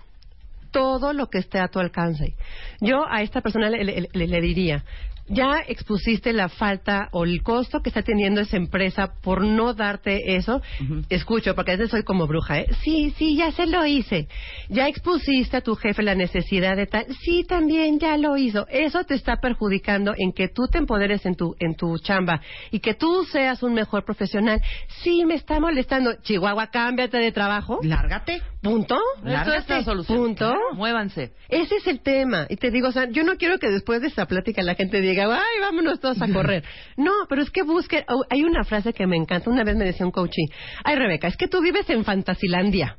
Todo 0.72 1.14
lo 1.14 1.28
que 1.30 1.40
esté 1.40 1.60
a 1.60 1.68
tu 1.68 1.80
alcance. 1.80 2.36
Yo 2.80 3.04
a 3.10 3.24
esta 3.24 3.42
persona 3.42 3.70
le, 3.72 3.84
le- 3.84 4.08
le- 4.14 4.28
le 4.28 4.42
diría, 4.42 4.84
ya 5.28 5.64
expusiste 5.68 6.34
la 6.34 6.50
falta 6.50 7.10
o 7.12 7.26
el 7.26 7.44
costo 7.44 7.82
que 7.82 7.90
está 7.90 8.02
teniendo 8.02 8.42
esa 8.42 8.58
empresa 8.58 9.14
por 9.22 9.44
no 9.44 9.74
darte 9.74 10.36
eso. 10.36 10.62
Escucho, 11.10 11.56
porque 11.56 11.72
a 11.72 11.76
veces 11.76 11.92
soy 11.92 12.04
como 12.04 12.28
bruja, 12.28 12.60
¿eh? 12.60 12.68
Sí, 12.84 13.14
sí, 13.18 13.36
ya 13.36 13.52
se 13.52 13.66
lo 13.66 13.86
hice. 13.86 14.28
Ya 14.70 14.88
expusiste 14.88 15.58
a 15.58 15.62
tu 15.62 15.76
jefe 15.76 16.04
la 16.04 16.16
necesidad 16.16 16.76
de 16.76 16.88
tal. 16.88 17.06
Sí, 17.22 17.44
también 17.44 18.00
ya 18.00 18.18
lo 18.18 18.38
hizo. 18.38 18.68
Eso 18.70 19.04
te 19.04 19.16
está 19.16 19.38
perjudicando 19.38 20.14
en 20.18 20.32
que 20.32 20.48
tú 20.48 20.68
te 20.68 20.78
empoderes 20.78 21.26
en 21.26 21.36
tu, 21.36 21.56
en 21.60 21.76
tu 21.76 21.98
chamba 22.00 22.42
y 22.72 22.80
que 22.80 22.94
tú 22.94 23.26
seas 23.26 23.64
un 23.64 23.74
mejor 23.74 24.06
profesional. 24.06 24.62
Sí, 25.04 25.26
me 25.26 25.36
está 25.36 25.60
molestando. 25.60 26.16
Chihuahua, 26.22 26.68
cámbiate 26.68 27.18
de 27.18 27.32
trabajo. 27.32 27.80
Lárgate. 27.84 28.42
Punto. 28.62 28.98
Es 29.26 29.68
la 29.68 29.84
solución. 29.84 30.18
Punto. 30.18 30.46
Claro, 30.50 30.74
Muévanse. 30.74 31.32
Ese 31.48 31.76
es 31.76 31.88
el 31.88 32.02
tema. 32.02 32.48
Y 32.50 32.58
te 32.58 32.72
digo, 32.72 32.90
o 32.90 32.92
sea, 32.92 33.10
yo 33.10 33.24
no 33.24 33.38
quiero 33.38 33.60
que 33.60 33.70
después 33.70 34.02
de 34.02 34.08
esta 34.08 34.26
plática 34.26 34.62
la 34.62 34.76
gente 34.76 35.00
diga, 35.00 35.17
ay, 35.22 35.60
vámonos 35.62 36.00
todos 36.00 36.22
a 36.22 36.28
correr. 36.32 36.64
No, 36.98 37.12
pero 37.30 37.42
es 37.42 37.52
que 37.52 37.64
busque. 37.64 38.06
oh, 38.08 38.24
hay 38.30 38.44
una 38.44 38.64
frase 38.64 38.94
que 38.94 39.06
me 39.06 39.18
encanta. 39.18 39.50
Una 39.50 39.64
vez 39.64 39.76
me 39.76 39.86
decía 39.86 40.06
un 40.06 40.12
coachí, 40.12 40.46
ay, 40.84 40.96
Rebeca, 40.96 41.28
es 41.28 41.38
que 41.38 41.48
tú 41.48 41.62
vives 41.62 41.90
en 41.90 42.04
Fantasilandia. 42.04 42.98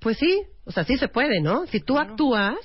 Pues 0.00 0.18
sí, 0.18 0.42
o 0.64 0.72
sea, 0.72 0.84
sí 0.84 0.96
se 0.98 1.08
puede, 1.08 1.40
¿no? 1.40 1.66
Si 1.66 1.80
tú 1.80 1.98
actúas 1.98 2.56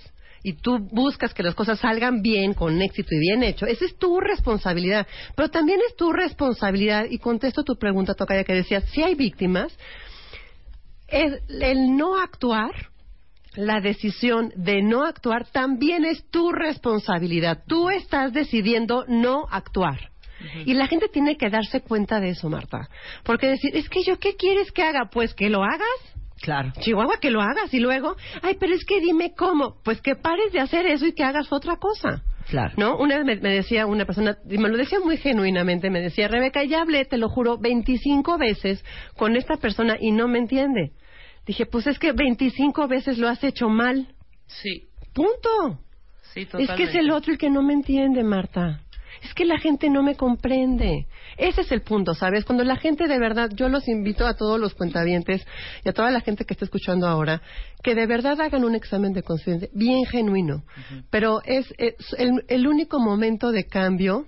y 0.44 0.54
tú 0.54 0.80
buscas 0.92 1.34
que 1.34 1.44
las 1.44 1.56
cosas 1.56 1.80
salgan 1.80 2.22
bien, 2.22 2.54
con 2.54 2.82
éxito 2.82 3.10
y 3.12 3.20
bien 3.20 3.44
hecho, 3.44 3.66
esa 3.66 3.86
es 3.86 3.98
tu 3.98 4.20
responsabilidad. 4.20 5.08
Pero 5.36 5.50
también 5.50 5.80
es 5.88 5.96
tu 5.96 6.12
responsabilidad, 6.12 7.06
y 7.10 7.20
contesto 7.20 7.64
tu 7.64 7.78
pregunta, 7.78 8.14
Tocaya, 8.14 8.44
que 8.44 8.54
decías, 8.54 8.86
si 8.92 9.04
hay 9.04 9.16
víctimas, 9.16 9.78
es 11.08 11.42
el 11.50 11.96
no 11.96 12.20
actuar, 12.20 12.72
la 13.56 13.82
decisión 13.82 14.52
de 14.56 14.82
no 14.82 15.04
actuar 15.04 15.48
también 15.52 16.06
es 16.06 16.24
tu 16.30 16.52
responsabilidad. 16.52 17.64
Tú 17.68 17.90
estás 17.90 18.34
decidiendo 18.34 19.06
no 19.08 19.46
actuar. 19.50 20.10
Y 20.66 20.74
la 20.74 20.88
gente 20.88 21.10
tiene 21.10 21.36
que 21.36 21.50
darse 21.50 21.82
cuenta 21.82 22.20
de 22.20 22.30
eso, 22.30 22.50
Marta. 22.50 22.88
Porque 23.24 23.48
decir, 23.48 23.76
es 23.76 23.90
que 23.90 24.04
yo, 24.04 24.20
¿qué 24.20 24.36
quieres 24.36 24.72
que 24.72 24.84
haga? 24.84 25.10
Pues 25.12 25.34
que 25.34 25.50
lo 25.50 25.64
hagas. 25.64 26.16
Claro. 26.42 26.72
Chihuahua, 26.80 27.18
que 27.20 27.32
lo 27.32 27.42
hagas. 27.42 27.74
Y 27.74 27.80
luego, 27.80 28.16
ay, 28.42 28.56
pero 28.60 28.74
es 28.74 28.86
que 28.86 29.02
dime 29.02 29.34
cómo. 29.36 29.76
Pues 29.84 30.02
que 30.02 30.16
pares 30.16 30.54
de 30.54 30.62
hacer 30.62 30.86
eso 30.86 31.06
y 31.06 31.14
que 31.14 31.24
hagas 31.24 31.52
otra 31.52 31.76
cosa. 31.76 32.24
Claro. 32.48 32.74
¿No? 32.78 32.98
Una 32.98 33.18
vez 33.18 33.26
me, 33.26 33.36
me 33.36 33.54
decía 33.54 33.86
una 33.86 34.06
persona, 34.06 34.38
y 34.50 34.58
me 34.58 34.70
lo 34.70 34.78
decía 34.78 35.00
muy 35.02 35.18
genuinamente, 35.18 35.90
me 35.90 36.00
decía, 36.00 36.28
Rebeca, 36.28 36.64
ya 36.64 36.82
hablé, 36.82 37.06
te 37.06 37.18
lo 37.18 37.30
juro, 37.30 37.58
25 37.58 38.38
veces 38.38 38.84
con 39.18 39.36
esta 39.36 39.58
persona 39.58 39.98
y 40.00 40.12
no 40.12 40.28
me 40.28 40.40
entiende. 40.40 40.94
Dije, 41.50 41.66
pues 41.66 41.88
es 41.88 41.98
que 41.98 42.12
25 42.12 42.88
veces 42.88 43.18
lo 43.18 43.28
has 43.28 43.44
hecho 43.44 43.70
mal. 43.70 44.08
Sí. 44.46 44.84
Punto. 45.16 45.80
Sí, 46.32 46.42
Es 46.42 46.50
totalmente. 46.50 46.76
que 46.76 46.84
es 46.84 46.94
el 46.94 47.10
otro 47.10 47.32
el 47.32 47.40
que 47.40 47.50
no 47.50 47.64
me 47.64 47.74
entiende, 47.74 48.24
Marta. 48.24 48.82
Es 49.24 49.34
que 49.34 49.46
la 49.46 49.58
gente 49.58 49.90
no 49.90 50.04
me 50.04 50.14
comprende. 50.14 51.08
Ese 51.38 51.62
es 51.62 51.72
el 51.72 51.82
punto, 51.82 52.14
¿sabes? 52.14 52.46
Cuando 52.46 52.64
la 52.64 52.76
gente 52.76 53.08
de 53.08 53.18
verdad, 53.18 53.50
yo 53.52 53.68
los 53.68 53.88
invito 53.88 54.28
a 54.28 54.36
todos 54.36 54.60
los 54.60 54.76
cuentavientes 54.76 55.44
y 55.84 55.90
a 55.90 55.92
toda 55.94 56.12
la 56.12 56.22
gente 56.22 56.46
que 56.46 56.54
está 56.54 56.66
escuchando 56.66 57.08
ahora, 57.08 57.42
que 57.82 57.96
de 57.96 58.06
verdad 58.06 58.40
hagan 58.42 58.64
un 58.64 58.76
examen 58.76 59.14
de 59.14 59.24
conciencia 59.24 59.70
bien 59.74 60.06
genuino. 60.06 60.66
Pero 61.10 61.42
es, 61.46 61.74
es 61.80 61.96
el, 62.20 62.44
el 62.48 62.68
único 62.68 63.00
momento 63.00 63.50
de 63.52 63.66
cambio 63.66 64.28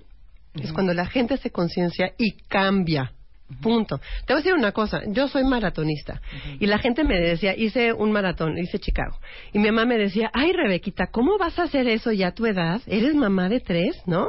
es 0.54 0.72
cuando 0.72 0.92
la 0.92 1.06
gente 1.06 1.36
se 1.36 1.50
conciencia 1.50 2.14
y 2.18 2.32
cambia. 2.48 3.12
Punto. 3.60 3.98
Te 4.26 4.32
voy 4.32 4.34
a 4.34 4.36
decir 4.36 4.54
una 4.54 4.72
cosa, 4.72 5.00
yo 5.08 5.28
soy 5.28 5.44
maratonista 5.44 6.20
y 6.58 6.66
la 6.66 6.78
gente 6.78 7.04
me 7.04 7.18
decía, 7.20 7.54
hice 7.56 7.92
un 7.92 8.12
maratón, 8.12 8.56
hice 8.58 8.78
Chicago. 8.78 9.18
Y 9.52 9.58
mi 9.58 9.66
mamá 9.70 9.84
me 9.84 9.98
decía, 9.98 10.30
ay 10.32 10.52
Rebequita, 10.52 11.08
¿cómo 11.08 11.38
vas 11.38 11.58
a 11.58 11.64
hacer 11.64 11.86
eso 11.88 12.12
ya 12.12 12.28
a 12.28 12.34
tu 12.34 12.46
edad? 12.46 12.80
Eres 12.86 13.14
mamá 13.14 13.48
de 13.48 13.60
tres, 13.60 14.00
¿no? 14.06 14.28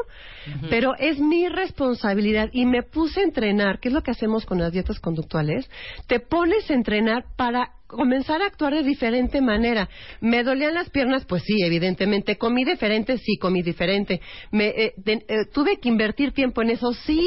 Pero 0.70 0.94
es 0.98 1.20
mi 1.20 1.48
responsabilidad 1.48 2.50
y 2.52 2.66
me 2.66 2.84
puse 2.84 3.22
a 3.22 3.24
entrenar, 3.24 3.80
¿qué 3.80 3.88
es 3.90 3.94
lo 3.94 4.02
que 4.02 4.12
hacemos 4.12 4.46
con 4.46 4.60
las 4.60 4.72
dietas 4.74 5.00
conductuales? 5.00 5.70
Te 6.08 6.20
pones 6.20 6.70
a 6.70 6.74
entrenar 6.74 7.26
para 7.38 7.72
comenzar 7.88 8.42
a 8.42 8.48
actuar 8.48 8.74
de 8.74 8.84
diferente 8.84 9.40
manera. 9.40 9.88
¿Me 10.20 10.44
dolían 10.44 10.74
las 10.74 10.90
piernas? 10.90 11.26
Pues 11.26 11.44
sí, 11.44 11.62
evidentemente. 11.64 12.38
¿Comí 12.38 12.66
diferente? 12.66 13.18
Sí, 13.20 13.38
comí 13.38 13.62
diferente. 13.62 14.20
Me, 14.52 14.68
eh, 14.70 14.94
de- 14.98 15.24
eh, 15.28 15.46
¿Tuve 15.54 15.78
que 15.80 15.90
invertir 15.90 16.32
tiempo 16.34 16.62
en 16.64 16.72
eso? 16.72 16.92
Sí. 16.94 17.22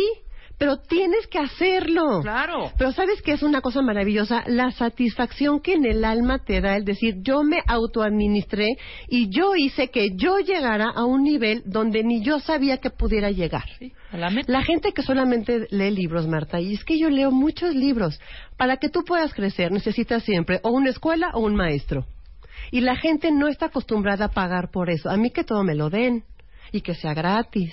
Pero 0.58 0.78
tienes 0.78 1.26
que 1.26 1.38
hacerlo. 1.38 2.20
Claro. 2.22 2.72
Pero 2.78 2.92
sabes 2.92 3.20
que 3.20 3.32
es 3.32 3.42
una 3.42 3.60
cosa 3.60 3.82
maravillosa, 3.82 4.42
la 4.46 4.70
satisfacción 4.70 5.60
que 5.60 5.74
en 5.74 5.84
el 5.84 6.04
alma 6.04 6.38
te 6.38 6.60
da 6.62 6.76
el 6.76 6.84
decir, 6.84 7.16
yo 7.20 7.42
me 7.42 7.58
autoadministré 7.66 8.78
y 9.08 9.28
yo 9.28 9.54
hice 9.54 9.88
que 9.88 10.16
yo 10.16 10.38
llegara 10.38 10.88
a 10.88 11.04
un 11.04 11.24
nivel 11.24 11.62
donde 11.66 12.02
ni 12.02 12.22
yo 12.22 12.40
sabía 12.40 12.78
que 12.78 12.90
pudiera 12.90 13.30
llegar. 13.30 13.64
A 14.12 14.16
la. 14.16 14.30
La 14.46 14.62
gente 14.62 14.92
que 14.92 15.02
solamente 15.02 15.66
lee 15.70 15.90
libros, 15.90 16.26
Marta, 16.26 16.60
y 16.60 16.74
es 16.74 16.84
que 16.84 16.98
yo 16.98 17.10
leo 17.10 17.30
muchos 17.30 17.74
libros. 17.74 18.18
Para 18.56 18.78
que 18.78 18.88
tú 18.88 19.04
puedas 19.04 19.34
crecer 19.34 19.72
necesitas 19.72 20.22
siempre 20.22 20.60
o 20.62 20.70
una 20.70 20.90
escuela 20.90 21.30
o 21.34 21.40
un 21.40 21.54
maestro. 21.54 22.06
Y 22.70 22.80
la 22.80 22.96
gente 22.96 23.30
no 23.30 23.48
está 23.48 23.66
acostumbrada 23.66 24.26
a 24.26 24.30
pagar 24.30 24.70
por 24.70 24.90
eso. 24.90 25.10
A 25.10 25.16
mí 25.16 25.30
que 25.30 25.44
todo 25.44 25.62
me 25.62 25.74
lo 25.74 25.90
den 25.90 26.24
y 26.72 26.80
que 26.80 26.94
sea 26.94 27.14
gratis. 27.14 27.72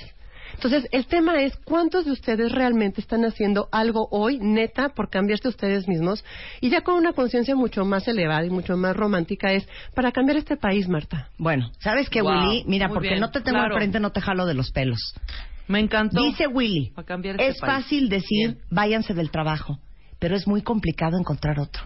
Entonces, 0.53 0.87
el 0.91 1.05
tema 1.07 1.41
es 1.41 1.55
cuántos 1.65 2.05
de 2.05 2.11
ustedes 2.11 2.51
realmente 2.51 3.01
están 3.01 3.25
haciendo 3.25 3.67
algo 3.71 4.07
hoy, 4.11 4.39
neta, 4.39 4.89
por 4.89 5.09
cambiarse 5.09 5.47
ustedes 5.47 5.87
mismos, 5.87 6.23
y 6.61 6.69
ya 6.69 6.81
con 6.81 6.95
una 6.95 7.13
conciencia 7.13 7.55
mucho 7.55 7.85
más 7.85 8.07
elevada 8.07 8.45
y 8.45 8.49
mucho 8.49 8.77
más 8.77 8.95
romántica 8.95 9.51
es 9.51 9.67
para 9.95 10.11
cambiar 10.11 10.37
este 10.37 10.55
país, 10.57 10.87
Marta. 10.87 11.29
Bueno, 11.37 11.69
¿sabes 11.79 12.09
qué, 12.09 12.21
Wow, 12.21 12.31
Willy? 12.31 12.63
Mira, 12.67 12.87
muy 12.87 12.95
porque 12.95 13.09
bien, 13.09 13.19
no 13.19 13.29
te 13.31 13.41
tengo 13.41 13.57
claro. 13.59 13.73
al 13.75 13.79
frente, 13.81 13.99
no 13.99 14.11
te 14.11 14.21
jalo 14.21 14.45
de 14.45 14.53
los 14.53 14.71
pelos. 14.71 14.99
Me 15.67 15.79
encantó. 15.79 16.21
Dice 16.23 16.47
Willy, 16.47 16.91
Para 16.91 17.05
cambiar 17.05 17.35
este 17.35 17.47
es 17.49 17.59
país. 17.59 17.83
fácil 17.83 18.09
decir, 18.09 18.51
Bien. 18.53 18.59
váyanse 18.69 19.13
del 19.13 19.31
trabajo, 19.31 19.79
pero 20.19 20.35
es 20.35 20.47
muy 20.47 20.61
complicado 20.61 21.17
encontrar 21.17 21.59
otro. 21.59 21.83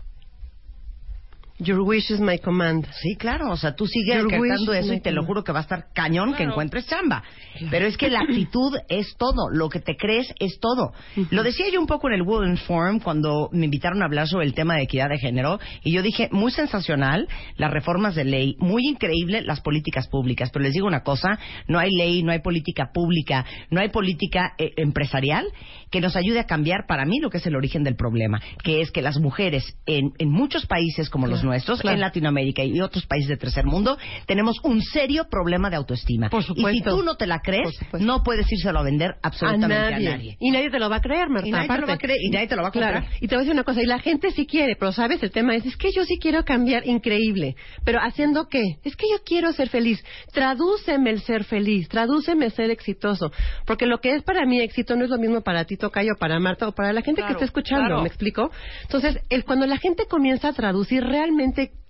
Your 1.60 1.82
wish 1.82 2.12
is 2.12 2.20
my 2.20 2.38
command. 2.38 2.86
Sí, 3.02 3.16
claro, 3.16 3.50
o 3.50 3.58
sea, 3.58 3.74
tú 3.74 3.88
sigues 3.88 4.24
cantando 4.30 4.74
eso 4.74 4.94
y 4.94 5.00
te 5.00 5.12
lo 5.12 5.26
juro 5.26 5.44
que 5.44 5.52
va 5.52 5.60
a 5.60 5.62
estar 5.64 5.88
cañón 5.92 6.36
que 6.36 6.44
encuentres 6.44 6.86
chamba. 6.86 7.24
Pero 7.72 7.88
es 7.88 7.98
que 7.98 8.12
la 8.12 8.20
actitud 8.20 8.78
es 8.90 9.16
todo, 9.18 9.50
lo 9.52 9.68
que 9.68 9.80
te 9.80 9.96
crees 9.96 10.32
es 10.40 10.60
todo. 10.60 10.94
Lo 11.32 11.42
decía 11.42 11.66
yo 11.72 11.80
un 11.80 11.88
poco 11.88 12.10
en 12.10 12.14
el 12.14 12.22
Women 12.22 12.58
Forum 12.58 13.00
cuando 13.00 13.50
me 13.52 13.66
invitaron 13.66 14.04
a 14.04 14.06
hablar 14.06 14.28
sobre 14.28 14.46
el 14.46 14.54
tema 14.54 14.76
de 14.76 14.84
equidad 14.84 15.10
de 15.10 15.18
género 15.18 15.60
y 15.84 15.92
yo 15.92 16.04
dije, 16.04 16.30
muy 16.32 16.52
sensacional 16.52 17.28
las 17.56 17.72
reformas 17.72 18.14
de 18.14 18.26
ley, 18.26 18.56
muy 18.60 18.88
increíble 18.88 19.42
las 19.42 19.62
políticas 19.62 20.08
públicas, 20.08 20.52
pero 20.54 20.64
les 20.64 20.74
digo 20.74 20.86
una 20.86 21.02
cosa, 21.02 21.40
no 21.68 21.80
hay 21.80 21.90
ley, 21.90 22.22
no 22.22 22.32
hay 22.32 22.40
política 22.40 22.92
pública, 22.94 23.46
no 23.72 23.82
hay 23.82 23.90
política 23.90 24.54
eh, 24.60 24.74
empresarial 24.78 25.48
que 25.90 26.02
nos 26.02 26.16
ayude 26.16 26.40
a 26.40 26.46
cambiar 26.46 26.86
para 26.88 27.06
mí 27.06 27.20
lo 27.20 27.32
que 27.32 27.38
es 27.38 27.48
el 27.48 27.56
origen 27.56 27.84
del 27.84 27.96
problema, 27.96 28.42
que 28.64 28.82
es 28.82 28.92
que 28.92 29.02
las 29.02 29.18
mujeres 29.18 29.78
en, 29.88 30.12
en 30.20 30.30
muchos 30.30 30.68
países 30.68 31.10
como 31.10 31.26
los 31.26 31.44
nuestros, 31.48 31.82
claro. 31.82 31.96
en 31.96 32.02
Latinoamérica 32.02 32.64
y 32.64 32.80
otros 32.82 33.06
países 33.08 33.30
de 33.30 33.38
tercer 33.38 33.66
mundo, 33.66 33.98
tenemos 34.28 34.58
un 34.64 34.82
serio 34.82 35.26
problema 35.30 35.70
de 35.70 35.78
autoestima. 35.78 36.30
Por 36.30 36.42
Y 36.42 36.46
si 36.46 36.54
supuesto. 36.54 36.96
tú 36.98 37.04
no 37.04 37.16
te 37.16 37.26
la 37.28 37.40
crees, 37.40 37.76
supuesto. 37.76 38.06
no 38.06 38.22
puedes 38.24 38.52
írselo 38.52 38.80
a 38.80 38.84
vender 38.84 39.16
absolutamente 39.24 39.76
a 39.76 40.00
nadie. 40.00 40.38
Y 40.40 40.52
nadie 40.52 40.70
te 40.70 40.80
lo 40.80 40.90
va 40.90 40.98
a 40.98 41.02
creer, 41.02 41.30
Marta. 41.30 41.48
Y 41.48 41.52
nadie 41.52 41.68
te 41.68 41.68
lo 41.70 41.74
aparte. 41.74 41.92
va 41.92 41.94
a 41.96 41.98
creer, 41.98 42.20
y 42.22 42.30
nadie 42.30 42.48
te 42.48 42.56
lo 42.56 42.62
va 42.62 42.68
a 42.68 42.72
comprar. 42.72 42.92
Claro. 43.02 43.08
Y 43.22 43.28
te 43.28 43.36
voy 43.36 43.38
a 43.38 43.40
decir 43.40 43.54
una 43.54 43.64
cosa, 43.64 43.82
y 43.82 43.86
la 43.86 44.00
gente 44.00 44.32
sí 44.32 44.46
quiere, 44.46 44.76
pero 44.76 44.92
sabes, 44.92 45.24
el 45.24 45.32
tema 45.32 45.56
es, 45.56 45.66
es 45.66 45.76
que 45.78 45.92
yo 45.92 46.04
sí 46.06 46.18
quiero 46.20 46.44
cambiar, 46.46 46.86
increíble. 46.88 47.56
Pero 47.84 48.00
¿haciendo 48.02 48.48
qué? 48.50 48.62
Es 48.84 48.96
que 48.96 49.06
yo 49.12 49.24
quiero 49.26 49.52
ser 49.54 49.70
feliz. 49.70 50.04
Tradúceme 50.34 51.10
el 51.10 51.22
ser 51.22 51.44
feliz, 51.46 51.88
tradúceme 51.90 52.46
el 52.46 52.52
ser 52.52 52.70
exitoso. 52.70 53.32
Porque 53.66 53.86
lo 53.86 54.00
que 54.00 54.12
es 54.16 54.24
para 54.24 54.46
mí 54.46 54.60
éxito 54.60 54.96
no 54.96 55.04
es 55.06 55.10
lo 55.10 55.18
mismo 55.18 55.42
para 55.42 55.66
ti, 55.66 55.78
Tocayo, 55.78 56.14
para 56.20 56.40
Marta 56.40 56.68
o 56.68 56.72
para 56.74 56.94
la 56.94 57.02
gente 57.02 57.22
Claro, 57.22 57.28
que 57.28 57.34
está 57.34 57.46
escuchando, 57.46 57.86
claro. 57.88 58.02
¿me 58.02 58.08
explico? 58.08 58.52
Entonces, 58.84 59.20
el, 59.30 59.44
cuando 59.46 59.66
la 59.66 59.78
gente 59.78 60.06
comienza 60.08 60.50
a 60.50 60.54
traducir 60.54 61.04
realmente 61.04 61.37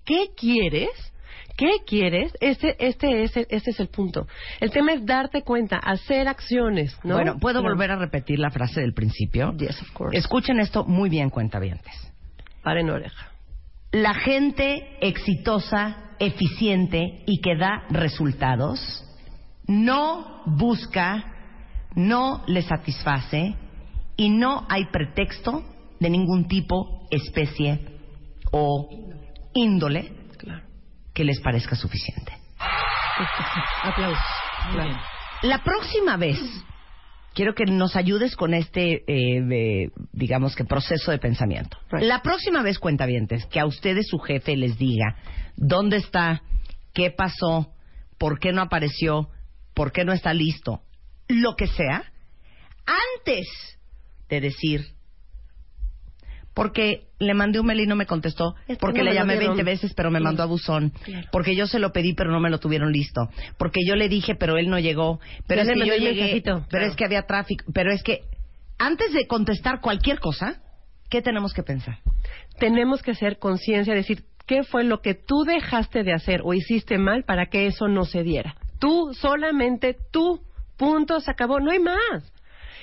qué 0.06 0.30
quieres, 0.36 0.90
¿Qué 1.58 1.78
quieres? 1.88 2.32
Este, 2.40 2.76
este, 2.88 3.24
es 3.24 3.36
el, 3.36 3.48
este 3.50 3.72
es 3.72 3.80
el 3.80 3.88
punto. 3.88 4.28
El 4.60 4.70
tema 4.70 4.94
es 4.94 5.04
darte 5.04 5.42
cuenta, 5.42 5.78
hacer 5.78 6.28
acciones, 6.28 6.96
¿no? 7.04 7.16
Bueno, 7.16 7.40
¿puedo 7.40 7.64
volver 7.64 7.90
a 7.90 7.96
repetir 7.96 8.38
la 8.38 8.52
frase 8.52 8.80
del 8.80 8.94
principio? 8.94 9.54
Yes, 9.58 9.82
of 9.82 9.92
course. 9.92 10.16
Escuchen 10.16 10.60
esto 10.60 10.86
muy 10.86 11.10
bien, 11.10 11.32
cuentavientes. 11.32 12.14
Paren 12.62 12.92
oreja. 12.92 13.32
La 13.92 14.14
gente 14.14 14.98
exitosa, 15.02 16.14
eficiente 16.20 17.24
y 17.26 17.42
que 17.42 17.56
da 17.56 17.86
resultados 17.90 19.04
no 19.66 20.44
busca, 20.46 21.24
no 21.96 22.44
le 22.46 22.62
satisface 22.62 23.56
y 24.16 24.30
no 24.30 24.68
hay 24.70 24.86
pretexto 24.86 25.64
de 26.00 26.10
ningún 26.12 26.48
tipo, 26.48 27.08
especie 27.10 27.80
o 28.52 28.90
índole 29.58 30.12
Claro. 30.38 30.64
que 31.14 31.24
les 31.24 31.40
parezca 31.42 31.76
suficiente. 31.76 32.32
Aplausos. 33.84 34.20
Claro. 34.74 34.98
La 35.44 35.64
próxima 35.64 36.18
vez, 36.18 36.40
quiero 37.34 37.54
que 37.54 37.66
nos 37.66 37.96
ayudes 37.96 38.36
con 38.36 38.54
este, 38.54 39.04
eh, 39.08 39.44
eh, 39.52 39.90
digamos 40.12 40.56
que 40.56 40.66
proceso 40.66 41.12
de 41.12 41.20
pensamiento. 41.20 41.78
Right. 41.92 42.04
La 42.04 42.22
próxima 42.22 42.62
vez, 42.64 42.80
cuentavientes, 42.80 43.46
que 43.46 43.60
a 43.60 43.66
ustedes 43.66 44.08
su 44.08 44.20
jefe 44.20 44.56
les 44.56 44.78
diga 44.78 45.16
dónde 45.56 45.98
está, 45.98 46.42
qué 46.94 47.12
pasó, 47.12 47.72
por 48.18 48.40
qué 48.40 48.52
no 48.52 48.62
apareció, 48.62 49.30
por 49.74 49.92
qué 49.92 50.04
no 50.06 50.14
está 50.14 50.34
listo, 50.34 50.82
lo 51.28 51.56
que 51.56 51.68
sea 51.68 52.04
antes 52.86 53.46
de 54.30 54.42
decir 54.42 54.97
porque 56.58 57.04
le 57.20 57.36
mandé 57.36 57.60
un 57.60 57.68
mail 57.68 57.82
y 57.82 57.86
no 57.86 57.96
me 57.96 58.08
contestó, 58.08 58.56
Es 58.68 58.78
que 58.78 58.82
porque 58.82 59.04
le 59.04 59.14
llamé 59.14 59.38
dieron. 59.38 59.56
20 59.56 59.72
veces 59.72 59.94
pero 59.94 60.10
me 60.10 60.20
mandó 60.20 60.42
a 60.42 60.48
buzón, 60.48 60.92
porque 61.32 61.56
yo 61.56 61.68
se 61.68 61.78
lo 61.78 61.92
pedí 61.92 62.16
pero 62.16 62.32
no 62.32 62.40
me 62.40 62.50
lo 62.50 62.58
tuvieron 62.58 62.92
listo, 62.92 63.30
porque 63.60 63.82
yo 63.88 63.96
le 63.96 64.10
dije 64.10 64.34
pero 64.34 64.58
él 64.58 64.68
no 64.68 64.80
llegó, 64.80 65.20
pero 65.46 65.62
es 65.62 65.68
que 65.68 65.86
yo 65.86 65.96
llegué, 65.96 66.42
pero 66.72 66.86
es 66.86 66.96
que 66.96 67.06
había 67.06 67.28
tráfico, 67.28 67.64
pero 67.74 67.92
es 67.92 68.02
que 68.02 68.22
antes 68.80 69.14
de 69.14 69.28
contestar 69.28 69.82
cualquier 69.82 70.20
cosa, 70.20 70.60
¿qué 71.12 71.22
tenemos 71.22 71.54
que 71.54 71.62
pensar? 71.62 72.00
tenemos 72.60 73.04
que 73.04 73.12
hacer 73.12 73.38
conciencia, 73.38 73.94
decir 73.94 74.24
qué 74.46 74.64
fue 74.64 74.84
lo 74.84 75.02
que 75.02 75.14
tú 75.14 75.44
dejaste 75.46 76.04
de 76.04 76.14
hacer 76.14 76.42
o 76.44 76.54
hiciste 76.54 76.98
mal 76.98 77.24
para 77.24 77.48
que 77.48 77.68
eso 77.68 77.88
no 77.88 78.06
se 78.06 78.24
diera. 78.24 78.56
Tú, 78.80 79.14
solamente 79.14 79.96
tú, 80.12 80.42
punto, 80.78 81.20
se 81.20 81.30
acabó, 81.30 81.60
no 81.60 81.72
hay 81.72 81.80
más. 81.80 82.32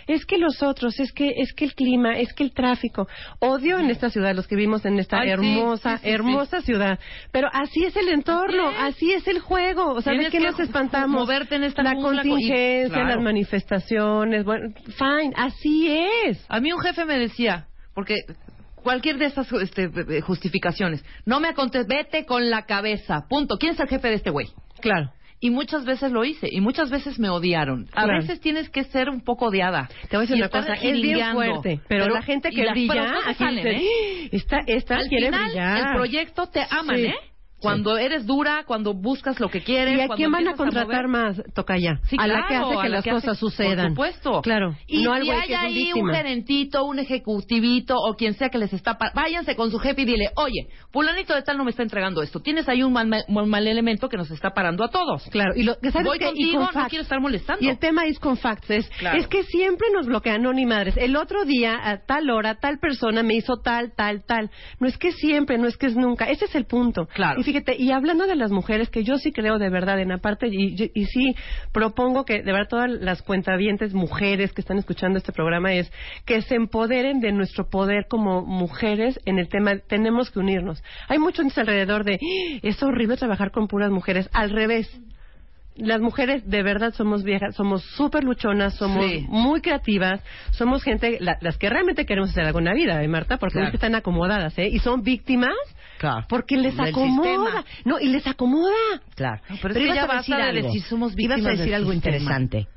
Es 0.06 0.24
que 0.26 0.38
los 0.38 0.62
otros, 0.62 0.98
es 1.00 1.12
que 1.12 1.32
es 1.36 1.52
que 1.52 1.64
el 1.64 1.74
clima, 1.74 2.18
es 2.18 2.32
que 2.34 2.44
el 2.44 2.52
tráfico. 2.52 3.08
Odio 3.40 3.78
en 3.78 3.90
esta 3.90 4.10
ciudad, 4.10 4.34
los 4.34 4.46
que 4.46 4.56
vivimos 4.56 4.84
en 4.84 4.98
esta 4.98 5.18
Ay, 5.20 5.30
hermosa, 5.30 5.96
sí, 5.96 6.02
sí, 6.02 6.04
sí. 6.08 6.10
hermosa 6.14 6.60
ciudad. 6.62 6.98
Pero 7.32 7.48
así 7.52 7.84
es 7.84 7.96
el 7.96 8.08
entorno, 8.08 8.68
así 8.78 9.12
es 9.12 9.26
el 9.28 9.38
juego. 9.40 9.92
O 9.92 10.00
sea, 10.00 10.12
¿de 10.12 10.24
qué 10.26 10.30
que 10.38 10.40
nos 10.40 10.58
espantamos? 10.60 11.20
moverte 11.20 11.56
en 11.56 11.64
esta 11.64 11.82
La 11.82 11.94
y- 11.94 12.00
contingencia, 12.00 12.88
claro. 12.94 13.08
las 13.08 13.20
manifestaciones, 13.22 14.44
bueno, 14.44 14.74
fine, 14.96 15.32
así 15.36 15.88
es. 16.26 16.44
A 16.48 16.60
mí 16.60 16.72
un 16.72 16.80
jefe 16.80 17.04
me 17.04 17.18
decía, 17.18 17.66
porque 17.94 18.16
cualquier 18.82 19.18
de 19.18 19.26
estas 19.26 19.50
este, 19.52 19.84
eh, 20.08 20.20
justificaciones, 20.20 21.04
no 21.24 21.40
me 21.40 21.54
contestes, 21.54 21.86
vete 21.88 22.26
con 22.26 22.50
la 22.50 22.62
cabeza, 22.66 23.26
punto. 23.28 23.56
¿Quién 23.58 23.72
es 23.72 23.80
el 23.80 23.88
jefe 23.88 24.08
de 24.08 24.14
este 24.14 24.30
güey? 24.30 24.48
Claro. 24.80 25.10
Y 25.40 25.50
muchas 25.50 25.84
veces 25.84 26.10
lo 26.10 26.24
hice, 26.24 26.48
y 26.50 26.60
muchas 26.60 26.90
veces 26.90 27.18
me 27.18 27.28
odiaron. 27.28 27.86
A 27.92 28.04
Claro. 28.04 28.20
veces 28.20 28.40
tienes 28.40 28.70
que 28.70 28.84
ser 28.84 29.10
un 29.10 29.20
poco 29.22 29.46
odiada. 29.46 29.88
Te 30.08 30.16
voy 30.16 30.18
a 30.18 30.20
decir 30.22 30.36
Y 30.36 30.40
una 30.40 30.48
cosa, 30.48 30.72
es 30.74 31.00
bien 31.02 31.32
fuerte, 31.32 31.80
pero, 31.86 32.08
la 32.08 32.22
gente 32.22 32.50
que 32.50 32.70
brilla, 32.70 33.12
salen, 33.36 33.56
dice, 33.64 33.70
¿eh? 33.76 34.28
esta, 34.32 34.60
esta 34.66 34.96
Al 34.96 35.08
quiere 35.08 35.26
final, 35.26 35.44
brillar. 35.50 35.78
el 35.78 35.94
proyecto 35.96 36.46
te 36.46 36.60
aman, 36.70 36.96
Sí. 36.96 37.06
¿eh? 37.06 37.14
Cuando 37.64 37.98
eres 37.98 38.26
dura, 38.26 38.64
cuando 38.66 38.94
buscas 38.94 39.40
lo 39.40 39.48
que 39.48 39.62
quieres. 39.62 39.98
¿Y 39.98 40.00
a 40.00 40.08
quién 40.08 40.30
van 40.30 40.46
a 40.48 40.54
contratar 40.54 41.08
más, 41.08 41.42
Tocaya? 41.54 41.98
Sí, 42.08 42.16
a 42.18 42.26
la 42.26 42.46
que 42.46 42.54
hace 42.56 42.70
que 42.70 42.88
la 42.88 42.88
las 42.88 43.04
que 43.04 43.10
hace- 43.10 43.20
cosas 43.26 43.38
sucedan. 43.38 43.94
Por 43.94 44.06
supuesto. 44.12 44.42
Claro. 44.42 44.76
Y 44.86 45.02
no 45.02 45.12
al 45.12 45.22
si 45.22 45.26
güey 45.28 45.38
hay 45.40 45.46
que 45.48 45.54
es 45.54 45.58
un 45.60 45.64
ahí 45.66 45.78
un 45.78 45.84
víctima. 45.94 46.14
gerentito, 46.14 46.84
un 46.84 46.98
ejecutivito 46.98 47.96
o 47.98 48.14
quien 48.14 48.34
sea 48.34 48.48
que 48.50 48.58
les 48.58 48.72
está... 48.72 48.96
Váyanse 49.14 49.56
con 49.56 49.70
su 49.70 49.78
jefe 49.78 50.02
y 50.02 50.04
dile, 50.04 50.30
oye, 50.36 50.68
fulanito 50.92 51.34
de 51.34 51.42
tal 51.42 51.56
no 51.56 51.64
me 51.64 51.70
está 51.70 51.82
entregando 51.82 52.22
esto. 52.22 52.40
Tienes 52.40 52.68
ahí 52.68 52.82
un 52.82 52.92
mal, 52.92 53.10
un 53.28 53.48
mal 53.48 53.66
elemento 53.66 54.08
que 54.08 54.16
nos 54.16 54.30
está 54.30 54.50
parando 54.50 54.84
a 54.84 54.88
todos. 54.88 55.24
Claro, 55.30 55.52
y 55.56 55.62
lo, 55.62 55.74
¿sabes 55.74 56.04
Voy 56.04 56.18
qué? 56.18 56.24
Y 56.26 56.28
contigo, 56.28 56.52
con 56.58 56.66
no 56.66 56.72
facts. 56.72 56.88
quiero 56.90 57.02
estar 57.02 57.20
molestando. 57.20 57.64
Y 57.64 57.68
el 57.68 57.78
tema 57.78 58.04
es 58.06 58.18
con 58.18 58.36
facts. 58.36 58.70
Es, 58.70 58.88
Claro. 58.98 59.18
es 59.18 59.26
que 59.28 59.42
siempre 59.44 59.88
nos 59.92 60.06
bloquean, 60.06 60.42
no 60.42 60.52
ni 60.52 60.66
madres. 60.66 60.96
El 60.96 61.16
otro 61.16 61.44
día, 61.44 61.78
a 61.82 62.04
tal 62.04 62.30
hora, 62.30 62.56
tal 62.56 62.78
persona 62.78 63.22
me 63.22 63.34
hizo 63.34 63.54
tal, 63.62 63.92
tal, 63.96 64.24
tal. 64.24 64.50
No 64.80 64.86
es 64.88 64.96
que 64.98 65.12
siempre, 65.12 65.58
no 65.58 65.66
es 65.66 65.76
que 65.76 65.86
es 65.86 65.96
nunca. 65.96 66.26
Ese 66.30 66.44
es 66.46 66.54
el 66.54 66.66
punto. 66.66 67.06
Claro. 67.14 67.40
Y 67.40 67.44
fíjate, 67.54 67.76
y 67.80 67.92
hablando 67.92 68.26
de 68.26 68.34
las 68.36 68.50
mujeres, 68.50 68.90
que 68.90 69.04
yo 69.04 69.16
sí 69.16 69.32
creo 69.32 69.58
de 69.58 69.70
verdad 69.70 70.00
en 70.00 70.10
aparte, 70.12 70.48
y, 70.50 70.74
y, 70.74 70.90
y 70.94 71.04
sí 71.06 71.34
propongo 71.72 72.24
que 72.24 72.42
de 72.42 72.52
verdad 72.52 72.68
todas 72.68 72.90
las 72.90 73.22
cuentavientes 73.22 73.94
mujeres 73.94 74.52
que 74.52 74.60
están 74.60 74.78
escuchando 74.78 75.18
este 75.18 75.32
programa 75.32 75.72
es 75.72 75.90
que 76.26 76.42
se 76.42 76.56
empoderen 76.56 77.20
de 77.20 77.32
nuestro 77.32 77.68
poder 77.68 78.06
como 78.08 78.42
mujeres 78.44 79.20
en 79.24 79.38
el 79.38 79.48
tema, 79.48 79.78
tenemos 79.88 80.30
que 80.30 80.40
unirnos. 80.40 80.82
Hay 81.08 81.18
mucho 81.18 81.42
en 81.42 81.48
ese 81.48 81.60
alrededor 81.60 82.04
de, 82.04 82.14
"Ah, 82.14 82.58
es 82.62 82.82
horrible 82.82 83.16
trabajar 83.16 83.50
con 83.52 83.68
puras 83.68 83.90
mujeres. 83.90 84.28
Al 84.32 84.50
revés 84.50 84.88
las 85.76 86.00
mujeres 86.00 86.48
de 86.48 86.62
verdad 86.62 86.94
somos 86.94 87.24
viejas, 87.24 87.56
somos 87.56 87.82
súper 87.96 88.22
luchonas, 88.22 88.74
somos 88.76 89.04
Sí. 89.10 89.26
muy 89.28 89.60
creativas, 89.60 90.22
somos 90.52 90.84
gente, 90.84 91.18
la- 91.20 91.36
las 91.40 91.58
que 91.58 91.68
realmente 91.68 92.06
queremos 92.06 92.30
hacer 92.30 92.44
algo 92.44 92.60
en 92.60 92.66
la 92.66 92.74
vida, 92.74 93.02
¿eh, 93.02 93.08
Marta? 93.08 93.38
Porque 93.38 93.54
Claro. 93.54 93.68
no 93.70 93.74
están 93.74 93.94
acomodadas, 93.96 94.56
¿eh? 94.56 94.68
Y 94.70 94.78
son 94.78 95.02
víctimas 95.02 95.56
Claro. 95.98 96.26
porque 96.28 96.56
les 96.56 96.76
Del 96.76 96.88
acomoda. 96.88 97.28
sistema. 97.28 97.64
No, 97.84 98.00
y 98.00 98.08
les 98.08 98.26
acomoda. 98.26 98.72
Claro. 99.14 99.42
No, 99.48 99.56
pero 99.62 99.74
es 99.74 99.78
que 99.78 99.84
ibas 99.84 99.96
ya 99.96 100.04
a 100.04 100.16
decir 100.18 100.36
de 100.36 100.42
algo. 100.42 100.66
decir 100.68 100.82
somos 100.82 101.12
Ibas 101.12 101.36
víctimas 101.36 101.46
a 101.46 101.50
decir 101.58 101.74
algo 101.74 101.92
sistema. 101.92 102.16
interesante. 102.16 102.68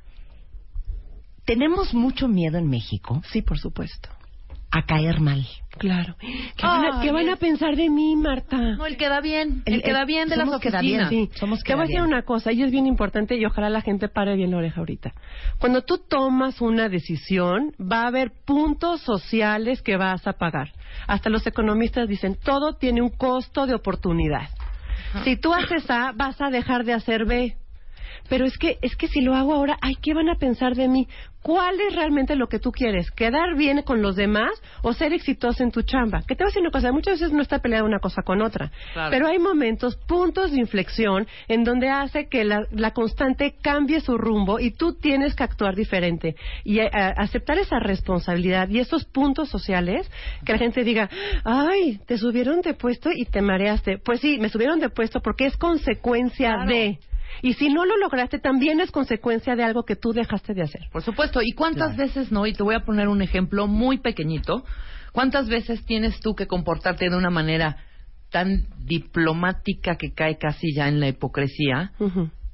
Tenemos 1.46 1.94
mucho 1.94 2.28
miedo 2.28 2.58
en 2.58 2.68
México 2.70 3.22
Sí, 3.32 3.42
por 3.42 3.58
supuesto. 3.58 4.10
a 4.70 4.82
caer 4.86 5.22
mal. 5.22 5.48
Claro. 5.80 6.16
¿Qué, 6.20 6.66
van, 6.66 6.86
a, 6.86 7.02
qué 7.02 7.12
van 7.12 7.30
a 7.30 7.36
pensar 7.38 7.76
de 7.78 7.90
mí, 7.90 8.16
Marta? 8.18 8.58
No, 8.58 8.86
el 8.86 8.98
queda 8.98 9.22
bien. 9.22 9.62
El, 9.66 9.76
El- 9.76 9.82
queda 9.84 10.02
el- 10.02 10.08
bien 10.08 10.28
de 10.28 10.36
las 10.36 10.46
somos 10.46 10.60
queda 10.62 10.82
bien, 10.82 11.02
oficinas. 11.06 11.30
Sí, 11.32 11.40
Somos 11.40 11.60
te 11.64 11.74
voy 11.74 11.84
a 11.84 11.88
decir 11.88 12.02
una 12.02 12.24
cosa, 12.24 12.52
y 12.52 12.64
es 12.64 12.72
bien 12.72 12.86
importante, 12.86 13.38
y 13.38 13.46
ojalá 13.46 13.70
la 13.70 13.82
gente 13.82 14.10
pare 14.10 14.36
bien 14.36 14.52
la 14.52 14.58
oreja 14.58 14.80
ahorita. 14.82 15.14
Cuando 15.60 15.84
tú 15.84 16.00
tomas 16.00 16.60
una 16.60 16.90
decisión, 16.90 17.72
va 17.80 18.02
a 18.04 18.08
haber 18.08 18.32
puntos 18.46 19.00
sociales 19.02 19.82
que 19.82 19.96
vas 19.96 20.28
a 20.28 20.34
pagar. 20.34 20.74
Hasta 21.08 21.30
los 21.30 21.48
economistas 21.48 22.08
dicen, 22.08 22.36
todo 22.36 22.76
tiene 22.76 23.02
un 23.02 23.10
costo 23.10 23.66
de 23.66 23.74
oportunidad. 23.74 24.50
Si 25.24 25.38
tú 25.38 25.54
haces 25.54 25.90
A, 25.90 26.12
vas 26.14 26.40
a 26.42 26.50
dejar 26.50 26.84
de 26.84 26.94
hacer 26.94 27.26
B. 27.26 27.56
Pero 28.30 28.46
es 28.46 28.58
que, 28.58 28.78
es 28.82 28.96
que 28.96 29.08
si 29.08 29.22
lo 29.22 29.36
hago 29.36 29.54
ahora, 29.54 29.78
ay, 29.82 29.96
¿qué 30.02 30.14
van 30.14 30.30
a 30.30 30.36
pensar 30.36 30.76
de 30.76 30.88
mí? 30.88 31.08
¿Cuál 31.44 31.80
es 31.80 31.96
realmente 31.96 32.36
lo 32.36 32.48
que 32.50 32.60
tú 32.60 32.72
quieres? 32.74 33.10
¿Quedar 33.12 33.56
bien 33.56 33.82
con 33.84 34.02
los 34.02 34.18
demás 34.18 34.52
o 34.82 34.92
ser 34.92 35.14
exitoso 35.14 35.64
en 35.64 35.72
tu 35.72 35.82
chamba? 35.84 36.22
Que 36.28 36.36
te 36.36 36.44
voy 36.44 36.48
a 36.48 36.52
decir 36.52 36.62
una 36.62 36.72
cosa, 36.72 36.92
muchas 36.92 37.20
veces 37.22 37.32
no 37.32 37.42
está 37.42 37.60
peleada 37.60 37.86
una 37.86 38.00
cosa 38.00 38.22
con 38.22 38.42
otra. 38.42 38.70
Claro. 38.94 39.12
Pero 39.12 39.28
hay 39.28 39.40
momentos, 39.40 39.96
puntos 40.08 40.52
de 40.52 40.58
inflexión, 40.60 41.26
en 41.48 41.64
donde 41.64 41.88
hace 41.90 42.28
que 42.28 42.44
la, 42.44 42.66
la 42.72 42.92
constante 42.92 43.56
cambie 43.62 44.02
su 44.02 44.18
rumbo 44.18 44.60
y 44.60 44.72
tú 44.72 44.96
tienes 45.00 45.36
que 45.36 45.44
actuar 45.44 45.76
diferente. 45.76 46.36
Y 46.66 46.80
eh, 46.80 46.90
a- 46.92 47.14
aceptar 47.22 47.58
esa 47.60 47.80
responsabilidad 47.80 48.68
y 48.68 48.80
esos 48.80 49.06
puntos 49.06 49.48
sociales, 49.50 50.12
que 50.46 50.52
la 50.52 50.58
gente 50.60 50.84
diga, 50.84 51.10
ay, 51.46 52.02
te 52.08 52.18
subieron 52.18 52.60
de 52.60 52.74
puesto 52.74 53.10
y 53.16 53.24
te 53.24 53.42
mareaste. 53.42 54.00
Pues 54.00 54.20
sí, 54.20 54.38
me 54.38 54.50
subieron 54.50 54.80
de 54.82 54.90
puesto 54.90 55.22
porque 55.22 55.46
es 55.46 55.56
consecuencia 55.56 56.56
Claro. 56.56 56.70
de... 56.70 57.00
Y 57.42 57.54
si 57.54 57.70
no 57.70 57.86
lo 57.86 57.98
lograste, 57.98 58.40
también 58.40 58.80
es 58.80 58.92
consecuencia 58.92 59.56
de 59.56 59.64
algo 59.64 59.84
que 59.84 59.96
tú 59.96 60.12
dejaste 60.14 60.54
de 60.54 60.64
hacer. 60.64 60.82
Por 60.92 61.04
supuesto. 61.04 61.42
¿Y 61.42 61.52
cuántas 61.52 61.96
veces 61.96 62.32
no? 62.32 62.46
Y 62.46 62.54
te 62.54 62.64
voy 62.64 62.76
a 62.76 62.86
poner 62.86 63.08
un 63.08 63.22
ejemplo 63.22 63.68
muy 63.68 64.00
pequeñito. 64.00 64.64
¿Cuántas 65.12 65.48
veces 65.48 65.86
tienes 65.86 66.20
tú 66.20 66.36
que 66.36 66.48
comportarte 66.48 67.10
de 67.10 67.16
una 67.16 67.30
manera 67.30 67.78
tan 68.30 68.68
diplomática 68.80 69.96
que 69.96 70.14
cae 70.14 70.38
casi 70.38 70.74
ya 70.74 70.88
en 70.88 71.00
la 71.00 71.08
hipocresía 71.08 71.92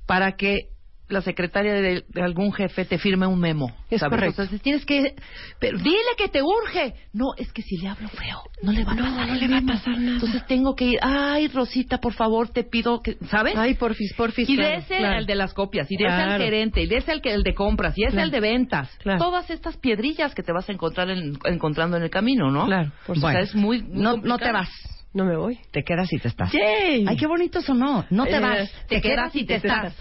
para 0.05 0.33
que 0.33 0.72
la 1.13 1.21
secretaria 1.21 1.73
de, 1.73 2.03
de 2.07 2.21
algún 2.21 2.51
jefe 2.51 2.83
te 2.85 2.97
firme 2.97 3.25
un 3.27 3.39
memo? 3.39 3.67
Es 3.89 4.01
¿sabes? 4.01 4.17
correcto. 4.17 4.41
Entonces 4.41 4.61
tienes 4.61 4.85
que... 4.85 5.15
Pero 5.59 5.77
dile 5.77 5.97
que 6.17 6.27
te 6.27 6.41
urge. 6.41 6.95
No, 7.13 7.27
es 7.37 7.51
que 7.53 7.61
si 7.61 7.77
le 7.77 7.87
hablo 7.87 8.09
feo, 8.09 8.41
no 8.61 8.71
le 8.71 8.83
va 8.83 8.93
a 8.93 8.95
pasar 8.95 9.27
no 9.27 9.35
le 9.35 9.47
va 9.47 9.57
a 9.57 9.61
pasar 9.61 9.97
nada. 9.97 10.13
Entonces 10.15 10.45
tengo 10.47 10.75
que 10.75 10.85
ir... 10.85 10.99
Ay, 11.01 11.47
Rosita, 11.47 11.99
por 11.99 12.13
favor, 12.13 12.49
te 12.49 12.63
pido 12.63 13.01
que... 13.01 13.17
¿Sabes? 13.29 13.53
Ay, 13.55 13.75
porfis, 13.75 14.13
porfis. 14.15 14.49
Y 14.49 14.57
de 14.57 14.75
ese 14.75 14.97
claro. 14.97 15.19
el 15.19 15.25
de 15.25 15.35
las 15.35 15.53
copias, 15.53 15.87
y 15.89 15.95
de 15.97 16.05
ese 16.05 16.13
Claro. 16.15 16.35
el 16.35 16.41
gerente, 16.41 16.81
y 16.81 16.87
de 16.87 16.97
ese 16.97 17.11
el, 17.13 17.21
que, 17.21 17.33
el 17.33 17.43
de 17.43 17.53
compras, 17.53 17.97
y 17.97 18.03
ese 18.03 18.13
Claro. 18.13 18.25
el 18.25 18.31
de 18.31 18.39
ventas. 18.39 18.89
Claro. 19.01 19.19
Todas 19.19 19.49
estas 19.49 19.77
piedrillas 19.77 20.33
que 20.35 20.43
te 20.43 20.51
vas 20.51 20.67
a 20.67 20.73
encontrar 20.73 21.09
en- 21.09 21.37
encontrando 21.45 21.95
en 21.97 22.03
el 22.03 22.09
camino, 22.09 22.51
¿no? 22.51 22.65
Claro, 22.65 22.91
por 23.05 23.17
O 23.17 23.19
sea, 23.19 23.29
Bueno, 23.29 23.39
es 23.39 23.55
muy, 23.55 23.81
muy 23.83 24.01
no, 24.01 24.17
no 24.17 24.37
te 24.37 24.51
vas. 24.51 24.69
No 25.13 25.25
me 25.25 25.37
voy. 25.37 25.59
Te 25.71 25.83
quedas 25.83 26.11
y 26.11 26.17
te 26.17 26.27
estás. 26.27 26.51
¡Yay! 26.51 27.05
Ay, 27.07 27.15
qué 27.17 27.27
bonito 27.27 27.61
sonó. 27.61 28.03
No 28.09 28.25
te 28.25 28.37
Eh, 28.37 28.39
vas. 28.39 28.71
te 28.87 28.99
quedas 28.99 29.35
y 29.35 29.45
te 29.45 29.55
estás. 29.55 29.95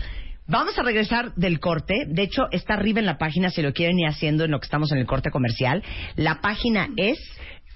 Vamos 0.47 0.79
a 0.79 0.83
regresar 0.83 1.35
del 1.35 1.61
corte. 1.61 1.95
De 2.09 2.23
hecho, 2.23 2.43
está 2.51 2.75
arriba 2.75 3.01
en 3.01 3.07
la 3.07 3.17
página 3.19 3.51
si 3.51 3.63
lo 3.63 3.73
quieren 3.73 3.99
ir 3.99 4.09
haciendo 4.09 4.45
en 4.45 4.51
lo 4.51 4.59
que 4.61 4.67
estamos 4.67 4.91
en 4.93 4.99
el 4.99 5.07
corte 5.07 5.31
comercial. 5.31 5.83
La 6.17 6.41
página 6.41 6.89
es 6.97 7.19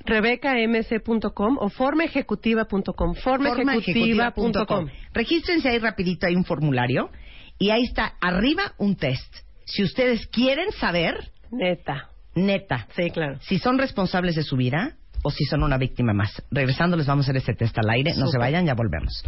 rebecamc.com 0.04 1.58
o 1.60 1.68
formaejecutiva.com. 1.68 3.14
Formaejecutiva.com. 3.14 4.86
Regístrense 5.12 5.68
ahí 5.68 5.78
rapidito, 5.78 6.26
hay 6.26 6.34
un 6.36 6.44
formulario. 6.44 7.10
Y 7.58 7.70
ahí 7.70 7.84
está 7.84 8.14
arriba 8.20 8.74
un 8.78 8.96
test. 8.96 9.34
Si 9.64 9.82
ustedes 9.82 10.26
quieren 10.26 10.70
saber, 10.72 11.30
Neta. 11.50 12.10
neta, 12.34 12.86
Sí, 12.94 13.10
claro. 13.10 13.38
si 13.40 13.58
son 13.58 13.78
responsables 13.78 14.36
de 14.36 14.42
su 14.42 14.56
vida 14.56 14.96
o 15.22 15.30
si 15.30 15.44
son 15.44 15.62
una 15.62 15.78
víctima 15.78 16.12
más. 16.12 16.42
Regresando 16.50 16.96
les 16.96 17.06
vamos 17.06 17.26
a 17.26 17.30
hacer 17.30 17.36
este 17.38 17.54
test 17.54 17.76
al 17.78 17.88
aire. 17.90 18.12
No 18.16 18.26
se 18.28 18.38
vayan, 18.38 18.66
ya 18.66 18.74
volvemos. 18.74 19.24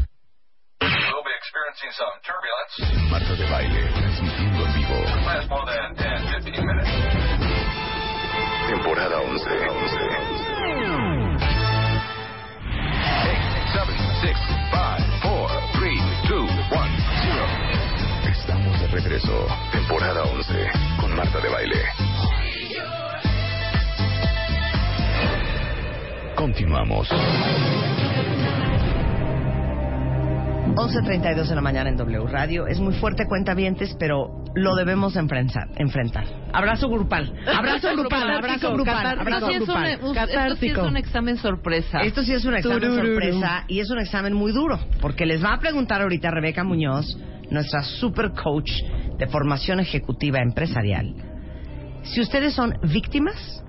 Marta 3.09 3.35
de 3.35 3.49
baile, 3.51 3.89
transmitiendo 3.95 4.66
en 4.66 4.74
vivo. 4.74 4.95
Last 5.24 5.49
more 5.49 5.64
than 5.64 5.95
10, 5.95 6.43
15 6.45 6.62
minutes. 6.62 6.91
Temporada 8.68 9.20
11. 9.20 9.49
11. 9.49 9.97
8, 13.29 13.47
7, 13.72 13.95
6, 14.22 14.37
5, 14.49 15.22
4, 15.22 15.61
3, 15.79 15.95
2, 16.29 16.41
1, 16.41 16.59
0. 17.22 17.47
Estamos 18.29 18.81
de 18.81 18.87
regreso. 18.89 19.47
Temporada 19.70 20.24
11 20.24 20.70
con 21.01 21.14
Marta 21.14 21.39
de 21.39 21.49
baile. 21.49 21.85
Continuamos. 26.35 27.09
11.32 30.75 31.49
de 31.49 31.55
la 31.55 31.61
mañana 31.61 31.91
en 31.91 31.97
W 31.97 32.27
Radio. 32.29 32.66
Es 32.66 32.79
muy 32.81 32.95
fuerte, 32.95 33.27
cuentavientes, 33.27 33.97
pero 33.99 34.45
lo 34.55 34.75
debemos 34.77 35.16
enfrentar. 35.16 35.69
enfrentar. 35.77 36.25
Abrazo 36.53 36.89
grupal. 36.89 37.33
Abrazo 37.47 37.89
grupal, 37.97 38.31
abrazo 38.31 38.73
grupal, 38.75 39.19
abrazo 39.21 39.49
Esto 39.49 39.49
sí 39.49 39.55
es 39.55 39.61
un- 39.61 39.66
grupal. 39.66 40.29
esto 40.29 40.57
sí 40.57 40.66
es 40.69 40.79
un 40.79 40.97
examen 40.97 41.37
sorpresa. 41.37 42.01
Esto 42.01 42.23
sí 42.23 42.33
es 42.33 42.45
un 42.45 42.55
examen 42.55 42.95
sorpresa 42.95 43.64
y 43.69 43.81
es 43.81 43.91
un 43.91 43.99
examen 43.99 44.35
muy 44.35 44.53
duro, 44.53 44.79
porque 45.01 45.27
les 45.27 45.43
va 45.43 45.55
a 45.55 45.59
preguntar 45.59 46.03
ahorita 46.03 46.31
Rebeca 46.31 46.64
Muñoz, 46.64 47.07
nuestra 47.51 47.83
super 47.83 48.33
coach 48.33 48.71
de 49.19 49.27
formación 49.27 49.81
ejecutiva 49.81 50.39
empresarial, 50.41 51.14
si 52.03 52.21
ustedes 52.21 52.55
son 52.55 52.75
víctimas 52.83 53.64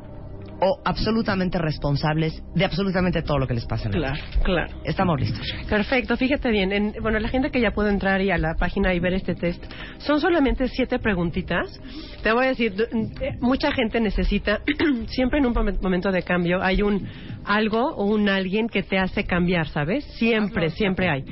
o 0.62 0.82
absolutamente 0.84 1.58
responsables 1.58 2.44
de 2.56 2.66
absolutamente 2.66 3.22
todo 3.22 3.38
lo 3.40 3.48
que 3.48 3.54
les 3.54 3.66
pasa 3.66 3.90
en 3.90 3.94
la 4.02 4.12
Claro, 4.14 4.16
vida. 4.32 4.44
claro. 4.44 4.74
Estamos 4.84 5.20
listos. 5.20 5.48
Perfecto, 5.70 6.18
fíjate 6.18 6.52
bien. 6.52 6.72
En- 6.72 6.94
bueno, 7.02 7.20
la 7.20 7.30
gente 7.30 7.50
que 7.52 7.62
ya 7.62 7.72
puede 7.72 7.90
entrar 7.90 8.22
y 8.22 8.32
a 8.32 8.38
la 8.38 8.56
página 8.56 8.94
y 8.94 9.00
ver 9.00 9.14
este 9.14 9.36
test, 9.36 9.64
son 10.00 10.20
solamente 10.20 10.68
siete 10.68 11.00
preguntitas. 11.00 11.80
Te 12.24 12.32
voy 12.32 12.46
a 12.46 12.50
decir, 12.50 12.74
eh, 13.22 13.38
mucha 13.40 13.72
gente 13.72 14.00
necesita, 14.02 14.60
siempre 15.08 15.40
en 15.40 15.46
un 15.46 15.54
momen- 15.54 15.82
momento 15.82 16.12
de 16.12 16.24
cambio, 16.24 16.62
hay 16.62 16.82
un 16.82 17.08
algo 17.46 17.96
o 17.96 18.06
un 18.06 18.28
alguien 18.30 18.68
que 18.68 18.84
te 18.84 18.98
hace 18.98 19.24
cambiar, 19.24 19.68
¿sabes? 19.70 20.04
Siempre, 20.18 20.70
siempre 20.72 21.10
hay. 21.10 21.24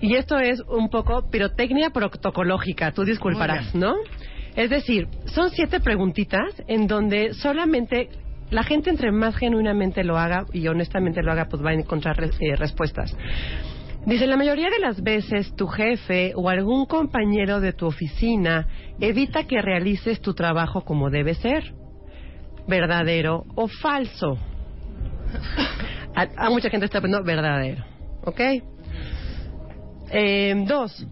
Y 0.00 0.14
esto 0.14 0.38
es 0.38 0.60
un 0.68 0.90
poco 0.90 1.28
pirotecnia 1.30 1.90
protocológica, 1.90 2.92
tú 2.92 3.04
disculparás, 3.04 3.74
¿no? 3.74 3.94
Es 4.56 4.70
decir, 4.70 5.06
son 5.26 5.50
siete 5.50 5.78
preguntitas 5.80 6.60
en 6.66 6.86
donde 6.88 7.32
solamente 7.34 8.08
la 8.50 8.62
gente 8.62 8.90
entre 8.90 9.12
más 9.12 9.36
genuinamente 9.36 10.04
lo 10.04 10.16
haga 10.16 10.46
y 10.52 10.66
honestamente 10.68 11.22
lo 11.22 11.32
haga, 11.32 11.48
pues 11.48 11.64
va 11.64 11.70
a 11.70 11.74
encontrar 11.74 12.16
eh, 12.22 12.56
respuestas. 12.56 13.16
Dice, 14.06 14.26
la 14.26 14.36
mayoría 14.36 14.70
de 14.70 14.78
las 14.78 15.02
veces 15.02 15.54
tu 15.54 15.66
jefe 15.66 16.32
o 16.34 16.48
algún 16.48 16.86
compañero 16.86 17.60
de 17.60 17.72
tu 17.72 17.86
oficina 17.86 18.66
evita 19.00 19.44
que 19.44 19.60
realices 19.60 20.20
tu 20.20 20.34
trabajo 20.34 20.82
como 20.82 21.10
debe 21.10 21.34
ser. 21.34 21.74
¿Verdadero 22.66 23.44
o 23.54 23.68
falso? 23.68 24.38
A, 26.14 26.46
a 26.46 26.50
mucha 26.50 26.70
gente 26.70 26.86
está 26.86 27.00
poniendo 27.00 27.24
verdadero. 27.24 27.84
¿Ok? 28.24 28.40
Eh, 30.10 30.54
dos, 30.66 31.06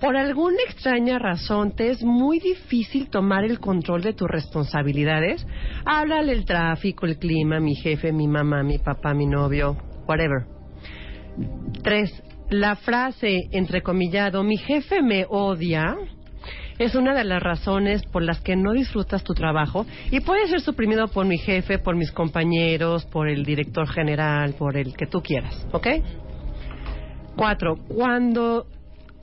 por 0.00 0.16
alguna 0.16 0.58
extraña 0.68 1.18
razón 1.18 1.72
te 1.72 1.90
es 1.90 2.02
muy 2.02 2.38
difícil 2.38 3.08
tomar 3.08 3.44
el 3.44 3.60
control 3.60 4.02
de 4.02 4.12
tus 4.12 4.28
responsabilidades. 4.28 5.46
Háblale 5.84 6.32
el 6.32 6.44
tráfico, 6.44 7.06
el 7.06 7.18
clima, 7.18 7.60
mi 7.60 7.74
jefe, 7.74 8.12
mi 8.12 8.28
mamá, 8.28 8.62
mi 8.62 8.78
papá, 8.78 9.14
mi 9.14 9.26
novio, 9.26 9.76
whatever. 10.06 10.44
Tres, 11.82 12.22
la 12.50 12.76
frase 12.76 13.48
entrecomillado, 13.52 14.42
mi 14.42 14.56
jefe 14.56 15.02
me 15.02 15.26
odia, 15.28 15.96
es 16.78 16.94
una 16.94 17.14
de 17.14 17.24
las 17.24 17.42
razones 17.42 18.04
por 18.04 18.22
las 18.22 18.40
que 18.40 18.54
no 18.54 18.72
disfrutas 18.72 19.24
tu 19.24 19.34
trabajo 19.34 19.86
y 20.10 20.20
puede 20.20 20.46
ser 20.46 20.60
suprimido 20.60 21.08
por 21.08 21.24
mi 21.26 21.38
jefe, 21.38 21.78
por 21.78 21.96
mis 21.96 22.12
compañeros, 22.12 23.06
por 23.06 23.28
el 23.28 23.44
director 23.44 23.88
general, 23.88 24.54
por 24.58 24.76
el 24.76 24.94
que 24.94 25.06
tú 25.06 25.22
quieras, 25.22 25.66
¿ok? 25.72 25.86
Cuatro, 27.34 27.76
cuando 27.88 28.66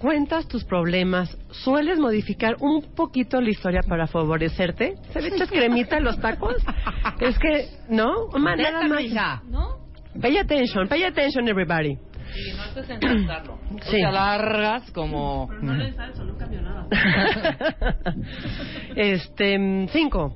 cuentas 0.03 0.49
tus 0.49 0.65
problemas, 0.65 1.37
¿sueles 1.51 1.97
modificar 1.97 2.57
un 2.59 2.81
poquito 2.93 3.39
la 3.39 3.49
historia 3.49 3.79
para 3.87 4.05
favorecerte? 4.05 4.95
¿Se 5.13 5.21
le 5.21 5.29
echas 5.29 5.49
cremita 5.49 5.95
a 5.95 5.99
los 6.01 6.19
tacos? 6.19 6.55
Es 7.21 7.39
que, 7.39 7.69
¿no? 7.87 8.27
Ma- 8.37 8.57
nada 8.57 8.83
Neta, 8.83 8.87
más. 8.89 9.43
¿No? 9.45 9.77
Pay 10.21 10.37
attention, 10.39 10.89
pay 10.89 11.03
attention 11.05 11.47
everybody. 11.47 11.95
Sí, 11.95 12.51
no 12.57 12.63
estés 12.65 12.89
en 12.89 12.99
cantarlo. 12.99 13.59
Sí. 13.83 13.91
Te 13.91 14.03
alargas 14.05 14.91
como... 14.91 15.47
este, 18.97 19.57
mm, 19.57 19.87
cinco. 19.87 20.35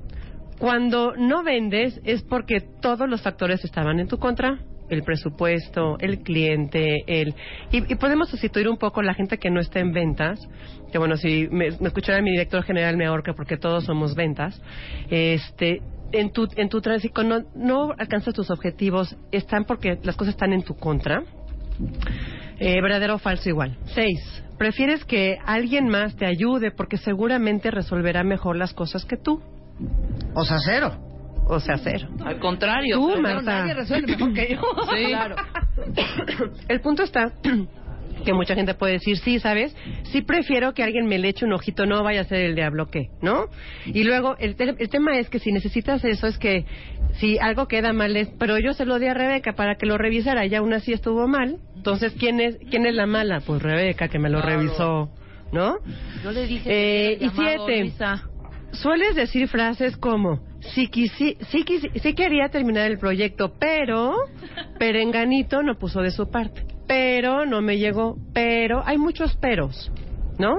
Cuando 0.60 1.14
no 1.18 1.44
vendes 1.44 2.00
es 2.06 2.24
porque 2.24 2.62
todos 2.82 3.10
los 3.10 3.22
factores 3.22 3.66
estaban 3.66 4.00
en 4.00 4.08
tu 4.08 4.18
contra. 4.18 4.60
El 4.90 5.04
presupuesto, 5.04 5.98
el 6.00 6.20
cliente, 6.20 7.04
el... 7.08 7.36
Y, 7.72 7.92
y 7.92 7.96
podemos 7.96 8.30
sustituir 8.30 8.70
un 8.70 8.78
poco 8.78 9.02
la 9.02 9.14
gente 9.14 9.38
que 9.38 9.50
no 9.50 9.60
está 9.60 9.80
en 9.80 9.92
ventas, 9.92 10.40
que 10.92 10.98
bueno, 10.98 11.18
si 11.18 11.48
me, 11.50 11.72
me 11.80 11.88
escuchara 11.88 12.22
mi 12.22 12.32
director 12.32 12.64
general 12.64 12.98
me 12.98 13.06
ahorca 13.06 13.34
porque 13.34 13.58
todos 13.58 13.86
somos 13.86 14.16
ventas. 14.16 14.62
Este, 15.10 15.82
en 16.12 16.32
tu, 16.32 16.48
en 16.56 16.70
tu 16.70 16.82
tránsito 16.82 17.24
no, 17.24 17.44
no 17.56 17.94
alcanzas 17.98 18.34
tus 18.34 18.50
objetivos, 18.50 19.16
están 19.32 19.66
porque 19.66 20.00
las 20.04 20.16
cosas 20.16 20.34
están 20.34 20.54
en 20.54 20.64
tu 20.64 20.76
contra. 20.76 21.24
Eh, 22.60 22.82
verdadero 22.82 23.16
o 23.16 23.20
falso 23.20 23.50
igual. 23.50 23.78
Seis. 23.94 24.44
Prefieres 24.58 25.06
que 25.06 25.38
alguien 25.46 25.88
más 25.88 26.16
te 26.16 26.26
ayude 26.26 26.72
porque 26.72 26.98
seguramente 26.98 27.70
resolverá 27.70 28.24
mejor 28.24 28.56
las 28.56 28.74
cosas 28.74 29.06
que 29.06 29.18
tú. 29.18 29.42
O 30.34 30.44
sea, 30.44 30.58
cero. 30.66 30.94
O 31.50 31.60
sea, 31.60 31.78
cero. 31.78 32.08
Al 32.26 32.40
contrario. 32.40 32.96
Tú, 32.98 33.20
Marta. 33.22 33.42
nadie 33.42 33.74
resuelve 33.74 34.08
mejor 34.18 34.34
que 34.34 34.48
yo. 34.56 34.62
Sí. 34.96 35.06
Claro. 35.08 35.36
El 36.68 36.82
punto 36.82 37.04
está 37.04 37.32
que 38.26 38.34
mucha 38.34 38.56
gente 38.56 38.74
puede 38.74 38.94
decir, 38.94 39.18
sí, 39.18 39.40
¿sabes? 39.40 39.76
Sí 40.12 40.22
prefiero 40.22 40.74
que 40.74 40.84
alguien 40.84 41.06
me 41.08 41.18
le 41.20 41.30
eche 41.30 41.46
un 41.46 41.54
ojito, 41.54 41.86
no 41.86 42.04
vaya 42.04 42.22
a 42.22 42.24
ser 42.26 42.42
el 42.42 42.56
diablo 42.56 42.88
que, 42.90 43.10
¿no? 43.22 43.46
Y 43.86 44.04
luego, 44.04 44.36
el, 44.40 44.56
te- 44.56 44.76
el 44.78 44.90
tema 44.90 45.18
es 45.20 45.30
que 45.30 45.40
si 45.40 45.52
necesitas 45.52 46.04
eso, 46.04 46.28
es 46.28 46.38
que 46.38 46.66
si 47.20 47.38
algo 47.40 47.68
queda 47.68 47.94
mal 47.94 48.18
es, 48.18 48.28
pero 48.40 48.58
yo 48.58 48.74
se 48.74 48.86
lo 48.86 49.00
di 49.00 49.08
a 49.08 49.14
Rebeca 49.14 49.54
para 49.54 49.76
que 49.76 49.86
lo 49.86 49.98
revisara 49.98 50.46
y 50.46 50.54
aún 50.56 50.74
así 50.74 50.92
estuvo 50.94 51.28
mal, 51.28 51.58
entonces, 51.76 52.14
¿quién 52.20 52.42
es, 52.42 52.58
quién 52.70 52.86
es 52.86 52.96
la 52.96 53.06
mala? 53.06 53.40
Pues 53.46 53.62
Rebeca, 53.62 54.08
que 54.10 54.20
me 54.20 54.30
lo 54.30 54.42
Claro. 54.42 54.58
revisó, 54.60 55.10
¿no? 55.54 55.78
Yo 56.24 56.32
le 56.32 56.48
dije 56.48 56.70
Eh, 57.14 57.18
y 57.22 57.30
siete. 57.30 57.94
Sueles 58.72 59.16
decir 59.16 59.48
frases 59.48 59.98
como, 59.98 60.42
sí, 60.60 60.88
quisi- 60.90 61.38
sí, 61.50 62.14
quería 62.14 62.50
terminar 62.50 62.92
el 62.92 63.00
proyecto, 63.00 63.54
pero 63.60 64.14
Perenganito 64.78 65.64
no 65.64 65.76
puso 65.76 66.02
de 66.02 66.12
su 66.12 66.30
parte, 66.30 66.66
pero 66.88 67.46
no 67.46 67.62
me 67.62 67.78
llegó, 67.78 68.18
pero 68.34 68.84
hay 68.86 68.98
muchos 68.98 69.36
peros, 69.38 69.92
¿no? 70.38 70.58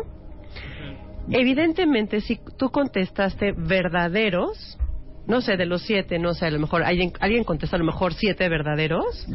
Evidentemente, 1.31 2.21
si 2.23 2.41
tú 2.57 2.71
contestaste 2.71 3.53
verdaderos, 3.53 4.79
no 5.27 5.43
sé, 5.43 5.57
de 5.59 5.67
los 5.67 5.83
siete, 5.83 6.19
no 6.19 6.33
sé, 6.33 6.47
a 6.47 6.51
lo 6.51 6.59
mejor 6.59 6.83
alguien, 6.85 7.13
alguien 7.21 7.45
contesta 7.45 7.77
a 7.77 7.79
lo 7.79 7.85
mejor 7.85 8.15
siete 8.15 8.49
verdaderos. 8.49 9.27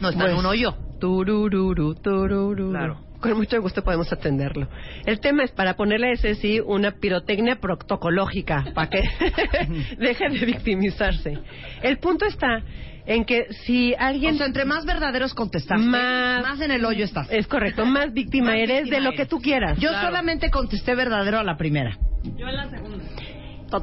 No 0.00 0.08
está 0.08 0.24
en 0.24 0.30
Pues, 0.30 0.38
un 0.38 0.46
hoyo. 0.46 0.74
Turururu, 0.98 1.94
turururu. 1.96 2.70
Claro. 2.70 2.98
Con 3.24 3.38
mucho 3.38 3.60
gusto 3.62 3.82
podemos 3.82 4.12
atenderlo. 4.12 4.68
El 5.06 5.18
tema 5.18 5.44
es 5.44 5.50
para 5.50 5.74
ponerle 5.76 6.08
a 6.08 6.12
ese 6.12 6.34
sí 6.34 6.60
una 6.60 6.92
pirotecnia 6.92 7.56
protocológica, 7.56 8.64
para 8.74 8.90
que 8.90 9.00
deje 9.98 10.28
de 10.28 10.44
victimizarse. 10.46 11.38
El 11.82 11.98
punto 11.98 12.26
está 12.26 12.62
en 13.06 13.24
que 13.24 13.46
si 13.64 13.94
alguien... 13.98 14.34
O 14.34 14.38
sea, 14.38 14.46
entre 14.46 14.64
más 14.66 14.84
verdaderos 14.84 15.32
contestaste, 15.34 15.82
Más- 15.86 16.42
más, 16.42 16.60
en 16.60 16.70
el 16.70 16.84
hoyo 16.84 17.04
estás. 17.04 17.26
Es 17.30 17.46
correcto, 17.46 17.86
más 17.86 18.12
víctima 18.12 18.50
Más 18.50 18.56
eres 18.56 18.82
víctima 18.84 18.96
de 18.96 19.02
lo 19.02 19.08
eres. 19.10 19.20
que 19.20 19.26
tú 19.26 19.40
quieras. 19.40 19.78
Yo 19.78 19.90
solamente 19.90 20.50
contesté 20.50 20.94
verdadero 20.94 21.38
a 21.38 21.44
la 21.44 21.56
primera. 21.56 21.96
Yo 22.36 22.46
en 22.48 22.56
la 22.56 22.68
segunda. 22.68 23.04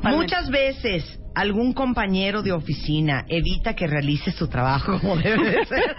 Muchas 0.04 0.50
veces 0.50 1.20
algún 1.34 1.72
compañero 1.74 2.42
de 2.42 2.52
oficina 2.52 3.24
evita 3.30 3.74
que 3.74 3.88
realices 3.88 4.36
tu 4.36 4.48
trabajo 4.50 5.00
como 5.02 5.16
debe 5.18 5.50
de 5.52 5.66
ser. 5.66 5.96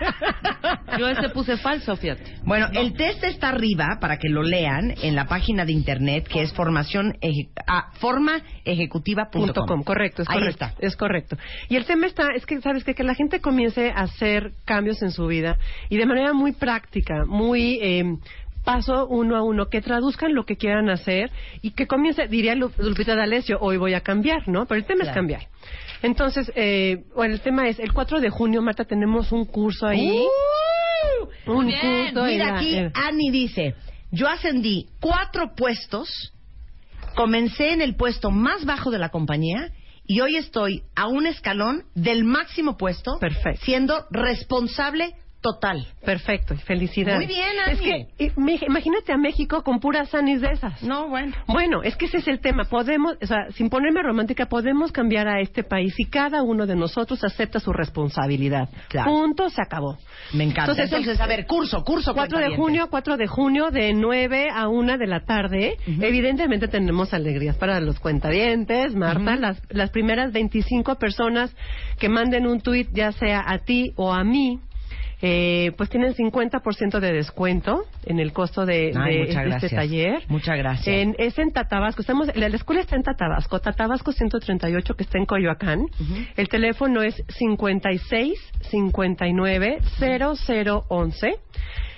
Yo 0.98 1.08
ese 1.08 1.30
puse 1.30 1.56
falso, 1.56 1.96
fíjate. 1.96 2.34
Bueno, 2.44 2.68
el 2.74 2.92
test 2.92 3.24
está 3.24 3.48
arriba 3.48 3.96
para 3.98 4.18
que 4.18 4.28
lo 4.28 4.42
lean 4.42 4.94
en 5.02 5.14
la 5.16 5.24
página 5.26 5.64
de 5.64 5.72
internet 5.72 6.28
que 6.28 6.42
es 6.42 6.52
formación 6.52 7.14
eje- 7.22 7.48
ah, 7.66 7.90
formaejecutiva.com. 7.94 9.82
Correcto, 9.84 10.22
es 10.22 10.28
Ahí 10.28 10.38
correcto. 10.38 10.64
está. 10.66 10.74
Es 10.86 10.96
correcto. 10.96 11.36
Y 11.68 11.76
el 11.76 11.86
tema 11.86 12.06
está, 12.06 12.28
es 12.34 12.44
que, 12.46 12.60
¿sabes 12.60 12.84
qué? 12.84 12.94
Que 12.94 13.04
la 13.04 13.14
gente 13.14 13.40
comience 13.40 13.90
a 13.90 14.02
hacer 14.02 14.52
cambios 14.66 15.00
en 15.02 15.10
su 15.12 15.26
vida 15.26 15.58
y 15.88 15.96
de 15.96 16.06
manera 16.06 16.32
muy 16.34 16.52
práctica, 16.52 17.24
muy 17.26 17.78
eh, 17.82 18.04
paso 18.64 19.06
uno 19.08 19.36
a 19.36 19.42
uno, 19.42 19.66
que 19.68 19.80
traduzcan 19.80 20.34
lo 20.34 20.44
que 20.44 20.56
quieran 20.56 20.88
hacer 20.90 21.30
y 21.62 21.72
que 21.72 21.86
comience, 21.86 22.28
diría 22.28 22.54
Lu- 22.54 22.72
Lupita 22.78 23.14
D'Alessio, 23.16 23.58
hoy 23.60 23.76
voy 23.76 23.94
a 23.94 24.00
cambiar, 24.02 24.46
¿no? 24.48 24.66
Pero 24.66 24.78
el 24.78 24.86
tema 24.86 25.04
es 25.04 25.10
cambiar. 25.10 25.48
Entonces, 26.02 26.50
eh, 26.56 27.04
bueno, 27.14 27.34
el 27.34 27.40
tema 27.40 27.68
es, 27.68 27.78
el 27.78 27.92
4 27.92 28.20
de 28.20 28.30
junio, 28.30 28.62
Marta, 28.62 28.84
tenemos 28.84 29.32
un 29.32 29.44
curso 29.44 29.86
ahí. 29.86 30.10
¡Uh! 31.46 31.50
un 31.52 31.66
bien. 31.66 31.80
curso 32.12 32.24
Mira 32.26 32.46
la- 32.52 32.56
aquí, 32.58 32.76
en- 32.76 32.92
Annie 32.94 33.30
dice, 33.30 33.74
yo 34.10 34.28
ascendí 34.28 34.86
cuatro 35.00 35.54
puestos, 35.56 36.32
comencé 37.16 37.72
en 37.72 37.80
el 37.82 37.96
puesto 37.96 38.30
más 38.30 38.64
bajo 38.64 38.90
de 38.90 38.98
la 38.98 39.08
compañía 39.10 39.70
y 40.06 40.20
hoy 40.20 40.36
estoy 40.36 40.82
a 40.96 41.06
un 41.08 41.26
escalón 41.26 41.84
del 41.94 42.24
máximo 42.24 42.76
puesto, 42.76 43.18
Perfecto. 43.18 43.60
siendo 43.64 44.06
responsable 44.10 45.14
total. 45.42 45.86
Perfecto, 46.04 46.56
felicidades. 46.56 47.18
Muy 47.18 47.26
bien, 47.26 47.48
Es 47.68 47.78
Ani. 47.78 47.84
que 48.16 48.24
eh, 48.26 48.32
me- 48.36 48.58
imagínate 48.66 49.12
a 49.12 49.16
México 49.18 49.62
con 49.62 49.80
puras 49.80 50.08
sanis 50.08 50.40
de 50.40 50.52
esas. 50.52 50.82
No, 50.82 51.08
bueno. 51.08 51.34
Bueno, 51.48 51.82
es 51.82 51.96
que 51.96 52.06
ese 52.06 52.18
es 52.18 52.28
el 52.28 52.40
tema. 52.40 52.64
Podemos, 52.64 53.16
o 53.20 53.26
sea, 53.26 53.50
sin 53.50 53.68
ponerme 53.68 54.02
romántica, 54.02 54.46
podemos 54.46 54.92
cambiar 54.92 55.28
a 55.28 55.40
este 55.40 55.64
país 55.64 55.92
si 55.96 56.04
cada 56.04 56.42
uno 56.42 56.66
de 56.66 56.76
nosotros 56.76 57.22
acepta 57.24 57.60
su 57.60 57.72
responsabilidad. 57.72 58.68
Claro. 58.88 59.10
Punto, 59.10 59.50
se 59.50 59.60
acabó. 59.60 59.98
Me 60.32 60.44
encanta. 60.44 60.62
Entonces, 60.72 60.84
Entonces, 60.86 61.16
el- 61.16 61.22
a 61.22 61.26
ver, 61.26 61.46
curso, 61.46 61.82
curso. 61.84 62.14
4 62.14 62.38
de 62.38 62.56
junio, 62.56 62.86
4 62.88 63.16
de 63.16 63.26
junio, 63.26 63.70
de 63.70 63.92
9 63.92 64.48
a 64.54 64.68
1 64.68 64.96
de 64.96 65.06
la 65.06 65.24
tarde. 65.24 65.76
Evidentemente 65.86 66.68
tenemos 66.68 67.12
alegrías 67.12 67.56
para 67.56 67.80
los 67.80 67.98
cuentavientes, 67.98 68.94
Marta. 68.94 69.36
las, 69.36 69.60
las 69.70 69.90
primeras 69.90 70.32
25 70.32 70.96
personas 70.96 71.54
que 71.98 72.08
manden 72.08 72.46
un 72.46 72.60
tuit, 72.60 72.88
ya 72.92 73.12
sea 73.12 73.42
a 73.46 73.58
ti 73.58 73.92
o 73.96 74.12
a 74.12 74.22
mí, 74.24 74.60
eh, 75.24 75.70
pues 75.76 75.88
tienen 75.88 76.14
50% 76.14 76.98
de 76.98 77.12
descuento 77.12 77.84
en 78.04 78.18
el 78.18 78.32
costo 78.32 78.66
de, 78.66 78.92
Ay, 78.96 79.14
de 79.14 79.22
este 79.22 79.42
gracias. 79.44 79.72
taller. 79.72 80.22
Muchas 80.28 80.58
gracias. 80.58 80.88
En, 80.88 81.14
es 81.16 81.38
en 81.38 81.52
Tatabasco. 81.52 82.00
Estamos, 82.00 82.34
la, 82.34 82.48
la 82.48 82.56
escuela 82.56 82.80
está 82.80 82.96
en 82.96 83.04
Tatabasco, 83.04 83.60
Tatabasco 83.60 84.10
138, 84.10 84.94
que 84.94 85.04
está 85.04 85.18
en 85.18 85.26
Coyoacán. 85.26 85.86
El 86.36 86.48
teléfono 86.48 87.02
es 87.02 87.22
56 87.28 88.36
59 88.70 89.78
0011. 90.00 91.34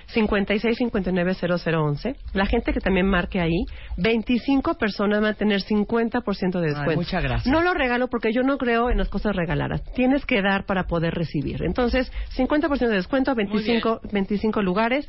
56 0.08 0.76
59 0.76 1.34
0011. 1.34 2.16
La 2.32 2.46
gente 2.46 2.72
que 2.72 2.80
también 2.80 3.06
marque 3.06 3.40
ahí, 3.40 3.64
25 3.96 4.74
personas 4.74 5.20
van 5.20 5.32
a 5.32 5.34
tener 5.34 5.60
50% 5.60 6.60
de 6.60 6.68
descuento. 6.68 6.96
muchas 6.96 7.22
gracias. 7.22 7.52
No 7.52 7.62
lo 7.62 7.74
regalo 7.74 8.08
porque 8.08 8.32
yo 8.32 8.42
no 8.42 8.58
creo 8.58 8.90
en 8.90 8.98
las 8.98 9.08
cosas 9.08 9.34
regaladas. 9.34 9.82
Tienes 9.94 10.24
que 10.26 10.42
dar 10.42 10.64
para 10.66 10.84
poder 10.84 11.14
recibir. 11.14 11.62
Entonces, 11.62 12.10
50% 12.36 12.78
de 12.78 12.96
descuento, 12.96 13.34
25, 13.34 14.00
25 14.12 14.62
lugares. 14.62 15.08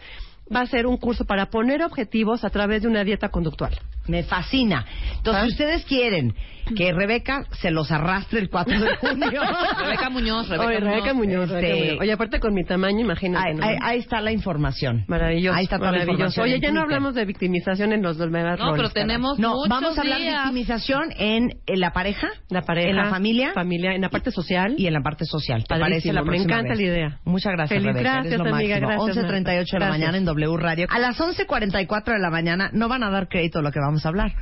Va 0.54 0.62
a 0.62 0.68
ser 0.68 0.86
un 0.86 0.98
curso 0.98 1.26
para 1.26 1.48
poner 1.48 1.82
objetivos 1.82 2.46
a 2.46 2.52
través 2.52 2.84
de 2.84 2.88
una 2.88 3.04
dieta 3.04 3.30
conductual. 3.30 3.80
Me 4.08 4.24
fascina. 4.24 4.86
Entonces, 5.18 5.42
¿Ah? 5.44 5.46
si 5.46 5.52
ustedes 5.52 5.86
quieren 5.86 6.34
que 6.76 6.92
Rebeca 6.94 7.46
se 7.62 7.70
los 7.70 7.92
arrastre 7.92 8.40
el 8.40 8.50
4 8.50 8.80
de 8.80 8.96
junio. 8.96 9.40
Rebeca 9.84 10.10
Muñoz, 10.10 10.50
Rebeca 10.50 10.68
Oye, 10.68 10.80
Rebeca 10.80 11.14
Muñoz, 11.14 11.48
Rebeca 11.50 11.68
Este, 11.68 11.84
Muñoz. 11.86 12.02
Oye, 12.02 12.12
aparte 12.12 12.40
con 12.40 12.56
mi 12.56 12.64
tamaño, 12.66 13.02
imagínate. 13.02 13.50
Ahí, 13.50 13.56
¿no? 13.56 13.64
ahí- 13.64 13.78
ahí 13.84 14.00
está 14.00 14.20
la 14.20 14.32
información. 14.32 15.06
Maravilloso. 15.08 15.56
Ahí 15.56 15.66
está 15.66 15.78
toda 15.78 15.92
la 15.92 15.98
maravilloso. 16.00 16.24
información 16.24 16.44
Oye, 16.46 16.60
ya 16.60 16.72
no 16.72 16.82
hablamos 16.82 17.14
de 17.14 17.24
victimización 17.26 17.94
en 17.94 18.02
los 18.02 18.18
Dolmedas 18.18 18.58
No, 18.58 18.72
pero 18.76 18.90
tenemos 18.90 19.38
No, 19.38 19.50
muchos 19.54 19.70
vamos 19.70 19.96
a 19.98 20.02
hablar 20.02 20.18
de 20.18 20.24
días. 20.24 20.42
victimización 20.44 21.04
en, 21.18 21.50
en 21.68 21.80
la 21.80 21.92
pareja, 21.94 22.30
La 22.50 22.64
pareja. 22.64 22.90
en 22.90 22.96
la 22.96 23.10
familia, 23.12 23.52
Familia, 23.54 23.94
en 23.94 24.02
la 24.02 24.10
parte 24.10 24.32
social. 24.32 24.74
y 24.76 24.88
en 24.88 24.94
la 24.94 25.02
parte 25.02 25.26
social. 25.26 25.64
¿Te 25.66 25.68
Padrísimo, 25.70 25.90
parece 25.90 26.14
la 26.14 26.24
me 26.24 26.38
encanta 26.38 26.70
vez? 26.70 26.80
la 26.80 26.84
idea. 26.84 27.20
Muchas 27.26 27.54
gracias, 27.54 27.78
Feliz, 27.80 27.94
Rebeca. 27.94 28.12
gracias, 28.24 28.42
amiga, 28.42 28.80
gracias, 28.80 29.18
11.38 29.18 29.72
de 29.72 29.80
la 29.80 29.90
mañana 29.90 30.18
en 30.18 30.26
W 30.26 30.58
Radio. 30.58 30.88
A 30.90 30.98
las 30.98 31.20
11.44 31.20 32.06
de 32.14 32.20
la 32.20 32.32
mañana 32.32 32.72
no 32.74 32.88
van 32.90 33.04
a 33.04 33.12
dar 33.12 33.28
crédito 33.28 33.60
a 33.60 33.62
lo 33.62 33.72
que 33.72 33.80
vamos 33.80 33.95
a 34.04 34.10
hablar. 34.10 34.34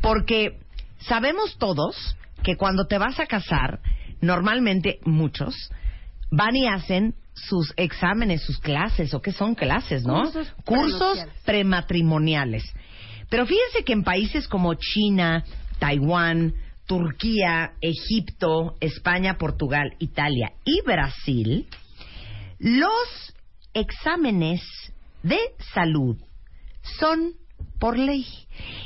Porque 0.00 0.58
sabemos 1.00 1.58
todos 1.58 2.16
que 2.42 2.56
cuando 2.56 2.86
te 2.86 2.96
vas 2.96 3.20
a 3.20 3.26
casar, 3.26 3.80
normalmente 4.22 5.00
muchos 5.04 5.54
van 6.30 6.56
y 6.56 6.66
hacen 6.66 7.14
sus 7.34 7.72
exámenes, 7.76 8.42
sus 8.42 8.58
clases, 8.58 9.12
o 9.14 9.20
qué 9.20 9.32
son 9.32 9.54
clases, 9.54 10.04
¿no? 10.04 10.22
Cursos 10.22 10.54
Cursos 10.64 11.18
prematrimoniales. 11.44 12.64
Pero 13.28 13.46
fíjense 13.46 13.84
que 13.84 13.92
en 13.92 14.04
países 14.04 14.48
como 14.48 14.74
China, 14.74 15.44
Taiwán, 15.78 16.54
Turquía, 16.86 17.72
Egipto, 17.80 18.76
España, 18.80 19.36
Portugal, 19.38 19.94
Italia 19.98 20.52
y 20.64 20.80
Brasil, 20.80 21.68
los 22.58 23.34
exámenes 23.74 24.62
de 25.22 25.38
salud 25.74 26.16
son 26.98 27.34
por 27.78 27.98
ley. 27.98 28.26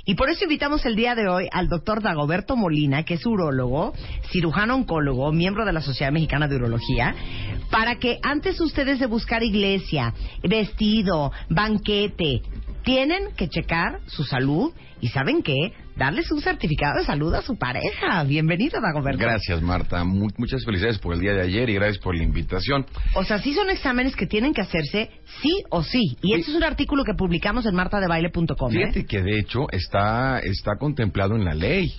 Y 0.05 0.15
por 0.15 0.31
eso 0.31 0.45
invitamos 0.45 0.85
el 0.87 0.97
día 0.97 1.15
de 1.15 1.29
hoy 1.29 1.49
al 1.53 1.69
doctor 1.69 2.03
Dagoberto 2.03 2.57
Molina, 2.57 3.05
que 3.05 3.15
es 3.15 3.27
urólogo, 3.27 3.93
cirujano 4.31 4.75
oncólogo, 4.75 5.33
miembro 5.33 5.65
de 5.65 5.73
la 5.73 5.81
Sociedad 5.81 6.13
Mexicana 6.13 6.49
de 6.49 6.57
Urología, 6.57 7.15
para 7.71 7.97
que 7.97 8.19
antes 8.23 8.61
ustedes 8.61 8.99
de 8.99 9.07
buscar 9.07 9.43
iglesia, 9.43 10.13
vestido, 10.43 11.33
banquete, 11.49 12.43
tienen 12.85 13.35
que 13.37 13.49
checar 13.49 14.01
su 14.07 14.25
salud 14.25 14.73
y 15.01 15.09
¿saben 15.09 15.43
qué? 15.43 15.55
Darles 15.97 16.31
un 16.33 16.41
certificado 16.41 16.99
de 17.01 17.05
salud 17.05 17.35
a 17.35 17.43
su 17.43 17.57
pareja. 17.59 18.23
Bienvenido, 18.25 18.81
Dagoberto. 18.81 19.19
Gracias, 19.21 19.61
Marta. 19.61 20.05
Mu- 20.05 20.31
muchas 20.39 20.65
felicidades 20.65 20.99
por 20.99 21.15
el 21.15 21.21
día 21.21 21.33
de 21.35 21.43
ayer 21.43 21.69
y 21.69 21.75
gracias 21.75 21.99
por 22.03 22.17
la 22.17 22.23
invitación. 22.23 22.87
O 23.15 23.23
sea, 23.25 23.39
sí 23.41 23.53
son 23.53 23.69
exámenes 23.69 24.17
que 24.17 24.27
tienen 24.27 24.55
que 24.55 24.63
hacerse 24.63 25.11
sí 25.43 25.51
o 25.71 25.83
sí. 25.83 26.17
Y 26.23 26.33
este 26.35 26.51
es 26.53 26.57
un 26.57 26.65
artículo 26.65 27.05
que 27.05 27.13
publicamos 27.15 27.67
en 27.67 27.75
martadebaile.com. 27.75 28.73
¿eh? 28.73 28.75
Fíjate 28.79 29.05
que 29.05 29.23
de 29.23 29.39
hecho 29.39 29.62
está, 29.71 30.39
está 30.41 30.77
contemplado 30.79 31.37
en 31.37 31.45
la 31.45 31.55
ley. 31.55 31.95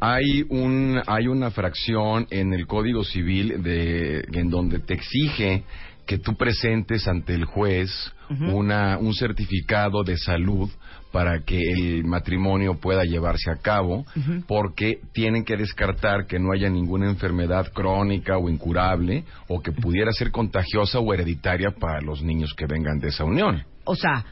Hay 0.00 0.44
un 0.48 0.98
hay 1.06 1.28
una 1.28 1.50
fracción 1.50 2.26
en 2.30 2.54
el 2.54 2.66
Código 2.66 3.04
Civil 3.04 3.62
de 3.62 4.24
en 4.32 4.48
donde 4.48 4.78
te 4.78 4.94
exige 4.94 5.64
que 6.06 6.16
tú 6.16 6.36
presentes 6.36 7.06
ante 7.06 7.34
el 7.34 7.44
juez 7.44 7.90
una 8.30 8.96
un 8.96 9.12
certificado 9.12 10.02
de 10.04 10.16
salud 10.16 10.70
para 11.12 11.40
que 11.40 11.58
el 11.58 12.04
matrimonio 12.04 12.78
pueda 12.80 13.04
llevarse 13.04 13.50
a 13.50 13.56
cabo 13.56 14.06
porque 14.46 15.00
tienen 15.12 15.44
que 15.44 15.58
descartar 15.58 16.26
que 16.26 16.38
no 16.38 16.52
haya 16.52 16.70
ninguna 16.70 17.10
enfermedad 17.10 17.70
crónica 17.72 18.38
o 18.38 18.48
incurable 18.48 19.24
o 19.48 19.60
que 19.60 19.72
pudiera 19.72 20.12
ser 20.12 20.30
contagiosa 20.30 20.98
o 20.98 21.12
hereditaria 21.12 21.72
para 21.78 22.00
los 22.00 22.22
niños 22.22 22.54
que 22.54 22.66
vengan 22.66 22.98
de 23.00 23.08
esa 23.08 23.24
unión. 23.24 23.64
O 23.84 23.94
sea, 23.94 24.24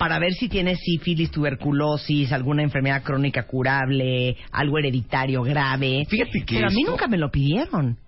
para 0.00 0.18
ver 0.18 0.32
si 0.32 0.48
tienes 0.48 0.78
sífilis, 0.80 1.30
tuberculosis, 1.30 2.32
alguna 2.32 2.62
enfermedad 2.62 3.02
crónica 3.02 3.42
curable, 3.42 4.34
algo 4.50 4.78
hereditario 4.78 5.42
grave. 5.42 6.06
Fíjate 6.08 6.42
que 6.42 6.54
Pero 6.54 6.68
a 6.68 6.70
mí 6.70 6.84
nunca 6.84 7.06
me 7.06 7.18
lo 7.18 7.30
pidieron. 7.30 7.98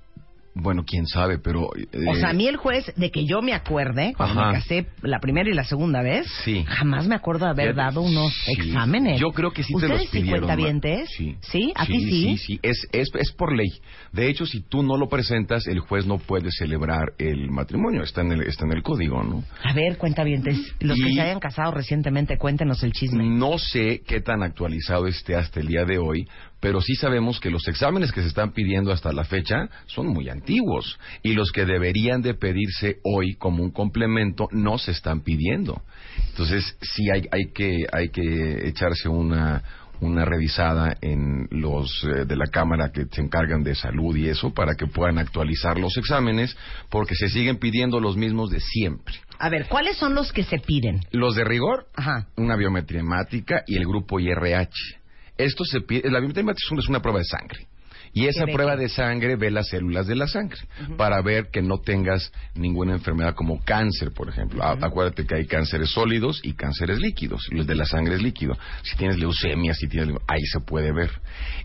Bueno, 0.54 0.84
quién 0.86 1.06
sabe, 1.06 1.38
pero 1.38 1.62
O 1.68 1.74
eh, 1.76 2.14
sea, 2.20 2.28
a 2.28 2.32
mí 2.34 2.46
el 2.46 2.56
juez, 2.56 2.92
de 2.96 3.10
que 3.10 3.24
yo 3.24 3.40
me 3.40 3.54
acuerde, 3.54 4.12
cuando 4.16 4.38
Ajá. 4.40 4.52
me 4.52 4.58
casé 4.58 4.86
la 5.00 5.18
primera 5.18 5.48
y 5.48 5.54
la 5.54 5.64
segunda 5.64 6.02
vez, 6.02 6.26
Sí. 6.44 6.62
jamás 6.68 7.06
me 7.06 7.14
acuerdo 7.14 7.46
de 7.46 7.52
haber 7.52 7.72
Fíjate, 7.74 7.80
dado 7.94 8.02
unos 8.02 8.34
sí. 8.44 8.52
exámenes. 8.52 9.18
Yo 9.18 9.30
creo 9.30 9.50
que 9.52 9.62
sí 9.62 9.72
te 9.72 9.76
¿Ustedes 9.76 10.00
los 10.02 10.10
pidieron. 10.10 10.26
sí 10.26 10.46
cuentavientes? 10.46 11.08
Ma- 11.20 11.36
¿Sí? 11.40 11.72
¿A 11.74 11.86
ti 11.86 12.00
sí? 12.00 12.10
Sí, 12.10 12.36
sí, 12.38 12.60
Es, 12.62 12.86
es, 12.92 13.08
es 13.14 13.32
por 13.32 13.56
ley. 13.56 13.70
De 14.12 14.28
hecho, 14.28 14.44
si 14.44 14.60
tú 14.60 14.82
no 14.82 14.98
lo 14.98 15.08
presentas, 15.08 15.66
el 15.66 15.80
juez 15.80 16.04
no 16.06 16.18
puede 16.18 16.50
celebrar 16.50 17.14
el 17.18 17.50
matrimonio. 17.50 18.02
Está 18.02 18.20
en 18.20 18.32
el, 18.32 18.42
está 18.42 18.66
en 18.66 18.72
el 18.72 18.82
código, 18.82 19.22
¿no? 19.22 19.42
A 19.64 19.72
ver, 19.72 19.96
cuentavientes, 19.96 20.58
los 20.80 20.98
que 20.98 21.08
Y- 21.10 21.14
se 21.14 21.20
hayan 21.22 21.40
casado 21.40 21.70
recientemente, 21.72 22.36
cuéntenos 22.36 22.82
el 22.82 22.92
chisme. 22.92 23.24
No 23.24 23.56
sé 23.56 24.02
qué 24.06 24.20
tan 24.20 24.42
actualizado 24.42 25.06
esté 25.06 25.34
hasta 25.34 25.60
el 25.60 25.68
día 25.68 25.86
de 25.86 25.96
hoy, 25.98 26.28
pero 26.62 26.80
sí 26.80 26.94
sabemos 26.94 27.40
que 27.40 27.50
los 27.50 27.66
exámenes 27.66 28.12
que 28.12 28.22
se 28.22 28.28
están 28.28 28.52
pidiendo 28.52 28.92
hasta 28.92 29.12
la 29.12 29.24
fecha 29.24 29.68
son 29.86 30.06
muy 30.06 30.28
antiguos 30.28 30.96
y 31.24 31.32
los 31.32 31.50
que 31.50 31.66
deberían 31.66 32.22
de 32.22 32.34
pedirse 32.34 32.98
hoy 33.02 33.34
como 33.34 33.64
un 33.64 33.72
complemento 33.72 34.46
no 34.52 34.78
se 34.78 34.92
están 34.92 35.22
pidiendo. 35.22 35.82
Entonces, 36.28 36.78
sí 36.80 37.10
hay, 37.12 37.24
hay 37.32 37.52
que 37.52 37.84
hay 37.92 38.10
que 38.10 38.68
echarse 38.68 39.08
una 39.08 39.64
una 40.02 40.24
revisada 40.24 40.96
en 41.00 41.48
los 41.50 42.04
eh, 42.04 42.24
de 42.26 42.36
la 42.36 42.46
cámara 42.46 42.90
que 42.92 43.06
se 43.10 43.22
encargan 43.22 43.64
de 43.64 43.74
salud 43.74 44.16
y 44.16 44.28
eso 44.28 44.52
para 44.54 44.74
que 44.74 44.86
puedan 44.86 45.18
actualizar 45.18 45.78
los 45.78 45.96
exámenes 45.96 46.56
porque 46.90 47.14
se 47.16 47.28
siguen 47.28 47.58
pidiendo 47.58 48.00
los 48.00 48.16
mismos 48.16 48.50
de 48.50 48.60
siempre. 48.60 49.14
A 49.38 49.48
ver, 49.48 49.66
¿cuáles 49.68 49.96
son 49.96 50.14
los 50.14 50.32
que 50.32 50.44
se 50.44 50.58
piden? 50.58 51.00
Los 51.10 51.34
de 51.34 51.44
rigor, 51.44 51.86
Ajá. 51.96 52.28
una 52.36 52.56
biometría 52.56 53.00
hemática 53.00 53.62
y 53.66 53.76
el 53.76 53.84
grupo 53.84 54.20
IRH. 54.20 55.01
Esto 55.44 55.64
se 55.64 55.80
pide, 55.80 56.10
la 56.10 56.18
biometría 56.20 56.44
es 56.52 56.70
una- 56.70 56.80
es 56.80 56.88
una 56.88 57.00
prueba 57.00 57.18
de 57.20 57.24
sangre. 57.24 57.66
Y 58.14 58.26
esa 58.26 58.44
prueba 58.44 58.76
de 58.76 58.90
sangre 58.90 59.36
ve 59.36 59.50
las 59.50 59.68
células 59.68 60.06
de 60.06 60.14
la 60.14 60.26
sangre 60.26 60.60
para 60.98 61.22
ver 61.22 61.48
que 61.50 61.62
no 61.62 61.78
tengas 61.78 62.30
ninguna 62.54 62.92
enfermedad 62.92 63.34
como 63.34 63.64
cáncer, 63.64 64.12
por 64.12 64.28
ejemplo. 64.28 64.62
Acuérdate 64.62 65.24
que 65.24 65.34
hay 65.34 65.46
cánceres 65.46 65.92
sólidos 65.92 66.38
y 66.42 66.52
cánceres 66.52 66.98
líquidos. 66.98 67.48
Y 67.50 67.60
el 67.60 67.66
de 67.66 67.74
la 67.74 67.86
sangre 67.86 68.16
es 68.16 68.22
líquido. 68.22 68.52
Si 68.82 68.98
tienes 68.98 69.16
leucemia, 69.18 69.72
si 69.72 69.88
tienes 69.88 70.14
ahí 70.28 70.42
se 70.44 70.60
puede 70.60 70.92
ver. 70.92 71.10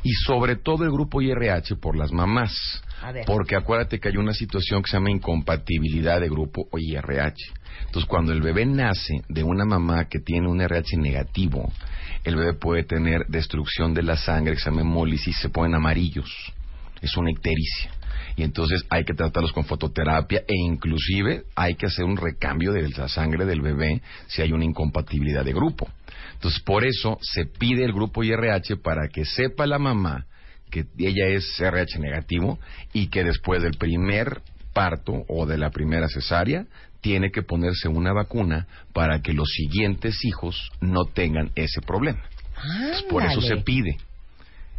Y 0.03 0.13
sobre 0.25 0.55
todo 0.55 0.85
el 0.85 0.91
grupo 0.91 1.21
IRH 1.21 1.75
por 1.81 1.97
las 1.97 2.13
mamás. 2.13 2.81
A 3.01 3.11
ver. 3.11 3.25
Porque 3.25 3.57
acuérdate 3.57 3.99
que 3.99 4.07
hay 4.07 4.15
una 4.15 4.33
situación 4.33 4.81
que 4.81 4.89
se 4.89 4.95
llama 4.95 5.11
incompatibilidad 5.11 6.21
de 6.21 6.29
grupo 6.29 6.65
o 6.71 6.77
IRH. 6.79 7.35
Entonces, 7.85 8.07
cuando 8.07 8.33
el 8.33 8.41
bebé 8.41 8.65
nace 8.65 9.21
de 9.29 9.43
una 9.43 9.65
mamá 9.65 10.05
que 10.05 10.19
tiene 10.19 10.47
un 10.47 10.61
RH 10.61 10.97
negativo, 10.97 11.71
el 12.23 12.35
bebé 12.35 12.53
puede 12.53 12.83
tener 12.83 13.25
destrucción 13.27 13.93
de 13.93 14.03
la 14.03 14.17
sangre, 14.17 14.53
que 14.53 14.59
se 14.59 14.69
llama 14.69 15.05
se 15.39 15.49
ponen 15.49 15.75
amarillos. 15.75 16.29
Es 17.01 17.15
una 17.15 17.31
ictericia. 17.31 17.91
Y 18.35 18.43
entonces 18.43 18.85
hay 18.89 19.03
que 19.03 19.13
tratarlos 19.13 19.51
con 19.51 19.65
fototerapia 19.65 20.43
e 20.47 20.55
inclusive 20.55 21.43
hay 21.55 21.75
que 21.75 21.87
hacer 21.87 22.05
un 22.05 22.17
recambio 22.17 22.71
de 22.71 22.87
la 22.89 23.07
sangre 23.07 23.45
del 23.45 23.61
bebé 23.61 24.01
si 24.27 24.41
hay 24.41 24.51
una 24.51 24.65
incompatibilidad 24.65 25.43
de 25.43 25.53
grupo. 25.53 25.89
Entonces, 26.33 26.61
por 26.61 26.85
eso 26.85 27.17
se 27.21 27.45
pide 27.45 27.83
el 27.83 27.93
grupo 27.93 28.23
IRH 28.23 28.77
para 28.77 29.07
que 29.07 29.25
sepa 29.25 29.65
la 29.65 29.79
mamá 29.79 30.27
que 30.69 30.85
ella 30.97 31.27
es 31.27 31.59
RH 31.59 31.99
negativo 31.99 32.59
y 32.93 33.07
que 33.07 33.23
después 33.23 33.63
del 33.63 33.77
primer 33.77 34.41
parto 34.73 35.23
o 35.27 35.45
de 35.45 35.57
la 35.57 35.71
primera 35.71 36.07
cesárea 36.07 36.65
tiene 37.01 37.31
que 37.31 37.43
ponerse 37.43 37.87
una 37.87 38.13
vacuna 38.13 38.67
para 38.93 39.21
que 39.21 39.33
los 39.33 39.49
siguientes 39.49 40.23
hijos 40.23 40.71
no 40.81 41.05
tengan 41.05 41.51
ese 41.55 41.81
problema. 41.81 42.23
Por 43.09 43.23
eso 43.23 43.41
se 43.41 43.57
pide. 43.57 43.97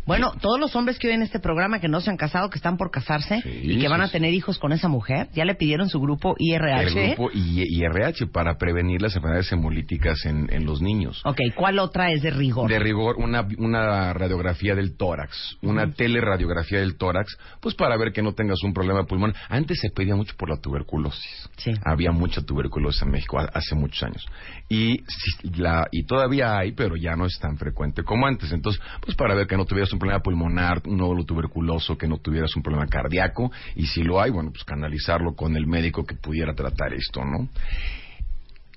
Bueno, 0.08 0.32
todos 0.40 0.58
los 0.58 0.74
hombres 0.74 0.98
que 0.98 1.06
oyen 1.06 1.22
este 1.22 1.38
programa 1.38 1.80
que 1.80 1.86
no 1.88 2.00
se 2.00 2.10
han 2.10 2.16
casado, 2.16 2.48
que 2.50 2.56
están 2.58 2.76
por 2.78 2.90
casarse 2.90 3.42
y 3.44 3.78
que 3.78 3.88
van 3.88 4.00
a 4.00 4.08
tener 4.08 4.32
hijos 4.32 4.58
con 4.58 4.72
esa 4.72 4.88
mujer, 4.88 5.28
ya 5.34 5.44
le 5.44 5.54
pidieron 5.54 5.88
su 5.88 6.00
grupo 6.00 6.34
IRH. 6.38 6.80
El 6.80 7.06
grupo 7.14 7.30
I- 7.32 7.64
IRH 7.78 8.26
para 8.32 8.56
prevenir 8.56 9.02
las 9.02 9.14
enfermedades 9.14 9.52
hemolíticas 9.52 10.24
en, 10.24 10.52
en 10.52 10.64
los 10.64 10.80
niños. 10.80 11.20
Ok, 11.26 11.38
¿cuál 11.54 11.78
otra 11.78 12.10
es 12.10 12.22
de 12.22 12.30
rigor? 12.30 12.70
De 12.70 12.78
rigor, 12.78 13.16
una, 13.18 13.46
una 13.58 14.12
radiografía 14.14 14.74
del 14.74 14.96
tórax, 14.96 15.58
una 15.62 15.92
teleradiografía 15.92 16.80
del 16.80 16.96
tórax, 16.96 17.36
pues 17.60 17.74
para 17.74 17.96
ver 17.98 18.12
que 18.12 18.22
no 18.22 18.32
tengas 18.32 18.62
un 18.64 18.72
problema 18.72 19.00
de 19.00 19.04
pulmón. 19.06 19.34
Antes 19.50 19.78
se 19.80 19.90
pedía 19.90 20.16
mucho 20.16 20.34
por 20.38 20.48
la 20.48 20.56
tuberculosis. 20.56 21.50
Sí. 21.58 21.72
Había 21.84 22.12
mucha 22.12 22.40
tuberculosis 22.40 23.02
en 23.02 23.10
México 23.10 23.38
ha- 23.38 23.50
hace 23.52 23.74
muchos 23.74 24.02
años. 24.02 24.24
Y, 24.70 24.96
la, 25.60 25.86
y 25.92 26.04
todavía 26.04 26.56
hay, 26.58 26.72
pero 26.72 26.96
ya 26.96 27.14
no 27.14 27.26
es 27.26 27.38
tan 27.38 27.58
frecuente 27.58 28.02
como 28.02 28.26
antes. 28.26 28.50
Entonces, 28.52 28.80
pues 29.04 29.14
para 29.16 29.34
ver 29.34 29.46
que 29.46 29.56
no 29.56 29.66
tuvieras 29.66 29.92
un 29.92 29.97
problema 29.98 30.20
pulmonar, 30.22 30.82
un 30.86 30.96
nódulo 30.98 31.24
tuberculoso, 31.24 31.96
que 31.96 32.06
no 32.08 32.18
tuvieras 32.18 32.54
un 32.56 32.62
problema 32.62 32.86
cardíaco. 32.86 33.50
Y 33.76 33.86
si 33.86 34.02
lo 34.02 34.20
hay, 34.20 34.30
bueno, 34.30 34.50
pues 34.50 34.64
canalizarlo 34.64 35.34
con 35.34 35.56
el 35.56 35.66
médico 35.66 36.04
que 36.04 36.14
pudiera 36.14 36.54
tratar 36.54 36.92
esto, 36.94 37.24
¿no? 37.24 37.48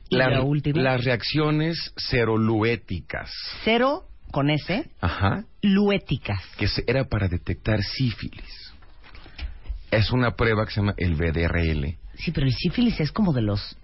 ¿Y 0.10 0.18
La- 0.18 0.30
la 0.30 0.41
última? 0.43 0.81
Las 0.81 1.03
reacciones 1.06 1.93
seroluéticas. 1.98 3.31
Cero 3.64 4.03
con 4.31 4.49
S, 4.49 4.89
Ajá. 5.02 5.45
luéticas. 5.61 6.41
que 6.57 6.68
era 6.88 7.06
para 7.06 7.27
detectar 7.27 7.81
sífilis. 7.84 8.73
Es 9.89 10.11
una 10.11 10.31
prueba 10.31 10.65
que 10.65 10.72
se 10.72 10.80
llama 10.81 10.93
el 10.98 11.15
VDRL. 11.15 11.98
Sí, 12.15 12.31
pero 12.31 12.45
el 12.48 12.53
sífilis 12.53 12.99
es 13.02 13.11
como 13.11 13.34
de 13.34 13.41
los, 13.41 13.77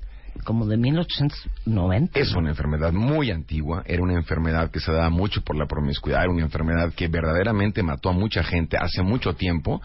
como 0.43 0.65
de 0.65 0.77
1890. 0.77 2.19
Es 2.19 2.33
una 2.33 2.49
enfermedad 2.49 2.93
muy 2.93 3.31
antigua, 3.31 3.83
era 3.85 4.01
una 4.01 4.13
enfermedad 4.13 4.71
que 4.71 4.79
se 4.79 4.91
daba 4.91 5.09
mucho 5.09 5.41
por 5.41 5.55
la 5.55 5.67
promiscuidad, 5.67 6.23
era 6.23 6.31
una 6.31 6.43
enfermedad 6.43 6.93
que 6.93 7.07
verdaderamente 7.07 7.83
mató 7.83 8.09
a 8.09 8.13
mucha 8.13 8.43
gente 8.43 8.77
hace 8.77 9.01
mucho 9.01 9.35
tiempo, 9.35 9.81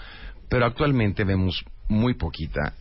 pero 0.49 0.67
actualmente 0.67 1.25
vemos 1.25 1.65
muy 1.89 2.15
poquita. 2.15 2.75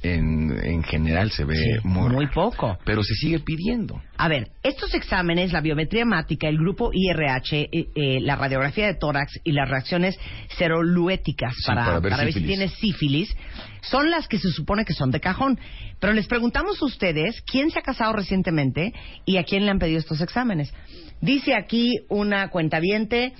En, 0.00 0.56
en 0.64 0.84
general 0.84 1.32
se 1.32 1.44
ve 1.44 1.56
Sí, 1.56 1.70
muy, 1.82 2.08
muy 2.10 2.26
poco. 2.28 2.78
pero 2.84 3.02
se 3.02 3.14
sigue 3.14 3.40
pidiendo. 3.40 4.00
A 4.16 4.28
ver, 4.28 4.50
estos 4.62 4.94
exámenes, 4.94 5.52
la 5.52 5.60
biometría 5.60 6.02
hemática, 6.02 6.48
el 6.48 6.56
grupo 6.56 6.90
IRH, 6.92 7.68
eh, 7.72 7.86
eh, 7.96 8.18
la 8.20 8.36
radiografía 8.36 8.86
de 8.86 8.94
tórax 8.94 9.40
y 9.42 9.50
las 9.52 9.68
reacciones 9.68 10.16
seroluéticas 10.56 11.54
Sí, 11.56 11.62
para, 11.66 11.84
para 11.84 12.00
ver 12.00 12.10
para 12.12 12.24
ver 12.24 12.32
si 12.32 12.42
tienes 12.42 12.72
sífilis, 12.74 13.34
son 13.82 14.10
las 14.10 14.28
que 14.28 14.38
se 14.38 14.50
supone 14.50 14.84
que 14.84 14.92
son 14.94 15.10
de 15.10 15.20
cajón. 15.20 15.58
Pero 16.00 16.12
les 16.12 16.26
preguntamos 16.28 16.80
a 16.80 16.84
ustedes 16.84 17.42
quién 17.42 17.70
se 17.70 17.80
ha 17.80 17.82
casado 17.82 18.12
recientemente 18.12 18.92
y 19.24 19.36
a 19.38 19.44
quién 19.44 19.64
le 19.64 19.70
han 19.72 19.78
pedido 19.80 19.98
estos 19.98 20.20
exámenes. 20.20 20.72
Dice 21.20 21.54
aquí 21.56 22.00
una 22.08 22.50
cuentaviente, 22.50 23.32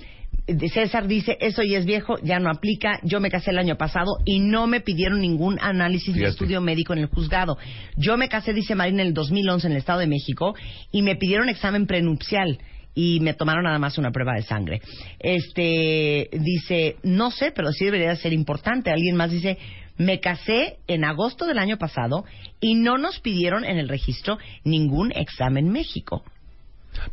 César 0.69 1.07
dice, 1.07 1.37
eso 1.39 1.63
ya 1.63 1.77
es 1.77 1.85
viejo, 1.85 2.17
ya 2.23 2.39
no 2.39 2.49
aplica, 2.49 2.99
yo 3.03 3.19
me 3.19 3.29
casé 3.29 3.51
el 3.51 3.59
año 3.59 3.77
pasado 3.77 4.17
y 4.25 4.39
no 4.39 4.67
me 4.67 4.81
pidieron 4.81 5.21
ningún 5.21 5.57
análisis 5.61 6.13
Fíjate. 6.13 6.31
estudio 6.31 6.61
médico 6.61 6.93
en 6.93 6.99
el 6.99 7.07
juzgado. 7.07 7.57
Yo 7.97 8.17
me 8.17 8.29
casé, 8.29 8.53
dice 8.53 8.75
Marina, 8.75 9.01
en 9.01 9.09
el 9.09 9.13
2011 9.13 9.67
en 9.67 9.73
el 9.73 9.79
Estado 9.79 9.99
de 9.99 10.07
México 10.07 10.55
y 10.91 11.01
me 11.01 11.15
pidieron 11.15 11.49
examen 11.49 11.87
prenupcial 11.87 12.59
y 12.95 13.19
me 13.21 13.33
tomaron 13.33 13.63
nada 13.63 13.79
más 13.79 13.97
una 13.97 14.11
prueba 14.11 14.33
de 14.33 14.43
sangre. 14.43 14.81
Este 15.19 16.29
dice, 16.33 16.97
no 17.03 17.31
sé, 17.31 17.51
pero 17.51 17.71
sí 17.71 17.85
debería 17.85 18.15
ser 18.15 18.33
importante. 18.33 18.91
Alguien 18.91 19.15
más 19.15 19.31
dice, 19.31 19.57
me 19.97 20.19
casé 20.19 20.79
en 20.87 21.03
agosto 21.03 21.45
del 21.45 21.59
año 21.59 21.77
pasado 21.77 22.25
y 22.59 22.75
no 22.75 22.97
nos 22.97 23.19
pidieron 23.19 23.65
en 23.65 23.77
el 23.77 23.89
registro 23.89 24.37
ningún 24.63 25.11
examen 25.11 25.69
México. 25.69 26.23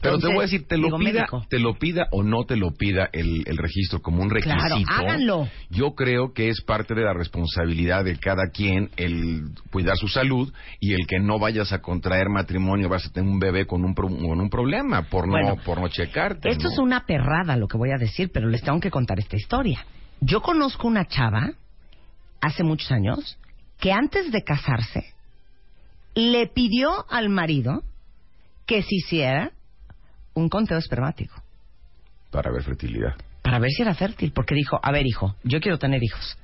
Pero 0.00 0.16
Entonces, 0.16 0.28
te 0.28 0.34
voy 0.34 0.38
a 0.38 0.42
decir, 0.46 0.66
te 0.68 0.76
lo, 0.78 0.96
pida, 0.98 1.12
médico. 1.12 1.46
te 1.48 1.58
lo 1.58 1.74
pida 1.78 2.06
o 2.12 2.22
no 2.22 2.44
te 2.44 2.56
lo 2.56 2.72
pida 2.72 3.08
el, 3.12 3.42
el 3.46 3.56
registro 3.56 4.00
como 4.00 4.22
un 4.22 4.30
requisito. 4.30 4.56
Claro, 4.58 4.76
háganlo. 4.88 5.48
Yo 5.70 5.94
creo 5.94 6.32
que 6.32 6.48
es 6.48 6.60
parte 6.62 6.94
de 6.94 7.02
la 7.02 7.12
responsabilidad 7.14 8.04
de 8.04 8.18
cada 8.18 8.50
quien 8.52 8.90
el 8.96 9.42
cuidar 9.70 9.96
su 9.96 10.08
salud 10.08 10.52
y 10.80 10.94
el 10.94 11.06
que 11.06 11.18
no 11.18 11.38
vayas 11.38 11.72
a 11.72 11.80
contraer 11.80 12.28
matrimonio, 12.28 12.88
vas 12.88 13.06
a 13.06 13.12
tener 13.12 13.28
un 13.30 13.38
bebé 13.38 13.66
con 13.66 13.84
un, 13.84 13.94
pro- 13.94 14.08
con 14.08 14.40
un 14.40 14.50
problema 14.50 15.02
por 15.08 15.26
no, 15.26 15.32
Bueno, 15.32 15.56
por 15.64 15.80
no 15.80 15.88
checarte. 15.88 16.48
Esto 16.50 16.64
¿no? 16.64 16.70
es 16.72 16.78
una 16.78 17.06
perrada 17.06 17.56
lo 17.56 17.68
que 17.68 17.76
voy 17.76 17.90
a 17.90 17.98
decir, 17.98 18.30
pero 18.32 18.48
les 18.48 18.62
tengo 18.62 18.80
que 18.80 18.90
contar 18.90 19.18
esta 19.18 19.36
historia. 19.36 19.84
Yo 20.20 20.40
conozco 20.42 20.88
una 20.88 21.04
chava 21.06 21.52
hace 22.40 22.62
muchos 22.64 22.90
años 22.90 23.38
que 23.80 23.92
antes 23.92 24.32
de 24.32 24.42
casarse 24.42 25.12
le 26.14 26.46
pidió 26.46 27.04
al 27.10 27.28
marido 27.28 27.82
que 28.66 28.82
se 28.82 28.94
hiciera 28.96 29.52
un 30.36 30.48
conteo 30.48 30.78
espermático 30.78 31.34
Para 32.30 32.50
ver 32.52 32.62
fertilidad. 32.62 33.14
para 33.42 33.58
ver 33.58 33.70
si 33.70 33.82
era 33.82 33.94
fértil, 33.94 34.32
porque 34.32 34.54
dijo, 34.54 34.78
a 34.82 34.92
ver 34.92 35.06
hijo, 35.06 35.34
yo 35.44 35.60
quiero 35.60 35.78
tener 35.78 36.02
hijos. 36.02 36.36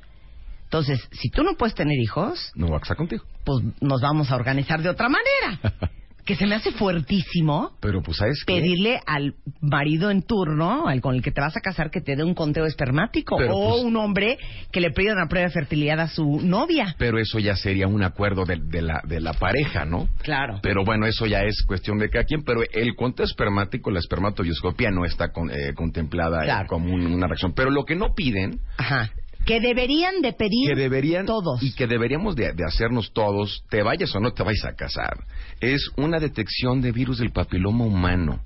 Entonces, 0.64 1.06
si 1.12 1.28
tú 1.30 1.42
no 1.42 1.54
puedes 1.56 1.74
tener 1.74 1.98
hijos, 1.98 2.50
No 2.54 2.68
va 2.68 2.78
a 2.78 2.80
casar 2.80 2.96
contigo. 2.96 3.24
pues 3.44 3.62
nos 3.80 4.00
vamos 4.00 4.30
a 4.30 4.36
organizar 4.36 4.80
de 4.82 4.88
otra 4.88 5.08
manera. 5.08 5.90
que 6.24 6.36
se 6.36 6.46
me 6.46 6.54
hace 6.54 6.70
fuertísimo 6.72 7.72
Pero 7.80 8.02
pues, 8.02 8.18
¿sabes 8.18 8.44
qué? 8.46 8.54
pedirle 8.60 9.00
al 9.06 9.34
marido 9.60 10.10
en 10.10 10.22
turno, 10.22 10.86
al 10.86 11.00
con 11.00 11.14
el 11.14 11.22
que 11.22 11.32
te 11.32 11.40
vas 11.40 11.56
a 11.56 11.60
casar, 11.60 11.90
que 11.90 12.00
te 12.00 12.14
dé 12.16 12.22
un 12.24 12.34
conteo 12.34 12.64
espermático. 12.66 13.36
Pero, 13.36 13.56
o 13.56 13.70
pues- 13.70 13.82
un 13.84 13.96
hombre 13.96 14.38
que 14.70 14.80
le 14.80 14.90
pida 14.92 15.12
una 15.12 15.26
prueba 15.28 15.48
de 15.48 15.52
fertilidad 15.52 16.00
a 16.00 16.08
su 16.08 16.40
novia. 16.40 16.94
Pero 16.98 17.18
eso 17.18 17.38
ya 17.38 17.56
sería 17.56 17.86
un 17.88 18.02
acuerdo 18.02 18.44
de, 18.44 18.56
de 18.62 18.82
la, 18.82 19.00
de 19.04 19.20
la 19.20 19.32
pareja, 19.32 19.84
¿no? 19.84 20.08
Claro. 20.22 20.60
Pero 20.62 20.84
bueno, 20.84 21.06
eso 21.06 21.26
ya 21.26 21.40
es 21.40 21.62
cuestión 21.66 21.98
de 21.98 22.08
cada 22.08 22.24
quien. 22.24 22.42
Pero 22.44 22.60
el 22.72 22.94
conteo 22.94 23.24
espermático, 23.26 23.90
la 23.90 23.98
espermatobioscopia, 23.98 24.90
no 24.90 25.04
está 25.04 25.32
con- 25.32 25.50
eh, 25.50 25.74
contemplada 25.74 26.62
eh, 26.62 26.66
como 26.68 26.92
un- 26.94 27.06
una 27.12 27.26
reacción. 27.26 27.52
Pero 27.54 27.70
lo 27.70 27.84
que 27.84 27.96
no 27.96 28.14
piden, 28.14 28.60
Ajá. 28.78 29.10
Que 29.44 29.60
deberían 29.60 30.22
de 30.22 30.32
pedir 30.32 30.68
que 30.68 30.80
deberían 30.80 31.26
todos. 31.26 31.62
y 31.62 31.72
que 31.74 31.86
deberíamos 31.86 32.36
de, 32.36 32.52
de 32.52 32.64
hacernos 32.64 33.12
todos, 33.12 33.64
te 33.68 33.82
vayas 33.82 34.14
o 34.14 34.20
no 34.20 34.32
te 34.32 34.42
vayas 34.42 34.64
a 34.64 34.74
casar, 34.74 35.24
es 35.60 35.90
una 35.96 36.18
detección 36.20 36.80
de 36.80 36.92
virus 36.92 37.18
del 37.18 37.32
papiloma 37.32 37.84
humano, 37.84 38.40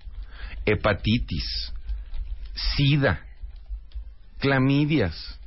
hepatitis, 0.64 1.73
sida, 2.55 3.20
clamidias, 4.39 5.39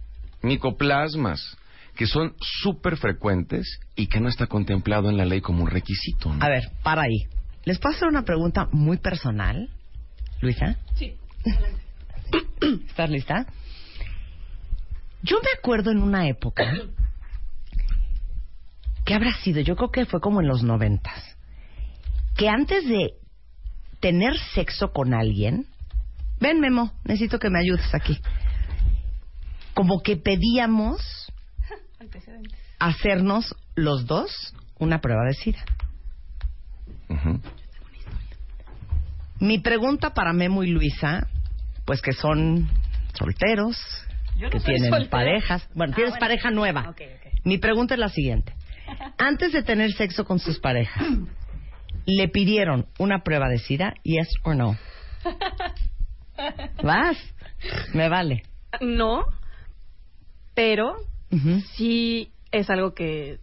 micoplasmas, 0.41 1.57
que 1.95 2.05
son 2.05 2.33
súper 2.39 2.97
frecuentes 2.97 3.79
y 3.95 4.07
que 4.07 4.19
no 4.19 4.29
está 4.29 4.47
contemplado 4.47 5.09
en 5.09 5.17
la 5.17 5.25
ley 5.25 5.41
como 5.41 5.63
un 5.63 5.69
requisito. 5.69 6.33
¿no? 6.33 6.43
A 6.43 6.49
ver, 6.49 6.69
para 6.83 7.01
ahí. 7.01 7.25
¿Les 7.65 7.77
puedo 7.77 7.95
hacer 7.95 8.07
una 8.07 8.23
pregunta 8.23 8.67
muy 8.71 8.97
personal? 8.97 9.69
Luisa. 10.39 10.77
Sí. 10.95 11.13
¿Estás 12.87 13.09
lista? 13.09 13.45
Yo 15.21 15.37
me 15.41 15.49
acuerdo 15.57 15.91
en 15.91 16.01
una 16.01 16.27
época 16.27 16.71
que 19.05 19.13
habrá 19.13 19.33
sido, 19.33 19.61
yo 19.61 19.75
creo 19.75 19.91
que 19.91 20.05
fue 20.05 20.21
como 20.21 20.39
en 20.41 20.47
los 20.47 20.63
noventas, 20.63 21.37
que 22.37 22.47
antes 22.47 22.87
de 22.87 23.15
tener 23.99 24.37
sexo 24.53 24.91
con 24.93 25.13
alguien, 25.13 25.65
ven 26.39 26.59
Memo, 26.59 26.93
necesito 27.03 27.39
que 27.39 27.49
me 27.49 27.59
ayudes 27.59 27.93
aquí, 27.93 28.21
como 29.73 30.01
que 30.01 30.15
pedíamos 30.15 31.01
hacernos 32.79 33.55
los 33.75 34.05
dos 34.05 34.53
una 34.77 35.01
prueba 35.01 35.25
de 35.25 35.33
SIDA. 35.33 35.65
Mi 39.39 39.59
pregunta 39.59 40.13
para 40.13 40.33
Memo 40.33 40.63
y 40.63 40.69
Luisa, 40.69 41.27
pues 41.85 42.01
que 42.01 42.13
son 42.13 42.69
solteros, 43.17 43.77
no 44.39 44.49
que 44.49 44.59
tienen 44.59 44.89
soltera. 44.89 45.09
parejas. 45.09 45.69
Bueno, 45.73 45.93
Ah, 45.93 45.95
tienes 45.95 46.11
bueno. 46.13 46.19
pareja 46.19 46.51
nueva. 46.51 46.95
Mi 47.43 47.57
pregunta 47.57 47.93
es 47.95 47.99
la 47.99 48.09
siguiente. 48.09 48.53
Antes 49.17 49.51
de 49.53 49.63
tener 49.63 49.91
sexo 49.93 50.25
con 50.25 50.39
sus 50.39 50.59
parejas, 50.59 51.03
¿le 52.05 52.27
pidieron 52.29 52.87
una 52.97 53.23
prueba 53.23 53.47
de 53.49 53.59
SIDA? 53.59 53.93
¿Yes 54.03 54.29
or 54.43 54.55
no? 54.55 54.77
¿Vas? 56.83 57.17
Me 57.93 58.07
vale. 58.09 58.43
No, 58.81 59.25
pero 60.53 60.95
sí 61.75 62.31
es 62.51 62.69
algo 62.69 62.93
que, 62.93 63.39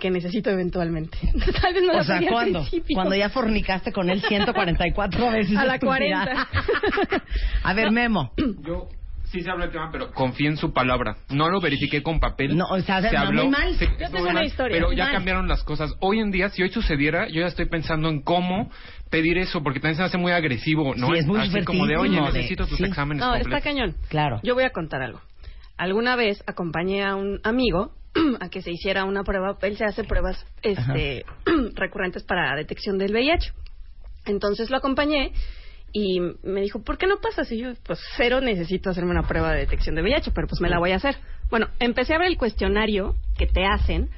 que 0.00 0.10
necesito 0.10 0.50
eventualmente. 0.50 1.18
Tal 1.60 1.74
vez 1.74 1.82
no 1.82 1.92
O 1.92 1.96
lo 1.96 2.04
sea, 2.04 2.20
¿cuándo? 2.28 2.64
Cuando 2.94 3.14
ya 3.16 3.28
fornicaste 3.30 3.92
con 3.92 4.08
él 4.10 4.22
144 4.22 5.30
veces. 5.32 5.56
A 5.56 5.64
la 5.64 5.74
estúpida. 5.74 6.46
40. 6.46 7.22
A 7.64 7.74
ver, 7.74 7.90
Memo. 7.90 8.32
Yo 8.62 8.88
sí 9.30 9.40
se 9.40 9.50
habla 9.50 9.64
del 9.66 9.72
tema, 9.72 9.90
pero 9.92 10.10
confío 10.12 10.48
en 10.50 10.56
su 10.56 10.72
palabra. 10.72 11.16
No 11.30 11.48
lo 11.48 11.60
verifiqué 11.60 12.02
con 12.02 12.20
papel. 12.20 12.56
No, 12.56 12.66
o 12.66 12.80
sea, 12.80 13.00
se 13.02 13.12
no, 13.12 13.20
habló. 13.20 13.42
muy 13.44 13.50
mal. 13.52 13.74
se- 13.76 13.86
Yo 13.86 13.90
estuvo 13.92 14.10
tengo 14.12 14.24
una 14.24 14.32
mal, 14.34 14.44
historia, 14.46 14.76
Pero 14.76 14.88
muy 14.88 14.96
ya 14.96 15.04
mal. 15.04 15.12
cambiaron 15.14 15.48
las 15.48 15.62
cosas. 15.64 15.94
Hoy 16.00 16.18
en 16.20 16.30
día, 16.30 16.48
si 16.50 16.62
hoy 16.62 16.70
sucediera, 16.70 17.28
yo 17.28 17.40
ya 17.40 17.46
estoy 17.46 17.66
pensando 17.66 18.08
en 18.08 18.22
cómo 18.22 18.70
pedir 19.10 19.38
eso, 19.38 19.62
porque 19.62 19.80
también 19.80 19.96
se 19.96 20.02
hace 20.02 20.18
muy 20.18 20.32
agresivo, 20.32 20.94
¿no? 20.94 21.08
Sí, 21.08 21.18
es 21.18 21.26
muy 21.26 21.40
Así 21.40 21.64
como 21.64 21.86
de, 21.86 21.96
oye, 21.96 22.14
de- 22.16 22.20
necesito 22.22 22.66
tus 22.66 22.78
sí. 22.78 22.84
exámenes 22.84 23.20
No, 23.24 23.34
está 23.34 23.60
cañón. 23.60 23.96
Claro. 24.08 24.40
Yo 24.42 24.54
voy 24.54 24.64
a 24.64 24.70
contar 24.70 25.02
algo. 25.02 25.20
Alguna 25.76 26.14
vez 26.16 26.42
acompañé 26.46 27.04
a 27.04 27.16
un 27.16 27.40
amigo 27.42 27.92
a 28.40 28.48
que 28.50 28.60
se 28.62 28.70
hiciera 28.70 29.04
una 29.04 29.22
prueba. 29.24 29.56
Él 29.62 29.76
se 29.76 29.84
hace 29.84 30.04
pruebas 30.04 30.44
este, 30.62 31.24
recurrentes 31.74 32.22
para 32.24 32.54
detección 32.56 32.98
del 32.98 33.12
VIH. 33.12 33.52
Entonces 34.26 34.70
lo 34.70 34.76
acompañé 34.76 35.32
y 35.92 36.20
me 36.42 36.60
dijo, 36.60 36.82
¿por 36.82 36.98
qué 36.98 37.06
no 37.06 37.18
pasas? 37.20 37.50
Y 37.52 37.58
yo, 37.58 37.70
pues 37.84 37.98
cero 38.16 38.40
necesito 38.40 38.90
hacerme 38.90 39.10
una 39.10 39.26
prueba 39.26 39.52
de 39.52 39.58
detección 39.60 39.94
de 39.94 40.02
VIH, 40.02 40.30
pero 40.32 40.46
pues 40.46 40.60
me 40.60 40.68
la 40.68 40.78
voy 40.78 40.92
a 40.92 40.96
hacer. 40.96 41.16
Bueno, 41.50 41.68
empecé 41.78 42.14
a 42.14 42.18
ver 42.18 42.28
el 42.28 42.36
cuestionario 42.38 43.16
que 43.36 43.46
te 43.46 43.64
hacen 43.66 44.08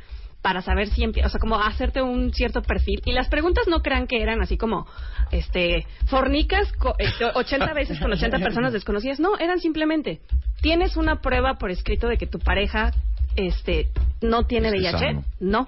para 0.43 0.61
saber 0.61 0.89
si 0.89 1.03
empie- 1.03 1.25
o 1.25 1.29
sea, 1.29 1.39
como 1.41 1.61
hacerte 1.61 2.03
un 2.03 2.33
cierto 2.33 2.63
perfil. 2.63 3.01
Y 3.05 3.13
las 3.13 3.29
preguntas 3.29 3.69
no 3.69 3.81
crean 3.81 4.07
que 4.09 4.21
eran 4.21 4.43
así 4.43 4.57
como, 4.57 4.87
este, 5.31 5.87
fornicas 6.07 6.73
co- 6.73 6.95
este, 6.99 7.27
80 7.27 7.73
veces 7.75 7.99
con 8.01 8.13
80 8.13 8.39
personas 8.41 8.73
desconocidas. 8.73 9.21
No, 9.21 9.39
eran 9.39 9.61
simplemente, 9.61 10.21
¿tienes 10.61 10.97
una 10.97 11.21
prueba 11.21 11.55
por 11.55 11.71
escrito 11.71 12.09
de 12.09 12.19
que 12.19 12.27
tu 12.27 12.39
pareja, 12.41 12.91
este, 13.37 13.89
no 14.21 14.45
tiene 14.45 14.69
Esté 14.69 14.81
VIH? 14.81 14.99
sano. 14.99 15.25
No. 15.41 15.67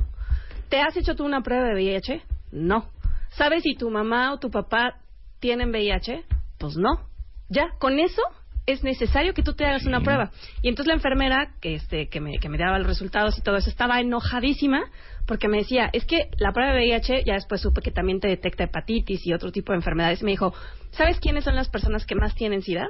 ¿Te 0.69 0.81
has 0.81 0.97
hecho 0.97 1.15
tú 1.15 1.25
una 1.25 1.43
prueba 1.43 1.67
de 1.69 1.75
VIH? 1.75 2.23
No. 2.51 2.89
¿Sabes 3.31 3.63
si 3.63 3.75
tu 3.77 3.91
mamá 3.91 4.33
o 4.33 4.39
tu 4.39 4.51
papá 4.51 4.97
tienen 5.45 5.73
VIH? 5.73 6.25
Pues 6.59 6.75
no. 6.79 7.07
Ya, 7.51 7.69
con 7.79 7.99
eso 7.99 8.23
es 8.65 8.83
necesario 8.83 9.35
que 9.35 9.43
tú 9.43 9.53
te 9.53 9.67
hagas 9.67 9.85
una 9.85 10.01
prueba. 10.01 10.31
Y 10.63 10.71
entonces 10.71 10.89
la 10.89 10.95
enfermera 10.95 11.53
que 11.61 11.75
este 11.75 12.09
que 12.09 12.19
me, 12.19 12.39
que 12.39 12.49
me 12.49 12.57
daba 12.57 12.79
los 12.79 12.87
resultados 12.87 13.37
y 13.37 13.43
todo 13.43 13.59
eso 13.59 13.69
estaba 13.69 14.01
enojadísima 14.01 14.85
porque 15.27 15.49
me 15.49 15.59
decía, 15.59 15.91
es 15.93 16.07
que 16.07 16.31
la 16.39 16.53
prueba 16.53 16.73
de 16.73 16.79
VIH, 16.79 17.25
ya 17.27 17.35
después 17.35 17.61
supe 17.61 17.83
que 17.83 17.91
también 17.91 18.21
te 18.21 18.29
detecta 18.29 18.65
hepatitis 18.65 19.27
y 19.27 19.35
otro 19.35 19.53
tipo 19.53 19.73
de 19.73 19.81
enfermedades. 19.81 20.23
Me 20.23 20.31
dijo, 20.31 20.55
¿sabes 20.93 21.21
quiénes 21.21 21.45
son 21.45 21.57
las 21.57 21.69
personas 21.69 22.07
que 22.07 22.15
más 22.15 22.35
tienen 22.35 22.63
SIDA? 22.63 22.89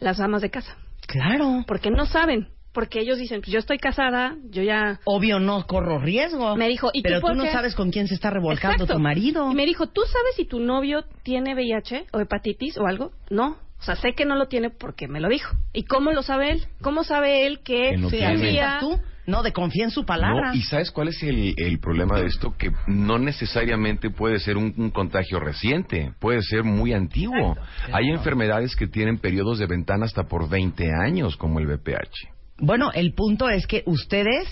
Las 0.00 0.18
amas 0.18 0.40
de 0.40 0.48
casa. 0.48 0.74
Claro. 1.06 1.62
Porque 1.66 1.90
no 1.90 2.06
saben. 2.06 2.48
Porque 2.72 3.00
ellos 3.00 3.18
dicen, 3.18 3.40
pues 3.42 3.52
yo 3.52 3.58
estoy 3.58 3.78
casada, 3.78 4.36
yo 4.50 4.62
ya... 4.62 4.98
Obvio 5.04 5.38
no 5.38 5.66
corro 5.66 5.98
riesgo. 5.98 6.56
Me 6.56 6.68
dijo, 6.68 6.90
¿y 6.94 7.02
tú 7.02 7.08
Pero 7.08 7.20
por 7.20 7.32
tú 7.32 7.36
no 7.38 7.44
qué? 7.44 7.52
sabes 7.52 7.74
con 7.74 7.90
quién 7.90 8.08
se 8.08 8.14
está 8.14 8.30
revolcando 8.30 8.84
Exacto. 8.84 8.94
tu 8.94 9.00
marido. 9.00 9.50
Y 9.52 9.54
me 9.54 9.66
dijo, 9.66 9.88
¿tú 9.88 10.00
sabes 10.02 10.34
si 10.36 10.44
tu 10.46 10.58
novio 10.58 11.04
tiene 11.22 11.54
VIH 11.54 12.06
o 12.12 12.20
hepatitis 12.20 12.78
o 12.78 12.86
algo? 12.86 13.12
No. 13.30 13.58
O 13.78 13.84
sea, 13.84 13.96
sé 13.96 14.14
que 14.14 14.24
no 14.24 14.36
lo 14.36 14.46
tiene 14.46 14.70
porque 14.70 15.08
me 15.08 15.20
lo 15.20 15.28
dijo. 15.28 15.54
¿Y 15.72 15.82
cómo 15.84 16.12
lo 16.12 16.22
sabe 16.22 16.52
él? 16.52 16.64
¿Cómo 16.80 17.02
sabe 17.04 17.46
él 17.46 17.60
que, 17.64 17.90
Que 17.90 17.96
no 17.98 18.08
Sí, 18.10 18.16
día- 18.16 18.78
tú. 18.80 18.98
No, 19.24 19.44
de 19.44 19.52
confía 19.52 19.84
en 19.84 19.90
su 19.92 20.04
palabra. 20.04 20.48
No, 20.48 20.54
¿Y 20.54 20.62
sabes 20.62 20.90
cuál 20.90 21.06
es 21.08 21.22
el, 21.22 21.54
el 21.56 21.78
problema 21.78 22.18
de 22.18 22.26
esto? 22.26 22.54
Que 22.58 22.72
no 22.88 23.18
necesariamente 23.20 24.10
puede 24.10 24.40
ser 24.40 24.56
un, 24.56 24.74
un 24.76 24.90
contagio 24.90 25.38
reciente, 25.38 26.12
puede 26.18 26.42
ser 26.42 26.64
muy 26.64 26.92
antiguo. 26.92 27.56
Hay 27.92 28.08
enfermedades 28.10 28.74
que 28.74 28.88
tienen 28.88 29.18
periodos 29.18 29.60
de 29.60 29.66
ventana 29.66 30.06
hasta 30.06 30.24
por 30.24 30.48
20 30.48 30.88
años, 31.06 31.36
como 31.36 31.60
el 31.60 31.66
VPH. 31.68 32.31
Bueno, 32.58 32.90
el 32.92 33.14
punto 33.14 33.48
es 33.48 33.66
que 33.66 33.82
ustedes 33.86 34.48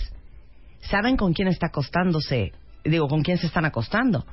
saben 0.81 1.17
con 1.17 1.33
quién 1.33 1.47
está 1.47 1.67
acostándose, 1.67 2.51
digo, 2.83 3.07
con 3.07 3.21
quién 3.23 3.37
se 3.37 3.47
están 3.47 3.65
acostando, 3.65 4.25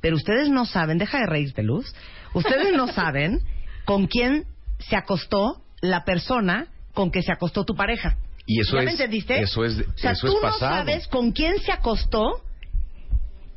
pero 0.00 0.16
ustedes 0.16 0.48
no 0.48 0.64
saben, 0.64 0.98
deja 0.98 1.18
de 1.18 1.26
reírte, 1.26 1.62
Luz, 1.62 1.92
ustedes 2.34 2.72
no 2.76 2.86
saben 2.88 3.40
con 3.84 4.06
quién 4.06 4.46
se 4.78 4.96
acostó 4.96 5.62
la 5.80 6.04
persona 6.04 6.68
con 6.94 7.10
que 7.10 7.22
se 7.22 7.32
acostó 7.32 7.64
tu 7.64 7.74
pareja. 7.74 8.16
Y 8.46 8.60
eso 8.60 8.76
¿Ya 8.76 8.82
me 8.82 8.90
es, 8.92 9.00
entendiste? 9.00 9.40
eso 9.40 9.64
es, 9.64 9.80
O 9.80 9.98
sea, 9.98 10.12
eso 10.12 10.28
tú 10.28 10.34
es 10.36 10.40
pasado. 10.40 10.70
no 10.70 10.76
sabes 10.78 11.08
con 11.08 11.32
quién 11.32 11.58
se 11.58 11.72
acostó 11.72 12.42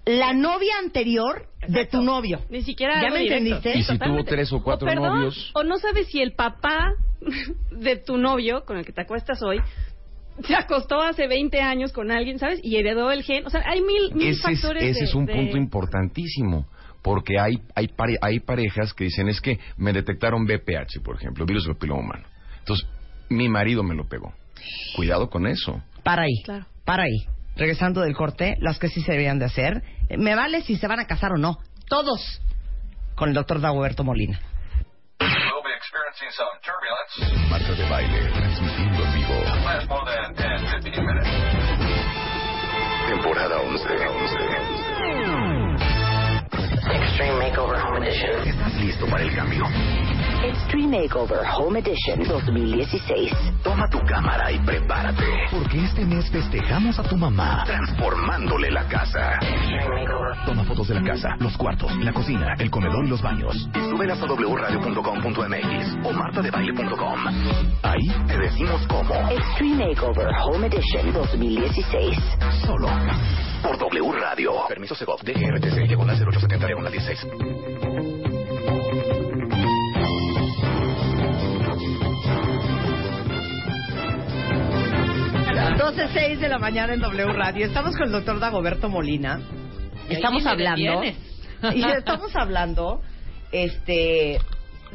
la 0.06 0.34
novia 0.34 0.74
anterior 0.80 1.49
de 1.68 1.86
tu 1.86 2.02
novio. 2.02 2.40
Ni 2.50 2.62
siquiera 2.64 3.02
¿Ya 3.02 3.10
me 3.10 3.20
directo. 3.20 3.46
entendiste? 3.46 3.78
Y 3.80 3.84
si 3.84 3.98
tuvo 4.00 4.24
tres 4.24 4.52
o 4.54 4.62
cuatro 4.64 4.88
perdón, 4.88 5.16
novios. 5.20 5.52
O 5.54 5.64
no 5.64 5.78
sabes 5.78 6.08
si 6.08 6.22
el 6.22 6.34
papá 6.34 6.94
de 7.72 7.98
tu 7.98 8.18
novio, 8.18 8.64
con 8.66 8.78
el 8.78 8.86
que 8.86 8.92
te 8.94 9.02
acuestas 9.02 9.42
hoy, 9.44 9.60
se 10.46 10.56
acostó 10.56 11.02
hace 11.02 11.28
20 11.28 11.60
años 11.62 11.92
con 11.92 12.12
alguien, 12.12 12.40
¿sabes? 12.40 12.60
Y 12.64 12.78
heredó 12.78 13.12
el 13.12 13.24
gen. 13.24 13.46
O 13.46 13.50
sea, 13.50 13.62
hay 13.66 13.82
mil, 13.82 14.14
mil 14.14 14.28
ese 14.30 14.52
es, 14.52 14.62
factores 14.62 14.84
ese 14.84 15.00
de- 15.00 15.06
es 15.06 15.16
un 15.16 15.26
de- 15.26 15.34
punto 15.34 15.58
importantísimo. 15.58 16.66
Porque 17.02 17.40
hay, 17.40 17.60
hay, 17.76 17.88
pare- 17.88 18.18
hay 18.22 18.40
parejas 18.42 18.94
que 18.94 19.06
dicen 19.06 19.30
es 19.30 19.40
que 19.40 19.58
me 19.78 19.94
detectaron 19.94 20.46
BPH, 20.46 21.02
por 21.04 21.16
ejemplo, 21.16 21.46
virus 21.46 21.66
del 21.66 21.76
papiloma 21.76 22.02
humano. 22.02 22.24
Entonces, 22.60 22.86
mi 23.30 23.48
marido 23.48 23.84
me 23.84 23.96
lo 23.96 24.08
pegó. 24.08 24.34
Cuidado 24.98 25.30
con 25.30 25.48
eso. 25.48 25.82
Para 26.04 26.24
ahí. 26.24 26.42
Claro. 26.44 26.66
Para 26.84 27.04
ahí. 27.04 27.18
Regresando 27.56 28.02
del 28.02 28.16
corte, 28.16 28.56
las 28.60 28.80
que 28.80 28.88
sí 28.90 29.02
se 29.02 29.12
deberían 29.12 29.40
de 29.40 29.46
hacer. 29.46 29.84
Eh, 30.10 30.18
Me 30.18 30.36
vale 30.36 30.62
si 30.62 30.76
se 30.78 30.88
van 30.88 31.00
a 31.00 31.06
casar 31.08 31.32
o 31.34 31.38
no. 31.38 31.58
Todos. 31.88 32.42
Con 33.16 33.30
el 33.30 33.36
doctor 33.36 33.60
Dagoberto 33.60 34.04
Molina. 34.04 34.40
We'll 35.20 35.64
be 35.64 35.74
experiencing 35.76 36.32
some 36.32 36.48
turbulence. 36.64 37.50
Marta 37.50 37.74
de 37.74 37.90
baile, 37.90 38.32
transmitiendo 38.32 39.04
en 39.04 39.14
vivo. 39.14 39.34
Last 39.66 39.90
more 39.90 40.06
than 40.06 40.34
10, 40.36 40.84
15 40.84 41.02
minutes. 41.02 41.30
Temporada 43.10 43.60
11. 43.60 43.86
Extreme 46.94 47.38
Makeover 47.40 47.78
Home 47.82 48.08
Edition. 48.08 48.48
¿Estás 48.48 48.74
listo 48.76 49.06
para 49.08 49.24
el 49.24 49.36
cambio? 49.36 49.64
Extreme 50.44 51.02
Makeover 51.02 51.40
Home 51.58 51.80
Edition 51.80 52.24
2016. 52.24 53.34
Toma 53.62 53.90
tu 53.90 54.00
cámara 54.06 54.50
y 54.52 54.60
prepárate. 54.60 55.24
Porque 55.52 55.84
este 55.84 56.06
mes 56.06 56.30
festejamos 56.32 56.98
a 56.98 57.04
tu 57.04 57.18
mamá 57.18 57.64
transformándole 57.66 58.72
la 58.72 58.88
casa. 58.88 59.34
Extreme 59.42 60.02
Makeover. 60.02 60.46
Toma 60.46 60.64
fotos 60.64 60.88
de 60.88 60.96
la 60.96 61.04
casa, 61.04 61.36
los 61.40 61.58
cuartos, 61.58 61.94
la 61.98 62.14
cocina, 62.14 62.56
el 62.58 62.72
comedor 62.72 63.06
y 63.06 63.10
los 63.10 63.22
baños. 63.22 63.70
Y 63.76 63.80
súbelas 63.90 64.22
a 64.22 64.26
wradio.com.mx 64.26 66.06
o 66.06 66.14
martadebaile.com. 66.14 67.20
Ahí 67.84 68.08
te 68.28 68.38
decimos 68.38 68.82
cómo. 68.88 69.14
Extreme 69.30 69.88
Makeover 69.88 70.30
Home 70.46 70.68
Edition 70.68 71.14
2016. 71.14 72.18
Solo 72.66 72.88
por 73.62 73.78
W 73.78 74.12
Radio. 74.14 74.54
Permiso 74.70 74.96
Segov 74.96 75.22
de 75.22 75.34
RTC 75.34 75.88
diagonal 75.88 76.16
0870 76.16 76.66
diagonal 76.66 76.92
16. 76.92 78.29
12.06 85.78 86.40
de 86.40 86.50
la 86.50 86.58
mañana 86.58 86.94
en 86.94 87.00
W 87.00 87.34
Radio. 87.34 87.66
Estamos 87.66 87.96
con 87.96 88.08
el 88.08 88.12
doctor 88.12 88.40
Dagoberto 88.40 88.90
Molina. 88.90 89.40
Estamos 90.10 90.46
hablando. 90.46 91.04
Y 91.76 91.84
estamos 91.84 92.34
hablando, 92.38 93.02
este, 93.52 94.40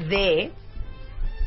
de. 0.09 0.51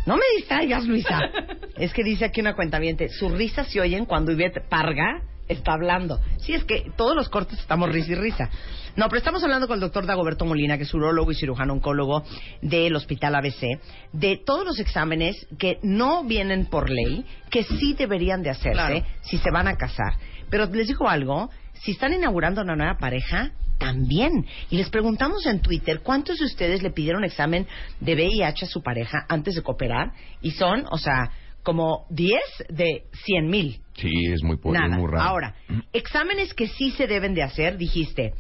No 0.06 0.16
me 0.16 0.22
distraigas, 0.38 0.86
Luisa. 0.86 1.20
Es 1.76 1.92
que 1.92 2.04
dice 2.04 2.26
aquí 2.26 2.42
una 2.42 2.56
cuenta 2.56 2.80
Sus 3.10 3.32
risas 3.32 3.68
se 3.72 3.82
oyen 3.82 4.06
cuando 4.06 4.32
Ivette 4.32 4.62
Parga 4.70 5.24
está 5.48 5.74
hablando. 5.74 6.20
Sí, 6.38 6.54
es 6.54 6.64
que 6.64 6.92
todos 6.96 7.16
los 7.16 7.30
cortes 7.30 7.60
estamos 7.60 7.92
risa 7.92 8.12
y 8.12 8.16
risa. 8.16 8.50
No, 8.96 9.08
pero 9.10 9.20
estamos 9.20 9.44
hablando 9.44 9.68
con 9.68 9.76
el 9.76 9.82
doctor 9.82 10.06
Dagoberto 10.06 10.44
Molina, 10.46 10.78
que 10.78 10.84
es 10.84 10.94
urologo 10.94 11.32
y 11.32 11.36
cirujano 11.36 11.74
oncólogo 11.74 12.24
del 12.62 12.96
Hospital 12.96 13.36
ABC, 13.36 13.80
de 14.12 14.42
todos 14.44 14.66
los 14.66 14.80
exámenes 14.80 15.36
que 15.60 15.78
no 15.84 16.24
vienen 16.24 16.66
por 16.66 16.90
ley, 16.90 17.24
que 17.52 17.64
sí 17.64 17.94
deberían 17.94 18.42
de 18.42 18.50
hacerse 18.50 18.72
Claro. 18.74 19.06
si 19.22 19.38
se 19.38 19.52
van 19.52 19.68
a 19.68 19.76
casar. 19.76 20.14
Pero 20.50 20.66
les 20.66 20.88
digo 20.88 21.08
algo, 21.08 21.50
si 21.74 21.92
están 21.92 22.14
inaugurando 22.14 22.62
una 22.62 22.76
nueva 22.76 22.98
pareja, 22.98 23.52
también. 23.78 24.48
Y 24.72 24.78
les 24.78 24.90
preguntamos 24.90 25.46
en 25.46 25.62
Twitter 25.62 26.02
cuántos 26.02 26.40
de 26.40 26.46
ustedes 26.46 26.82
le 26.82 26.90
pidieron 26.90 27.24
examen 27.24 27.68
de 28.00 28.16
VIH 28.16 28.66
a 28.66 28.68
su 28.68 28.82
pareja 28.82 29.26
antes 29.30 29.54
de 29.54 29.62
cooperar. 29.62 30.12
Y 30.42 30.52
son, 30.52 30.86
o 30.90 30.98
sea, 30.98 31.30
como 31.68 32.06
10 32.12 32.40
de 32.70 33.04
100 33.26 33.50
mil. 33.50 33.82
Sí, 33.98 34.10
es 34.32 34.42
muy, 34.42 34.56
po- 34.56 34.74
es 34.74 34.80
Nada. 34.80 34.96
muy 34.98 35.12
raro. 35.12 35.22
Ahora, 35.30 35.56
exámenes 35.92 36.54
que 36.54 36.68
sí 36.70 36.92
se 36.92 37.08
deben 37.08 37.34
de 37.34 37.44
hacer, 37.44 37.78
dijiste, 37.78 38.32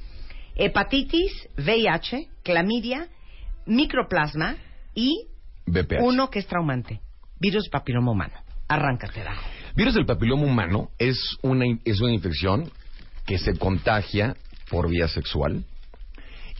hepatitis, 0.55 1.49
VIH, 1.57 2.29
clamidia, 2.41 3.09
microplasma 3.65 4.55
y 4.95 5.25
BPH. 5.65 6.01
uno 6.03 6.29
que 6.29 6.39
es 6.39 6.47
traumante, 6.47 7.01
virus 7.37 7.67
papiloma 7.69 8.11
humano. 8.13 8.33
Arráncate, 8.69 9.21
Dago. 9.23 9.41
Virus 9.75 9.95
del 9.95 10.05
papiloma 10.05 10.43
humano 10.43 10.89
es 10.97 11.19
una, 11.41 11.65
in- 11.65 11.81
es 11.83 11.99
una 11.99 12.13
infección 12.13 12.71
que 13.25 13.37
se 13.37 13.57
contagia 13.57 14.37
por 14.69 14.89
vía 14.89 15.09
sexual 15.09 15.65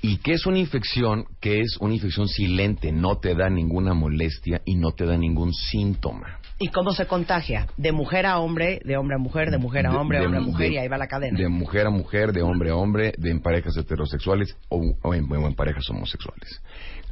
y 0.02 0.18
que 0.18 0.34
es 0.34 0.46
una 0.46 0.60
infección 0.60 1.26
que 1.40 1.62
es 1.62 1.78
una 1.80 1.94
infección 1.96 2.28
silente, 2.28 2.92
no 2.92 3.18
te 3.20 3.34
da 3.36 3.50
ninguna 3.50 3.94
molestia 3.94 4.62
y 4.66 4.76
no 4.76 4.92
te 4.92 5.06
da 5.06 5.18
ningún 5.18 5.54
síntoma. 5.54 6.37
¿Y 6.60 6.70
cómo 6.70 6.92
se 6.92 7.06
contagia? 7.06 7.68
De 7.78 7.92
mujer 7.92 8.26
a 8.26 8.40
hombre, 8.40 8.80
de 8.84 8.98
hombre 8.98 9.16
a 9.16 9.20
mujer, 9.20 9.52
de 9.52 9.58
mujer 9.60 9.86
a 9.86 10.00
hombre, 10.00 10.20
de- 10.20 10.26
hombre 10.26 10.40
a 10.40 10.44
mujer, 10.44 10.68
de- 10.70 10.74
y 10.74 10.78
ahí 10.78 10.88
va 10.88 10.98
la 10.98 11.08
cadena. 11.08 11.38
De 11.38 11.48
mujer 11.50 11.86
a 11.86 11.92
mujer, 11.92 12.32
de 12.32 12.42
hombre 12.42 12.72
a 12.72 12.76
hombre, 12.76 13.14
de 13.18 13.30
en 13.30 13.42
parejas 13.42 13.78
heterosexuales 13.78 14.58
o, 14.70 14.82
o 15.04 15.14
en, 15.14 15.32
o 15.32 15.48
en 15.48 15.54
parejas 15.56 15.88
homosexuales. 15.90 16.62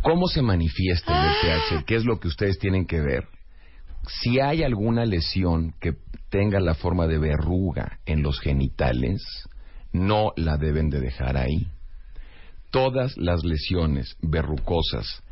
¿Cómo 0.01 0.27
se 0.27 0.41
manifiesta 0.41 1.13
el 1.13 1.29
VPH? 1.31 1.85
¿Qué 1.85 1.95
es 1.95 2.05
lo 2.05 2.19
que 2.19 2.27
ustedes 2.27 2.57
tienen 2.57 2.85
que 2.87 3.01
ver? 3.01 3.27
Si 4.07 4.39
hay 4.39 4.63
alguna 4.63 5.05
lesión 5.05 5.73
que 5.79 5.93
tenga 6.29 6.59
la 6.59 6.73
forma 6.75 7.07
de 7.07 7.17
verruga 7.19 7.99
en 8.05 8.21
los 8.23 8.39
genitales, 8.39 9.21
no 9.93 10.31
la 10.35 10.57
deben 10.57 10.89
de 10.89 10.99
dejar 10.99 11.37
ahí. 11.37 11.67
Todas 12.71 13.15
las 13.17 13.43
lesiones 13.43 14.17
verrucosas, 14.21 15.23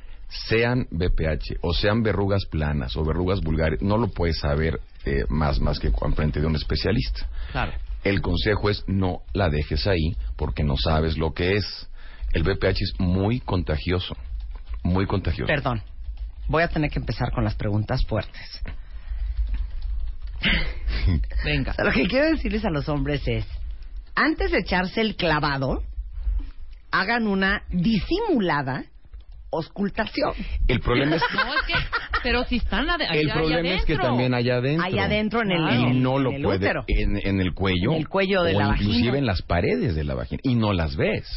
sean 0.48 0.88
BPH 0.90 1.60
o 1.62 1.74
sean 1.74 2.02
verrugas 2.02 2.46
planas 2.46 2.96
o 2.98 3.06
verrugas 3.06 3.42
vulgares, 3.42 3.82
no 3.82 3.98
lo 3.98 4.08
puedes 4.08 4.40
saber 4.40 4.80
eh, 5.06 5.26
más, 5.30 5.60
más 5.60 5.80
que 5.80 5.88
en 5.88 6.14
frente 6.14 6.40
de 6.40 6.48
un 6.48 6.56
especialista. 6.56 7.28
Claro. 7.52 7.74
El 8.04 8.22
consejo 8.22 8.70
es 8.70 8.84
no 8.88 9.22
la 9.34 9.50
dejes 9.50 9.88
ahí 9.88 10.16
porque 10.36 10.64
no 10.64 10.76
sabes 10.78 11.18
lo 11.18 11.34
que 11.34 11.56
es. 11.56 11.90
El 12.34 12.44
VPH 12.44 12.82
es 12.82 12.94
muy 13.00 13.40
contagioso, 13.40 14.16
muy 14.84 15.06
contagioso. 15.06 15.48
Perdón. 15.48 15.82
Voy 16.48 16.64
a 16.64 16.68
tener 16.68 16.90
que 16.90 17.00
empezar 17.00 17.32
con 17.32 17.44
las 17.44 17.56
preguntas 17.56 18.06
fuertes. 18.06 18.62
Venga. 21.46 21.72
O 21.72 21.76
sea, 21.76 21.86
lo 21.86 21.92
que 21.92 22.08
quiero 22.08 22.26
decirles 22.32 22.66
a 22.66 22.70
los 22.70 22.90
hombres 22.90 23.22
es, 23.28 23.46
antes 24.16 24.52
de 24.52 24.60
echarse 24.60 25.00
el 25.00 25.16
clavado, 25.16 25.84
hagan 26.92 27.28
una 27.28 27.64
disimulada 27.70 28.86
auscultación. 29.58 30.34
El 30.68 30.80
problema 30.80 31.16
es 31.18 31.24
que, 31.24 31.38
No, 31.38 31.54
es 31.54 31.62
que, 31.68 31.74
pero 32.24 32.44
si 32.46 32.58
están 32.58 32.88
ade- 32.90 33.06
allá, 33.08 33.14
el 33.20 33.26
allá 33.30 33.34
problema 33.34 33.70
es 33.70 33.86
que 33.86 33.98
también 33.98 34.34
allá 34.34 34.56
adentro. 34.58 34.86
Allá 34.86 35.04
adentro 35.06 35.42
en 35.42 35.52
el, 35.52 35.62
y 35.62 35.76
en 35.84 35.90
el- 35.90 36.02
no 36.04 36.18
en 36.18 36.24
lo 36.24 36.32
el 36.32 36.42
puede 36.44 36.72
en, 36.88 37.18
en 37.28 37.42
el 37.42 37.54
cuello 37.54 37.92
En 37.94 37.98
el 38.00 38.08
cuello 38.10 38.44
de 38.44 38.56
o 38.56 38.60
la 38.60 38.68
inclusive 38.70 39.00
vagina. 39.02 39.18
en 39.18 39.26
las 39.26 39.42
paredes 39.42 39.96
de 39.96 40.04
la 40.04 40.16
vagina 40.16 40.40
y 40.44 40.56
no 40.56 40.74
las 40.74 40.96
ves 40.96 41.28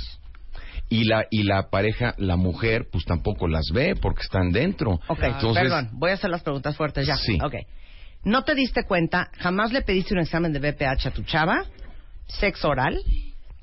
y 0.89 1.05
la 1.05 1.27
y 1.31 1.43
la 1.43 1.69
pareja 1.71 2.15
la 2.19 2.37
mujer 2.37 2.87
pues 2.93 3.05
tampoco 3.05 3.49
las 3.49 3.65
ve 3.75 3.95
porque 4.01 4.23
están 4.23 4.53
dentro 4.53 5.01
Ok, 5.09 5.19
entonces 5.23 5.63
perdón, 5.65 5.91
voy 5.95 6.13
a 6.13 6.15
hacer 6.15 6.31
las 6.31 6.43
preguntas 6.43 6.77
fuertes 6.77 7.07
ya. 7.07 7.17
Sí. 7.17 7.39
Ok. 7.43 7.55
¿No 8.23 8.43
te 8.43 8.55
diste 8.55 8.85
cuenta, 8.85 9.31
jamás 9.39 9.73
le 9.73 9.83
pediste 9.83 10.15
un 10.15 10.21
examen 10.21 10.53
de 10.53 10.59
BPH 10.61 11.07
a 11.07 11.11
tu 11.13 11.23
chava? 11.25 11.65
¿Sexo 12.29 12.69
oral? 12.69 13.01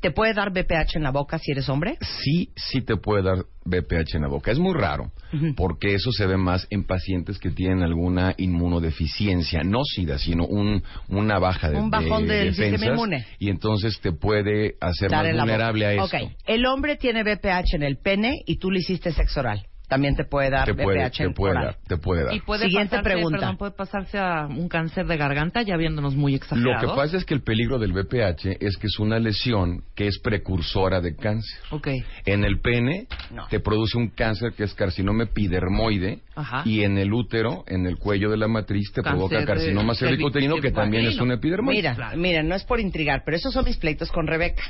¿Te 0.04 0.12
puede 0.12 0.34
dar 0.34 0.52
BPH 0.52 0.98
en 0.98 1.04
la 1.04 1.12
boca 1.12 1.40
si 1.40 1.52
eres 1.54 1.70
hombre? 1.70 1.98
sí 2.02 2.50
sí 2.58 2.82
te 2.82 2.98
puede 2.98 3.24
dar 3.24 3.38
BPH 3.64 4.16
en 4.16 4.24
la 4.24 4.28
boca 4.28 4.52
es 4.52 4.60
muy 4.60 4.74
raro 4.74 5.14
porque 5.56 5.94
eso 5.96 6.12
se 6.12 6.26
ve 6.28 6.36
más 6.36 6.68
en 6.70 6.84
pacientes 6.84 7.40
que 7.40 7.52
tienen 7.52 7.82
alguna 7.84 8.34
inmunodeficiencia 8.38 9.62
no 9.64 9.86
sida 9.86 10.18
sino 10.18 10.46
un 10.46 10.84
una 11.08 11.40
baja 11.40 11.70
de 11.70 11.78
Un 11.78 11.90
bajón 11.90 12.28
de 12.28 12.36
del 12.36 12.54
sistema 12.54 12.88
inmune. 12.88 13.26
y 13.40 13.50
entonces 13.50 13.98
te 14.02 14.12
puede 14.12 14.76
hacer 14.82 15.10
Dar 15.10 15.26
más 15.26 15.38
vulnerable 15.38 15.86
a 15.86 15.94
eso 15.94 16.04
Ok, 16.04 16.16
el 16.48 16.66
hombre 16.66 16.98
tiene 16.98 17.24
BPH 17.24 17.76
en 17.76 17.84
el 17.84 17.98
pene 17.98 18.42
y 18.46 18.58
tú 18.58 18.72
le 18.72 18.80
hiciste 18.80 19.14
sexo 19.14 19.40
oral. 19.40 19.68
También 19.94 20.16
te 20.16 20.24
puede 20.26 20.50
dar 20.50 20.66
te 20.66 20.74
puede, 20.74 21.08
BPH 21.08 21.18
te 21.18 21.30
puede 21.32 21.52
oral. 21.52 21.66
dar, 21.66 21.78
te 21.88 21.98
puede 21.98 22.24
dar. 22.26 22.34
Y 22.34 22.40
puede 22.42 22.66
Siguiente 22.66 22.98
pasarse, 22.98 23.10
pregunta. 23.14 23.38
Perdón, 23.40 23.58
puede 23.58 23.72
pasarse 23.72 24.18
a 24.18 24.48
un 24.48 24.68
cáncer 24.68 25.06
de 25.06 25.18
garganta, 25.18 25.62
ya 25.62 25.78
viéndonos 25.78 26.16
muy 26.16 26.32
Lo 26.34 26.38
exagerados. 26.38 26.82
que 26.82 26.96
pasa 26.96 27.18
es 27.18 27.26
que 27.26 27.34
el 27.34 27.42
peligro 27.44 27.78
del 27.80 27.94
VPH 27.94 28.58
es 28.60 28.78
que 28.78 28.88
es 28.88 29.00
una 29.00 29.20
lesión 29.20 29.84
que 29.96 30.08
es 30.08 30.20
precursora 30.20 31.00
de 31.02 31.16
cáncer. 31.16 31.60
Ok. 31.72 31.88
En 32.26 32.44
el 32.44 32.60
pene 32.60 33.08
No. 33.32 33.48
te 33.50 33.60
produce 33.60 33.98
un 33.98 34.10
cáncer 34.10 34.54
que 34.54 34.64
es 34.64 34.74
carcinoma 34.74 35.24
epidermoide 35.24 36.20
Ajá. 36.36 36.64
y 36.66 36.84
en 36.84 36.98
el 36.98 37.14
útero, 37.14 37.64
en 37.68 37.86
el 37.86 37.98
cuello 37.98 38.30
de 38.30 38.38
la 38.38 38.48
matriz, 38.48 38.92
te 38.94 39.02
Cáncer 39.02 39.12
provoca 39.30 39.46
carcinoma 39.46 39.94
cervicuterino 39.96 40.56
que 40.58 40.72
también 40.72 41.06
es 41.06 41.20
un 41.20 41.32
epidermoide. 41.32 41.82
Mira, 41.82 42.14
mira, 42.16 42.44
no 42.44 42.56
es 42.56 42.64
por 42.64 42.80
intrigar, 42.80 43.22
pero 43.26 43.38
esos 43.38 43.54
son 43.54 43.66
mis 43.66 43.78
pleitos 43.78 44.12
con 44.12 44.28
Rebeca, 44.28 44.64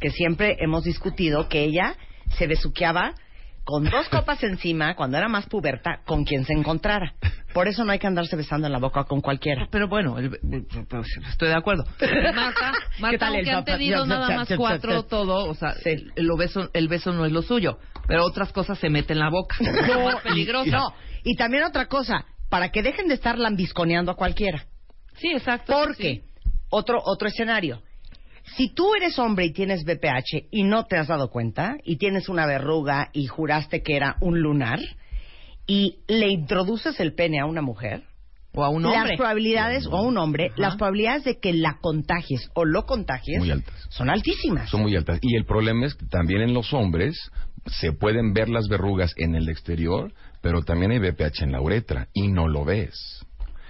que 0.00 0.10
siempre 0.10 0.56
hemos 0.60 0.84
discutido 0.84 1.48
que 1.48 1.62
ella 1.64 1.94
se 2.36 2.46
besuqueaba 2.46 3.14
con 3.68 3.84
dos 3.84 4.08
copas 4.08 4.42
encima 4.44 4.94
cuando 4.96 5.18
era 5.18 5.28
más 5.28 5.44
puberta 5.46 6.00
con 6.06 6.24
quien 6.24 6.46
se 6.46 6.54
encontrara. 6.54 7.12
Por 7.52 7.68
eso 7.68 7.84
no 7.84 7.92
hay 7.92 7.98
que 7.98 8.06
andarse 8.06 8.34
besando 8.34 8.66
en 8.66 8.72
la 8.72 8.78
boca 8.78 9.04
con 9.04 9.20
cualquiera. 9.20 9.68
Pero 9.70 9.88
bueno, 9.88 10.16
el- 10.18 10.30
pues, 10.88 11.06
estoy 11.28 11.48
de 11.48 11.54
acuerdo. 11.54 11.84
Marta, 12.34 12.72
Marta 12.98 13.18
tal 13.18 13.34
el 13.36 13.48
aunque 13.50 13.72
han 13.72 14.08
nada 14.08 14.30
más 14.36 14.48
cuatro 14.56 15.02
todo, 15.02 15.50
o 15.50 15.54
sea, 15.54 15.74
el, 15.84 16.10
el 16.16 16.30
beso, 16.38 16.70
el 16.72 16.88
beso 16.88 17.12
no 17.12 17.26
es 17.26 17.32
lo 17.32 17.42
suyo, 17.42 17.78
pero 18.06 18.24
otras 18.24 18.54
cosas 18.54 18.78
se 18.78 18.88
meten 18.88 19.18
en 19.18 19.24
la 19.24 19.28
boca. 19.28 19.56
No, 19.60 20.08
es 20.12 20.16
peligroso. 20.22 20.70
No, 20.70 20.94
y 21.22 21.36
también 21.36 21.64
otra 21.64 21.88
cosa, 21.88 22.24
para 22.48 22.70
que 22.70 22.82
dejen 22.82 23.06
de 23.08 23.14
estar 23.14 23.38
lambisconeando 23.38 24.12
a 24.12 24.16
cualquiera. 24.16 24.64
Sí, 25.18 25.28
exacto. 25.30 25.74
Porque, 25.78 26.22
otro, 26.70 27.00
otro 27.04 27.28
escenario. 27.28 27.82
Si 28.56 28.72
tú 28.74 28.94
eres 28.94 29.18
hombre 29.18 29.46
y 29.46 29.52
tienes 29.52 29.84
BPH 29.84 30.48
y 30.50 30.62
no 30.64 30.84
te 30.86 30.96
has 30.96 31.08
dado 31.08 31.30
cuenta, 31.30 31.76
y 31.84 31.96
tienes 31.96 32.28
una 32.28 32.46
verruga 32.46 33.10
y 33.12 33.26
juraste 33.26 33.82
que 33.82 33.96
era 33.96 34.16
un 34.20 34.40
lunar, 34.40 34.80
y 35.66 35.98
le 36.08 36.28
introduces 36.28 36.98
el 37.00 37.14
pene 37.14 37.40
a 37.40 37.46
una 37.46 37.60
mujer, 37.62 38.04
o 38.54 38.64
a 38.64 38.70
un 38.70 38.82
las 38.82 38.94
hombre. 38.94 39.16
probabilidades, 39.16 39.86
o 39.86 39.96
a 39.96 40.02
un 40.02 40.16
hombre, 40.16 40.50
las 40.56 40.76
probabilidades 40.76 41.24
de 41.24 41.38
que 41.38 41.52
la 41.52 41.78
contagies 41.80 42.50
o 42.54 42.64
lo 42.64 42.86
contagies 42.86 43.38
Muy 43.40 43.50
altas. 43.50 43.74
son 43.90 44.08
altísimas. 44.10 44.70
Son 44.70 44.82
muy 44.82 44.96
altas. 44.96 45.18
Y 45.22 45.36
el 45.36 45.44
problema 45.44 45.86
es 45.86 45.94
que 45.94 46.06
también 46.06 46.40
en 46.40 46.54
los 46.54 46.72
hombres 46.72 47.30
se 47.66 47.92
pueden 47.92 48.32
ver 48.32 48.48
las 48.48 48.66
verrugas 48.68 49.12
en 49.16 49.34
el 49.34 49.48
exterior, 49.48 50.12
pero 50.40 50.62
también 50.62 50.90
hay 50.90 50.98
VPH 50.98 51.42
en 51.42 51.52
la 51.52 51.60
uretra 51.60 52.08
y 52.14 52.28
no 52.28 52.48
lo 52.48 52.64
ves. 52.64 53.24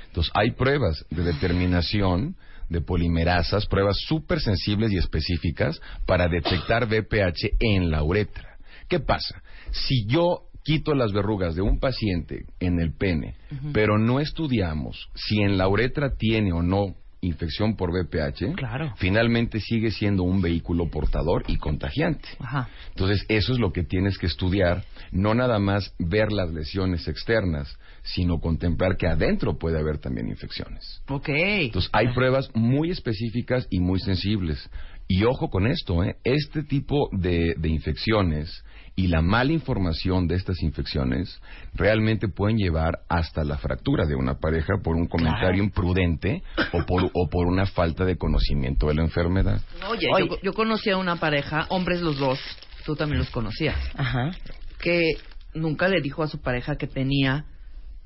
Entonces, 0.07 0.33
hay 0.35 0.53
pruebas 0.53 1.05
de 1.11 1.23
determinación 1.25 2.37
de 2.69 2.81
polimerasas, 2.81 3.67
pruebas 3.67 3.97
súper 4.07 4.41
sensibles 4.41 4.93
y 4.93 4.99
específicas 4.99 5.81
para 6.07 6.29
detectar 6.29 6.87
VPH 6.87 7.57
en 7.61 7.91
la 7.91 8.03
uretra. 8.03 8.59
¿Qué 8.89 9.01
pasa? 9.01 9.43
Si 9.71 10.07
yo 10.07 10.49
quito 10.65 10.95
las 10.95 11.13
verrugas 11.13 11.55
de 11.55 11.63
un 11.63 11.79
paciente 11.79 12.45
en 12.61 12.81
el 12.81 12.93
pene, 12.93 13.37
pero 13.73 13.99
no 13.99 14.21
estudiamos 14.21 15.09
si 15.15 15.41
en 15.41 15.57
la 15.57 15.69
uretra 15.69 16.15
tiene 16.17 16.53
o 16.53 16.63
no 16.63 16.95
infección 17.21 17.77
por 17.77 17.91
VPH, 17.91 18.55
Claro. 18.57 18.95
finalmente 18.97 19.61
sigue 19.61 19.91
siendo 19.91 20.23
un 20.23 20.41
vehículo 20.41 20.89
portador 20.91 21.45
y 21.49 21.57
contagiante. 21.57 22.29
Ajá. 22.39 22.69
Entonces, 22.91 23.25
eso 23.29 23.53
es 23.53 23.59
lo 23.59 23.73
que 23.73 23.83
tienes 23.85 24.19
que 24.19 24.27
estudiar, 24.27 24.85
no 25.11 25.35
nada 25.35 25.59
más 25.59 25.95
ver 25.99 26.31
las 26.33 26.53
lesiones 26.53 27.09
externas, 27.09 27.77
sino 28.03 28.41
contemplar 28.41 28.97
que 28.97 29.07
adentro 29.07 29.59
puede 29.59 29.79
haber 29.79 29.99
también 29.99 30.29
infecciones. 30.29 31.03
Ok. 31.09 31.29
Entonces, 31.29 31.91
hay 31.93 32.13
pruebas 32.15 32.51
muy 32.55 32.91
específicas 32.91 33.67
y 33.71 33.81
muy 33.81 33.99
sensibles. 34.01 34.69
Y 35.09 35.25
ojo 35.25 35.49
con 35.49 35.67
esto, 35.67 36.05
¿eh? 36.05 36.17
este 36.23 36.63
tipo 36.63 37.09
de, 37.13 37.55
de 37.57 37.69
infecciones 37.69 38.63
y 38.99 39.07
la 39.07 39.23
mala 39.23 39.53
información 39.53 40.27
de 40.27 40.35
estas 40.35 40.61
infecciones 40.61 41.41
realmente 41.73 42.27
pueden 42.27 42.57
llevar 42.57 42.99
hasta 43.09 43.45
la 43.45 43.57
fractura 43.57 44.07
de 44.07 44.17
una 44.17 44.41
pareja 44.41 44.75
por 44.83 44.97
un 44.97 45.07
comentario 45.07 45.63
imprudente 45.63 46.43
o 46.73 46.85
por, 46.85 47.09
o 47.15 47.29
por 47.31 47.47
una 47.47 47.65
falta 47.67 48.05
de 48.05 48.17
conocimiento 48.19 48.89
de 48.89 48.95
la 48.95 49.03
enfermedad. 49.03 49.61
Oye, 49.89 50.09
Oye. 50.13 50.29
Yo, 50.29 50.41
yo 50.43 50.53
conocí 50.53 50.91
a 50.91 50.97
una 50.97 51.15
pareja, 51.15 51.67
hombres 51.69 52.01
los 52.01 52.19
dos, 52.19 52.41
tú 52.85 52.97
también 52.97 53.21
los 53.21 53.31
conocías, 53.31 53.79
Ajá. 53.95 54.33
que 54.81 55.13
nunca 55.55 55.87
le 55.87 56.01
dijo 56.01 56.25
a 56.25 56.27
su 56.27 56.41
pareja 56.41 56.75
que 56.75 56.89
tenía 56.89 57.45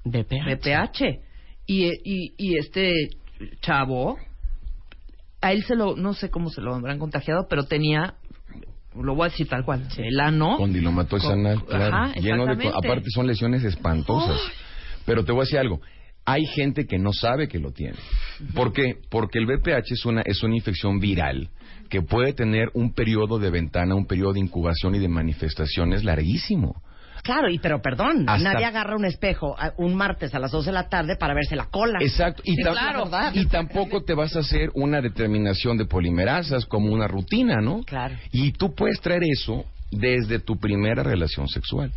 BPH. 0.05 0.45
BPH. 0.45 1.03
Y, 1.65 1.87
y, 1.87 2.35
y 2.37 2.59
este 2.59 2.93
chavo, 3.63 4.19
a 5.41 5.53
él 5.53 5.65
se 5.65 5.75
lo, 5.75 5.97
no 5.97 6.13
sé 6.13 6.29
cómo 6.29 6.51
se 6.51 6.61
lo 6.61 6.75
habrán 6.75 6.99
contagiado, 6.99 7.47
pero 7.49 7.65
tenía, 7.65 8.17
lo 9.01 9.15
voy 9.15 9.27
a 9.27 9.31
decir 9.31 9.49
tal 9.49 9.65
cual, 9.65 9.87
el 9.97 10.21
ano. 10.21 10.57
Condilomatosis 10.57 11.29
Con- 11.29 11.41
anal, 11.41 11.65
claro. 11.65 11.97
Ajá, 11.97 12.15
lleno 12.15 12.47
de, 12.47 12.69
aparte 12.69 13.07
son 13.11 13.27
lesiones 13.27 13.65
espantosas. 13.65 14.41
Pero 15.05 15.25
te 15.25 15.33
voy 15.33 15.41
a 15.41 15.45
decir 15.45 15.59
algo. 15.59 15.81
Hay 16.25 16.45
gente 16.47 16.87
que 16.87 16.99
no 16.99 17.13
sabe 17.13 17.49
que 17.49 17.59
lo 17.59 17.73
tiene. 17.73 17.97
¿Por 18.55 18.73
qué? 18.73 18.97
Porque 19.11 19.39
el 19.39 19.47
VPH 19.47 19.95
es 19.95 20.07
una, 20.07 20.23
es 20.23 20.43
una 20.45 20.55
infección 20.55 21.01
viral 21.01 21.49
que 21.89 22.01
puede 22.01 22.33
tener 22.33 22.71
un 22.75 22.95
periodo 22.95 23.39
de 23.39 23.51
ventana, 23.51 23.95
un 23.95 24.07
periodo 24.07 24.35
de 24.35 24.41
incubación 24.41 24.95
y 24.95 24.99
de 24.99 25.09
manifestaciones 25.09 26.05
larguísimo. 26.05 26.81
Claro, 27.23 27.49
y 27.49 27.59
pero 27.59 27.81
perdón, 27.81 28.29
Hasta- 28.29 28.53
nadie 28.53 28.65
agarra 28.65 28.97
un 28.97 29.05
espejo 29.05 29.55
a- 29.59 29.73
un 29.79 29.95
martes 29.95 30.35
a 30.35 30.39
las 30.41 30.51
2 30.51 30.65
de 30.67 30.73
la 30.73 30.89
tarde 30.89 31.17
para 31.17 31.35
verse 31.35 31.55
la 31.57 31.67
cola. 31.67 31.99
Exacto. 32.01 32.43
Y, 32.45 32.57
Sí, 32.57 32.63
tam- 32.63 32.73
claro. 32.73 33.31
y 33.35 33.47
tampoco 33.47 34.03
te 34.03 34.15
vas 34.15 34.35
a 34.37 34.41
hacer 34.41 34.71
una 34.75 35.01
determinación 35.01 35.79
de 35.79 35.85
polimerasas 35.87 36.67
como 36.67 36.93
una 36.93 37.07
rutina, 37.07 37.61
¿no? 37.61 37.83
Claro. 37.85 38.17
Y 38.33 38.53
tú 38.53 38.75
puedes 38.75 39.01
traer 39.01 39.23
eso 39.25 39.65
desde 39.91 40.41
tu 40.41 40.59
primera 40.59 41.03
relación 41.03 41.47
sexual 41.49 41.93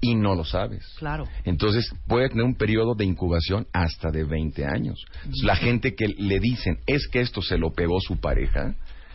y 0.00 0.14
no 0.14 0.36
lo 0.36 0.44
sabes. 0.44 0.84
Claro. 0.98 1.24
Entonces 1.44 1.90
puede 2.06 2.28
tener 2.28 2.44
un 2.44 2.54
periodo 2.54 2.94
de 2.94 3.04
incubación 3.04 3.66
hasta 3.72 4.10
de 4.12 4.22
20 4.22 4.64
años. 4.64 5.04
Entonces, 5.24 5.42
la 5.44 5.56
gente 5.56 5.96
que 5.96 6.06
le 6.06 6.38
dicen 6.38 6.78
es 6.86 7.08
que 7.08 7.20
esto 7.20 7.42
se 7.42 7.58
lo 7.58 7.72
pegó 7.72 8.00
su 8.00 8.20
pareja, 8.20 8.74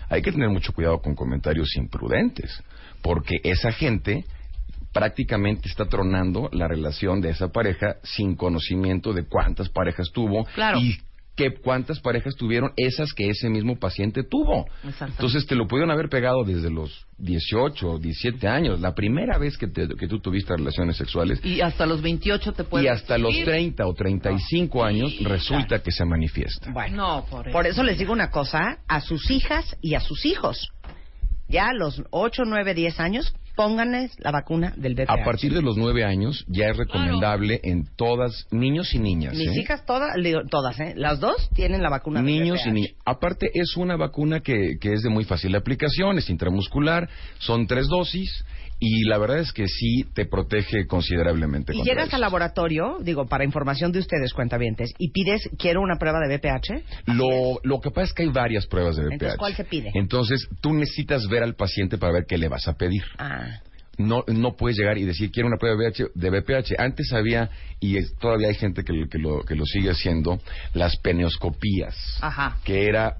hay 0.10 0.22
que 0.22 0.32
tener 0.34 0.50
mucho 0.50 0.74
cuidado 0.74 1.00
con 1.00 1.16
comentarios 1.16 1.70
imprudentes, 1.78 2.52
porque 3.02 3.38
esa 3.44 3.72
gente 3.72 4.26
prácticamente 4.94 5.68
está 5.68 5.86
tronando 5.86 6.50
la 6.54 6.68
relación 6.68 7.20
de 7.22 7.30
esa 7.32 7.50
pareja 7.52 7.98
sin 8.04 8.36
conocimiento 8.36 9.12
de 9.14 9.26
cuántas 9.28 9.70
parejas 9.70 10.12
tuvo 10.14 10.46
Claro. 10.56 10.80
y 10.80 10.98
que 11.36 11.52
cuántas 11.52 12.00
parejas 12.00 12.36
tuvieron 12.36 12.74
esas 12.78 13.12
que 13.12 13.28
ese 13.28 13.50
mismo 13.50 13.80
paciente 13.80 14.22
tuvo. 14.24 14.68
Entonces 15.02 15.48
te 15.48 15.56
lo 15.56 15.68
pudieron 15.68 15.90
haber 15.90 16.08
pegado 16.08 16.44
desde 16.44 16.70
los 16.70 17.08
18, 17.18 17.98
17 17.98 18.48
años, 18.48 18.80
la 18.80 18.94
primera 18.94 19.40
vez 19.40 19.58
que, 19.58 19.66
te- 19.66 19.88
que 19.88 20.08
tú 20.08 20.20
tuviste 20.20 20.56
relaciones 20.56 20.96
sexuales 20.96 21.44
Y 21.44 21.60
hasta 21.62 21.88
los 21.88 22.04
28 22.04 22.54
te 22.54 22.64
puede 22.64 22.84
y 22.86 22.88
hasta 22.88 23.18
los 23.18 23.34
30 23.44 23.84
o 23.88 23.96
35 23.96 24.84
años 24.84 25.10
Sí, 25.18 25.24
resulta 25.26 25.80
que 25.82 25.92
se 25.92 26.06
manifiesta. 26.06 26.72
Bueno, 26.72 26.98
No, 26.98 27.26
por 27.26 27.48
eso. 27.48 27.52
por 27.58 27.66
eso 27.66 27.82
les 27.82 27.98
digo 27.98 28.14
una 28.14 28.30
cosa, 28.30 28.78
a 28.88 29.02
sus 29.02 29.32
hijas 29.32 29.76
y 29.82 29.96
a 29.96 30.02
sus 30.02 30.28
hijos. 30.28 30.70
Ya 31.50 31.70
a 31.70 31.74
los 31.74 32.04
8, 32.12 32.44
9, 32.46 32.76
10 32.76 33.00
años, 33.00 33.34
pónganles 33.56 34.12
la 34.20 34.32
vacuna 34.32 34.74
del 34.78 34.94
VPH. 34.94 35.10
A 35.10 35.24
partir 35.24 35.54
de 35.54 35.62
los 35.62 35.78
nueve 35.78 36.04
años 36.04 36.46
ya 36.48 36.68
es 36.68 36.78
recomendable 36.78 37.60
en 37.64 37.86
todas, 37.96 38.48
niños 38.52 38.94
y 38.94 39.00
niñas. 39.00 39.34
Mis 39.36 39.50
¿eh? 39.50 39.62
hijas 39.62 39.86
todas, 39.86 40.16
todas, 40.50 40.80
¿eh? 40.80 40.94
Las 40.96 41.20
dos 41.20 41.50
tienen 41.54 41.82
la 41.82 41.90
vacuna 41.90 42.22
del 42.22 42.26
Niños 42.26 42.62
y 42.66 42.70
VPH. 42.70 42.74
niñas. 42.74 42.92
Aparte, 43.06 43.50
es 43.54 43.78
una 43.78 43.96
vacuna 43.96 44.42
que, 44.42 44.78
que 44.80 44.94
es 44.94 45.02
de 45.04 45.10
muy 45.10 45.24
fácil 45.26 45.56
aplicación, 45.56 46.18
es 46.18 46.30
intramuscular, 46.30 47.10
son 47.40 47.68
tres 47.68 47.88
dosis 47.88 48.44
y 48.86 49.04
la 49.06 49.18
verdad 49.18 49.40
es 49.40 49.54
que 49.54 49.66
sí 49.68 50.04
te 50.14 50.26
protege 50.26 50.86
considerablemente. 50.88 51.74
Y 51.74 51.84
llegas 51.84 52.14
al 52.14 52.20
laboratorio, 52.22 52.98
digo, 53.02 53.28
para 53.28 53.46
información 53.46 53.92
de 53.94 54.00
ustedes, 54.00 54.34
cuentavientes, 54.34 54.92
y 54.98 55.12
pides, 55.12 55.50
quiero 55.58 55.80
una 55.82 55.98
prueba 55.98 56.20
de 56.20 56.36
VPH. 56.36 56.84
Lo, 57.14 57.60
lo 57.64 57.80
que 57.80 57.92
pasa 57.92 58.08
es 58.08 58.14
que 58.14 58.24
hay 58.24 58.30
varias 58.30 58.68
pruebas 58.68 58.98
de 58.98 59.04
VPH. 59.04 59.14
Entonces, 59.14 59.38
¿cuál 59.38 59.56
se 59.56 59.64
pide? 59.64 59.92
Entonces, 59.94 60.48
tú 60.62 60.74
necesitas 60.74 61.28
ver 61.30 61.44
al 61.44 61.56
paciente 61.56 61.98
para 61.98 62.12
ver 62.14 62.26
qué 62.28 62.38
le 62.38 62.50
vas 62.50 62.68
a 62.68 62.74
pedir. 62.74 63.04
Ah. 63.18 63.60
No, 63.98 64.24
no 64.28 64.56
puedes 64.56 64.78
llegar 64.78 64.98
y 64.98 65.06
decir, 65.06 65.30
quiero 65.32 65.48
una 65.48 65.58
prueba 65.58 65.78
de 65.78 65.88
VPH. 65.90 66.12
De 66.16 66.30
VPH. 66.32 66.74
Antes 66.80 67.14
había, 67.14 67.50
y 67.80 67.98
es- 67.98 68.14
todavía 68.20 68.48
hay 68.50 68.56
gente 68.56 68.84
que, 68.84 69.06
que 69.10 69.18
lo, 69.20 69.44
que 69.44 69.56
lo 69.56 69.66
sigue 69.66 69.92
haciendo, 69.92 70.40
las 70.74 70.98
peneoscopías. 70.98 72.18
Ajá. 72.22 72.58
que 72.66 72.88
era 72.88 73.18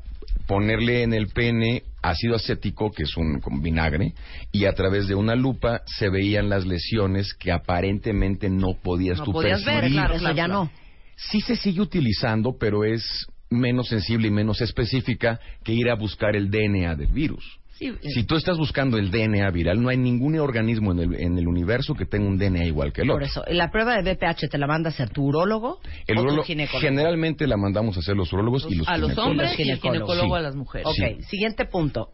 ponerle 0.48 1.04
en 1.04 1.14
el 1.14 1.28
pene 1.28 1.84
ácido 2.04 2.36
acético, 2.36 2.92
que 2.92 3.04
es 3.04 3.18
un 3.18 3.42
vinagre, 3.62 4.14
y 4.52 4.66
a 4.66 4.74
través 4.74 5.08
de 5.08 5.16
una 5.16 5.36
lupa 5.36 5.82
se 5.86 6.10
veían 6.10 6.50
las 6.50 6.66
lesiones 6.66 7.34
que 7.34 7.52
aparentemente 7.52 8.50
no 8.50 8.76
podías 8.76 9.18
No 9.20 9.26
tú 9.26 9.32
podías 9.32 9.64
ver, 9.66 9.82
percibir. 9.82 10.00
claro, 10.00 10.18
claro, 10.20 10.36
claro. 10.36 10.72
Sí 11.16 11.42
se 11.42 11.56
sigue 11.56 11.82
utilizando, 11.82 12.58
pero 12.60 12.84
es 12.84 13.26
menos 13.50 13.88
sensible 13.88 14.28
y 14.28 14.32
menos 14.32 14.62
específica 14.62 15.40
que 15.64 15.74
ir 15.74 15.90
a 15.90 15.96
buscar 15.96 16.36
el 16.36 16.50
DNA 16.52 16.96
del 16.96 17.12
virus. 17.12 17.60
Sí, 17.74 17.88
eh, 17.88 17.98
Si 18.14 18.24
tú 18.24 18.36
estás 18.36 18.58
buscando 18.58 18.98
el 18.98 19.10
DNA 19.12 19.50
viral, 19.50 19.82
no 19.82 19.90
hay 19.90 19.98
ningún 19.98 20.38
organismo 20.40 20.92
en 20.92 21.00
el, 21.00 21.14
en 21.20 21.38
el 21.38 21.48
universo 21.48 21.96
que 21.96 22.06
tenga 22.06 22.28
un 22.28 22.38
DNA 22.38 22.66
igual 22.66 22.94
que 22.94 23.02
el 23.02 23.08
Por 23.08 23.24
otro. 23.24 23.26
eso, 23.26 23.44
la 23.54 23.72
prueba 23.72 24.00
de 24.00 24.14
VPH 24.14 24.48
te 24.50 24.58
la 24.58 24.68
manda 24.68 24.90
a 24.90 24.94
hacer 24.94 25.10
tu 25.10 25.24
urólogo 25.26 25.80
El 26.08 26.18
o 26.20 26.24
tu 26.36 26.44
ginecólogo. 26.44 26.80
generalmente 26.88 27.48
la 27.48 27.58
mandamos 27.58 27.98
a 27.98 28.02
hacer 28.02 28.16
los 28.16 28.32
urólogos 28.32 28.68
y 28.70 28.76
los 28.76 28.88
a 28.88 28.98
los 28.98 29.10
ginecólogos. 29.10 29.32
hombres 29.32 29.50
y 29.60 29.62
el 29.64 29.68
ginecólogos. 29.80 30.08
ginecólogo 30.16 30.36
Sí. 30.36 30.40
a 30.40 30.42
las 30.44 30.56
mujeres. 30.56 30.88
Ok, 30.88 30.96
Sí. 31.20 31.24
siguiente 31.24 31.66
punto. 31.66 32.10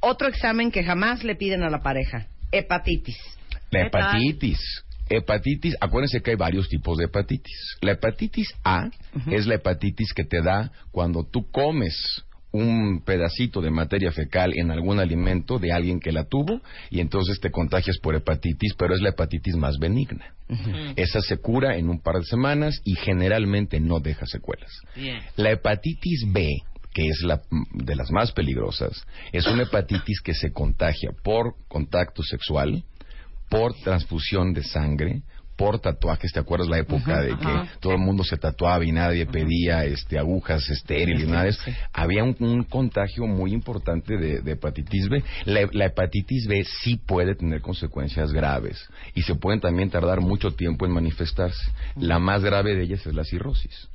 Otro 0.00 0.28
examen 0.28 0.70
que 0.70 0.82
jamás 0.84 1.24
le 1.24 1.34
piden 1.34 1.62
a 1.64 1.70
la 1.70 1.80
pareja. 1.80 2.28
Hepatitis. 2.52 3.16
La 3.70 3.86
hepatitis. 3.86 4.58
Hepatitis, 5.08 5.74
acuérdense 5.80 6.20
que 6.22 6.30
hay 6.30 6.36
varios 6.36 6.68
tipos 6.68 6.96
de 6.96 7.06
hepatitis. 7.06 7.76
La 7.80 7.92
hepatitis 7.92 8.48
A 8.64 8.90
es 9.30 9.46
la 9.46 9.56
hepatitis 9.56 10.12
que 10.14 10.22
te 10.24 10.40
da 10.40 10.70
cuando 10.92 11.24
tú 11.24 11.50
comes 11.50 12.22
un 12.52 13.02
pedacito 13.04 13.60
de 13.60 13.70
materia 13.70 14.10
fecal 14.12 14.52
en 14.56 14.70
algún 14.70 14.98
alimento 14.98 15.58
de 15.58 15.72
alguien 15.72 16.00
que 16.00 16.12
la 16.12 16.24
tuvo 16.24 16.60
y 16.90 17.00
entonces 17.00 17.40
te 17.40 17.50
contagias 17.50 17.98
por 17.98 18.14
hepatitis, 18.14 18.74
pero 18.76 18.94
es 18.94 19.00
la 19.00 19.10
hepatitis 19.10 19.56
más 19.56 19.78
benigna. 19.78 20.34
Esa 20.96 21.20
se 21.20 21.36
cura 21.36 21.76
en 21.76 21.88
un 21.88 22.00
par 22.00 22.16
de 22.16 22.24
semanas 22.24 22.80
y 22.84 22.96
generalmente 22.96 23.78
no 23.78 24.00
deja 24.00 24.26
secuelas. 24.26 24.70
Bien. 24.96 25.20
La 25.36 25.52
hepatitis 25.52 26.24
B, 26.32 26.48
que 26.92 27.06
es 27.06 27.22
la 27.22 27.40
de 27.72 27.94
las 27.94 28.10
más 28.10 28.32
peligrosas, 28.32 29.06
es 29.32 29.46
una 29.46 29.62
hepatitis 29.62 30.20
que 30.20 30.34
se 30.34 30.52
contagia 30.52 31.10
por 31.22 31.54
contacto 31.68 32.24
sexual, 32.24 32.82
por 33.48 33.74
transfusión 33.74 34.52
de 34.52 34.64
sangre, 34.64 35.22
por 35.60 35.78
tatuajes. 35.78 36.32
¿Te 36.32 36.40
acuerdas 36.40 36.70
la 36.70 36.78
época 36.78 37.20
de 37.20 37.36
que 37.36 37.44
ajá. 37.44 37.68
todo 37.80 37.92
el 37.92 37.98
mundo 37.98 38.24
se 38.24 38.38
tatuaba 38.38 38.82
y 38.82 38.92
nadie 38.92 39.26
pedía 39.26 39.84
este 39.84 40.18
agujas 40.18 40.66
estériles 40.70 41.24
y 41.24 41.26
nada 41.26 41.42
de 41.42 41.50
eso? 41.50 41.60
Había 41.92 42.24
un, 42.24 42.34
un 42.40 42.64
contagio 42.64 43.26
muy 43.26 43.52
importante 43.52 44.16
de, 44.16 44.40
de 44.40 44.52
hepatitis 44.52 45.10
B. 45.10 45.22
La, 45.44 45.68
la 45.72 45.84
hepatitis 45.84 46.46
B 46.46 46.64
sí 46.64 46.96
puede 46.96 47.34
tener 47.34 47.60
consecuencias 47.60 48.32
graves 48.32 48.88
y 49.14 49.20
se 49.20 49.34
pueden 49.34 49.60
también 49.60 49.90
tardar 49.90 50.22
mucho 50.22 50.52
tiempo 50.52 50.86
en 50.86 50.92
manifestarse. 50.92 51.70
La 51.94 52.18
más 52.18 52.42
grave 52.42 52.74
de 52.74 52.84
ellas 52.84 53.06
es 53.06 53.12
la 53.12 53.24
cirrosis. 53.24 53.90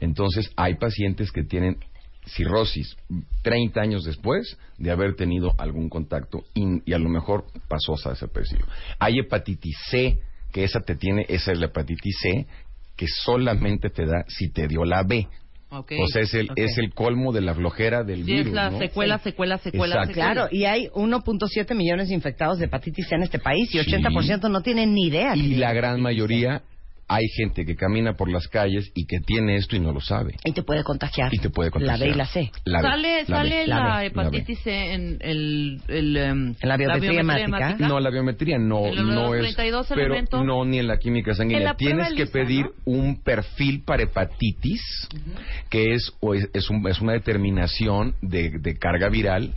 Entonces, 0.00 0.50
hay 0.56 0.76
pacientes 0.76 1.30
que 1.32 1.44
tienen 1.44 1.76
cirrosis 2.24 2.96
30 3.42 3.78
años 3.78 4.04
después 4.04 4.56
de 4.78 4.90
haber 4.90 5.16
tenido 5.16 5.54
algún 5.58 5.90
contacto 5.90 6.44
y, 6.54 6.82
y 6.90 6.94
a 6.94 6.98
lo 6.98 7.10
mejor 7.10 7.44
pasó 7.68 7.94
a 8.06 8.10
desapercibido. 8.10 8.66
Hay 8.98 9.18
hepatitis 9.18 9.76
C, 9.90 10.18
que 10.52 10.64
esa 10.64 10.80
te 10.80 10.96
tiene, 10.96 11.24
esa 11.28 11.52
es 11.52 11.58
la 11.58 11.66
hepatitis 11.66 12.16
C, 12.22 12.46
que 12.96 13.06
solamente 13.06 13.90
te 13.90 14.06
da 14.06 14.24
si 14.28 14.50
te 14.50 14.66
dio 14.68 14.84
la 14.84 15.02
B. 15.02 15.26
O 15.70 15.84
sea, 16.10 16.22
es 16.22 16.32
el, 16.32 16.48
es 16.56 16.78
el 16.78 16.94
colmo 16.94 17.30
de 17.30 17.42
la 17.42 17.54
flojera 17.54 18.02
del 18.02 18.24
Sí, 18.24 18.32
virus. 18.32 18.46
es 18.48 18.52
la 18.54 18.70
¿no? 18.70 18.78
secuela, 18.78 19.18
secuela, 19.18 19.58
secuela, 19.58 19.94
Exacto. 19.96 20.14
secuela. 20.14 20.32
Claro, 20.32 20.48
y 20.50 20.64
hay 20.64 20.88
1.7 20.94 21.74
millones 21.74 22.08
de 22.08 22.14
infectados 22.14 22.58
de 22.58 22.64
hepatitis 22.64 23.06
C 23.06 23.14
en 23.16 23.22
este 23.24 23.38
país 23.38 23.68
y 23.74 23.78
Sí. 23.78 23.90
80% 23.90 24.48
no 24.50 24.62
tienen 24.62 24.94
ni 24.94 25.08
idea. 25.08 25.36
Y 25.36 25.56
la 25.56 25.74
gran 25.74 26.00
mayoría, 26.00 26.62
hay 27.08 27.26
gente 27.28 27.64
que 27.64 27.74
camina 27.74 28.14
por 28.14 28.30
las 28.30 28.46
calles 28.48 28.90
y 28.94 29.06
que 29.06 29.20
tiene 29.20 29.56
esto 29.56 29.76
y 29.76 29.80
no 29.80 29.92
lo 29.92 30.00
sabe. 30.00 30.34
Y 30.44 30.52
te 30.52 30.62
puede 30.62 30.84
contagiar. 30.84 31.32
Y 31.34 31.38
te 31.38 31.48
puede 31.50 31.70
contagiar. 31.70 31.98
La 31.98 32.04
B 32.04 32.10
y 32.10 32.14
la 32.14 32.26
C. 32.26 32.52
La 32.64 32.80
B, 32.82 32.88
sale 32.88 33.18
la 33.20 33.26
sale 33.26 33.56
B. 33.60 33.66
la, 33.66 33.76
la 33.88 33.98
B, 34.00 34.06
hepatitis 34.06 34.58
C 34.60 34.92
en 34.92 35.16
el, 35.20 35.80
el, 35.88 36.16
em, 36.16 36.54
En 36.60 36.68
la 36.68 36.76
biometría 36.76 37.20
hemática. 37.20 37.76
No, 37.78 37.98
la 37.98 38.10
biometría 38.10 38.58
no, 38.58 38.92
no 38.92 39.34
es. 39.34 39.40
32 39.40 39.86
pero 39.88 40.00
elementos. 40.02 40.44
no 40.44 40.64
ni 40.64 40.78
en 40.78 40.86
la 40.86 40.98
química 40.98 41.34
sanguínea. 41.34 41.74
Tienes 41.74 42.08
que 42.08 42.24
lisa, 42.24 42.32
pedir 42.32 42.66
¿no? 42.66 42.70
un 42.84 43.22
perfil 43.22 43.82
para 43.84 44.02
hepatitis, 44.02 44.82
que 45.70 45.94
es, 45.94 46.12
o 46.20 46.34
es, 46.34 46.48
es 46.52 46.68
un- 46.70 46.86
es 46.88 47.00
una 47.00 47.12
determinación 47.14 48.14
de, 48.20 48.50
de 48.58 48.76
carga 48.78 49.08
viral 49.08 49.54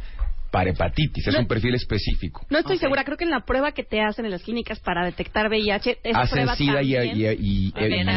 para 0.51 0.69
hepatitis. 0.69 1.25
Es 1.27 1.33
No- 1.33 1.39
un 1.39 1.47
perfil 1.47 1.73
específico. 1.75 2.45
No 2.49 2.59
estoy 2.59 2.77
segura, 2.77 3.03
creo 3.03 3.17
que 3.17 3.23
en 3.23 3.29
la 3.31 3.45
prueba 3.45 3.71
que 3.71 3.83
te 3.83 4.01
hacen 4.01 4.25
en 4.25 4.31
las 4.31 4.43
clínicas 4.43 4.79
para 4.81 5.05
detectar 5.05 5.47
VIH, 5.49 5.99
esa 6.03 6.21
Hacen 6.21 6.35
prueba 6.39 6.55
SIDA 6.55 6.81
y, 6.83 6.95
y, 6.95 7.27
y- 7.67 7.71
También 7.71 8.07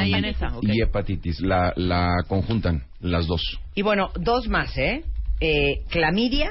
y- 0.63 0.83
hepatitis. 0.83 1.41
La, 1.41 1.73
la 1.77 2.13
conjuntan 2.29 2.85
las 3.01 3.27
dos. 3.27 3.41
Y 3.75 3.83
bueno, 3.83 4.11
dos 4.19 4.49
más, 4.49 4.77
¿eh? 4.77 5.05
Eh, 5.41 5.85
Clamidia 5.91 6.51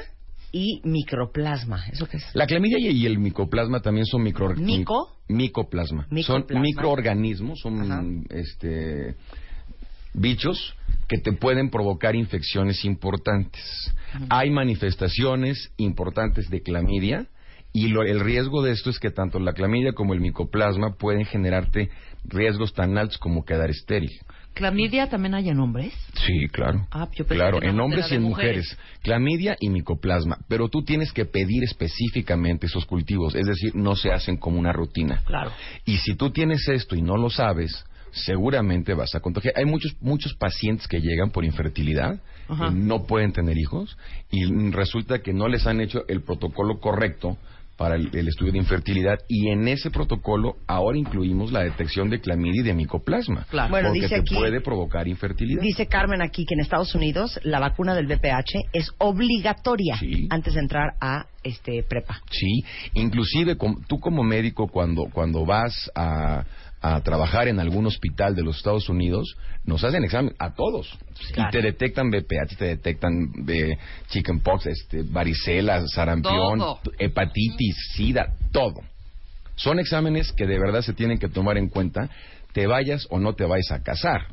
y 0.52 0.80
microplasma. 0.84 1.84
¿Eso 1.92 2.06
qué 2.06 2.16
es? 2.18 2.24
La 2.34 2.46
clamidia 2.46 2.78
y 2.78 3.04
el 3.06 3.18
micoplasma 3.18 3.80
también 3.80 4.06
son 4.06 4.22
micro... 4.22 4.54
¿Mico? 4.56 5.16
Micoplasma. 5.28 6.06
Micoplasma. 6.10 6.46
Son 6.54 6.62
microorganismos, 6.62 7.58
Ajá. 7.64 7.74
son 7.74 8.26
este 8.30 9.16
bichos 10.14 10.74
que 11.08 11.18
te 11.18 11.32
pueden 11.32 11.70
provocar 11.70 12.16
infecciones 12.16 12.84
importantes. 12.84 13.92
Hay 14.30 14.50
manifestaciones 14.50 15.72
importantes 15.76 16.48
de 16.48 16.62
clamidia 16.62 17.26
y 17.72 17.88
lo- 17.88 18.02
el 18.04 18.20
riesgo 18.20 18.62
de 18.62 18.70
esto 18.72 18.88
es 18.90 18.98
que 19.00 19.10
tanto 19.10 19.38
la 19.40 19.52
clamidia 19.52 19.92
como 19.92 20.14
el 20.14 20.20
micoplasma 20.20 20.94
pueden 20.96 21.24
generarte 21.24 21.90
riesgos 22.24 22.72
tan 22.72 22.96
altos 22.96 23.18
como 23.18 23.44
quedar 23.44 23.70
estéril. 23.70 24.12
¿Clamidia 24.54 25.08
también 25.08 25.34
hay 25.34 25.48
en 25.48 25.58
hombres? 25.58 25.92
Sí, 26.24 26.46
claro. 26.46 26.86
Ah, 26.92 27.08
yo 27.12 27.26
claro, 27.26 27.60
en 27.60 27.78
hombres 27.80 28.12
y 28.12 28.14
en 28.14 28.22
de 28.22 28.28
mujeres. 28.28 28.78
Clamidia 29.02 29.56
y 29.58 29.68
micoplasma. 29.68 30.38
Pero 30.48 30.68
tú 30.68 30.84
tienes 30.84 31.12
que 31.12 31.24
pedir 31.24 31.64
específicamente 31.64 32.66
esos 32.66 32.86
cultivos. 32.86 33.34
Es 33.34 33.46
decir, 33.46 33.74
no 33.74 33.96
se 33.96 34.12
hacen 34.12 34.36
como 34.36 34.60
una 34.60 34.72
rutina. 34.72 35.22
Claro. 35.26 35.50
Y 35.84 35.96
si 35.96 36.14
tú 36.14 36.30
tienes 36.30 36.68
esto 36.68 36.94
y 36.94 37.02
no 37.02 37.16
lo 37.16 37.30
sabes, 37.30 37.84
seguramente 38.14 38.94
vas 38.94 39.14
a 39.14 39.20
contagiar. 39.20 39.54
Hay 39.56 39.64
muchos 39.64 39.96
muchos 40.00 40.34
pacientes 40.34 40.86
que 40.88 41.00
llegan 41.00 41.30
por 41.30 41.44
infertilidad, 41.44 42.20
Ajá. 42.48 42.68
que 42.68 42.74
no 42.74 43.04
pueden 43.06 43.32
tener 43.32 43.58
hijos 43.58 43.96
y 44.30 44.44
resulta 44.70 45.20
que 45.20 45.32
no 45.32 45.48
les 45.48 45.66
han 45.66 45.80
hecho 45.80 46.02
el 46.08 46.22
protocolo 46.22 46.78
correcto 46.80 47.36
para 47.76 47.96
el, 47.96 48.08
el 48.16 48.28
estudio 48.28 48.52
de 48.52 48.58
infertilidad 48.58 49.18
y 49.26 49.48
en 49.48 49.66
ese 49.66 49.90
protocolo 49.90 50.58
ahora 50.68 50.96
incluimos 50.96 51.50
la 51.50 51.64
detección 51.64 52.08
de 52.08 52.20
clamidia 52.20 52.60
y 52.60 52.64
de 52.64 52.72
micoplasma, 52.72 53.46
Claro. 53.50 53.70
Bueno, 53.70 53.88
porque 53.88 54.02
dice 54.02 54.14
te 54.14 54.20
aquí- 54.20 54.34
puede 54.36 54.60
provocar 54.60 55.08
infertilidad. 55.08 55.60
Dice 55.60 55.88
Carmen 55.88 56.22
aquí 56.22 56.44
que 56.46 56.54
en 56.54 56.60
Estados 56.60 56.94
Unidos 56.94 57.40
la 57.42 57.58
vacuna 57.58 57.96
del 57.96 58.06
VPH 58.06 58.68
es 58.72 58.92
obligatoria 58.98 59.96
Sí. 59.98 60.28
antes 60.30 60.54
de 60.54 60.60
entrar 60.60 60.90
a 61.00 61.26
este 61.42 61.82
prepa. 61.82 62.20
Sí, 62.30 62.62
inclusive 62.94 63.56
com- 63.56 63.82
tú 63.88 63.98
como 63.98 64.22
médico 64.22 64.68
cuando 64.68 65.06
cuando 65.12 65.44
vas 65.44 65.90
a, 65.96 66.44
a 66.86 67.00
trabajar 67.00 67.48
en 67.48 67.60
algún 67.60 67.86
hospital 67.86 68.34
de 68.36 68.42
los 68.42 68.58
Estados 68.58 68.90
Unidos, 68.90 69.36
nos 69.64 69.82
hacen 69.84 70.04
examen 70.04 70.34
a 70.38 70.52
todos 70.54 70.98
Claro. 71.32 71.48
y 71.48 71.52
te 71.52 71.62
detectan 71.62 72.10
VPH, 72.10 72.56
te 72.58 72.64
detectan 72.66 73.32
de 73.46 73.78
chickenpox, 74.10 74.66
este, 74.66 75.02
varicela, 75.02 75.86
sarampión, 75.88 76.58
Todo. 76.58 76.80
hepatitis, 76.98 77.74
sida, 77.96 78.34
todo. 78.52 78.82
Son 79.56 79.78
exámenes 79.78 80.30
que 80.32 80.46
de 80.46 80.58
verdad 80.58 80.82
se 80.82 80.92
tienen 80.92 81.16
que 81.18 81.28
tomar 81.28 81.56
en 81.56 81.68
cuenta, 81.68 82.10
te 82.52 82.66
vayas 82.66 83.06
o 83.08 83.18
no 83.18 83.32
te 83.32 83.44
vayas 83.46 83.70
a 83.70 83.82
casar. 83.82 84.26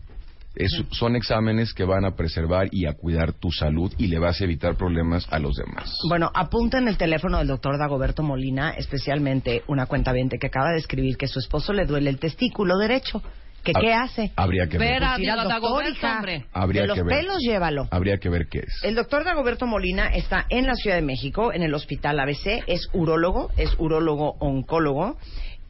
Es- 0.56 0.84
son 0.92 1.16
exámenes 1.16 1.74
que 1.74 1.86
van 1.86 2.06
a 2.06 2.16
preservar 2.16 2.68
y 2.72 2.86
a 2.86 2.94
cuidar 2.94 3.34
tu 3.34 3.52
salud 3.52 3.92
y 3.98 4.08
le 4.08 4.20
vas 4.20 4.42
a 4.42 4.44
evitar 4.44 4.76
problemas 4.76 5.28
a 5.32 5.40
los 5.40 5.56
demás. 5.56 5.98
Bueno, 6.10 6.30
apunten 6.34 6.88
el 6.88 6.98
teléfono 6.98 7.38
del 7.38 7.48
doctor 7.48 7.78
Dagoberto 7.78 8.22
Molina, 8.24 8.72
especialmente 8.72 9.64
una 9.68 9.86
cuenta 9.86 10.12
que 10.12 10.48
acaba 10.48 10.72
de 10.72 10.78
escribir 10.80 11.18
que 11.18 11.28
su 11.28 11.40
esposo 11.40 11.74
le 11.74 11.86
duele 11.86 12.10
el 12.10 12.20
testículo 12.20 12.78
derecho 12.78 13.22
¿Que 13.64 13.74
qué 13.74 13.94
hace? 13.94 14.32
Habría 14.36 14.66
que 14.68 14.78
ver. 14.80 14.88
Ver 14.88 15.04
a 15.04 15.20
ir 15.20 15.30
al 15.30 15.48
Diego 15.48 15.70
doctor, 15.70 16.10
hombre. 16.16 16.46
Habría 16.52 16.82
de 16.82 16.88
los 16.88 16.98
que 16.98 17.04
ver. 17.04 17.20
pelos, 17.20 17.38
llévalo. 17.40 17.88
Habría 17.92 18.18
que 18.18 18.30
ver 18.30 18.48
qué 18.50 18.60
es. 18.60 18.74
El 18.84 18.96
doctor 18.96 19.24
Dagoberto 19.24 19.68
Molina 19.68 20.08
está 20.08 20.46
en 20.50 20.66
la 20.66 20.74
Ciudad 20.74 20.96
de 20.96 21.04
México, 21.04 21.54
en 21.54 21.62
el 21.62 21.74
Hospital 21.76 22.20
ABC, 22.20 22.64
es 22.66 22.90
urólogo, 22.94 23.52
es 23.58 23.70
urólogo 23.78 24.36
oncólogo, 24.40 25.18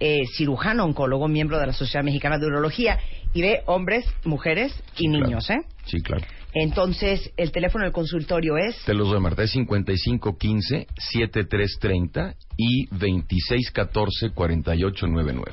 eh, 0.01 0.23
cirujano 0.35 0.83
oncólogo, 0.83 1.27
miembro 1.27 1.59
de 1.59 1.67
la 1.67 1.73
Sociedad 1.73 2.03
Mexicana 2.03 2.39
de 2.39 2.47
Urología, 2.47 2.97
y 3.33 3.41
ve 3.43 3.61
hombres, 3.67 4.03
mujeres 4.25 4.73
y 4.97 5.03
Sí, 5.03 5.07
claro. 5.09 5.25
niños, 5.27 5.47
¿eh? 5.51 5.59
Sí, 5.85 6.01
claro. 6.01 6.25
Entonces, 6.53 7.31
el 7.37 7.51
teléfono 7.51 7.85
del 7.85 7.93
consultorio 7.93 8.57
es... 8.57 8.75
Te 8.83 8.93
los 8.93 9.09
doy, 9.09 9.21
Marta. 9.21 9.43
Es 9.43 9.55
5515-7330 9.55 12.35
y 12.57 12.87
2614-4899. 12.89 15.43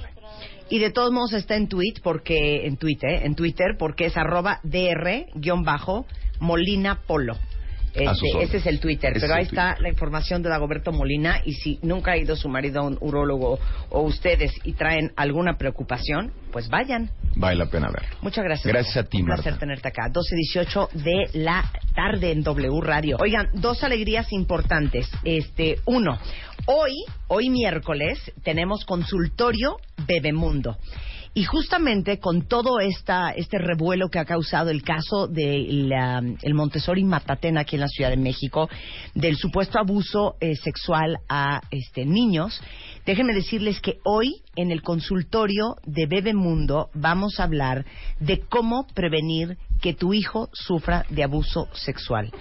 Y 0.71 0.79
de 0.81 0.91
todos 0.91 1.13
modos 1.13 1.33
está 1.35 1.55
en 1.57 1.69
tweet 1.69 1.95
porque 2.03 2.67
en 2.67 2.77
Twitter, 2.79 3.25
en 3.25 3.35
Twitter 3.35 3.77
porque 3.79 4.07
es 4.07 4.17
arroba 4.17 4.61
dr-molina 4.65 7.01
polo. 7.07 7.37
Este, 7.99 8.57
es 8.59 8.67
el 8.67 8.81
Twitter, 8.81 9.13
pero 9.21 9.35
ahí 9.35 9.45
está 9.45 9.77
la 9.81 9.89
información 9.89 10.43
de 10.43 10.49
Dagoberto 10.49 10.93
Molina 10.93 11.43
y 11.45 11.55
si 11.55 11.79
nunca 11.83 12.13
ha 12.13 12.17
ido 12.17 12.37
su 12.37 12.49
marido 12.49 12.81
a 12.81 12.85
un 12.85 12.99
urólogo 13.01 13.59
o 13.91 14.03
ustedes 14.03 14.53
y 14.65 14.73
traen 14.73 15.13
alguna 15.17 15.57
preocupación, 15.59 16.33
pues 16.53 16.69
vayan. 16.69 17.11
Vale 17.37 17.57
la 17.57 17.67
pena 17.67 17.89
verlo. 17.93 18.17
Muchas 18.23 18.45
gracias. 18.45 18.67
Gracias 18.73 18.97
a 18.97 19.05
ti, 19.09 19.19
Un 19.19 19.27
placer 19.27 19.53
Marta. 19.53 19.61
tenerte 19.61 19.89
acá. 19.89 20.11
12.18 20.13 20.91
de 20.93 21.39
la 21.39 21.71
tarde 21.95 22.33
en 22.33 22.43
W 22.43 22.81
Radio. 22.81 23.17
Oigan, 23.21 23.49
dos 23.55 23.83
alegrías 23.85 24.33
importantes. 24.33 25.09
Este, 25.25 25.79
uno, 25.85 26.19
hoy, 26.67 26.93
hoy 27.29 27.51
miércoles, 27.51 28.19
tenemos 28.43 28.85
consultorio 28.85 29.77
Bebemundo. 30.07 30.77
Y 31.35 31.45
justamente 31.45 32.19
con 32.19 32.43
todo 32.49 32.81
esta, 32.81 33.31
este 33.31 33.59
revuelo 33.59 34.09
que 34.09 34.19
ha 34.19 34.25
causado 34.25 34.71
el 34.71 34.83
caso 34.83 35.29
del 35.29 35.93
el 36.43 36.55
Montessori 36.55 37.05
Matatena 37.05 37.61
aquí 37.61 37.77
en 37.77 37.83
la 37.83 37.89
Ciudad 37.89 38.11
de 38.11 38.17
México, 38.17 38.69
del 39.15 39.37
supuesto 39.37 39.79
abuso 39.79 40.37
eh, 40.41 40.57
sexual 40.57 41.19
a 41.29 41.61
este, 41.71 42.05
niños, 42.05 42.61
déjenme 43.07 43.35
decirles 43.35 43.81
que 43.81 43.99
hoy 44.05 44.43
en 44.57 44.71
el 44.71 44.83
consultorio 44.83 45.77
de 45.85 46.07
Bebemundo 46.07 46.91
vamos 46.95 47.39
a 47.39 47.45
hablar 47.45 47.85
de 48.19 48.41
cómo 48.41 48.87
prevenir 48.95 49.59
que 49.81 49.95
tu 49.95 50.13
hijo 50.13 50.49
sufra 50.53 51.05
de 51.09 51.23
abuso 51.23 51.69
sexual. 51.73 52.33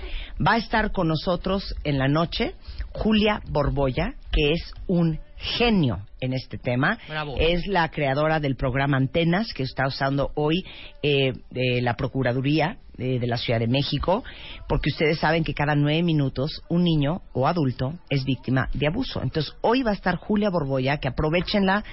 Va 0.46 0.54
a 0.54 0.58
estar 0.58 0.92
con 0.92 1.08
nosotros 1.08 1.76
en 1.84 2.00
la 2.00 2.08
noche 2.08 2.56
Julia 2.92 3.42
Borboya, 3.50 4.16
que 4.32 4.54
es 4.54 4.74
un 4.88 5.20
genio 5.38 6.00
en 6.20 6.34
este 6.34 6.58
tema. 6.58 6.98
Bravo. 7.08 7.36
Es 7.40 7.68
la 7.68 7.90
creadora 7.90 8.40
del 8.40 8.56
programa 8.56 8.98
Antenas, 8.98 9.54
que 9.54 9.64
está 9.64 9.88
usando 9.88 10.32
hoy 10.36 10.64
eh, 11.04 11.34
eh, 11.54 11.82
la 11.82 11.96
Procuraduría 11.96 12.78
eh, 12.98 13.20
de 13.20 13.28
la 13.28 13.38
Ciudad 13.38 13.60
de 13.60 13.68
México, 13.68 14.24
porque 14.68 14.90
ustedes 14.90 15.20
saben 15.20 15.44
que 15.44 15.54
cada 15.54 15.76
nueve 15.76 16.02
minutos 16.02 16.64
un 16.68 16.84
niño 16.84 17.22
o 17.34 17.48
adulto 17.48 17.94
es 18.10 18.26
víctima 18.26 18.70
de 18.74 18.88
abuso. 18.88 19.22
Entonces, 19.22 19.54
hoy 19.62 19.84
va 19.84 19.92
a 19.92 19.94
estar 19.94 20.16
Julia 20.16 20.50
Borboya, 20.50 20.98
que 20.98 21.08
aprovechenla, 21.08 21.84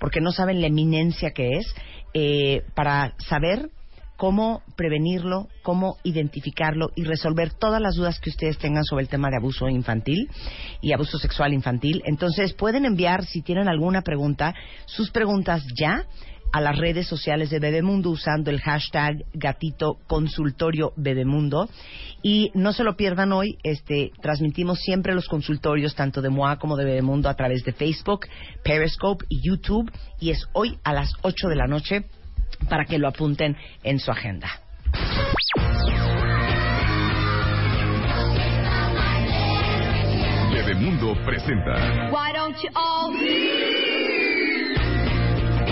porque 0.00 0.22
no 0.22 0.32
saben 0.32 0.62
la 0.62 0.68
eminencia 0.68 1.32
que 1.32 1.50
es, 1.58 1.74
eh, 2.14 2.62
para 2.74 3.14
saber 3.18 3.68
cómo 4.16 4.62
prevenirlo, 4.76 5.48
cómo 5.62 5.96
identificarlo 6.04 6.90
y 6.94 7.04
resolver 7.04 7.52
todas 7.52 7.80
las 7.80 7.94
dudas 7.94 8.20
que 8.20 8.30
ustedes 8.30 8.58
tengan 8.58 8.84
sobre 8.84 9.02
el 9.02 9.08
tema 9.08 9.30
de 9.30 9.36
abuso 9.36 9.68
infantil 9.68 10.30
y 10.80 10.92
abuso 10.92 11.18
sexual 11.18 11.52
infantil. 11.52 12.02
Entonces 12.04 12.52
pueden 12.52 12.84
enviar, 12.84 13.24
si 13.24 13.42
tienen 13.42 13.68
alguna 13.68 14.02
pregunta, 14.02 14.54
sus 14.86 15.10
preguntas 15.10 15.64
ya 15.78 16.06
a 16.54 16.60
las 16.60 16.78
redes 16.78 17.08
sociales 17.08 17.50
de 17.50 17.58
Bebemundo 17.58 18.10
usando 18.10 18.48
el 18.48 18.60
hashtag 18.60 19.24
gatito 19.32 19.98
consultorio 20.06 20.92
Bebemundo 20.96 21.68
y 22.22 22.52
no 22.54 22.72
se 22.72 22.84
lo 22.84 22.96
pierdan 22.96 23.32
hoy 23.32 23.58
este 23.64 24.12
transmitimos 24.22 24.78
siempre 24.78 25.16
los 25.16 25.26
consultorios 25.26 25.96
tanto 25.96 26.22
de 26.22 26.30
MOA 26.30 26.60
como 26.60 26.76
de 26.76 26.84
Bebemundo 26.84 27.28
a 27.28 27.34
través 27.34 27.64
de 27.64 27.72
Facebook, 27.72 28.26
Periscope 28.62 29.24
y 29.28 29.40
YouTube 29.44 29.90
y 30.20 30.30
es 30.30 30.46
hoy 30.52 30.78
a 30.84 30.92
las 30.92 31.10
8 31.22 31.48
de 31.48 31.56
la 31.56 31.66
noche 31.66 32.04
para 32.68 32.84
que 32.84 32.98
lo 32.98 33.08
apunten 33.08 33.56
en 33.82 33.98
su 33.98 34.10
agenda. 34.10 34.48
Bebemundo 40.52 41.14
presenta. 41.24 42.10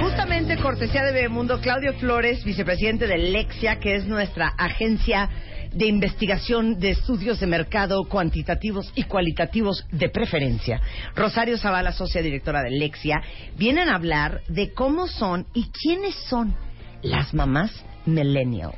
Justamente 0.00 0.56
cortesía 0.58 1.04
de 1.04 1.12
Bebemundo, 1.12 1.60
Claudio 1.60 1.94
Flores, 1.94 2.44
vicepresidente 2.44 3.06
de 3.06 3.18
Lexia, 3.18 3.78
que 3.78 3.94
es 3.94 4.06
nuestra 4.06 4.48
agencia 4.58 5.30
de 5.72 5.86
investigación 5.86 6.78
de 6.78 6.90
estudios 6.90 7.40
de 7.40 7.46
mercado 7.46 8.04
cuantitativos 8.04 8.92
y 8.94 9.04
cualitativos 9.04 9.86
de 9.90 10.08
preferencia. 10.08 10.80
Rosario 11.14 11.56
Zavala, 11.56 11.92
socia 11.92 12.20
directora 12.22 12.62
de 12.62 12.70
Lexia, 12.70 13.22
vienen 13.56 13.88
a 13.88 13.94
hablar 13.94 14.42
de 14.48 14.72
cómo 14.72 15.06
son 15.06 15.46
y 15.54 15.70
quiénes 15.70 16.14
son 16.28 16.54
las 17.02 17.34
mamás 17.34 17.84
millennials. 18.06 18.74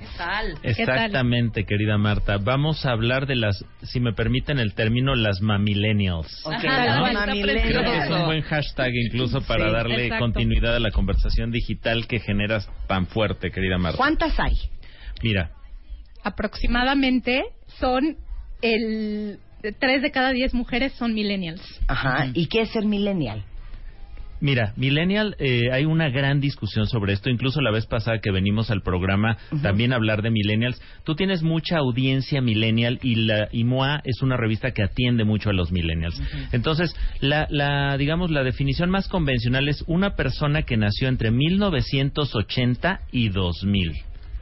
Exactamente, 0.62 1.64
querida 1.64 1.96
Marta. 1.98 2.38
Vamos 2.38 2.84
a 2.84 2.90
hablar 2.90 3.26
de 3.26 3.36
las, 3.36 3.64
si 3.82 4.00
me 4.00 4.12
permiten 4.12 4.58
el 4.58 4.74
término, 4.74 5.14
las 5.14 5.40
mamillennials. 5.40 6.44
Ok, 6.46 6.52
Ajá, 6.54 6.84
las 6.84 7.08
está 7.08 7.26
mamillennials. 7.26 7.68
Creo 7.68 7.82
que 7.82 7.98
es 7.98 8.10
un 8.10 8.24
buen 8.26 8.42
hashtag 8.42 8.92
incluso 9.06 9.40
para 9.42 9.66
Sí, 9.66 9.72
darle 9.72 10.02
exacto. 10.04 10.24
continuidad 10.24 10.76
a 10.76 10.80
la 10.80 10.90
conversación 10.90 11.50
digital 11.50 12.06
que 12.06 12.20
generas 12.20 12.68
tan 12.86 13.06
fuerte, 13.06 13.50
querida 13.50 13.78
Marta. 13.78 13.96
¿Cuántas 13.96 14.38
hay? 14.38 14.54
Mira, 15.22 15.50
aproximadamente 16.22 17.44
son 17.78 18.16
el 18.62 19.38
tres 19.78 20.02
de 20.02 20.10
cada 20.10 20.32
diez 20.32 20.52
mujeres 20.52 20.92
son 20.94 21.14
millennials. 21.14 21.62
Ajá. 21.88 22.26
¿Y 22.34 22.46
qué 22.46 22.62
es 22.62 22.70
ser 22.70 22.84
millennial? 22.84 23.44
Mira, 24.44 24.74
Millennial, 24.76 25.36
eh, 25.38 25.70
hay 25.72 25.86
una 25.86 26.10
gran 26.10 26.38
discusión 26.38 26.86
sobre 26.86 27.14
esto. 27.14 27.30
Incluso 27.30 27.62
la 27.62 27.70
vez 27.70 27.86
pasada 27.86 28.18
que 28.18 28.30
venimos 28.30 28.70
al 28.70 28.82
programa 28.82 29.38
también 29.62 29.94
a 29.94 29.96
hablar 29.96 30.20
de 30.20 30.30
Millennials. 30.30 30.78
Tú 31.02 31.14
tienes 31.14 31.42
mucha 31.42 31.78
audiencia 31.78 32.42
Millennial 32.42 32.98
y 33.02 33.14
la 33.14 33.48
y 33.50 33.64
MOA 33.64 34.02
es 34.04 34.20
una 34.20 34.36
revista 34.36 34.72
que 34.72 34.82
atiende 34.82 35.24
mucho 35.24 35.48
a 35.48 35.54
los 35.54 35.72
Millennials. 35.72 36.20
Entonces, 36.52 36.94
la, 37.20 37.46
la, 37.48 37.96
digamos, 37.96 38.30
la 38.30 38.44
definición 38.44 38.90
más 38.90 39.08
convencional 39.08 39.66
es 39.66 39.82
una 39.86 40.14
persona 40.14 40.64
que 40.64 40.76
nació 40.76 41.08
entre 41.08 41.30
1980 41.30 43.00
y 43.12 43.30
2000. 43.30 43.94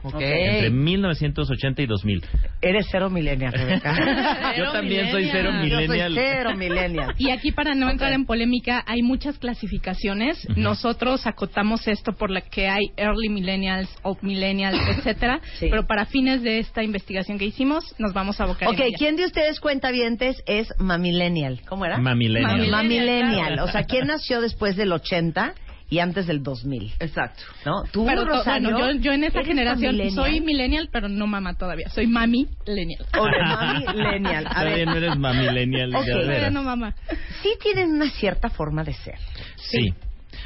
Ok. 0.03 0.15
Entre 0.19 0.69
1980 0.69 1.81
y 1.81 1.85
2000. 1.85 2.25
Eres 2.61 2.87
cero 2.91 3.09
millennial, 3.09 3.53
Rebeca. 3.53 4.53
Yo 4.57 4.71
también 4.71 5.11
soy 5.11 5.29
cero 5.31 5.49
Yo 5.63 5.77
soy 5.77 5.87
millennial. 5.87 6.13
cero 6.15 6.55
millennial. 6.57 7.15
Y 7.17 7.29
aquí 7.29 7.51
para 7.51 7.73
no 7.75 7.89
entrar 7.89 8.11
en 8.13 8.25
polémica 8.25 8.83
hay 8.85 9.01
muchas 9.01 9.37
clasificaciones. 9.39 10.47
Nosotros 10.57 11.25
acotamos 11.25 11.87
esto 11.87 12.13
por 12.13 12.29
la 12.29 12.41
que 12.41 12.67
hay 12.67 12.83
early 12.97 13.29
millennials, 13.29 13.89
old 14.03 14.21
millennials, 14.21 14.79
etcétera. 14.97 15.39
Sí. 15.59 15.67
Pero 15.69 15.85
para 15.87 16.05
fines 16.05 16.41
de 16.41 16.59
esta 16.59 16.83
investigación 16.83 17.37
que 17.37 17.45
hicimos 17.45 17.95
nos 17.97 18.13
vamos 18.13 18.39
a 18.39 18.43
abocar. 18.43 18.69
Ok, 18.69 18.79
en 18.79 18.85
ella. 18.87 18.95
¿quién 18.97 19.15
de 19.15 19.25
ustedes 19.25 19.59
cuentavientes 19.59 20.43
es 20.45 20.73
mamillennial? 20.79 21.61
¿Cómo 21.67 21.85
era? 21.85 21.97
Mamillennial. 21.97 22.69
Mamillennial. 22.69 23.53
claro. 23.53 23.63
O 23.65 23.67
sea, 23.67 23.83
¿quién 23.83 24.07
nació 24.07 24.41
después 24.41 24.75
del 24.75 24.91
80 24.91 25.53
y 25.93 25.99
antes 25.99 26.25
del 26.25 26.41
2000? 26.41 26.91
Exacto. 26.99 27.43
¿No? 27.65 27.83
Tú, 27.91 28.03
Pero 28.05 28.21
to- 28.23 28.29
Rosario, 28.29 28.71
bueno, 28.71 28.93
yo, 28.93 28.99
yo 28.99 29.11
en 29.13 29.25
esa 29.25 29.39
¿eres 29.39 29.47
generación 29.47 29.95
mamillennial? 29.95 30.25
soy 30.25 30.41
millennial, 30.41 30.89
pero 30.91 31.07
no 31.07 31.27
mamá 31.27 31.53
todavía. 31.55 31.87
Soy 31.89 32.07
mami 32.07 32.47
millennial. 32.67 33.05
O 33.19 33.25
de 33.25 33.39
mamillennial. 33.43 34.47
A 34.47 34.49
Todavía 34.49 34.75
ver, 34.77 34.87
no 34.87 34.95
eres 34.95 35.17
mamillennial, 35.17 35.95
Ok. 35.95 36.03
de 36.05 36.11
Todavía 36.11 36.31
veras. 36.33 36.51
no 36.53 36.63
mamá. 36.63 36.95
sí 37.43 37.49
tienen 37.61 37.91
una 37.91 38.09
cierta 38.09 38.49
forma 38.49 38.83
de 38.83 38.93
ser. 38.93 39.19
Sí. 39.57 39.93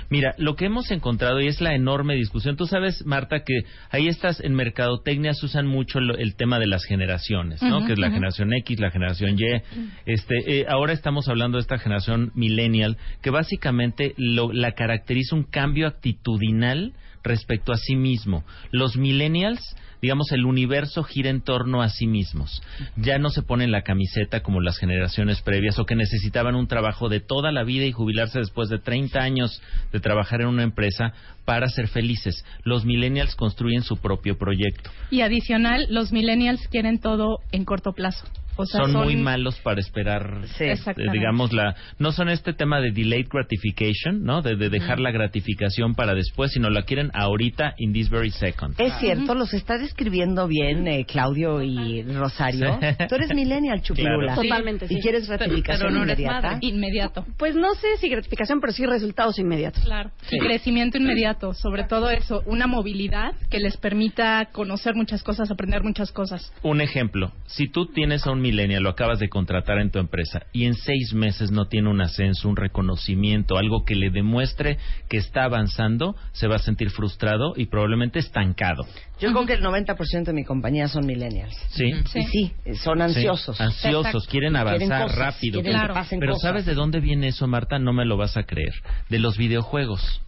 Mira, 0.10 0.34
lo 0.38 0.56
que 0.56 0.66
hemos 0.66 0.90
encontrado 0.92 1.42
y 1.42 1.48
es 1.48 1.60
la 1.62 1.76
enorme 1.76 2.16
discusión. 2.16 2.56
Tú 2.56 2.66
sabes, 2.66 3.06
Marta, 3.06 3.44
que 3.44 3.62
ahí 3.90 4.08
estás 4.08 4.40
en 4.40 4.54
mercadotecnia 4.56 5.34
se 5.34 5.46
usan 5.46 5.68
mucho 5.68 6.00
el 6.00 6.36
tema 6.36 6.60
de 6.60 6.68
las 6.68 6.86
generaciones, 6.86 7.62
¿no? 7.62 7.86
Que 7.86 7.94
es 7.94 8.00
la 8.00 8.10
generación 8.12 8.54
X, 8.54 8.80
la 8.80 8.92
generación 8.92 9.38
Y. 9.38 9.62
Este, 10.06 10.60
eh, 10.62 10.66
ahora 10.70 10.94
estamos 10.94 11.28
hablando 11.28 11.58
de 11.58 11.62
esta 11.62 11.78
generación 11.78 12.32
millennial 12.36 12.98
que 13.22 13.30
básicamente 13.32 14.14
lo- 14.18 14.54
la 14.54 14.72
caracteriza 14.74 15.36
un 15.36 15.44
cambio 15.44 15.88
actitudinal 15.88 16.94
respecto 17.24 17.74
a 17.74 17.78
sí 17.78 17.96
mismo. 17.96 18.44
Los 18.72 18.96
millennials, 18.96 19.60
digamos, 20.08 20.32
el 20.32 20.46
universo 20.46 21.04
gira 21.04 21.30
en 21.30 21.42
torno 21.42 21.82
a 21.82 21.90
sí 21.90 22.08
mismos. 22.08 22.64
Ya 22.96 23.20
no 23.20 23.30
se 23.30 23.42
ponen 23.42 23.72
la 23.72 23.82
camiseta 23.82 24.42
como 24.42 24.62
las 24.62 24.78
generaciones 24.78 25.42
previas 25.42 25.78
o 25.80 25.86
que 25.86 25.96
necesitaban 25.96 26.56
un 26.56 26.70
trabajo 26.70 27.10
de 27.10 27.20
toda 27.20 27.52
la 27.52 27.66
vida 27.66 27.84
y 27.84 27.92
jubilarse 27.92 28.40
después 28.40 28.70
de 28.70 28.80
30 28.80 29.20
años 29.20 29.62
de 29.92 30.00
trabajar 30.00 30.40
en 30.40 30.48
una 30.48 30.64
empresa 30.64 31.12
para 31.44 31.68
ser 31.68 31.90
felices. 31.90 32.46
Los 32.64 32.86
millennials 32.86 33.36
construyen 33.36 33.82
su 33.82 33.98
propio 33.98 34.38
proyecto. 34.38 34.92
Y 35.12 35.20
adicional, 35.20 35.88
los 35.90 36.14
millennials 36.14 36.66
quieren 36.70 37.00
todo 37.00 37.40
en 37.52 37.66
corto 37.66 37.92
plazo. 37.92 38.26
O 38.58 38.66
sea, 38.66 38.82
son, 38.82 38.94
muy 38.94 39.16
malos 39.16 39.56
para 39.60 39.80
esperar, 39.80 40.42
Sí. 40.58 40.66
Exactamente. 40.66 41.18
digamos, 41.18 41.54
la, 41.54 41.76
no 42.00 42.12
son 42.12 42.30
este 42.30 42.54
tema 42.54 42.80
de 42.82 42.92
delayed 42.92 43.28
gratification, 43.32 44.24
¿no? 44.24 44.42
De, 44.42 44.56
de 44.56 44.70
dejar 44.70 44.96
Ujú. 44.96 45.04
la 45.04 45.12
gratificación 45.12 45.96
para 45.96 46.14
después, 46.14 46.52
sino 46.52 46.70
la 46.70 46.84
quieren 46.84 47.12
ahorita, 47.14 47.76
in 47.78 47.94
this 47.94 48.10
very 48.10 48.32
second. 48.32 48.76
Es 48.80 48.94
cierto, 49.00 49.36
los 49.36 49.54
está 49.54 49.78
describiendo 49.78 50.48
bien 50.48 50.88
eh, 50.88 51.06
Claudio 51.06 51.62
y 51.62 52.04
Rosario. 52.04 52.80
Sí. 52.82 53.06
Tú 53.10 53.16
eres 53.16 53.34
millennial, 53.34 53.82
Chupirula. 53.82 54.34
Claro. 54.34 54.42
Totalmente, 54.42 54.88
sí. 54.88 54.96
¿Y 54.98 55.02
quieres 55.02 55.28
gratificación 55.28 55.96
inmediata? 55.96 56.58
Inmediato. 56.62 57.26
Pues 57.38 57.56
no 57.56 57.74
sé 57.76 57.98
si 58.00 58.10
gratificación, 58.10 58.60
pero 58.60 58.74
sí 58.74 58.86
resultados 58.86 59.38
inmediatos. 59.40 59.84
Claro. 59.84 60.12
Y 60.32 60.40
crecimiento 60.40 60.98
inmediato, 60.98 61.54
sobre 61.54 61.84
todo 61.84 62.10
eso, 62.10 62.44
una 62.46 62.68
movilidad 62.68 63.34
que 63.50 63.60
les 63.60 63.78
permita 63.78 64.50
conocer 64.52 64.96
muchas 64.96 65.24
cosas, 65.24 65.52
aprender 65.52 65.84
muchas 65.84 66.12
cosas. 66.12 66.52
Un 66.64 66.82
ejemplo, 66.82 67.32
si 67.46 67.68
tú 67.68 67.88
tienes 67.88 68.26
a 68.26 68.32
un 68.32 68.42
millennial, 68.52 68.84
lo 68.84 68.90
acabas 68.90 69.20
de 69.20 69.30
contratar 69.30 69.78
en 69.80 69.92
tu 69.92 70.00
empresa 70.00 70.44
y 70.54 70.66
en 70.66 70.74
seis 70.74 71.14
meses 71.14 71.52
no 71.52 71.68
tiene 71.68 71.90
un 71.90 72.02
ascenso, 72.02 72.48
un 72.50 72.56
reconocimiento, 72.56 73.58
algo 73.58 73.84
que 73.86 73.96
le 73.96 74.10
demuestre 74.10 74.78
que 75.10 75.18
está 75.18 75.44
avanzando, 75.44 76.16
se 76.32 76.48
va 76.48 76.56
a 76.56 76.60
sentir 76.60 76.90
frustrado 76.90 77.54
y 77.56 77.66
probablemente 77.68 78.20
estancado. 78.20 78.84
Yo 79.20 79.32
creo 79.32 79.46
que 79.46 79.54
el 79.54 79.64
90% 79.64 80.24
de 80.26 80.34
mi 80.34 80.44
compañía 80.44 80.88
son 80.88 81.06
millennials. 81.06 81.56
¿Sí? 81.70 81.92
Sí, 82.12 82.22
sí, 82.32 82.54
son 82.84 83.02
ansiosos. 83.02 83.58
Sí, 83.58 83.64
ansiosos, 83.64 84.06
Exacto. 84.08 84.32
quieren 84.32 84.56
avanzar 84.56 85.04
cosas, 85.04 85.18
rápido. 85.18 85.62
quieren 85.62 85.82
Pero 86.20 86.34
cosas. 86.34 86.42
¿sabes 86.50 86.66
de 86.66 86.74
dónde 86.76 87.00
viene 87.00 87.28
eso, 87.30 87.48
Marta? 87.48 87.80
No 87.80 87.94
me 87.94 88.06
lo 88.06 88.18
vas 88.18 88.38
a 88.38 88.44
creer. 88.44 88.74
De 89.10 89.20
los 89.20 89.38
videojuegos. 89.38 90.22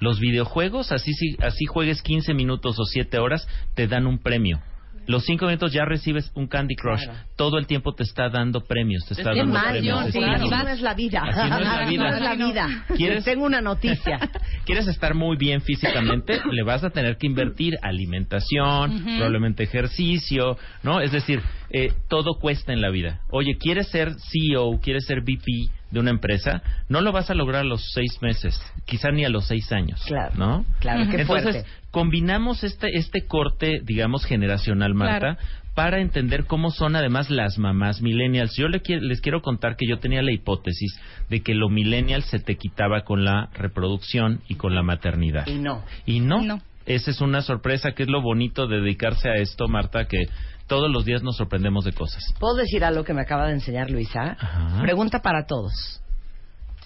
Los 0.00 0.18
videojuegos, 0.18 0.90
así, 0.92 1.12
si- 1.12 1.36
así 1.40 1.64
juegues 1.66 2.02
15 2.02 2.34
minutos 2.34 2.78
o 2.78 2.84
7 2.84 3.18
horas, 3.18 3.46
te 3.74 3.86
dan 3.86 4.06
un 4.06 4.18
premio. 4.18 4.60
Los 5.06 5.24
5 5.24 5.46
minutos 5.46 5.72
ya 5.72 5.84
recibes 5.84 6.30
un 6.34 6.46
Candy 6.46 6.76
Crush. 6.76 7.02
Claro. 7.04 7.18
Todo 7.36 7.58
el 7.58 7.66
tiempo 7.66 7.94
te 7.94 8.02
está 8.04 8.28
dando 8.28 8.60
premios. 8.60 9.04
Te 9.06 9.14
está 9.14 9.34
dando 9.34 9.52
mal, 9.52 9.72
premios. 9.72 10.06
Sí, 10.06 10.18
Claro. 10.18 10.46
no 10.48 10.68
es 10.68 10.80
la 10.80 10.94
vida. 10.94 11.22
Así 11.26 11.50
no 11.50 11.58
es 11.58 11.66
la 11.66 11.84
vida. 11.88 12.10
No 12.10 12.16
es 12.16 12.22
la 12.22 12.34
vida. 12.34 12.84
¿Quieres- 12.96 13.24
tengo 13.24 13.44
una 13.44 13.60
noticia. 13.60 14.18
¿Quieres 14.64 14.86
estar 14.88 15.14
muy 15.14 15.36
bien 15.36 15.60
físicamente? 15.60 16.40
Le 16.50 16.62
vas 16.62 16.84
a 16.84 16.90
tener 16.90 17.16
que 17.16 17.26
invertir 17.26 17.74
alimentación, 17.82 19.02
probablemente 19.04 19.62
ejercicio, 19.64 20.56
¿no? 20.82 21.00
Es 21.00 21.12
decir, 21.12 21.40
eh, 21.76 21.92
todo 22.08 22.34
cuesta 22.40 22.72
en 22.72 22.80
la 22.80 22.90
vida. 22.90 23.20
Oye, 23.30 23.56
¿quieres 23.58 23.88
ser 23.88 24.12
CEO, 24.30 24.78
quieres 24.80 25.04
ser 25.06 25.22
VP 25.22 25.42
de 25.90 25.98
una 26.00 26.10
empresa? 26.10 26.62
No 26.88 27.00
lo 27.00 27.10
vas 27.10 27.30
a 27.30 27.34
lograr 27.34 27.62
a 27.62 27.64
los 27.64 27.82
seis 27.92 28.16
meses, 28.22 28.60
quizá 28.86 29.10
ni 29.10 29.24
a 29.24 29.28
los 29.28 29.46
seis 29.48 29.72
años, 29.72 30.00
Claro, 30.06 30.34
¿no? 30.36 30.64
claro, 30.78 31.10
qué 31.10 31.22
Entonces, 31.22 31.52
fuerte. 31.52 31.64
combinamos 31.90 32.62
este, 32.62 32.96
este 32.96 33.26
corte, 33.26 33.80
digamos, 33.82 34.24
generacional, 34.24 34.94
Marta, 34.94 35.36
para 35.74 36.00
entender 36.00 36.44
cómo 36.44 36.70
son 36.70 36.94
además 36.94 37.30
las 37.30 37.58
mamás 37.58 38.00
millennials. 38.00 38.54
Yo 38.56 38.68
le 38.68 38.80
qui- 38.80 39.00
les 39.00 39.20
quiero 39.20 39.42
contar 39.42 39.74
que 39.76 39.88
yo 39.88 39.98
tenía 39.98 40.22
la 40.22 40.30
hipótesis 40.30 40.96
de 41.28 41.40
que 41.40 41.54
lo 41.54 41.68
millennial 41.68 42.22
se 42.22 42.38
te 42.38 42.54
quitaba 42.56 43.00
con 43.00 43.24
la 43.24 43.48
reproducción 43.54 44.42
y 44.46 44.54
con 44.54 44.76
la 44.76 44.84
maternidad. 44.84 45.48
Y 45.48 45.54
no. 45.58 45.82
Y 46.06 46.20
no. 46.20 46.60
Esa 46.86 47.10
es 47.10 47.20
una 47.22 47.40
sorpresa, 47.42 47.92
que 47.92 48.02
es 48.04 48.08
lo 48.10 48.20
bonito 48.22 48.66
de 48.68 48.80
dedicarse 48.80 49.28
a 49.28 49.34
esto, 49.36 49.66
Marta, 49.68 50.04
que 50.04 50.18
todos 50.66 50.90
los 50.90 51.04
días 51.04 51.22
nos 51.22 51.36
sorprendemos 51.36 51.84
de 51.84 51.92
cosas. 51.92 52.22
¿Puedo 52.38 52.54
decir 52.56 52.84
algo 52.84 53.04
que 53.04 53.12
me 53.14 53.22
acaba 53.22 53.46
de 53.46 53.52
enseñar 53.54 53.90
Luisa? 53.90 54.36
Pregunta 54.82 55.20
para 55.20 55.46
todos. 55.46 56.00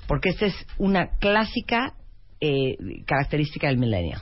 Porque 0.07 0.31
esta 0.31 0.47
es 0.47 0.55
una 0.79 1.09
clásica 1.19 1.95
eh, 2.41 2.77
característica 3.07 3.69
del 3.69 3.79
milenio. 3.79 4.19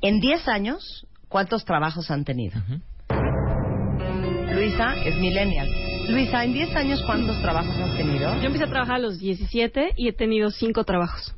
En 0.00 0.20
10 0.20 0.48
años, 0.48 1.06
¿cuántos 1.28 1.64
trabajos 1.64 2.10
han 2.10 2.24
tenido? 2.24 2.60
Luisa 4.52 4.94
es 5.04 5.16
millennial. 5.16 5.68
Luisa, 6.08 6.44
en 6.44 6.52
10 6.52 6.76
años, 6.76 7.02
¿cuántos 7.06 7.40
trabajos 7.40 7.74
has 7.76 7.96
tenido? 7.96 8.34
Yo 8.40 8.46
empecé 8.46 8.64
a 8.64 8.68
trabajar 8.68 8.96
a 8.96 8.98
los 8.98 9.18
17 9.18 9.92
y 9.96 10.08
he 10.08 10.12
tenido 10.12 10.50
cinco 10.50 10.84
trabajos. 10.84 11.34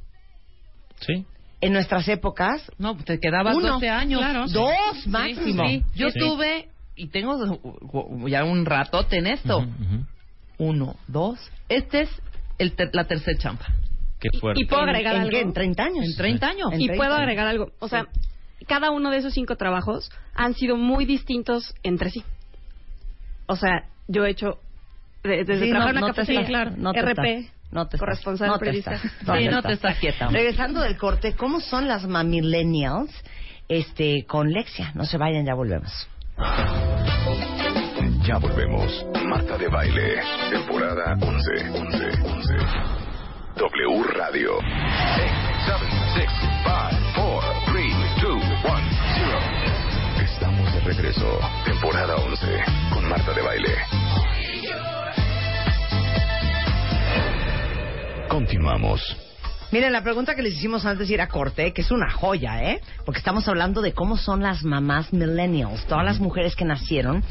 Sí. 1.01 1.24
En 1.60 1.72
nuestras 1.72 2.09
épocas... 2.09 2.70
No, 2.78 2.96
te 2.96 3.18
quedabas 3.20 3.56
Uno. 3.56 3.74
12 3.74 3.88
años. 3.88 4.20
Claro. 4.20 4.46
Dos, 4.48 4.70
Sí, 5.02 5.09
máximo. 5.10 5.62
sí. 5.66 5.82
Yo 5.94 6.10
Sí. 6.10 6.18
tuve, 6.18 6.68
y 6.96 7.08
tengo 7.08 7.36
uh, 7.36 8.28
ya 8.28 8.44
un 8.44 8.64
ratote 8.66 9.18
en 9.18 9.26
esto. 9.26 9.66
Uno, 10.58 10.96
dos. 11.08 11.38
Este 11.68 12.02
es 12.02 12.10
el 12.58 12.72
ter- 12.74 12.90
la 12.92 13.04
tercera 13.04 13.36
chamba. 13.38 13.66
Qué 14.20 14.30
fuerte. 14.38 14.62
y 14.62 14.66
puedo 14.66 14.82
agregar 14.82 15.16
¿En 15.16 15.22
algo. 15.22 15.30
qué? 15.32 15.40
¿En 15.40 15.52
30 15.52 15.82
años? 15.82 16.04
En 16.06 16.16
30 16.16 16.46
años. 16.46 16.68
Y 16.78 16.88
puedo 16.90 17.14
agregar 17.14 17.46
algo. 17.46 17.72
O 17.80 17.88
sea, 17.88 18.06
cada 18.66 18.90
uno 18.90 19.10
de 19.10 19.18
esos 19.18 19.34
cinco 19.34 19.56
trabajos 19.56 20.10
han 20.34 20.54
sido 20.54 20.76
muy 20.76 21.04
distintos 21.04 21.74
entre 21.82 22.10
sí. 22.10 22.22
O 23.46 23.56
sea, 23.56 23.84
yo 24.08 24.24
he 24.24 24.30
hecho 24.30 24.58
de- 25.22 25.44
desde 25.44 25.64
Sí, 25.66 25.70
trabajar 25.70 25.94
no- 25.94 25.98
en 25.98 26.04
una 26.04 26.14
no 26.14 26.22
estás- 26.22 26.46
claro, 26.46 26.70
no 26.76 26.92
RP, 26.92 27.50
no 27.72 27.86
te 27.88 27.98
corresponsal 27.98 28.48
no 28.48 28.58
te 28.58 28.64
periodista. 28.66 28.98
Sí, 28.98 29.48
no 29.50 29.62
te 29.62 29.72
estás 29.72 29.98
quieta. 29.98 30.28
Regresando 30.28 30.80
del 30.80 30.96
corte, 30.96 31.34
¿cómo 31.34 31.60
son 31.60 31.88
las 31.88 32.06
mamillennials 32.06 33.10
este, 33.68 34.24
con 34.26 34.52
Lexia? 34.52 34.92
No 34.94 35.04
se 35.04 35.18
vayan, 35.18 35.44
ya 35.44 35.54
volvemos. 35.54 36.08
Ya 38.27 38.39
volvemos. 38.39 39.06
Marta 39.27 39.56
de 39.56 39.69
Baile, 39.69 40.20
temporada 40.51 41.16
11, 41.20 41.70
11, 41.70 41.98
11. 42.24 42.55
W 43.56 44.02
Radio. 44.15 44.56
8, 44.56 44.65
7, 45.66 45.86
6, 46.15 46.31
5, 46.40 46.73
4, 47.15 47.52
3, 47.66 47.94
2, 48.23 48.35
1, 48.35 48.44
0. 49.15 49.39
Estamos 50.24 50.73
de 50.73 50.81
regreso. 50.81 51.39
Temporada 51.65 52.16
11 52.16 52.65
con 52.93 53.09
Marta 53.09 53.32
de 53.32 53.43
Baile. 53.43 53.74
Continuamos. 58.28 59.23
Miren, 59.74 59.92
la 59.92 60.05
pregunta 60.05 60.36
que 60.36 60.42
les 60.42 60.55
hicimos 60.55 60.86
antes 60.86 61.09
de 61.09 61.14
ir 61.14 61.20
a 61.20 61.26
corte, 61.26 61.72
que 61.72 61.82
es 61.82 61.90
una 61.90 62.09
joya, 62.09 62.62
¿eh? 62.62 62.80
Porque 63.05 63.18
estamos 63.18 63.48
hablando 63.48 63.82
de 63.82 63.92
cómo 63.92 64.16
son 64.16 64.40
las 64.40 64.62
mamás 64.62 65.12
millennials, 65.12 65.84
todas 65.86 66.05
las 66.05 66.20
mujeres 66.20 66.55
que 66.55 66.64
nacieron 66.64 67.24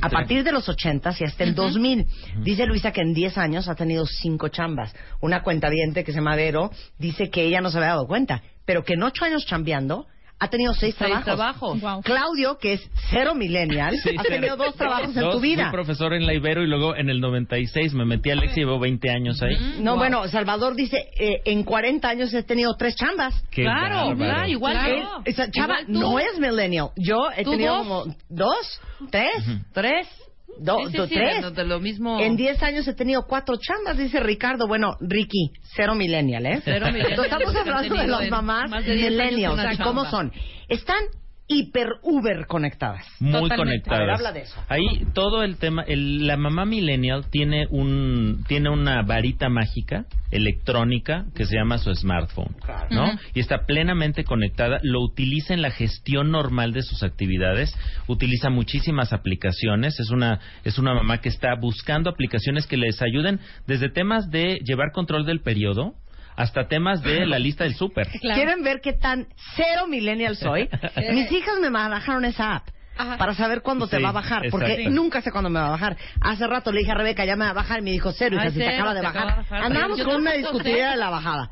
a 0.00 0.08
partir 0.08 0.44
de 0.44 0.52
los 0.52 0.68
80 0.68 1.12
y 1.18 1.24
hasta 1.24 1.42
el 1.42 1.56
2000. 1.56 2.06
Dice 2.44 2.66
Luisa 2.66 2.92
que 2.92 3.00
en 3.00 3.14
10 3.14 3.36
años 3.38 3.68
ha 3.68 3.74
tenido 3.74 4.06
cinco 4.06 4.46
chambas. 4.46 4.94
Una 5.20 5.42
cuenta 5.42 5.68
que 5.68 6.04
se 6.04 6.12
llama 6.12 6.36
Vero 6.36 6.70
dice 7.00 7.30
que 7.30 7.42
ella 7.42 7.60
no 7.60 7.68
se 7.68 7.78
había 7.78 7.88
dado 7.88 8.06
cuenta, 8.06 8.44
pero 8.64 8.84
que 8.84 8.94
en 8.94 9.02
ocho 9.02 9.24
años 9.24 9.44
chambeando 9.44 10.06
ha 10.40 10.48
tenido 10.48 10.72
seis, 10.74 10.94
Seis 10.98 11.10
trabajos. 11.24 11.80
trabajos. 11.80 12.04
Claudio, 12.04 12.58
que 12.58 12.74
es 12.74 12.90
cero 13.10 13.34
millennial, 13.34 13.94
Sí, 14.02 14.10
ha 14.16 14.22
tenido 14.22 14.56
dos 14.56 14.74
trabajos 14.76 15.16
en 15.16 15.22
Dos, 15.22 15.34
tu 15.34 15.40
vida. 15.40 15.64
Fui 15.64 15.72
profesor 15.72 16.12
en 16.14 16.26
la 16.26 16.34
Ibero 16.34 16.62
y 16.62 16.66
luego 16.68 16.94
en 16.96 17.10
el 17.10 17.20
96 17.20 17.92
me 17.94 18.04
metí 18.04 18.30
a 18.30 18.36
Lexi 18.36 18.60
y 18.60 18.64
llevo 18.64 18.78
20 18.78 19.10
años 19.10 19.42
ahí. 19.42 19.78
No, 19.80 19.96
bueno, 19.96 20.26
Salvador 20.28 20.74
dice, 20.76 21.08
eh, 21.18 21.42
en 21.44 21.64
40 21.64 22.08
años 22.08 22.32
he 22.34 22.42
tenido 22.42 22.74
tres 22.76 22.94
chambas. 22.96 23.34
Qué 23.50 23.62
Claro, 23.62 23.96
bárbaro. 23.96 24.16
claro, 24.16 24.48
igual 24.48 24.76
Él- 24.86 25.02
yo. 25.02 25.22
esa 25.24 25.50
chava 25.50 25.80
Igual 25.82 26.00
no 26.00 26.18
es 26.18 26.38
millennial. 26.38 26.90
Yo 26.96 27.28
he 27.36 27.42
¿Tú 27.44 27.50
tenido 27.52 27.76
dos? 27.78 27.86
como 27.86 28.04
dos, 28.28 28.80
tres, 29.10 29.32
¿Tres? 29.72 30.06
Do- 30.60 30.78
Sí, 30.86 30.92
sí, 30.92 30.96
do- 30.96 31.06
sí, 31.06 31.14
tres. 31.14 31.42
de, 31.42 31.50
de 31.50 31.64
lo 31.64 31.80
mismo. 31.80 32.20
En 32.20 32.36
10 32.36 32.62
años 32.62 32.86
he 32.88 32.94
tenido 32.94 33.26
cuatro 33.26 33.56
chambas, 33.56 33.96
dice 33.98 34.20
Ricardo. 34.20 34.66
Bueno, 34.66 34.96
Ricky, 35.00 35.52
cero 35.76 35.94
millennial, 35.94 36.46
¿eh? 36.46 36.60
Cero 36.64 36.86
millennial. 36.92 37.24
Estamos 37.24 37.54
hablando 37.56 37.94
de 37.96 38.06
las 38.06 38.30
mamás 38.30 38.70
más 38.70 38.84
de 38.84 38.94
10 38.94 39.20
años 39.20 39.32
millennials 39.32 39.78
cómo 39.80 40.04
son. 40.06 40.32
Están 40.68 41.02
hiper 41.48 41.88
uber 42.02 42.46
conectadas. 42.46 43.04
muy 43.20 43.32
Totalmente. 43.48 43.56
conectadas. 43.88 43.98
A 43.98 44.02
ver, 44.04 44.10
habla 44.14 44.32
de 44.32 44.40
eso. 44.42 44.62
Ahí 44.68 45.06
todo 45.14 45.42
el 45.42 45.56
tema, 45.56 45.82
el- 45.82 46.26
la 46.26 46.36
mamá 46.36 46.64
millennial 46.66 47.26
tiene 47.30 47.66
un 47.70 48.44
tiene 48.46 48.68
una 48.70 49.02
varita 49.02 49.48
mágica 49.48 50.04
electrónica 50.30 51.24
que 51.34 51.46
se 51.46 51.56
llama 51.56 51.78
su 51.78 51.94
smartphone, 51.94 52.54
¿no? 52.90 53.10
Y 53.34 53.40
está 53.40 53.64
plenamente 53.66 54.24
conectada, 54.24 54.78
lo 54.82 55.00
utiliza 55.02 55.54
en 55.54 55.62
la 55.62 55.70
gestión 55.70 56.30
normal 56.30 56.72
de 56.72 56.82
sus 56.82 57.02
actividades, 57.02 57.74
utiliza 58.06 58.50
muchísimas 58.50 59.12
aplicaciones, 59.12 59.98
es 60.00 60.10
una 60.10 60.38
es 60.64 60.78
una 60.78 60.94
mamá 60.94 61.18
que 61.20 61.28
está 61.30 61.54
buscando 61.60 62.10
aplicaciones 62.10 62.66
que 62.66 62.76
les 62.76 63.00
ayuden 63.02 63.40
desde 63.66 63.88
temas 63.88 64.30
de 64.30 64.58
llevar 64.64 64.92
control 64.92 65.24
del 65.26 65.40
periodo 65.40 65.94
hasta 66.38 66.68
temas 66.68 67.02
de 67.02 67.26
la 67.26 67.38
lista 67.40 67.64
del 67.64 67.74
súper. 67.74 68.06
¿Quieren 68.20 68.62
ver 68.62 68.80
qué 68.80 68.92
tan 68.92 69.26
cero 69.56 69.88
millennial 69.88 70.36
soy? 70.36 70.68
Mis 71.12 71.30
hijas 71.32 71.58
me 71.60 71.68
bajaron 71.68 72.24
esa 72.24 72.54
app. 72.56 72.68
Para 73.16 73.32
saber 73.34 73.62
cuándo 73.62 73.86
te 73.86 74.00
va 74.00 74.08
a 74.08 74.12
bajar, 74.12 74.42
porque 74.50 74.88
nunca 74.90 75.20
sé 75.20 75.30
cuándo 75.30 75.50
me 75.50 75.60
va 75.60 75.68
a 75.68 75.70
bajar. 75.70 75.96
Hace 76.20 76.48
rato 76.48 76.72
le 76.72 76.80
dije 76.80 76.90
a 76.90 76.94
Rebeca, 76.94 77.24
ya 77.24 77.36
me 77.36 77.44
va 77.44 77.52
a 77.52 77.54
bajar, 77.54 77.78
y 77.78 77.82
me 77.82 77.92
dijo 77.92 78.10
cero, 78.10 78.36
si 78.42 78.58
se 78.58 78.68
acaba 78.68 78.92
de 78.92 79.00
te 79.00 79.06
bajar. 79.06 79.22
acaba 79.22 79.42
de 79.42 79.48
bajar. 79.48 79.62
Andábamos 79.62 79.98
Yo 79.98 80.04
con 80.04 80.16
una 80.16 80.32
discutida 80.32 80.90
de 80.90 80.96
la 80.96 81.08
bajada. 81.08 81.50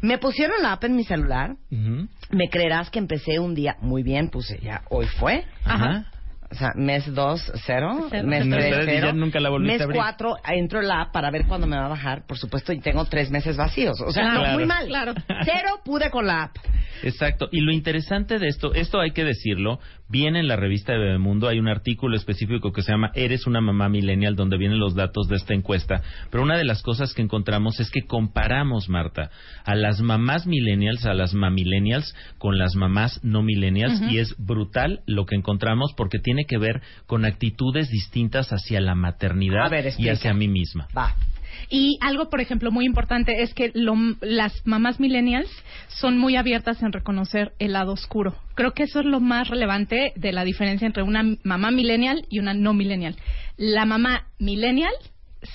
Me 0.00 0.18
pusieron 0.18 0.62
la 0.62 0.74
app 0.74 0.84
en 0.84 0.94
mi 0.94 1.02
celular. 1.02 1.56
Me 1.70 2.48
creerás 2.50 2.90
que 2.90 3.00
empecé 3.00 3.40
un 3.40 3.56
día 3.56 3.78
muy 3.80 4.04
bien, 4.04 4.28
puse 4.28 4.60
ya, 4.60 4.82
hoy 4.90 5.06
fue. 5.06 5.44
Ajá. 5.64 6.04
O 6.52 6.54
sea, 6.56 6.72
mes 6.74 7.04
2, 7.14 7.52
0. 7.64 8.08
Cero. 8.10 8.26
Mes 8.26 8.44
Cero. 8.50 8.78
3, 8.82 8.98
Y 8.98 9.00
ya 9.00 9.12
nunca 9.12 9.38
la 9.38 9.50
volviste 9.50 9.72
Mes 9.74 9.80
a 9.82 9.84
abrir. 9.84 10.00
4, 10.00 10.36
entro 10.48 10.80
en 10.80 10.88
la 10.88 11.02
app 11.02 11.12
para 11.12 11.30
ver 11.30 11.46
cuándo 11.46 11.66
me 11.68 11.76
va 11.76 11.86
a 11.86 11.88
bajar. 11.90 12.26
Por 12.26 12.38
supuesto, 12.38 12.72
y 12.72 12.80
tengo 12.80 13.04
tres 13.04 13.30
meses 13.30 13.56
vacíos. 13.56 14.00
O 14.00 14.10
sea, 14.10 14.24
Claro. 14.24 14.46
no, 14.48 14.52
muy 14.54 14.66
mal. 14.66 14.86
Claro. 14.86 15.14
Cero 15.44 15.80
pude 15.84 16.10
con 16.10 16.26
la 16.26 16.42
app. 16.44 16.56
Exacto. 17.02 17.48
Y 17.52 17.60
lo 17.60 17.72
interesante 17.72 18.38
de 18.38 18.48
esto, 18.48 18.74
esto 18.74 18.98
hay 19.00 19.12
que 19.12 19.24
decirlo, 19.24 19.78
viene 20.10 20.40
en 20.40 20.48
la 20.48 20.56
revista 20.56 20.92
de 20.92 20.98
Bebemundo, 20.98 21.48
hay 21.48 21.58
un 21.58 21.68
artículo 21.68 22.16
específico 22.16 22.72
que 22.72 22.82
se 22.82 22.92
llama 22.92 23.12
Eres 23.14 23.46
una 23.46 23.60
mamá 23.60 23.88
millennial, 23.88 24.34
donde 24.34 24.58
vienen 24.58 24.80
los 24.80 24.94
datos 24.94 25.28
de 25.28 25.36
esta 25.36 25.54
encuesta. 25.54 26.02
Pero 26.30 26.42
una 26.42 26.58
de 26.58 26.64
las 26.64 26.82
cosas 26.82 27.14
que 27.14 27.22
encontramos 27.22 27.78
es 27.80 27.90
que 27.90 28.02
comparamos, 28.02 28.88
Marta, 28.88 29.30
a 29.64 29.74
las 29.74 30.00
mamás 30.00 30.46
millennials, 30.46 31.06
a 31.06 31.14
las 31.14 31.32
mamillennials, 31.32 32.14
con 32.38 32.58
las 32.58 32.74
mamás 32.74 33.20
no 33.22 33.42
millennials, 33.42 34.02
y 34.10 34.18
es 34.18 34.34
brutal 34.36 35.00
lo 35.06 35.26
que 35.26 35.36
encontramos 35.36 35.92
porque 35.96 36.18
tiene 36.18 36.44
que 36.44 36.58
ver 36.58 36.82
con 37.06 37.24
actitudes 37.24 37.88
distintas 37.88 38.50
hacia 38.50 38.80
la 38.80 38.94
maternidad 38.94 39.70
ver, 39.70 39.92
y 39.96 40.08
hacia 40.08 40.34
mí 40.34 40.48
misma. 40.48 40.88
Va. 40.96 41.14
Y 41.68 41.98
algo, 42.00 42.30
por 42.30 42.40
ejemplo, 42.40 42.70
muy 42.70 42.86
importante 42.86 43.42
es 43.42 43.52
que 43.54 43.70
lo- 43.74 43.96
las 44.20 44.66
mamás 44.66 45.00
millennials 45.00 45.50
son 45.88 46.18
muy 46.18 46.36
abiertas 46.36 46.82
en 46.82 46.92
reconocer 46.92 47.52
el 47.58 47.72
lado 47.72 47.92
oscuro. 47.92 48.34
Creo 48.54 48.72
que 48.72 48.84
eso 48.84 49.00
es 49.00 49.06
lo 49.06 49.20
más 49.20 49.48
relevante 49.48 50.12
de 50.16 50.32
la 50.32 50.44
diferencia 50.44 50.86
entre 50.86 51.02
una 51.02 51.22
mamá 51.44 51.70
millennial 51.70 52.24
y 52.30 52.38
una 52.38 52.54
no 52.54 52.72
millennial. 52.74 53.16
La 53.56 53.84
mamá 53.84 54.26
millennial 54.38 54.92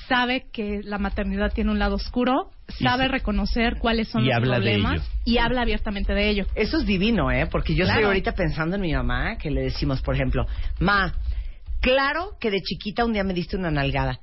sabe 0.07 0.45
que 0.51 0.81
la 0.83 0.97
maternidad 0.97 1.53
tiene 1.53 1.69
un 1.71 1.77
lado 1.79 1.95
oscuro, 1.95 2.49
sabe 2.81 3.07
reconocer 3.07 3.77
cuáles 3.77 4.07
son 4.07 4.23
y 4.23 4.27
los 4.27 4.35
habla 4.35 4.55
de 4.59 4.61
problemas 4.61 4.93
ello. 4.95 5.03
y 5.25 5.37
habla 5.37 5.61
abiertamente 5.61 6.13
de 6.13 6.29
ello. 6.29 6.47
Eso 6.55 6.77
es 6.77 6.85
divino, 6.87 7.31
¿eh? 7.31 7.45
Porque 7.51 7.75
yo 7.75 7.85
estoy 7.85 8.03
ahorita 8.07 8.31
pensando 8.33 8.77
en 8.77 8.81
mi 8.81 8.93
mamá, 8.93 9.37
que 9.37 9.51
le 9.51 9.61
decimos, 9.61 10.01
por 10.01 10.15
ejemplo, 10.15 10.47
Ma, 10.79 11.13
claro 11.81 12.31
que 12.39 12.49
de 12.49 12.61
chiquita 12.61 13.05
un 13.05 13.13
día 13.13 13.23
me 13.23 13.33
diste 13.35 13.57
una 13.57 13.69
nalgada. 13.69 14.19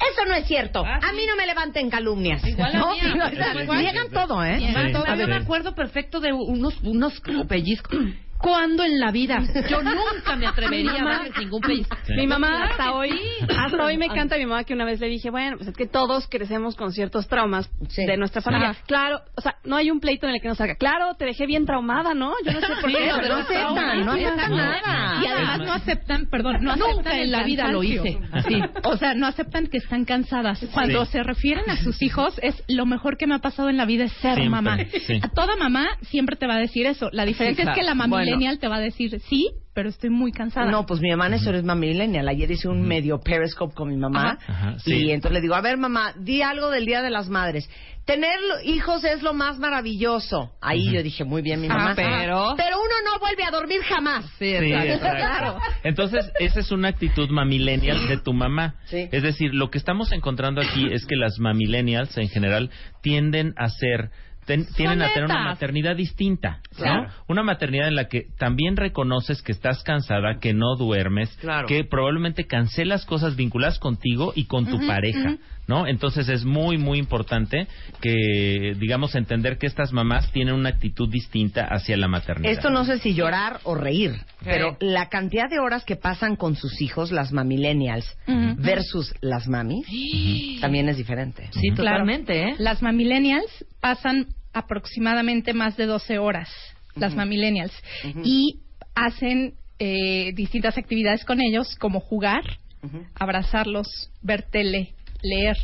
Eso 0.00 0.24
no 0.26 0.34
es 0.34 0.46
cierto. 0.46 0.84
A 0.84 1.12
mí 1.12 1.26
no 1.26 1.36
me 1.36 1.46
levanten 1.46 1.88
calumnias. 1.88 2.44
Igual 2.46 2.74
a 2.74 2.78
¿No? 2.78 2.90
mí. 2.92 2.98
O 3.00 3.30
sea, 3.30 3.62
Igual. 3.62 3.78
Niegan 3.80 4.10
todo, 4.10 4.44
¿eh? 4.44 4.58
Sí, 4.58 4.64
Niegan 4.66 4.92
todo. 4.92 5.04
Yo 5.16 5.28
me 5.28 5.36
acuerdo 5.36 5.74
perfecto 5.74 6.20
de 6.20 6.32
unos, 6.32 6.74
unos 6.82 7.20
pellizcos. 7.48 7.98
¿Cuándo 8.44 8.84
en 8.84 9.00
la 9.00 9.10
vida? 9.10 9.42
Yo 9.70 9.82
nunca 9.82 10.36
me 10.36 10.46
atrevería 10.46 10.92
a 11.00 11.04
darles 11.04 11.32
ningún 11.38 11.62
pellizco. 11.62 11.96
Mi 12.14 12.26
mamá 12.26 12.64
hasta 12.64 12.92
hoy, 12.92 13.18
hasta 13.56 13.84
hoy 13.84 13.96
me 13.96 14.08
canta 14.08 14.36
mi 14.36 14.44
mamá 14.44 14.64
que 14.64 14.74
una 14.74 14.84
vez 14.84 15.00
le 15.00 15.08
dije, 15.08 15.30
bueno, 15.30 15.56
pues 15.56 15.70
es 15.70 15.74
que 15.76 15.86
todos 15.86 16.28
crecemos 16.28 16.76
con 16.76 16.92
ciertos 16.92 17.26
traumas 17.26 17.70
de 17.96 18.16
nuestra 18.18 18.42
familia. 18.42 18.70
Ajá. 18.70 18.80
Claro, 18.86 19.20
o 19.34 19.40
sea, 19.40 19.56
no 19.64 19.76
hay 19.76 19.90
un 19.90 19.98
pleito 19.98 20.26
en 20.28 20.34
el 20.34 20.42
que 20.42 20.48
no 20.48 20.54
salga. 20.54 20.74
Claro, 20.74 21.14
te 21.14 21.24
dejé 21.24 21.46
bien 21.46 21.64
traumada, 21.64 22.12
¿no? 22.12 22.34
Yo 22.44 22.52
no 22.52 22.60
sé 22.60 22.66
por 22.82 22.90
Sí, 22.90 22.96
qué. 22.98 23.06
no, 23.08 23.16
pero 23.20 23.34
no 23.36 23.40
aceptan, 23.40 24.04
no 24.04 24.12
aceptan 24.12 24.56
nada. 24.56 25.22
Y 25.22 25.26
además 25.26 25.58
no 25.60 25.72
aceptan, 25.72 26.26
perdón, 26.30 26.56
no 26.62 26.76
Nunca 26.76 26.90
aceptan 26.92 27.14
en 27.16 27.20
el 27.22 27.32
la 27.32 27.42
vida 27.44 27.68
lo 27.68 27.82
hice. 27.82 28.18
O 28.84 28.96
sea, 28.98 29.14
no 29.14 29.26
aceptan 29.26 29.68
que 29.68 29.78
están 29.78 30.04
cansadas. 30.04 30.64
Cuando 30.74 31.04
Sí. 31.06 31.12
se 31.12 31.22
refieren 31.22 31.70
a 31.70 31.76
sus 31.78 32.02
hijos, 32.02 32.38
es 32.42 32.62
lo 32.68 32.84
mejor 32.84 33.16
que 33.16 33.26
me 33.26 33.34
ha 33.36 33.38
pasado 33.38 33.70
en 33.70 33.78
la 33.78 33.86
vida 33.86 34.04
es 34.04 34.12
ser 34.14 34.34
Siempre, 34.34 34.50
mamá. 34.50 34.76
sí. 35.06 35.18
A 35.22 35.28
toda 35.30 35.56
mamá 35.56 35.86
siempre 36.02 36.36
te 36.36 36.46
va 36.46 36.56
a 36.56 36.58
decir 36.58 36.84
eso. 36.86 37.08
La 37.12 37.24
diferencia 37.24 37.64
Sí, 37.64 37.70
es 37.70 37.76
que 37.76 37.82
la 37.82 37.94
mamá 37.94 38.16
Bueno. 38.16 38.33
Millennial 38.36 38.58
te 38.58 38.68
va 38.68 38.76
a 38.76 38.80
decir 38.80 39.20
sí, 39.28 39.50
pero 39.74 39.88
estoy 39.88 40.10
muy 40.10 40.30
cansada. 40.32 40.70
No, 40.70 40.86
pues 40.86 41.00
mi 41.00 41.10
mamá 41.10 41.26
en 41.26 41.34
eso 41.34 41.50
es 41.52 41.64
millennial. 41.64 42.28
Ayer 42.28 42.50
hice 42.50 42.68
un 42.68 42.82
medio 42.82 43.18
periscope 43.20 43.74
con 43.74 43.88
mi 43.88 43.96
mamá. 43.96 44.38
Ajá. 44.46 44.52
Ajá, 44.68 44.78
sí. 44.78 44.94
Y 45.06 45.10
entonces 45.10 45.34
le 45.34 45.40
digo, 45.40 45.54
a 45.54 45.60
ver 45.60 45.76
mamá, 45.78 46.12
di 46.18 46.42
algo 46.42 46.70
del 46.70 46.86
Día 46.86 47.02
de 47.02 47.10
las 47.10 47.28
Madres. 47.28 47.68
Tener 48.04 48.38
hijos 48.64 49.02
es 49.02 49.22
lo 49.22 49.32
más 49.32 49.58
maravilloso. 49.58 50.52
Ahí 50.60 50.92
yo 50.92 51.02
dije, 51.02 51.24
muy 51.24 51.40
bien 51.40 51.60
mi 51.62 51.68
Ah, 51.70 51.74
mamá. 51.74 51.92
pero- 51.96 52.54
Pero 52.56 52.76
uno 52.76 52.94
no 53.12 53.18
vuelve 53.18 53.44
a 53.44 53.50
dormir 53.50 53.80
jamás. 53.82 54.26
Sí, 54.38 54.54
exacto. 54.54 55.58
Entonces, 55.82 56.30
esa 56.38 56.60
es 56.60 56.70
una 56.70 56.88
actitud 56.88 57.28
mamillennial 57.30 58.06
de 58.06 58.18
tu 58.18 58.32
mamá. 58.34 58.74
Sí. 58.84 59.08
Es 59.10 59.22
decir, 59.22 59.54
lo 59.54 59.70
que 59.70 59.78
estamos 59.78 60.12
encontrando 60.12 60.60
aquí 60.60 60.86
es 60.92 61.06
que 61.06 61.16
las 61.16 61.38
mamillennials 61.38 62.16
en 62.18 62.28
general 62.28 62.70
tienden 63.02 63.54
a 63.56 63.70
ser 63.70 64.10
ten- 64.46 64.66
tienden 64.74 65.02
a 65.02 65.08
tener 65.12 65.24
una 65.24 65.44
maternidad 65.44 65.96
distinta, 65.96 66.60
¿no? 66.78 67.06
Una 67.28 67.42
maternidad 67.42 67.88
en 67.88 67.94
la 67.94 68.08
que 68.08 68.26
también 68.38 68.76
reconoces 68.76 69.42
que 69.42 69.52
estás 69.52 69.82
cansada, 69.82 70.38
que 70.40 70.52
no 70.54 70.76
duermes, 70.76 71.30
Claro. 71.40 71.66
que 71.66 71.84
probablemente 71.84 72.46
cancelas 72.46 73.04
cosas 73.06 73.36
vinculadas 73.36 73.78
contigo 73.78 74.32
y 74.34 74.46
con 74.46 74.66
tu 74.66 74.86
pareja. 74.86 75.36
¿No? 75.66 75.86
Entonces 75.86 76.28
es 76.28 76.44
muy 76.44 76.78
muy 76.78 76.98
importante 76.98 77.66
que 78.00 78.74
digamos 78.78 79.14
entender 79.14 79.58
que 79.58 79.66
estas 79.66 79.92
mamás 79.92 80.30
tienen 80.32 80.54
una 80.54 80.68
actitud 80.70 81.08
distinta 81.08 81.64
hacia 81.66 81.96
la 81.96 82.08
maternidad. 82.08 82.52
Esto 82.52 82.70
no 82.70 82.84
sé 82.84 82.98
si 82.98 83.14
llorar 83.14 83.60
o 83.64 83.74
reír, 83.74 84.12
Sí. 84.14 84.44
pero 84.44 84.76
la 84.80 85.08
cantidad 85.08 85.48
de 85.48 85.58
horas 85.58 85.84
que 85.84 85.96
pasan 85.96 86.36
con 86.36 86.56
sus 86.56 86.80
hijos, 86.82 87.10
las 87.12 87.32
mamillennials, 87.32 88.04
Ujú. 88.26 88.56
versus 88.58 89.14
las 89.20 89.48
mamis, 89.48 89.86
también 90.60 90.88
es 90.88 90.96
diferente. 90.96 91.48
Sí, 91.52 91.70
totalmente, 91.74 92.50
¿eh? 92.50 92.54
Las 92.58 92.82
mamillennials 92.82 93.64
pasan 93.80 94.26
aproximadamente 94.52 95.52
más 95.52 95.76
de 95.76 95.86
12 95.86 96.18
horas, 96.18 96.48
las 96.94 97.14
mamillennials, 97.14 97.72
y 98.22 98.60
hacen 98.94 99.54
eh, 99.80 100.32
distintas 100.34 100.78
actividades 100.78 101.24
con 101.24 101.40
ellos, 101.40 101.74
como 101.76 101.98
jugar, 102.00 102.42
abrazarlos, 103.14 104.10
ver 104.22 104.42
tele, 104.50 104.94
leer, 105.24 105.56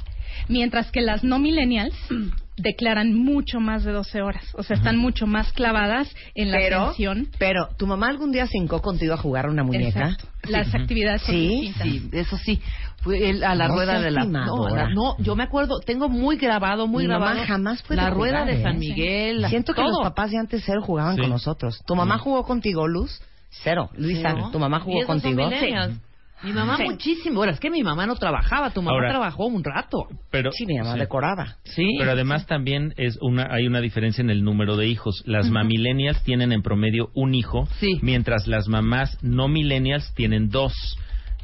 mientras 0.48 0.90
que 0.90 1.00
las 1.00 1.22
no 1.22 1.38
millennials 1.38 1.94
declaran 2.56 3.14
mucho 3.14 3.58
más 3.60 3.84
de 3.84 3.92
12 3.92 4.20
horas, 4.20 4.44
o 4.54 4.62
sea, 4.62 4.76
están 4.76 4.96
mucho 4.98 5.26
más 5.26 5.50
clavadas 5.52 6.14
en 6.34 6.50
la 6.50 6.58
Pero, 6.58 6.80
atención. 6.82 7.28
pero, 7.38 7.68
¿tu 7.78 7.86
mamá 7.86 8.08
algún 8.08 8.32
día 8.32 8.46
se 8.46 8.58
hincó 8.58 8.82
contigo 8.82 9.14
a 9.14 9.16
jugar 9.16 9.46
a 9.46 9.50
una 9.50 9.62
muñeca? 9.64 10.10
Exacto. 10.10 10.28
Las 10.48 10.74
actividades 10.74 11.22
son 11.22 11.34
¿Sí? 11.34 11.48
distintas. 11.48 11.82
Sí, 11.82 12.10
eso 12.12 12.36
sí. 12.36 12.60
Fue 13.02 13.30
el- 13.30 13.44
a 13.44 13.54
la 13.54 13.68
No 13.68 13.74
rueda 13.76 13.98
de 14.00 14.10
la... 14.10 14.24
No, 14.24 14.68
la- 14.68 14.90
no, 14.90 15.16
yo 15.18 15.34
me 15.36 15.44
acuerdo, 15.44 15.80
tengo 15.80 16.10
muy 16.10 16.36
grabado, 16.36 16.86
muy 16.86 17.04
Mi 17.04 17.08
grabado. 17.08 17.34
mamá 17.36 17.46
jamás 17.46 17.82
fue 17.82 17.96
La 17.96 18.04
de 18.06 18.10
rueda 18.10 18.40
jugar, 18.40 18.54
de 18.54 18.60
¿eh? 18.60 18.62
San 18.62 18.78
Miguel. 18.78 19.46
Siento 19.48 19.72
que 19.72 19.80
todo. 19.80 19.90
los 19.90 20.02
papás 20.02 20.30
de 20.30 20.36
antes 20.38 20.62
cero 20.66 20.82
jugaban 20.82 21.14
Sí. 21.14 21.22
con 21.22 21.30
nosotros. 21.30 21.82
¿Tu 21.86 21.94
mamá 21.96 22.16
Sí. 22.16 22.24
jugó 22.24 22.44
contigo, 22.44 22.86
Luz? 22.86 23.22
Cero. 23.62 23.88
Luisa. 23.94 24.34
¿tu 24.52 24.58
mamá 24.58 24.80
jugó 24.80 25.06
contigo? 25.06 25.48
millennials. 25.48 25.98
Mi 26.42 26.52
mamá 26.52 26.76
Sí. 26.78 26.84
muchísimo. 26.84 27.36
Bueno, 27.36 27.52
es 27.52 27.60
que 27.60 27.70
mi 27.70 27.82
mamá 27.82 28.06
no 28.06 28.16
trabajaba, 28.16 28.70
tu 28.70 28.80
mamá 28.82 28.94
Ahora- 28.96 29.10
trabajó 29.10 29.46
un 29.46 29.62
rato. 29.62 30.06
Pero, 30.30 30.50
Sí, 30.52 30.64
mi 30.66 30.78
mamá 30.78 30.94
decoraba. 30.96 31.56
Sí. 31.64 31.86
Pero 31.98 32.12
además 32.12 32.46
también 32.46 32.94
es 32.96 33.18
una, 33.20 33.48
hay 33.52 33.66
una 33.66 33.80
diferencia 33.80 34.22
en 34.22 34.30
el 34.30 34.42
número 34.42 34.76
de 34.76 34.86
hijos. 34.86 35.22
Las 35.26 35.46
Ujú. 35.46 35.54
mamillennials 35.54 36.22
tienen 36.22 36.52
en 36.52 36.62
promedio 36.62 37.10
un 37.14 37.34
hijo, 37.34 37.68
mientras 38.02 38.46
las 38.46 38.68
mamás 38.68 39.18
no 39.22 39.48
millennials 39.48 40.14
tienen 40.14 40.48
dos. 40.48 40.72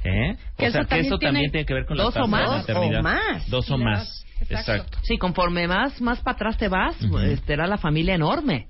¿Eh? 0.05 0.37
Que 0.57 0.69
o 0.69 0.71
sea, 0.71 0.85
que 0.85 1.01
eso 1.01 1.19
tiene 1.19 1.33
también 1.33 1.51
tiene 1.51 1.67
que 1.67 1.75
ver 1.75 1.85
con 1.85 1.97
la 1.97 2.05
dos 2.05 2.17
o 2.17 2.21
tasa 2.21 2.27
de 2.27 2.31
más. 2.31 2.51
maternidad. 2.61 3.01
O 3.01 3.03
más. 3.03 3.51
Dos 3.51 3.71
o 3.71 3.77
Sí, 3.77 3.83
más. 3.83 4.25
Exacto. 4.49 4.99
Sí, 5.03 5.19
conforme 5.19 5.67
más, 5.67 6.01
más 6.01 6.21
para 6.21 6.37
atrás 6.37 6.57
te 6.59 6.69
vas, 6.69 7.03
Ujú. 7.03 7.19
este, 7.19 7.53
era 7.55 7.67
la 7.67 7.77
familia 7.77 8.15
enorme. 8.15 8.69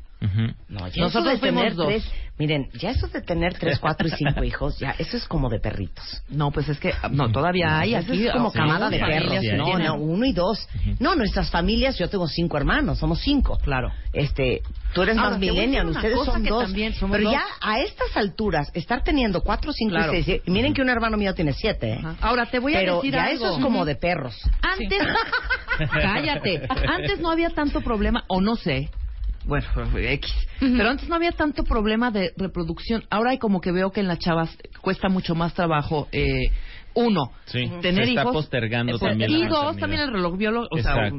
No, 0.68 0.88
ya 0.88 1.02
Nosotros 1.02 1.26
eso 1.26 1.30
de 1.34 1.38
fuimos 1.38 1.62
tener 1.62 1.74
dos. 1.76 1.86
tres, 1.88 2.12
miren, 2.38 2.68
ya 2.74 2.90
eso 2.90 3.06
de 3.08 3.22
tener 3.22 3.54
tres, 3.58 3.78
cuatro 3.78 4.06
y 4.08 4.10
cinco 4.10 4.44
hijos, 4.44 4.78
ya 4.78 4.94
eso 4.98 5.16
es 5.16 5.26
como 5.26 5.48
de 5.48 5.58
perritos. 5.60 6.22
No, 6.28 6.50
pues 6.50 6.68
es 6.68 6.78
que 6.78 6.92
no 7.10 7.30
todavía 7.32 7.78
hay 7.78 7.94
Eso 7.94 8.12
aquí 8.12 8.26
es 8.26 8.32
como 8.32 8.52
camada 8.52 8.90
de 8.90 8.98
perros. 8.98 9.42
No, 9.78 9.94
uno 9.94 10.24
y 10.26 10.32
dos. 10.32 10.68
No, 11.00 11.14
nuestras 11.14 11.50
familias, 11.50 11.98
yo 11.98 12.08
tengo 12.08 12.26
cinco 12.28 12.56
hermanos, 12.56 12.98
somos 12.98 13.20
cinco. 13.20 13.58
Claro. 13.62 13.90
Este, 14.12 14.62
tú 14.94 15.02
eres 15.02 15.16
Ahora, 15.16 15.30
más 15.30 15.38
millennial, 15.38 15.88
ustedes 15.88 16.18
son 16.24 16.42
dos. 16.44 16.72
Pero 17.10 17.24
dos. 17.24 17.32
ya 17.32 17.44
a 17.60 17.80
estas 17.80 18.16
alturas, 18.16 18.70
estar 18.74 19.02
teniendo 19.02 19.42
cuatro, 19.42 19.72
cinco 19.72 19.94
Claro. 19.94 20.14
y 20.14 20.22
seis, 20.22 20.42
y 20.44 20.50
miren 20.50 20.74
que 20.74 20.82
un 20.82 20.88
hermano 20.88 21.16
mío 21.16 21.34
tiene 21.34 21.52
siete, 21.52 21.92
¿eh? 21.94 22.00
Ahora 22.20 22.46
te 22.46 22.58
voy 22.58 22.74
a 22.74 22.78
Pero 22.80 22.96
decir 22.96 23.12
ya 23.14 23.24
algo. 23.24 23.46
eso 23.46 23.56
es 23.56 23.62
como 23.62 23.84
de 23.84 23.94
perros. 23.96 24.34
Antes, 24.62 24.98
cállate. 25.92 26.66
Antes 26.88 27.20
no 27.20 27.30
había 27.30 27.50
tanto 27.50 27.80
problema, 27.80 28.24
o 28.28 28.40
no 28.40 28.56
sé. 28.56 28.90
Bueno, 29.46 29.66
X. 29.96 30.32
Pero 30.60 30.88
antes 30.88 31.08
no 31.08 31.14
había 31.14 31.32
tanto 31.32 31.64
problema 31.64 32.10
de 32.10 32.32
reproducción. 32.36 33.04
Ahora 33.10 33.30
hay 33.30 33.38
como 33.38 33.60
que 33.60 33.72
veo 33.72 33.90
que 33.92 34.00
en 34.00 34.08
las 34.08 34.18
chavas 34.18 34.56
cuesta 34.80 35.08
mucho 35.08 35.34
más 35.34 35.54
trabajo. 35.54 36.08
Eh, 36.12 36.50
uno, 36.98 37.30
Sí, 37.44 37.70
tener 37.82 38.04
se 38.06 38.10
está 38.12 38.22
hijos. 38.22 38.32
postergando 38.32 38.96
eh, 38.96 38.98
también 38.98 39.30
y 39.30 39.42
la 39.42 39.48
dos, 39.50 39.76
también 39.76 40.00
el 40.00 40.12
reloj 40.12 40.38
biológico. 40.38 40.76
O 40.76 40.78
sea, 40.78 41.10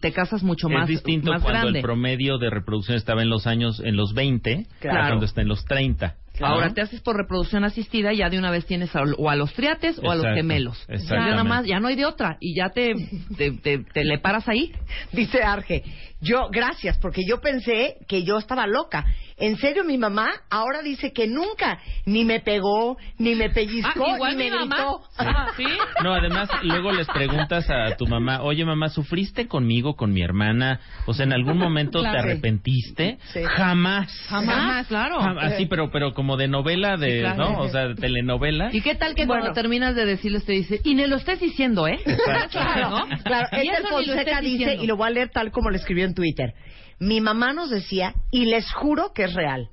te 0.00 0.12
casas 0.12 0.44
mucho 0.44 0.68
más, 0.68 0.82
es 0.84 0.90
distinto 0.96 1.32
más 1.32 1.42
cuando 1.42 1.60
grande. 1.62 1.80
el 1.80 1.82
promedio 1.82 2.38
de 2.38 2.50
reproducción 2.50 2.96
estaba 2.96 3.22
en 3.22 3.30
los 3.30 3.46
años, 3.48 3.80
en 3.84 3.96
los 3.96 4.14
20, 4.14 4.52
a 4.54 4.78
Claro. 4.80 5.06
cuando 5.08 5.24
está 5.26 5.40
en 5.42 5.48
los 5.48 5.64
30. 5.64 6.14
Ahora 6.40 6.72
te 6.74 6.80
haces 6.80 7.00
por 7.00 7.16
reproducción 7.16 7.62
asistida 7.64 8.12
y 8.12 8.16
ya 8.18 8.28
de 8.28 8.38
una 8.38 8.50
vez 8.50 8.64
tienes 8.66 8.94
a- 8.96 9.02
o 9.18 9.28
a 9.30 9.36
los 9.36 9.52
triates 9.54 10.00
o 10.02 10.10
a 10.10 10.14
los 10.16 10.24
gemelos. 10.34 10.84
Ya 10.88 11.16
nada 11.16 11.44
más, 11.44 11.64
ya 11.66 11.78
no 11.80 11.88
hay 11.88 11.96
de 11.96 12.04
otra 12.06 12.36
y 12.40 12.56
ya 12.56 12.70
te, 12.70 12.94
te, 13.36 13.52
te- 13.52 13.78
te 13.92 14.04
le 14.04 14.18
paras 14.18 14.48
ahí. 14.48 14.72
Dice 15.12 15.42
Arge, 15.42 15.82
yo, 16.24 16.48
gracias, 16.50 16.98
porque 16.98 17.22
yo 17.28 17.40
pensé 17.40 17.96
que 18.08 18.24
yo 18.24 18.38
estaba 18.38 18.66
loca. 18.66 19.04
En 19.36 19.56
serio, 19.58 19.82
mi 19.84 19.98
mamá 19.98 20.30
ahora 20.48 20.80
dice 20.80 21.12
que 21.12 21.26
nunca 21.26 21.80
ni 22.06 22.24
me 22.24 22.38
pegó, 22.40 22.96
ni 23.18 23.34
me 23.34 23.50
pellizcó, 23.50 24.04
Ah, 24.06 24.14
igual 24.14 24.36
ni 24.38 24.44
me 24.44 24.50
mamá. 24.56 24.76
gritó. 24.76 25.00
Ah, 25.18 25.48
¿sí? 25.56 25.64
No, 26.04 26.14
además, 26.14 26.48
luego 26.62 26.92
les 26.92 27.08
preguntas 27.08 27.68
a 27.68 27.96
tu 27.96 28.06
mamá, 28.06 28.42
oye 28.42 28.64
mamá, 28.64 28.90
¿sufriste 28.90 29.48
conmigo, 29.48 29.96
con 29.96 30.12
mi 30.12 30.22
hermana? 30.22 30.78
O 31.06 31.14
sea, 31.14 31.24
¿en 31.26 31.32
algún 31.32 31.58
momento 31.58 31.98
Claro. 31.98 32.12
te 32.14 32.18
arrepentiste? 32.30 33.18
Sí. 33.32 33.42
Jamás. 33.44 34.08
Jamás, 34.28 34.86
claro. 34.86 35.18
Jam- 35.20 35.38
Así, 35.40 35.66
pero, 35.66 35.90
pero 35.90 36.14
como 36.14 36.36
de 36.36 36.46
novela, 36.48 36.96
de, 36.96 37.10
Sí, 37.10 37.18
claro. 37.20 37.36
¿no? 37.50 37.58
O 37.60 37.68
sea, 37.68 37.88
de 37.88 37.94
telenovela. 37.96 38.68
¿Y 38.72 38.82
qué 38.82 38.94
tal 38.94 39.14
que 39.16 39.26
Bueno. 39.26 39.42
cuando 39.42 39.60
terminas 39.60 39.96
de 39.96 40.06
decirles 40.06 40.44
te 40.44 40.52
dice, 40.52 40.80
y 40.84 40.94
me 40.94 41.08
lo 41.08 41.16
estés 41.16 41.40
diciendo, 41.40 41.88
eh? 41.88 41.98
Claro, 42.52 42.90
¿No? 42.90 43.06
claro. 43.24 43.48
Y 43.52 43.68
Esther 43.68 43.84
eso 43.86 44.00
ni 44.00 44.06
lo 44.06 44.12
Fonseca 44.14 44.20
estés 44.30 44.40
dice, 44.44 44.58
diciendo. 44.58 44.84
y 44.84 44.86
lo 44.86 44.96
voy 44.96 45.06
a 45.08 45.10
leer 45.10 45.30
tal 45.30 45.50
como 45.50 45.70
lo 45.70 45.76
escribió 45.76 46.04
en 46.04 46.13
Twitter. 46.14 46.54
Mi 46.98 47.20
mamá 47.20 47.52
nos 47.52 47.70
decía, 47.70 48.14
y 48.30 48.46
les 48.46 48.72
juro 48.72 49.12
que 49.12 49.24
es 49.24 49.34
real. 49.34 49.68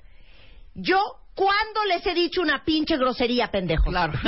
Yo, 0.73 0.97
¿cuándo 1.35 1.85
les 1.87 2.05
he 2.05 2.13
dicho 2.13 2.41
una 2.41 2.63
pinche 2.65 2.97
grosería, 2.97 3.47
pendejos? 3.49 3.89
Claro. 3.89 4.13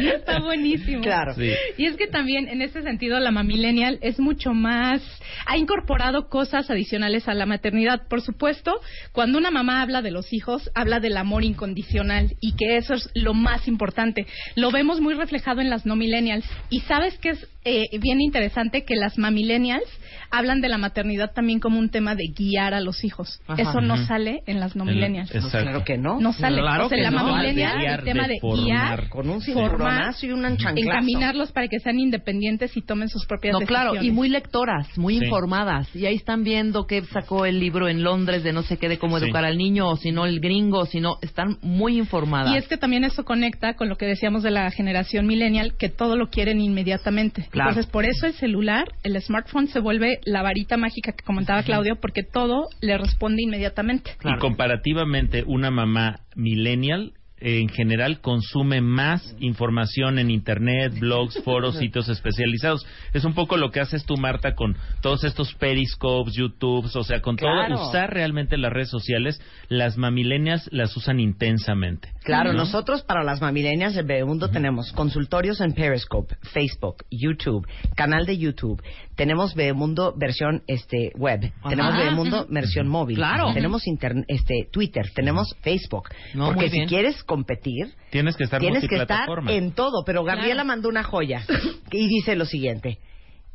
Está 0.00 0.40
buenísimo. 0.40 1.02
Claro. 1.02 1.34
Sí. 1.34 1.52
Y 1.76 1.86
es 1.86 1.96
que 1.96 2.06
también 2.06 2.48
en 2.48 2.62
ese 2.62 2.82
sentido 2.82 3.20
la 3.20 3.30
mamillennial 3.30 3.98
es 4.02 4.18
mucho 4.18 4.52
más 4.52 5.02
ha 5.46 5.56
incorporado 5.56 6.28
cosas 6.28 6.70
adicionales 6.70 7.28
a 7.28 7.34
la 7.34 7.46
maternidad. 7.46 8.08
Por 8.08 8.20
supuesto, 8.20 8.80
cuando 9.12 9.38
una 9.38 9.50
mamá 9.50 9.82
habla 9.82 10.02
de 10.02 10.10
los 10.10 10.32
hijos, 10.32 10.70
habla 10.74 11.00
del 11.00 11.16
amor 11.16 11.44
incondicional 11.44 12.36
y 12.40 12.56
que 12.56 12.76
eso 12.76 12.94
es 12.94 13.10
lo 13.14 13.34
más 13.34 13.68
importante. 13.68 14.26
Lo 14.54 14.70
vemos 14.70 15.00
muy 15.00 15.14
reflejado 15.14 15.60
en 15.60 15.70
las 15.70 15.86
no 15.86 15.96
millennials 15.96 16.46
y 16.70 16.80
sabes 16.80 17.18
que 17.18 17.30
es 17.30 17.48
eh, 17.66 17.98
bien 17.98 18.20
interesante 18.20 18.84
que 18.84 18.94
las 18.96 19.18
mamillennials 19.18 19.84
hablan 20.30 20.60
de 20.60 20.68
la 20.68 20.78
maternidad 20.78 21.32
también 21.34 21.60
como 21.60 21.78
un 21.78 21.90
tema 21.90 22.14
de 22.14 22.24
guiar 22.36 22.74
a 22.74 22.80
los 22.80 23.04
hijos. 23.04 23.40
Ajá. 23.46 23.60
Eso 23.62 23.80
no 23.80 23.96
sale 24.06 24.40
en 24.46 24.60
las 24.60 24.74
no 24.76 24.84
En- 24.84 24.94
millennials. 24.94 25.34
exacto. 25.34 25.58
Claro 25.62 25.84
que 25.84 25.98
no. 25.98 26.20
No 26.20 26.32
sale. 26.32 26.60
Claro 26.60 26.86
o 26.86 26.88
sea, 26.88 26.96
que 26.96 27.02
la 27.02 27.10
no. 27.10 27.24
mamillennial, 27.24 27.84
el 27.84 28.04
tema 28.04 28.26
de 28.28 28.36
guiar, 28.42 29.08
Con 29.08 29.28
un 29.28 29.40
formar, 29.42 30.14
y 30.22 30.30
un 30.30 30.44
encaminarlos 30.44 31.52
para 31.52 31.68
que 31.68 31.78
sean 31.80 31.98
independientes 31.98 32.76
y 32.76 32.82
tomen 32.82 33.08
sus 33.08 33.26
propias 33.26 33.52
No, 33.52 33.60
decisiones. 33.60 33.90
claro, 33.92 34.04
y 34.04 34.10
muy 34.10 34.28
lectoras, 34.28 34.86
muy 34.96 35.18
Sí. 35.18 35.24
informadas. 35.24 35.94
Y 35.94 36.06
ahí 36.06 36.14
están 36.16 36.44
viendo 36.44 36.86
que 36.86 37.02
sacó 37.04 37.44
el 37.46 37.58
libro 37.60 37.88
en 37.88 38.02
Londres 38.02 38.42
de 38.42 38.52
no 38.52 38.62
sé 38.62 38.76
qué, 38.78 38.88
de 38.88 38.98
cómo 38.98 39.18
Sí. 39.18 39.24
educar 39.24 39.44
al 39.44 39.56
niño, 39.58 39.88
o 39.88 39.96
si 39.96 40.12
no 40.12 40.24
el 40.26 40.40
gringo, 40.40 40.80
o 40.80 40.86
si 40.86 41.00
no, 41.00 41.18
están 41.22 41.58
muy 41.62 41.98
informadas. 41.98 42.54
Y 42.54 42.58
es 42.58 42.68
que 42.68 42.76
también 42.76 43.04
eso 43.04 43.24
conecta 43.24 43.74
con 43.74 43.88
lo 43.88 43.96
que 43.96 44.06
decíamos 44.06 44.42
de 44.42 44.50
la 44.50 44.70
generación 44.70 45.26
millennial, 45.26 45.74
que 45.78 45.88
todo 45.88 46.16
lo 46.16 46.28
quieren 46.30 46.60
inmediatamente. 46.60 47.48
Claro. 47.56 47.70
Entonces, 47.70 47.90
por 47.90 48.04
eso 48.04 48.26
el 48.26 48.34
celular, 48.34 48.84
el 49.02 49.18
smartphone 49.22 49.68
se 49.68 49.80
vuelve 49.80 50.20
la 50.26 50.42
varita 50.42 50.76
mágica 50.76 51.12
que 51.12 51.24
comentaba 51.24 51.62
Claudio, 51.62 51.96
porque 51.96 52.22
todo 52.22 52.68
le 52.82 52.98
responde 52.98 53.42
inmediatamente. 53.42 54.10
Y 54.22 54.38
comparativamente, 54.38 55.42
una 55.46 55.70
mamá 55.70 56.20
millennial 56.34 57.14
en 57.38 57.68
general 57.68 58.20
consume 58.20 58.80
más 58.80 59.36
información 59.40 60.18
en 60.18 60.30
internet, 60.30 60.98
blogs, 60.98 61.38
foros, 61.44 61.76
sitios 61.78 62.08
especializados. 62.08 62.86
Es 63.12 63.24
un 63.24 63.34
poco 63.34 63.56
lo 63.56 63.70
que 63.70 63.80
haces 63.80 64.04
tú, 64.04 64.16
Marta, 64.16 64.54
con 64.54 64.76
todos 65.02 65.24
estos 65.24 65.52
periscopes, 65.54 66.34
YouTubes, 66.34 66.96
o 66.96 67.04
sea, 67.04 67.20
con 67.20 67.36
Claro. 67.36 67.74
todo, 67.76 67.88
usar 67.88 68.12
realmente 68.12 68.56
las 68.56 68.72
redes 68.72 68.90
sociales, 68.90 69.40
las 69.68 69.96
mamilenias 69.98 70.68
las 70.72 70.96
usan 70.96 71.20
intensamente. 71.20 72.08
Claro, 72.24 72.52
¿no? 72.52 72.60
nosotros 72.60 73.02
para 73.02 73.22
las 73.22 73.40
mamilenias 73.40 73.94
de 73.94 74.02
Bebemundo 74.02 74.50
tenemos 74.50 74.92
consultorios 74.92 75.60
en 75.60 75.72
Periscope, 75.72 76.36
Facebook, 76.52 77.04
YouTube, 77.10 77.66
canal 77.94 78.26
de 78.26 78.38
YouTube. 78.38 78.82
Tenemos 79.16 79.54
Bebemundo 79.54 80.14
versión 80.16 80.62
este 80.66 81.10
web. 81.16 81.50
Ajá. 81.60 81.70
Tenemos 81.70 81.96
Bebemundo 81.96 82.46
versión 82.50 82.86
móvil. 82.86 83.16
Claro. 83.16 83.52
Tenemos 83.54 83.82
este 84.28 84.68
Twitter, 84.70 85.10
tenemos 85.14 85.56
Facebook. 85.62 86.10
No, 86.34 86.46
Porque 86.46 86.68
si 86.68 86.84
quieres 86.86 87.24
competir, 87.24 87.94
Tienes 88.10 88.36
que 88.36 88.44
estar 88.44 88.60
tienes 88.60 88.86
que 88.86 88.96
estar 88.96 89.26
en 89.48 89.72
todo. 89.72 90.04
Pero 90.04 90.22
Gabriela 90.22 90.54
Claro. 90.54 90.66
mandó 90.68 90.88
una 90.90 91.02
joya 91.02 91.44
y 91.90 92.06
dice 92.08 92.36
lo 92.36 92.44
siguiente: 92.44 92.98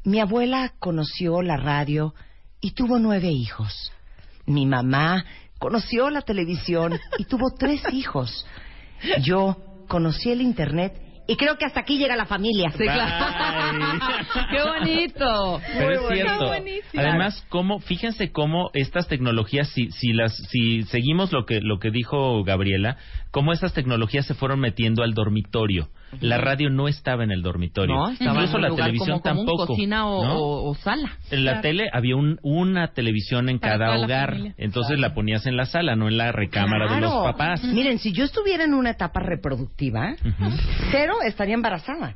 Mi 0.04 0.20
abuela 0.20 0.74
conoció 0.80 1.42
la 1.44 1.58
radio 1.58 2.16
y 2.60 2.72
tuvo 2.72 2.98
nueve 3.00 3.30
hijos. 3.30 3.92
Mi 4.48 4.66
mamá 4.66 5.24
conoció 5.60 6.10
la 6.10 6.22
televisión 6.24 7.00
y 7.20 7.26
tuvo 7.26 7.52
tres 7.58 7.82
hijos. 7.94 8.46
Yo 9.22 9.58
conocí 9.88 10.32
el 10.32 10.42
internet 10.42 10.94
y 11.28 11.36
creo 11.36 11.58
que 11.58 11.66
hasta 11.66 11.82
aquí 11.82 11.98
llega 11.98 12.16
la 12.16 12.26
familia. 12.26 12.72
Sí, 12.72 12.84
claro. 12.84 13.26
¡Qué 14.52 14.62
bonito! 14.62 15.62
Pero 15.74 15.92
es 15.92 16.14
cierto. 16.14 16.48
buenísimo. 16.48 17.02
Además, 17.02 17.46
cómo, 17.50 17.80
fíjense 17.80 18.32
cómo 18.32 18.70
estas 18.74 19.08
tecnologías, 19.08 19.70
si, 19.70 19.92
si 19.92 20.14
las, 20.14 20.36
si 20.50 20.84
seguimos 20.84 21.32
lo 21.32 21.46
que, 21.46 21.62
lo 21.62 21.80
que 21.80 21.92
dijo 21.92 22.44
Gabriela, 22.44 22.98
cómo 23.32 23.54
estas 23.54 23.74
tecnologías 23.74 24.26
se 24.26 24.34
fueron 24.34 24.60
metiendo 24.60 25.04
al 25.04 25.14
dormitorio. 25.14 25.90
La 26.20 26.38
radio 26.38 26.70
no 26.70 26.88
estaba 26.88 27.24
en 27.24 27.32
el 27.32 27.42
dormitorio. 27.42 27.96
No, 27.96 28.10
estaba 28.10 28.32
Incluso 28.34 28.52
en 28.52 28.56
un 28.58 28.62
la 28.64 28.68
lugar 28.70 28.86
televisión 28.88 29.20
como 29.20 29.36
tampoco. 29.36 29.68
cocina 29.68 30.08
o, 30.08 30.24
¿no? 30.26 30.36
o- 30.38 30.70
o 30.72 30.76
sala. 30.76 31.12
En 31.32 31.46
la 31.46 31.52
Claro. 31.54 31.62
tele 31.62 31.90
había 31.94 32.16
un, 32.16 32.38
una 32.44 32.90
televisión 32.90 33.48
en 33.50 33.60
Para 33.60 33.78
cada 33.78 33.98
la 33.98 34.06
hogar. 34.06 34.38
Entonces 34.58 35.00
la 35.00 35.14
ponías 35.14 35.46
en 35.46 35.56
la 35.58 35.66
sala, 35.66 35.96
no 35.96 36.08
en 36.08 36.18
la 36.18 36.32
recámara 36.32 36.94
de 36.94 37.02
los 37.02 37.14
papás. 37.24 37.64
Miren, 37.64 38.00
si 38.00 38.12
yo 38.12 38.24
estuviera 38.26 38.64
en 38.64 38.74
una 38.74 38.92
etapa 38.92 39.20
reproductiva, 39.22 40.14
Ujú. 40.26 40.52
cero 40.92 41.14
estaría 41.26 41.54
embarazada. 41.56 42.16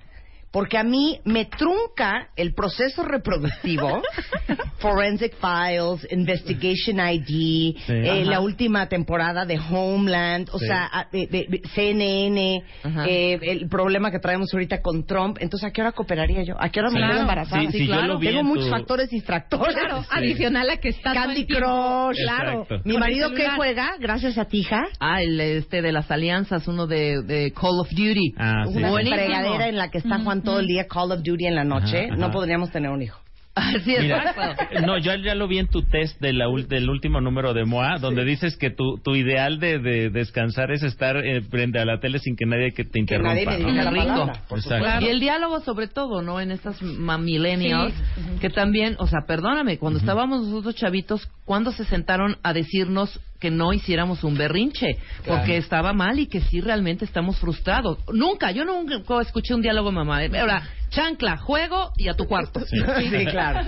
Porque 0.56 0.78
a 0.78 0.86
mí 0.86 1.20
me 1.26 1.44
trunca 1.44 2.30
el 2.38 2.54
proceso 2.54 3.04
reproductivo, 3.04 4.02
Forensic 4.80 5.34
Files, 5.36 6.08
Investigation 6.12 6.98
ID, 7.00 7.76
eh, 7.90 8.24
la 8.26 8.40
última 8.40 8.88
temporada 8.88 9.44
de 9.46 9.60
Homeland, 9.60 10.48
o 10.54 10.58
Sí. 10.60 10.68
sea, 10.68 11.10
de- 11.12 11.28
de- 11.28 11.46
de 11.50 11.62
CNN, 11.74 12.64
eh, 13.06 13.38
el 13.42 13.68
problema 13.68 14.12
que 14.12 14.20
traemos 14.20 14.54
ahorita 14.54 14.82
con 14.82 15.06
Trump. 15.06 15.40
Entonces, 15.42 15.68
¿a 15.70 15.74
qué 15.74 15.82
hora 15.82 15.92
cooperaría 15.92 16.44
yo? 16.44 16.56
¿A 16.58 16.70
qué 16.70 16.80
hora 16.80 16.90
me 16.90 17.00
Claro. 17.00 17.12
quedo 17.14 17.22
embarazada? 17.24 17.62
Sí, 17.72 17.78
vi 17.80 17.88
Tengo 17.90 18.40
en 18.40 18.46
muchos 18.46 18.66
tu- 18.66 18.72
factores 18.72 19.10
distractores. 19.10 19.76
Claro, 19.76 20.06
adicional 20.10 20.70
a 20.70 20.78
que 20.78 20.88
está 20.90 21.14
Candy 21.14 21.46
Crush, 21.48 22.16
Claro. 22.24 22.62
Exacto. 22.64 22.82
Mi 22.86 22.98
marido, 22.98 23.30
¿qué 23.32 23.36
celular. 23.38 23.58
juega? 23.58 23.92
Gracias 24.00 24.38
a 24.38 24.46
ti, 24.46 24.60
hija. 24.60 24.84
Ah, 25.02 25.22
el 25.22 25.42
este 25.42 25.82
de 25.82 25.92
las 25.92 26.10
alianzas, 26.10 26.66
uno 26.70 26.88
de, 26.88 27.24
de 27.24 27.52
Call 27.52 27.78
of 27.82 27.90
Duty. 27.90 28.36
Ah, 28.38 28.64
sí, 28.72 28.78
una 28.78 28.94
fregadera 28.94 29.68
en 29.68 29.76
la 29.76 29.90
que 29.92 29.98
está 29.98 30.20
Juan 30.20 30.42
todo 30.46 30.60
el 30.60 30.68
día 30.68 30.88
Call 30.88 31.12
of 31.12 31.24
Duty 31.24 31.48
en 31.48 31.56
la 31.56 31.64
noche, 31.64 32.08
Ajá, 32.08 32.16
no 32.16 32.32
podríamos 32.32 32.72
tener 32.72 32.92
un 32.92 33.02
hijo. 33.02 33.20
Así 33.56 33.96
es, 33.96 34.02
Mira, 34.04 34.18
exacto. 34.32 34.82
no, 34.86 34.98
yo 34.98 35.16
ya 35.16 35.34
lo 35.34 35.48
vi 35.48 35.60
en 35.60 35.68
tu 35.68 35.82
test 35.82 36.20
de 36.20 36.34
la 36.34 36.48
ul- 36.48 36.68
del 36.68 36.90
último 36.90 37.22
número 37.22 37.54
de 37.54 37.64
MOA, 37.64 38.00
donde 38.00 38.26
dices 38.26 38.58
que 38.58 38.70
tu, 38.70 38.98
tu 39.02 39.16
ideal 39.16 39.60
de, 39.60 39.80
de 39.80 40.10
descansar 40.10 40.72
es 40.72 40.84
estar 40.84 41.16
eh, 41.18 41.42
frente 41.42 41.80
a 41.80 41.86
la 41.86 42.00
tele 42.02 42.20
sin 42.20 42.36
que 42.36 42.46
nadie 42.46 42.74
que 42.74 42.84
te 42.84 43.00
interrumpa. 43.00 43.34
nadie 43.34 43.46
me 43.46 43.60
¿no? 43.60 43.68
diga 43.72 43.84
la 43.84 43.92
Rico. 43.92 44.04
palabra, 44.08 44.34
por 44.50 44.60
Exacto. 44.60 44.84
supuesto. 44.86 45.06
Y 45.06 45.10
el 45.10 45.20
diálogo 45.22 45.62
sobre 45.62 45.88
todo, 45.88 46.22
¿no? 46.22 46.42
En 46.42 46.52
estas 46.52 46.82
millennials, 46.82 47.94
que 48.42 48.50
también, 48.50 48.96
o 49.00 49.08
sea, 49.08 49.22
perdóname, 49.28 49.78
cuando 49.78 50.00
estábamos 50.00 50.46
nosotros 50.48 50.76
chavitos, 50.76 51.28
¿cuándo 51.46 51.72
se 51.72 51.86
sentaron 51.86 52.38
a 52.44 52.54
decirnos 52.54 53.20
que 53.40 53.52
no 53.52 53.72
hiciéramos 53.74 54.24
un 54.24 54.38
berrinche? 54.38 54.98
Porque 55.26 55.58
estaba 55.58 55.94
mal 55.94 56.20
y 56.20 56.28
que 56.28 56.42
sí 56.42 56.60
realmente 56.62 57.06
estamos 57.06 57.40
frustrados. 57.40 58.00
Nunca, 58.14 58.52
yo 58.52 58.66
nunca 58.66 58.96
escuché 59.22 59.54
un 59.54 59.62
diálogo 59.62 59.90
de 59.92 59.96
mamá. 59.96 60.20
Ahora, 60.40 60.64
chancla, 60.96 61.38
juego 61.38 61.92
y 61.98 62.08
a 62.08 62.14
tu 62.14 62.26
cuarto. 62.26 62.62
Sí. 62.62 62.78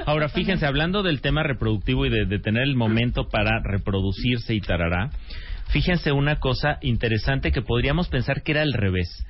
Ahora, 0.05 0.29
fíjense, 0.29 0.65
hablando 0.65 1.03
del 1.03 1.21
tema 1.21 1.43
reproductivo 1.43 2.05
y 2.05 2.09
de, 2.09 2.25
de 2.25 2.39
tener 2.39 2.63
el 2.63 2.75
momento 2.75 3.27
para 3.29 3.61
reproducirse 3.63 4.53
y 4.55 4.61
tarará, 4.61 5.11
fíjense 5.67 6.11
una 6.11 6.39
cosa 6.39 6.77
interesante 6.81 7.51
que 7.51 7.61
podríamos 7.61 8.07
pensar 8.07 8.43
que 8.43 8.53
era 8.53 8.61
al 8.61 8.73
revés. 8.73 9.25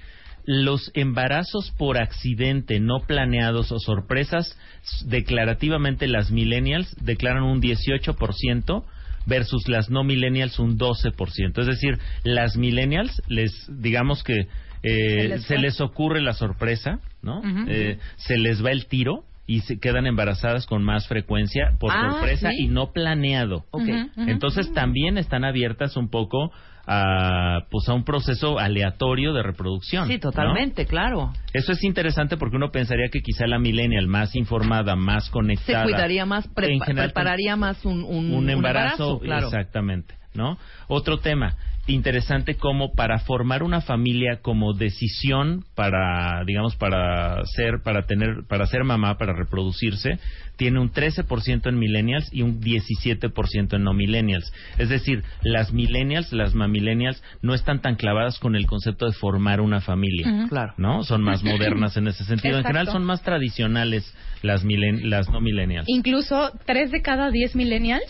Los 0.45 0.91
embarazos 0.93 1.73
por 1.77 1.97
accidente, 1.97 2.79
no 2.79 3.01
planeados 3.05 3.71
o 3.71 3.79
sorpresas, 3.79 4.57
declarativamente 5.05 6.07
las 6.07 6.31
millennials 6.31 6.95
declaran 7.01 7.43
un 7.43 7.61
18% 7.61 8.85
versus 9.25 9.67
las 9.67 9.89
no 9.89 10.03
millennials 10.03 10.57
un 10.57 10.77
12%. 10.77 11.59
Es 11.59 11.67
decir, 11.67 11.99
las 12.23 12.55
millennials 12.55 13.21
les 13.27 13.51
digamos 13.67 14.23
que 14.23 14.47
eh, 14.87 15.39
Se 15.39 15.57
les 15.57 15.75
se 15.75 15.83
ocurre 15.83 16.21
la 16.21 16.33
sorpresa, 16.33 16.99
¿no? 17.21 17.41
Eh, 17.67 17.97
se 18.17 18.37
les 18.37 18.63
va 18.63 18.71
el 18.71 18.87
tiro 18.87 19.23
y 19.45 19.61
se 19.61 19.79
quedan 19.79 20.07
embarazadas 20.07 20.65
con 20.65 20.83
más 20.83 21.07
frecuencia 21.07 21.71
por 21.79 21.91
Ah, 21.93 22.11
sorpresa 22.11 22.49
¿sí? 22.51 22.65
y 22.65 22.67
no 22.67 22.91
planeado. 22.91 23.65
Ok. 23.71 23.83
Ujú, 23.83 23.91
ujú. 24.21 24.29
Entonces 24.29 24.73
también 24.73 25.17
están 25.17 25.45
abiertas 25.45 25.95
un 25.97 26.09
poco 26.09 26.51
a 26.89 27.65
pues 27.69 27.87
a 27.89 27.93
un 27.93 28.03
proceso 28.05 28.59
aleatorio 28.59 29.33
de 29.33 29.43
reproducción. 29.43 30.07
Sí, 30.07 30.13
¿no? 30.15 30.19
totalmente, 30.19 30.85
claro. 30.85 31.31
Eso 31.53 31.73
es 31.73 31.83
interesante 31.83 32.37
porque 32.37 32.55
uno 32.55 32.71
pensaría 32.71 33.09
que 33.11 33.19
quizá 33.21 33.45
la 33.45 33.59
millennial 33.59 34.07
más 34.07 34.35
informada, 34.35 34.95
más 34.95 35.25
Se 35.25 35.31
conectada, 35.31 35.83
cuidaría 35.83 36.25
más, 36.25 36.45
en 36.45 36.53
prepa- 36.53 36.85
general, 36.85 37.09
prepararía 37.09 37.55
más 37.57 37.83
un, 37.85 38.03
un, 38.03 38.33
un 38.33 38.49
embarazo, 38.49 39.19
claro. 39.19 39.47
exactamente. 39.47 40.15
¿No? 40.37 40.57
Otro 40.87 41.19
tema 41.19 41.55
interesante 41.87 42.55
como 42.55 42.93
para 42.93 43.19
formar 43.19 43.63
una 43.63 43.81
familia 43.81 44.39
como 44.41 44.73
decisión 44.73 45.63
para 45.73 46.43
digamos 46.45 46.75
para 46.75 47.43
ser 47.45 47.81
para 47.81 48.05
tener 48.05 48.43
para 48.47 48.65
ser 48.67 48.83
mamá 48.83 49.17
para 49.17 49.33
reproducirse 49.33 50.19
tiene 50.57 50.79
un 50.79 50.91
13% 50.91 51.69
en 51.69 51.79
millennials 51.79 52.29
y 52.33 52.41
un 52.41 52.59
17% 52.59 53.75
en 53.75 53.83
no 53.83 53.93
millennials 53.93 54.51
es 54.77 54.89
decir 54.89 55.23
las 55.41 55.71
millennials 55.71 56.33
las 56.33 56.53
mamillennials 56.53 57.23
no 57.41 57.53
están 57.53 57.81
tan 57.81 57.95
clavadas 57.95 58.37
con 58.39 58.55
el 58.55 58.65
concepto 58.65 59.05
de 59.05 59.13
formar 59.13 59.61
una 59.61 59.79
familia. 59.81 60.47
Claro. 60.49 60.73
no 60.77 61.03
son 61.03 61.23
más 61.23 61.43
modernas 61.43 61.95
en 61.95 62.07
ese 62.07 62.25
sentido 62.25 62.57
en 62.57 62.65
general 62.65 62.87
son 62.87 63.05
más 63.05 63.21
tradicionales 63.21 64.13
las 64.43 64.63
milen- 64.63 65.03
las 65.09 65.29
no 65.29 65.41
millennials 65.41 65.85
Incluso 65.87 66.51
tres 66.65 66.91
de 66.91 67.01
cada 67.01 67.31
diez 67.31 67.55
millennials, 67.55 68.05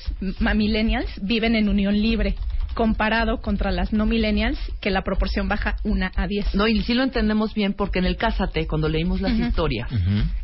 viven 1.22 1.56
en 1.56 1.70
unión 1.70 2.00
libre, 2.02 2.36
comparado 2.74 3.42
contra 3.42 3.72
las 3.72 3.92
no 3.92 4.06
millennials, 4.06 4.60
que 4.82 4.92
la 4.92 5.02
proporción 5.04 5.48
baja 5.48 5.78
una 5.84 6.12
a 6.16 6.28
diez. 6.28 6.54
No, 6.54 6.68
y 6.68 6.82
sí 6.84 6.94
lo 6.94 7.04
entendemos 7.04 7.54
bien 7.56 7.74
porque 7.74 8.00
en 8.00 8.06
el 8.06 8.18
Cásate, 8.18 8.68
cuando 8.68 8.88
leímos 8.88 9.20
las 9.22 9.34
historias, 9.40 9.90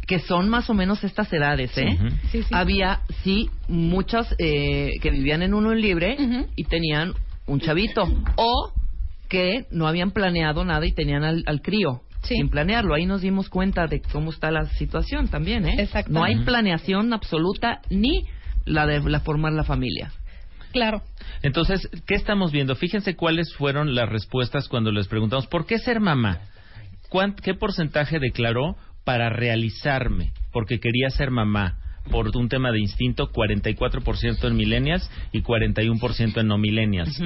que 0.08 0.20
son 0.20 0.50
más 0.50 0.70
o 0.70 0.74
menos 0.74 1.04
estas 1.04 1.32
edades, 1.32 1.78
¿eh? 1.78 1.96
Ujú. 1.96 2.08
Sí, 2.32 2.42
sí. 2.44 2.50
Había, 2.52 3.02
sí, 3.24 3.50
muchas 3.68 4.34
eh, 4.40 4.92
que 5.02 5.12
vivían 5.12 5.44
en 5.44 5.54
uno 5.54 5.74
libre 5.76 6.18
y 6.56 6.64
tenían 6.66 7.14
un 7.46 7.60
chavito. 7.60 8.04
O 8.36 8.72
que 9.30 9.66
no 9.72 9.88
habían 9.88 10.12
planeado 10.12 10.64
nada 10.66 10.86
y 10.86 10.92
tenían 10.92 11.24
al, 11.24 11.44
al 11.46 11.62
crío. 11.62 12.02
Sin 12.24 12.50
planearlo. 12.50 12.94
Ahí 12.96 13.06
nos 13.06 13.22
dimos 13.22 13.50
cuenta 13.50 13.88
de 13.88 14.02
cómo 14.02 14.32
está 14.32 14.50
la 14.52 14.66
situación 14.66 15.28
también, 15.28 15.66
¿eh? 15.66 15.76
Exacto. 15.80 16.12
No 16.12 16.24
hay 16.24 16.38
planeación 16.44 17.14
absoluta 17.14 17.82
ni 17.90 18.26
la 18.66 18.86
de 18.86 19.02
la 19.02 19.20
formar 19.20 19.54
la 19.54 19.64
familia. 19.64 20.12
Claro. 20.72 21.02
Entonces, 21.44 21.88
¿qué 22.08 22.16
estamos 22.16 22.52
viendo? 22.52 22.76
Fíjense 22.76 23.16
cuáles 23.16 23.54
fueron 23.56 23.94
las 23.94 24.10
respuestas 24.10 24.68
cuando 24.68 24.92
les 24.92 25.08
preguntamos, 25.08 25.48
¿por 25.48 25.66
qué 25.66 25.78
ser 25.78 26.00
mamá? 26.00 26.40
¿Cuán- 27.10 27.36
¿Qué 27.36 27.54
porcentaje 27.54 28.18
declaró 28.20 28.76
para 29.04 29.30
realizarme? 29.30 30.32
Porque 30.52 30.80
quería 30.80 31.10
ser 31.10 31.30
mamá. 31.30 31.78
Por 32.12 32.36
un 32.36 32.50
tema 32.50 32.72
de 32.72 32.80
instinto, 32.80 33.32
44% 33.32 34.48
en 34.48 34.56
millennials 34.56 35.10
y 35.32 35.42
41% 35.42 36.38
en 36.38 36.48
no 36.48 36.58
millennials. 36.58 37.18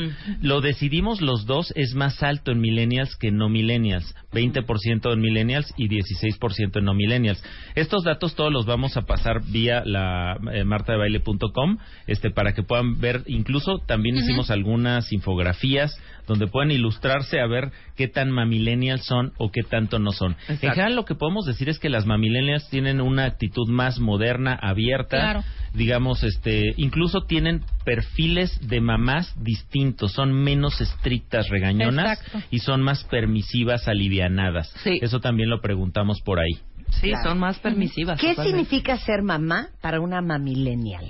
Lo 0.42 0.62
decidimos 0.62 1.22
los 1.22 1.46
dos, 1.46 1.74
es 1.76 1.94
más 1.96 2.22
alto 2.22 2.52
en 2.52 2.60
millennials 2.60 3.16
que 3.16 3.30
en 3.30 3.38
no 3.38 3.50
millennials. 3.50 4.16
20% 4.32 5.14
en 5.14 5.20
millennials 5.20 5.74
y 5.78 5.88
16% 5.90 6.78
en 6.78 6.86
no 6.86 6.94
millennials. 6.94 7.44
Estos 7.76 8.04
datos 8.04 8.36
todos 8.36 8.52
los 8.52 8.66
vamos 8.66 8.98
a 8.98 9.04
pasar 9.04 9.42
vía 9.46 9.84
la 9.86 10.38
eh, 10.54 10.64
martadebaile.com 10.64 11.78
este, 12.06 12.30
para 12.30 12.54
que 12.54 12.64
puedan 12.64 13.00
ver. 13.00 13.24
Incluso 13.28 13.80
también 13.80 14.18
hicimos 14.18 14.52
algunas 14.52 15.12
infografías 15.12 16.00
donde 16.28 16.48
pueden 16.48 16.72
ilustrarse 16.72 17.40
a 17.40 17.48
ver 17.48 17.72
qué 17.96 18.08
tan 18.08 18.30
mamillennials 18.32 19.06
son 19.06 19.32
o 19.38 19.50
qué 19.50 19.64
tanto 19.64 19.98
no 19.98 20.12
son. 20.12 20.36
En 20.50 20.58
general 20.58 20.96
lo 20.96 21.06
que 21.06 21.16
podemos 21.16 21.46
decir 21.46 21.70
es 21.70 21.80
que 21.80 21.90
las 21.90 22.06
mamillennials 22.06 22.70
tienen 22.70 23.02
una 23.02 23.26
actitud 23.26 23.68
más 23.70 24.00
moderna, 24.00 24.54
abierta, 24.70 25.18
Claro. 25.18 25.44
digamos, 25.74 26.24
este, 26.24 26.74
incluso 26.78 27.22
tienen 27.22 27.62
perfiles 27.86 28.58
de 28.68 28.82
mamás 28.82 29.34
distintos, 29.44 30.12
son 30.14 30.34
menos 30.34 30.80
estrictas, 30.82 31.50
regañonas 31.50 32.20
Exacto. 32.20 32.48
y 32.52 32.60
son 32.60 32.82
más 32.82 33.04
permisivas, 33.06 33.88
alivianadas. 33.88 34.74
Eso 34.86 35.20
también 35.20 35.50
lo 35.50 35.62
preguntamos 35.62 36.22
por 36.22 36.40
ahí. 36.40 36.60
Sí, 37.02 37.10
Claro. 37.10 37.30
son 37.30 37.40
más 37.40 37.60
permisivas. 37.60 38.20
¿Qué 38.20 38.34
significa 38.36 38.98
ser 38.98 39.22
mamá 39.22 39.68
para 39.82 40.00
una 40.00 40.22
mamillennial? 40.22 41.06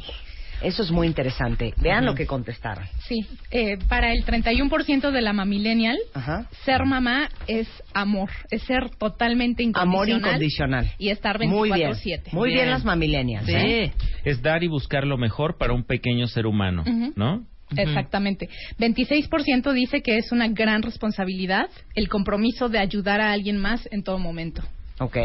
Eso 0.61 0.84
es 0.84 0.91
muy 0.91 1.07
interesante. 1.07 1.73
Vean 1.77 2.05
lo 2.05 2.15
que 2.15 2.25
contestaron. 2.25 2.85
Sí, 3.07 3.25
eh, 3.51 3.77
para 3.88 4.11
el 4.11 4.25
31% 4.25 5.11
de 5.11 5.21
la 5.21 5.34
mamillennial, 5.34 5.97
ser 6.65 6.85
mamá 6.85 7.29
es 7.47 7.67
amor, 7.93 8.29
es 8.49 8.63
ser 8.63 8.89
totalmente 8.97 9.63
Amor 9.75 10.07
incondicional. 10.09 10.29
incondicional. 10.31 10.91
Y 10.97 11.09
estar 11.09 11.39
Muy 11.39 11.71
bien. 11.71 11.91
24/7. 11.91 12.34
Muy 12.34 12.53
bien 12.53 12.69
las 12.69 12.84
mamillennials. 12.84 13.45
Sí. 13.45 13.53
¿eh? 13.53 13.93
Es 14.23 14.41
dar 14.41 14.63
y 14.63 14.67
buscar 14.67 15.05
lo 15.05 15.17
mejor 15.17 15.57
para 15.57 15.73
un 15.73 15.84
pequeño 15.84 16.27
ser 16.27 16.45
humano. 16.47 16.84
¿no? 17.15 17.45
Exactamente. 17.75 18.49
26% 18.79 19.73
dice 19.73 20.01
que 20.01 20.17
es 20.17 20.31
una 20.31 20.47
gran 20.47 20.81
responsabilidad 20.81 21.69
el 21.95 22.07
compromiso 22.07 22.69
de 22.69 22.79
ayudar 22.79 23.19
a 23.21 23.31
alguien 23.31 23.57
más 23.57 23.88
en 23.91 24.03
todo 24.03 24.19
momento. 24.19 24.63
Ok. 24.99 25.18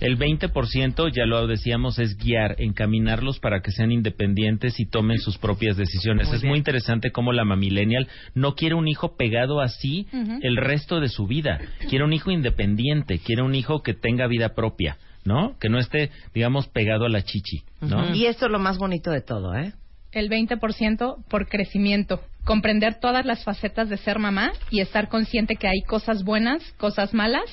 El 0.00 0.16
20%, 0.16 1.10
ya 1.12 1.26
lo 1.26 1.46
decíamos, 1.46 1.98
es 1.98 2.16
guiar, 2.16 2.56
encaminarlos 2.58 3.40
para 3.40 3.60
que 3.62 3.72
sean 3.72 3.90
independientes 3.90 4.78
y 4.78 4.86
tomen 4.86 5.18
sus 5.18 5.38
propias 5.38 5.76
decisiones. 5.76 6.28
Muy 6.28 6.36
es 6.36 6.42
bien. 6.42 6.50
muy 6.50 6.58
interesante 6.58 7.10
cómo 7.10 7.32
la 7.32 7.44
mamillennial 7.44 8.06
no 8.34 8.54
quiere 8.54 8.76
un 8.76 8.86
hijo 8.86 9.16
pegado 9.16 9.60
así 9.60 10.06
el 10.42 10.56
resto 10.56 11.00
de 11.00 11.08
su 11.08 11.26
vida. 11.26 11.58
Quiere 11.88 12.04
un 12.04 12.12
hijo 12.12 12.30
independiente, 12.30 13.18
quiere 13.18 13.42
un 13.42 13.54
hijo 13.56 13.82
que 13.82 13.94
tenga 13.94 14.28
vida 14.28 14.54
propia, 14.54 14.98
¿no? 15.24 15.56
Que 15.58 15.68
no 15.68 15.78
esté, 15.78 16.10
digamos, 16.32 16.68
pegado 16.68 17.04
a 17.04 17.08
la 17.08 17.22
chichi, 17.22 17.62
¿no? 17.80 18.14
Y 18.14 18.26
esto 18.26 18.46
es 18.46 18.52
lo 18.52 18.60
más 18.60 18.78
bonito 18.78 19.10
de 19.10 19.22
todo, 19.22 19.56
¿eh? 19.56 19.72
El 20.12 20.30
20% 20.30 21.24
por 21.28 21.48
crecimiento. 21.48 22.20
Comprender 22.44 22.98
todas 23.00 23.26
las 23.26 23.44
facetas 23.44 23.88
de 23.88 23.98
ser 23.98 24.18
mamá 24.18 24.52
y 24.70 24.80
estar 24.80 25.08
consciente 25.08 25.56
que 25.56 25.68
hay 25.68 25.82
cosas 25.86 26.24
buenas, 26.24 26.62
cosas 26.78 27.12
malas, 27.12 27.44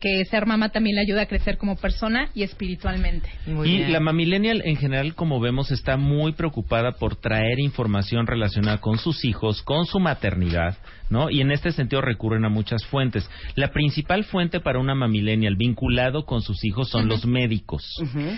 que 0.00 0.24
ser 0.26 0.46
mamá 0.46 0.68
también 0.68 0.96
le 0.96 1.02
ayuda 1.02 1.22
a 1.22 1.26
crecer 1.26 1.58
como 1.58 1.76
persona 1.76 2.30
y 2.34 2.42
espiritualmente. 2.44 3.28
y 3.64 3.78
la 3.86 3.98
mamillennial 4.00 4.62
en 4.64 4.76
general, 4.76 5.14
como 5.14 5.40
vemos, 5.40 5.70
está 5.72 5.96
muy 5.96 6.32
preocupada 6.32 6.92
por 6.92 7.16
traer 7.16 7.58
información 7.58 8.26
relacionada 8.26 8.78
con 8.80 8.98
sus 8.98 9.24
hijos, 9.24 9.62
con 9.62 9.86
su 9.86 9.98
maternidad, 9.98 10.76
¿no? 11.10 11.28
Y 11.28 11.40
en 11.40 11.50
este 11.50 11.72
sentido 11.72 12.02
recurren 12.02 12.44
a 12.44 12.48
muchas 12.48 12.84
fuentes. 12.86 13.28
La 13.56 13.72
principal 13.72 14.24
fuente 14.24 14.60
para 14.60 14.78
una 14.78 14.94
mamillennial 14.94 15.56
vinculado 15.56 16.24
con 16.24 16.40
sus 16.42 16.64
hijos 16.64 16.88
son 16.90 17.08
los 17.08 17.26
médicos, 17.26 17.84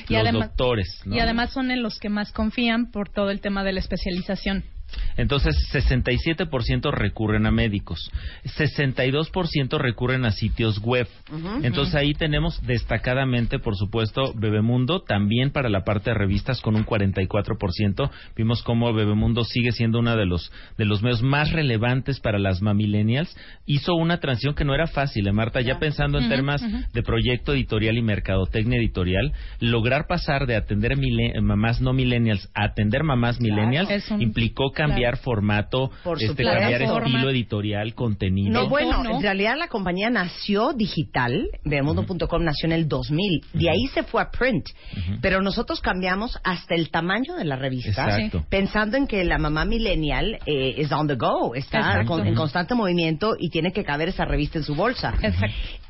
Y 0.08 0.12
los 0.14 0.22
además- 0.22 0.48
doctores, 0.48 1.02
¿no? 1.04 1.16
Y 1.16 1.20
además 1.20 1.52
son 1.52 1.70
en 1.70 1.82
los 1.82 1.98
que 1.98 2.08
más 2.08 2.32
confían 2.32 2.90
por 2.90 3.10
todo 3.10 3.30
el 3.30 3.40
tema 3.40 3.62
de 3.62 3.72
la 3.72 3.80
especialización. 3.80 4.64
Entonces, 5.16 5.54
67% 5.72 6.90
recurren 6.92 7.46
a 7.46 7.50
médicos, 7.50 8.10
62% 8.44 9.78
recurren 9.78 10.24
a 10.24 10.30
sitios 10.32 10.78
web. 10.80 11.06
Entonces 11.62 11.94
ahí 11.94 12.12
tenemos 12.14 12.60
destacadamente, 12.66 13.58
por 13.58 13.76
supuesto, 13.76 14.32
Bebemundo, 14.34 15.02
también 15.02 15.50
para 15.50 15.68
la 15.68 15.84
parte 15.84 16.10
de 16.10 16.14
revistas 16.14 16.60
con 16.60 16.76
un 16.76 16.84
44%. 16.84 18.10
Vimos 18.36 18.62
cómo 18.62 18.92
Bebemundo 18.92 19.44
sigue 19.44 19.72
siendo 19.72 19.98
uno 20.00 20.16
de 20.16 20.26
los 20.26 20.50
de 20.78 20.84
los 20.84 21.02
medios 21.02 21.22
más 21.22 21.50
relevantes 21.52 22.20
para 22.20 22.38
las 22.38 22.62
mamillennials. 22.62 23.34
Hizo 23.66 23.94
una 23.94 24.18
transición 24.18 24.54
que 24.54 24.64
no 24.64 24.74
era 24.74 24.86
fácil, 24.86 25.26
¿eh, 25.26 25.32
Marta, 25.32 25.60
ya 25.60 25.78
pensando 25.78 26.18
en 26.18 26.24
Ujú, 26.26 26.34
temas 26.34 26.62
de 26.92 27.02
proyecto 27.02 27.52
editorial 27.54 27.96
y 27.98 28.02
mercadotecnia 28.02 28.78
editorial, 28.78 29.32
lograr 29.60 30.06
pasar 30.06 30.46
de 30.46 30.56
atender 30.56 30.96
mamás 31.42 31.80
no 31.80 31.92
millennials 31.92 32.48
a 32.54 32.64
atender 32.64 33.02
mamás 33.02 33.40
millennials 33.40 33.88
un- 34.10 34.22
implicó 34.22 34.70
cambiar 34.76 35.12
claro. 35.14 35.24
formato, 35.24 35.90
Por 36.04 36.22
este, 36.22 36.44
cambiar 36.44 36.82
estilo 36.82 37.30
editorial, 37.30 37.94
contenido. 37.94 38.52
No, 38.52 38.68
bueno, 38.68 39.02
en 39.10 39.20
realidad 39.22 39.56
la 39.58 39.68
compañía 39.68 40.10
nació 40.10 40.72
digital, 40.72 41.48
Bebemundo.com 41.64 42.44
nació 42.44 42.66
en 42.66 42.72
el 42.72 42.86
2000, 42.88 43.40
de 43.54 43.70
ahí 43.70 43.86
se 43.94 44.02
fue 44.04 44.22
a 44.22 44.30
print, 44.30 44.66
pero 45.20 45.40
nosotros 45.42 45.80
cambiamos 45.80 46.38
hasta 46.44 46.74
el 46.74 46.90
tamaño 46.90 47.34
de 47.36 47.44
la 47.44 47.56
revista, 47.56 48.04
Exacto. 48.18 48.44
pensando 48.48 48.96
en 48.96 49.06
que 49.06 49.24
la 49.24 49.38
mamá 49.38 49.64
millennial 49.64 50.38
eh, 50.46 50.74
es 50.78 50.92
on 50.92 51.08
the 51.08 51.16
go, 51.16 51.54
está 51.54 52.04
con- 52.04 52.26
en 52.26 52.34
constante 52.34 52.74
movimiento 52.74 53.34
y 53.38 53.48
tiene 53.50 53.72
que 53.72 53.82
caber 53.84 54.08
esa 54.10 54.24
revista 54.24 54.58
en 54.58 54.64
su 54.64 54.74
bolsa. 54.74 55.14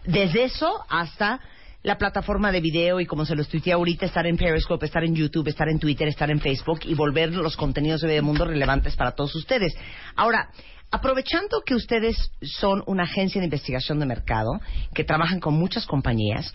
Desde 0.05 0.45
eso 0.45 0.71
hasta 0.89 1.41
la 1.87 1.99
plataforma 1.99 2.51
de 2.51 2.61
video 2.61 2.99
y 2.99 3.07
como 3.07 3.25
se 3.25 3.37
los 3.37 3.47
tuiteé 3.47 3.73
ahorita, 3.73 4.07
estar 4.07 4.27
en 4.27 4.37
Periscope, 4.37 4.85
estar 4.85 5.05
en 5.05 5.15
YouTube, 5.15 5.47
estar 5.47 5.69
en 5.69 5.79
Twitter, 5.79 6.09
estar 6.09 6.29
en 6.33 6.41
Facebook 6.41 6.81
y 6.83 6.95
volver 6.95 7.33
los 7.33 7.57
contenidos 7.57 8.01
de 8.01 8.09
Bebemundo 8.09 8.45
relevantes 8.45 8.97
para 8.97 9.13
todos 9.13 9.37
ustedes. 9.37 9.73
Ahora, 10.17 10.51
aprovechando 10.91 11.63
que 11.65 11.77
ustedes 11.77 12.33
son 12.43 12.83
una 12.89 13.05
agencia 13.05 13.41
de 13.41 13.45
investigación 13.45 14.01
de 14.01 14.07
mercado, 14.07 14.59
que 14.95 15.05
trabajan 15.05 15.39
con 15.39 15.55
muchas 15.55 15.87
compañías, 15.87 16.53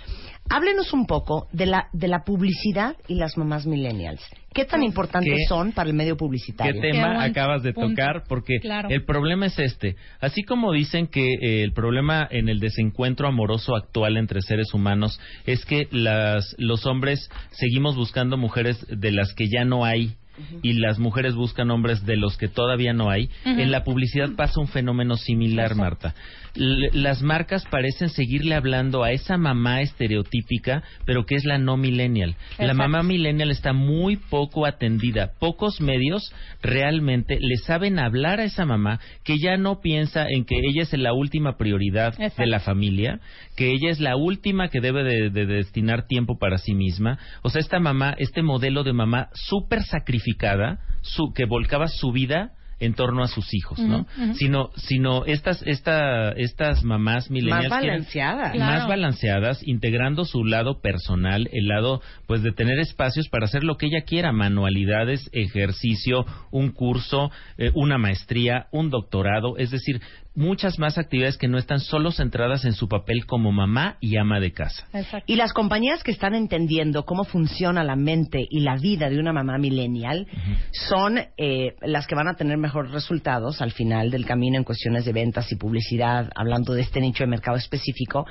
háblenos 0.52 0.94
un 0.94 1.06
poco 1.08 1.48
de 1.52 1.66
la, 1.66 1.88
de 1.94 2.08
la 2.08 2.24
publicidad 2.24 2.96
y 3.08 3.16
las 3.16 3.38
mamás 3.38 3.66
millennials. 3.66 4.22
¿Qué 4.54 4.66
tan 4.66 4.84
importantes 4.84 5.34
¿Qué- 5.34 5.46
son 5.48 5.72
para 5.72 5.90
el 5.90 5.96
medio 5.96 6.16
¿Qué 6.16 6.20
publicitario? 6.20 6.82
tema 6.82 7.24
acabas 7.24 7.64
de 7.64 7.74
tocar? 7.74 8.24
Porque 8.28 8.60
Claro. 8.60 8.90
el 8.90 9.06
problema 9.06 9.46
es 9.46 9.58
este. 9.60 9.96
Así 10.20 10.44
como 10.44 10.74
dicen 10.74 11.08
que 11.08 11.36
eh, 11.42 11.64
el 11.64 11.72
problema 11.74 12.28
en 12.30 12.50
el 12.50 12.60
desencuentro 12.60 13.28
amoroso 13.28 13.76
actual 13.76 14.18
entre 14.18 14.42
seres 14.42 14.74
humanos 14.74 15.20
es 15.46 15.64
que 15.66 15.88
las, 15.92 16.54
los 16.58 16.86
hombres 16.86 17.30
seguimos 17.52 17.96
buscando 17.96 18.38
mujeres 18.38 18.86
de 18.90 19.12
las 19.12 19.34
que 19.34 19.48
ya 19.48 19.64
no 19.64 19.86
hay 19.86 20.16
y 20.64 20.74
las 20.74 20.98
mujeres 20.98 21.36
buscan 21.36 21.70
hombres 21.72 22.06
de 22.06 22.16
los 22.18 22.36
que 22.38 22.48
todavía 22.48 22.94
no 22.94 23.10
hay, 23.12 23.30
en 23.46 23.70
la 23.70 23.84
publicidad 23.84 24.30
pasa 24.36 24.60
un 24.60 24.68
fenómeno 24.68 25.16
similar, 25.16 25.76
Marta. 25.76 26.16
Las 26.54 27.22
marcas 27.22 27.66
parecen 27.72 28.10
seguirle 28.10 28.56
hablando 28.56 29.04
a 29.04 29.12
esa 29.12 29.38
mamá 29.38 29.82
estereotípica, 29.82 30.84
pero 31.06 31.26
que 31.26 31.36
es 31.36 31.46
la 31.46 31.58
no 31.58 31.78
millennial. 31.78 32.36
La 32.58 32.74
mamá 32.74 33.04
millennial 33.04 33.52
está 33.52 33.72
muy 33.72 34.18
poco 34.18 34.66
atendida. 34.66 35.32
Pocos 35.40 35.80
medios 35.80 36.34
realmente 36.62 37.38
le 37.40 37.56
saben 37.58 38.00
hablar 38.00 38.40
a 38.40 38.44
esa 38.44 38.66
mamá 38.66 39.00
que 39.24 39.38
ya 39.38 39.56
no 39.56 39.80
piensa 39.80 40.28
en 40.28 40.44
que 40.44 40.56
ella 40.56 40.84
es 40.84 40.94
la 40.94 41.14
última 41.14 41.58
prioridad 41.58 42.14
Exacto. 42.14 42.42
de 42.42 42.48
la 42.48 42.60
familia, 42.60 43.20
que 43.56 43.72
ella 43.72 43.90
es 43.90 44.00
la 44.00 44.18
última 44.18 44.68
que 44.68 44.82
debe 44.82 45.04
de, 45.04 45.30
de 45.30 45.46
destinar 45.46 46.06
tiempo 46.06 46.38
para 46.38 46.58
sí 46.58 46.74
misma. 46.74 47.18
O 47.44 47.50
sea, 47.50 47.62
esta 47.62 47.80
mamá, 47.80 48.14
este 48.18 48.42
modelo 48.42 48.84
de 48.84 48.94
mamá 48.94 49.30
súper 49.34 49.84
sacrificada, 49.84 50.80
su, 51.02 51.32
que 51.34 51.46
volcaba 51.46 51.88
su 51.88 52.12
vida 52.12 52.52
en 52.82 52.94
torno 52.96 53.24
a 53.24 53.28
sus 53.28 53.54
hijos, 53.54 53.80
¿no? 53.80 54.06
Sino, 54.34 54.72
sino 54.76 55.24
estas, 55.26 55.62
esta, 55.66 56.32
estas 56.34 56.84
mamás 56.84 57.30
millennials 57.32 57.70
Más 57.70 57.80
quieren- 57.80 58.00
balanceadas. 58.00 58.56
más 58.58 58.88
balanceadas, 58.88 59.66
integrando 59.66 60.26
su 60.26 60.44
lado 60.44 60.82
personal, 60.82 61.48
el 61.54 61.68
lado, 61.68 62.02
pues, 62.28 62.42
de 62.44 62.52
tener 62.52 62.80
espacios 62.80 63.30
para 63.30 63.46
hacer 63.46 63.64
lo 63.64 63.78
que 63.78 63.86
ella 63.86 64.02
quiera, 64.06 64.32
manualidades, 64.34 65.30
ejercicio, 65.32 66.26
un 66.52 66.72
curso, 66.72 67.32
eh, 67.58 67.72
una 67.76 67.98
maestría, 67.98 68.66
un 68.72 68.90
doctorado, 68.90 69.58
es 69.58 69.72
decir, 69.72 70.02
muchas 70.34 70.80
más 70.80 70.98
actividades 70.98 71.38
que 71.38 71.48
no 71.48 71.58
están 71.58 71.80
solo 71.80 72.12
centradas 72.12 72.64
en 72.66 72.74
su 72.74 72.88
papel 72.88 73.26
como 73.26 73.52
mamá 73.52 73.98
y 74.00 74.18
ama 74.18 74.40
de 74.40 74.54
casa. 74.54 74.88
Y 75.26 75.36
las 75.36 75.54
compañías 75.54 76.04
que 76.04 76.12
están 76.12 76.36
entendiendo 76.36 77.06
cómo 77.06 77.24
funciona 77.24 77.84
la 77.84 77.96
mente 77.96 78.48
y 78.50 78.62
la 78.62 78.78
vida 78.78 79.10
de 79.10 79.20
una 79.20 79.34
mamá 79.34 79.58
millennial 79.58 80.28
son 80.72 81.20
eh, 81.38 81.76
las 81.82 82.08
que 82.08 82.16
van 82.16 82.28
a 82.28 82.36
tener 82.36 82.58
mejores 82.58 82.92
resultados 82.92 83.62
al 83.62 83.72
final 83.72 84.10
del 84.10 84.26
camino 84.26 84.58
en 84.58 84.64
cuestiones 84.64 85.06
de 85.06 85.14
ventas 85.14 85.52
y 85.52 85.56
publicidad, 85.56 86.30
hablando 86.36 86.74
de 86.74 86.82
este 86.82 87.02
nicho 87.02 87.24
de 87.24 87.30
mercado 87.30 87.58
específico, 87.58 88.26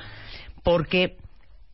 porque 0.62 1.18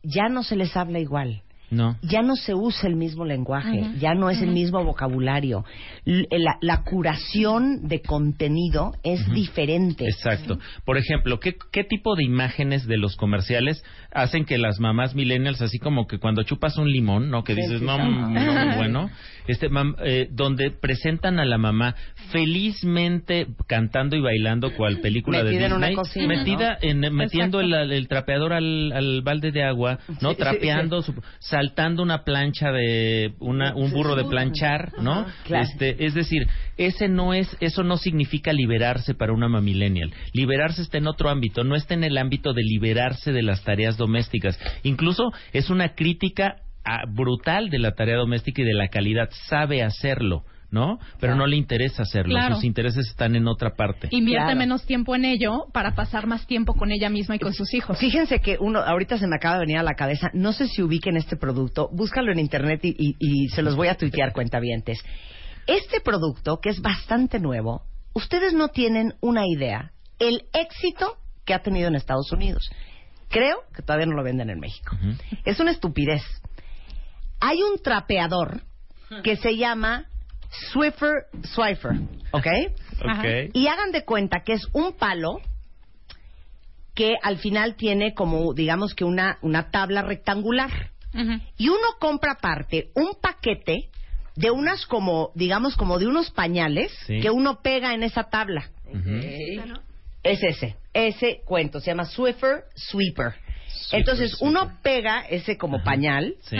ya 0.03 0.29
no 0.29 0.43
se 0.43 0.55
les 0.55 0.75
habla 0.75 0.99
igual. 0.99 1.43
No. 1.69 1.97
Ya 2.01 2.21
no 2.21 2.35
se 2.35 2.53
usa 2.53 2.87
el 2.87 2.95
mismo 2.95 3.25
lenguaje, 3.25 3.91
ya 3.99 4.13
no 4.13 4.29
es 4.29 4.41
el 4.41 4.51
mismo 4.51 4.83
vocabulario. 4.85 5.65
L- 6.05 6.25
La, 6.31 6.57
la 6.61 6.83
curación 6.83 7.87
de 7.87 8.01
contenido 8.01 8.93
es 9.03 9.29
diferente. 9.31 10.05
Exacto. 10.05 10.59
Por 10.85 10.97
ejemplo, 10.97 11.39
¿qué, 11.39 11.55
¿qué 11.71 11.83
tipo 11.83 12.15
de 12.15 12.23
imágenes 12.23 12.87
de 12.87 12.97
los 12.97 13.15
comerciales 13.17 13.83
hacen 14.13 14.45
que 14.45 14.57
las 14.57 14.79
mamás 14.79 15.13
millennials, 15.15 15.61
así 15.61 15.77
como 15.79 16.07
que 16.07 16.19
cuando 16.19 16.43
chupas 16.43 16.77
un 16.77 16.89
limón, 16.89 17.29
¿no? 17.29 17.43
Que 17.43 17.53
dices, 17.55 17.79
sí, 17.79 17.85
no, 17.85 17.97
no, 17.97 18.27
muy 18.29 18.37
bueno. 18.77 19.09
Este, 19.47 19.69
mam- 19.69 19.95
eh, 20.03 20.27
donde 20.31 20.71
presentan 20.71 21.39
a 21.39 21.45
la 21.45 21.57
mamá 21.57 21.95
felizmente 22.31 23.47
cantando 23.67 24.15
y 24.15 24.21
bailando 24.21 24.73
cual 24.73 24.99
película 24.99 25.43
Metida 25.43 25.59
de 25.61 25.65
en 25.67 25.73
una 25.73 25.87
Disney, 25.87 25.95
cocina, 25.95 26.27
metida 26.27 26.77
¿no? 26.81 26.89
en, 26.89 27.15
metiendo 27.15 27.59
el, 27.59 27.73
el 27.73 28.07
trapeador 28.07 28.53
al, 28.53 28.91
al 28.93 29.21
balde 29.21 29.51
de 29.51 29.63
agua, 29.63 29.99
¿no? 30.21 30.29
Sí, 30.29 30.35
sí, 30.35 30.41
Trapeando, 30.41 31.01
su- 31.01 31.13
saltando 31.39 32.03
una 32.03 32.23
plancha 32.23 32.71
de, 32.71 33.33
una, 33.39 33.75
un 33.75 33.91
burro 33.91 34.15
de 34.15 34.25
planchar, 34.25 34.91
¿no? 35.01 35.11
Ajá, 35.21 35.33
claro. 35.45 35.63
Este, 35.63 36.05
es 36.05 36.13
decir, 36.13 36.47
ese 36.77 37.07
no 37.07 37.33
es, 37.33 37.55
eso 37.59 37.83
no 37.83 37.97
significa 37.97 38.53
liberarse 38.53 39.13
para 39.13 39.33
una 39.33 39.47
mamá 39.47 39.61
millennial. 39.61 40.11
Liberarse 40.33 40.81
está 40.81 40.97
en 40.97 41.07
otro 41.07 41.29
ámbito, 41.29 41.63
no 41.63 41.75
está 41.75 41.93
en 41.93 42.03
el 42.03 42.17
ámbito 42.17 42.53
de 42.53 42.63
liberarse 42.63 43.31
de 43.31 43.43
las 43.43 43.63
tareas 43.63 43.97
domésticas. 43.97 44.59
Incluso 44.83 45.31
es 45.53 45.69
una 45.69 45.95
crítica 45.95 46.57
brutal 47.09 47.69
de 47.69 47.79
la 47.79 47.93
tarea 47.93 48.17
doméstica 48.17 48.61
y 48.61 48.65
de 48.65 48.73
la 48.73 48.87
calidad. 48.89 49.29
Sabe 49.49 49.83
hacerlo, 49.83 50.43
¿no? 50.71 50.99
Pero 51.19 51.35
no 51.35 51.45
le 51.47 51.55
interesa 51.57 52.03
hacerlo. 52.03 52.31
Claro. 52.35 52.55
Sus 52.55 52.63
intereses 52.65 53.07
están 53.07 53.35
en 53.35 53.47
otra 53.47 53.71
parte. 53.75 54.07
Invierte 54.11 54.55
menos 54.55 54.85
tiempo 54.85 55.15
en 55.15 55.25
ello 55.25 55.65
para 55.73 55.95
pasar 55.95 56.27
más 56.27 56.45
tiempo 56.47 56.73
con 56.73 56.91
ella 56.91 57.09
misma 57.09 57.35
y 57.35 57.39
con 57.39 57.53
sus 57.53 57.73
hijos. 57.73 57.97
Fíjense 57.99 58.39
que 58.39 58.57
uno, 58.59 58.79
ahorita 58.79 59.17
se 59.17 59.27
me 59.27 59.35
acaba 59.35 59.55
de 59.55 59.61
venir 59.61 59.77
a 59.77 59.83
la 59.83 59.93
cabeza, 59.95 60.29
no 60.33 60.53
sé 60.53 60.67
si 60.67 60.81
ubiquen 60.81 61.17
este 61.17 61.35
producto, 61.37 61.89
búscalo 61.91 62.31
en 62.31 62.39
internet 62.39 62.81
y, 62.83 62.95
y- 62.97 63.15
y 63.19 63.47
se 63.49 63.61
los 63.61 63.75
voy 63.75 63.87
a 63.87 63.95
tuitear 63.95 64.33
cuentavientes. 64.33 64.99
Este 65.67 65.99
producto, 65.99 66.59
que 66.61 66.69
es 66.69 66.81
bastante 66.81 67.39
nuevo, 67.39 67.81
ustedes 68.13 68.53
no 68.53 68.69
tienen 68.69 69.13
una 69.21 69.43
idea 69.45 69.91
el 70.19 70.43
éxito 70.53 71.17
que 71.45 71.53
ha 71.53 71.59
tenido 71.61 71.87
en 71.87 71.95
Estados 71.95 72.31
Unidos. 72.31 72.69
Creo 73.29 73.57
que 73.75 73.81
todavía 73.81 74.05
no 74.05 74.15
lo 74.15 74.23
venden 74.23 74.49
en 74.49 74.59
México. 74.59 74.97
Es 75.45 75.59
una 75.59 75.71
estupidez. 75.71 76.21
Hay 77.39 77.61
un 77.61 77.81
trapeador 77.81 78.61
que 79.23 79.35
se 79.37 79.55
llama 79.57 80.05
Swiffer 80.71 81.27
Swifer, 81.43 81.91
¿ok? 82.31 82.47
Ok. 83.01 83.25
Y 83.53 83.67
hagan 83.67 83.91
de 83.91 84.03
cuenta 84.03 84.41
que 84.43 84.53
es 84.53 84.67
un 84.73 84.93
palo 84.93 85.39
que 86.95 87.15
al 87.21 87.37
final 87.37 87.75
tiene 87.75 88.13
como, 88.13 88.53
digamos 88.53 88.95
que 88.95 89.03
una, 89.05 89.37
una 89.41 89.69
tabla 89.69 90.01
rectangular. 90.01 90.91
Y 91.57 91.69
uno 91.69 91.87
compra 91.99 92.33
aparte 92.33 92.89
un 92.93 93.15
paquete 93.19 93.89
de 94.35 94.51
unas 94.51 94.85
como, 94.85 95.31
digamos, 95.33 95.75
como 95.75 95.97
de 95.97 96.05
unos 96.05 96.29
pañales 96.29 96.91
Sí. 97.07 97.19
que 97.21 97.31
uno 97.31 97.61
pega 97.63 97.93
en 97.95 98.03
esa 98.03 98.25
tabla. 98.25 98.69
Es 100.23 100.43
ese, 100.43 100.75
ese 100.93 101.41
cuento, 101.45 101.79
se 101.79 101.87
llama 101.87 102.05
Swiffer 102.05 102.65
Sweeper. 102.75 103.33
Entonces 103.91 104.37
uno 104.41 104.77
pega 104.83 105.21
ese 105.21 105.57
como 105.57 105.81
pañal, 105.83 106.35
Sí. 106.41 106.57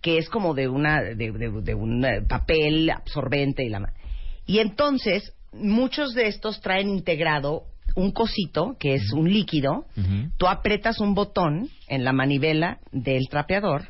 Que 0.00 0.18
es 0.18 0.28
como 0.28 0.54
de 0.54 0.68
una, 0.68 1.02
de, 1.02 1.14
de- 1.32 1.60
de 1.62 1.74
un 1.74 2.04
eh, 2.04 2.22
papel 2.28 2.90
absorbente 2.90 3.64
y 3.64 3.68
la 3.68 3.92
y 4.46 4.60
entonces 4.60 5.34
muchos 5.52 6.14
de 6.14 6.26
estos 6.28 6.60
traen 6.60 6.88
integrado 6.88 7.64
un 7.96 8.12
cosito 8.12 8.76
que 8.78 8.94
es 8.94 9.12
un 9.12 9.30
líquido. 9.32 9.84
Tú 10.36 10.46
aprietas 10.46 11.00
un 11.00 11.14
botón 11.14 11.68
en 11.88 12.04
la 12.04 12.12
manivela 12.12 12.78
del 12.92 13.28
trapeador, 13.28 13.88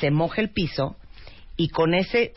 se 0.00 0.10
moja 0.10 0.40
el 0.42 0.50
piso 0.50 0.96
y 1.56 1.68
con 1.68 1.94
ese 1.94 2.32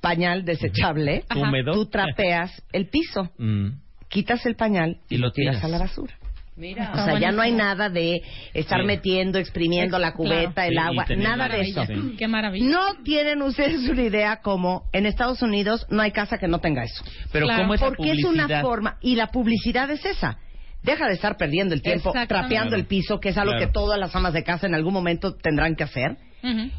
pañal 0.00 0.44
desechable 0.44 1.24
tú 1.72 1.86
trapeas 1.86 2.50
el 2.72 2.88
piso, 2.88 3.30
Mm. 3.38 3.72
quitas 4.08 4.44
el 4.46 4.56
pañal 4.56 4.98
y, 5.10 5.16
Y 5.16 5.18
lo 5.18 5.26
lo 5.26 5.32
tiras 5.32 5.56
tiras. 5.56 5.64
a 5.64 5.68
la 5.68 5.78
basura. 5.78 6.14
Mira. 6.56 6.90
O 6.92 7.04
sea, 7.04 7.18
ya 7.18 7.32
no 7.32 7.40
hay 7.42 7.52
nada 7.52 7.88
de 7.88 8.22
estar 8.52 8.80
Sí. 8.80 8.86
metiendo, 8.86 9.38
exprimiendo 9.38 9.98
la 9.98 10.12
cubeta, 10.12 10.66
Claro. 10.66 10.70
el 10.70 10.78
agua, 10.78 11.06
nada 11.16 11.48
de 11.48 11.60
eso. 11.62 11.84
Sí. 11.86 12.16
Qué 12.18 12.28
maravilla. 12.28 12.66
No 12.66 13.02
tienen 13.02 13.40
ustedes 13.42 13.88
una 13.88 14.02
idea 14.02 14.40
como 14.42 14.84
en 14.92 15.06
Estados 15.06 15.40
Unidos 15.42 15.86
no 15.90 16.02
hay 16.02 16.10
casa 16.12 16.36
que 16.38 16.48
no 16.48 16.58
tenga 16.58 16.84
eso. 16.84 17.02
Pero 17.32 17.46
¿cómo 17.46 17.74
es 17.74 17.80
Porque 17.80 18.12
es 18.12 18.24
una 18.24 18.60
forma 18.60 18.98
y 19.00 19.16
la 19.16 19.28
publicidad 19.28 19.90
es 19.90 20.04
esa. 20.04 20.38
Deja 20.82 21.06
de 21.06 21.14
estar 21.14 21.36
perdiendo 21.36 21.74
el 21.74 21.82
tiempo 21.82 22.12
trapeando 22.26 22.74
el 22.74 22.86
piso, 22.86 23.20
que 23.20 23.30
es 23.30 23.36
algo 23.38 23.52
Claro. 23.52 23.66
que 23.66 23.72
todas 23.72 23.98
las 23.98 24.14
amas 24.16 24.32
de 24.32 24.42
casa 24.44 24.66
en 24.66 24.74
algún 24.74 24.92
momento 24.94 25.34
tendrán 25.36 25.76
que 25.76 25.84
hacer. 25.84 26.16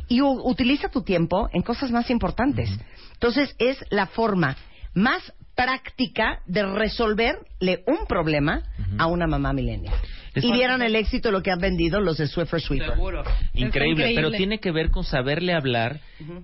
Y 0.08 0.22
utiliza 0.22 0.90
tu 0.90 1.04
tiempo 1.04 1.48
en 1.54 1.62
cosas 1.62 1.92
más 1.92 2.10
importantes. 2.10 2.70
Entonces, 3.14 3.56
es 3.60 3.78
la 3.92 4.08
forma 4.08 4.58
más 4.96 5.32
práctica 5.56 6.40
de 6.46 6.64
resolverle 6.66 7.84
un 7.88 8.06
problema 8.08 8.64
a 8.98 9.08
una 9.08 9.28
mamá 9.28 9.54
millennial. 9.54 9.94
Es 10.34 10.46
y 10.46 10.52
vieron 10.54 10.82
el 10.82 10.96
éxito 10.96 11.28
de 11.28 11.34
lo 11.34 11.44
que 11.44 11.52
han 11.52 11.60
vendido 11.60 12.00
los 12.00 12.18
de 12.18 12.26
Swiffer 12.26 12.62
Sweeper. 12.62 12.92
Increíble, 13.54 14.06
pero 14.16 14.32
tiene 14.38 14.60
que 14.60 14.72
ver 14.72 14.90
con 14.90 15.04
saberle 15.04 15.54
hablar 15.54 16.00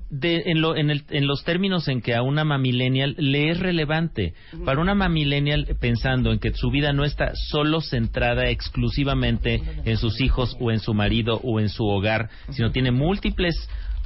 de, 0.09 0.43
en, 0.47 0.59
lo- 0.59 0.75
en 0.75 0.89
el- 0.89 1.05
en 1.09 1.25
los 1.25 1.45
términos 1.45 1.87
en 1.87 2.01
que 2.01 2.13
a 2.13 2.21
una 2.21 2.43
mamillennial 2.43 3.15
le 3.17 3.49
es 3.49 3.59
relevante. 3.59 4.33
Para 4.65 4.81
una 4.81 4.93
mamillennial 4.93 5.67
pensando 5.79 6.33
en 6.33 6.39
que 6.39 6.51
su 6.53 6.69
vida 6.69 6.91
no 6.91 7.05
está 7.05 7.31
solo 7.49 7.79
centrada 7.79 8.49
exclusivamente 8.49 9.61
en 9.85 9.97
sus 9.97 10.19
hijos 10.19 10.57
o 10.59 10.69
en 10.71 10.79
su 10.79 10.93
marido 10.93 11.39
o 11.41 11.61
en 11.61 11.69
su 11.69 11.85
hogar, 11.87 12.29
sino 12.49 12.71
tiene 12.71 12.91
múltiples 12.91 13.55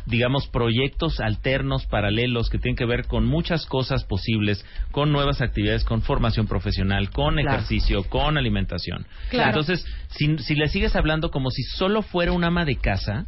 digamos, 0.06 0.48
proyectos 0.48 1.20
alternos, 1.20 1.86
paralelos, 1.86 2.50
que 2.50 2.58
tienen 2.58 2.76
que 2.76 2.86
ver 2.86 3.08
con 3.08 3.26
muchas 3.26 3.66
cosas 3.66 4.04
posibles, 4.04 4.66
con 4.92 5.12
nuevas 5.12 5.42
actividades, 5.42 5.84
con 5.84 6.02
formación 6.02 6.48
profesional, 6.48 7.10
con 7.12 7.36
Claro. 7.36 7.50
ejercicio, 7.58 8.04
con 8.04 8.38
alimentación. 8.38 9.06
Claro. 9.30 9.50
Entonces, 9.50 9.86
si, 10.10 10.38
si 10.40 10.56
le 10.56 10.68
sigues 10.68 10.96
hablando 10.96 11.32
como 11.32 11.50
si 11.52 11.64
solo 11.64 12.02
fuera 12.02 12.32
una 12.32 12.48
ama 12.48 12.66
de 12.66 12.76
casa, 12.78 13.26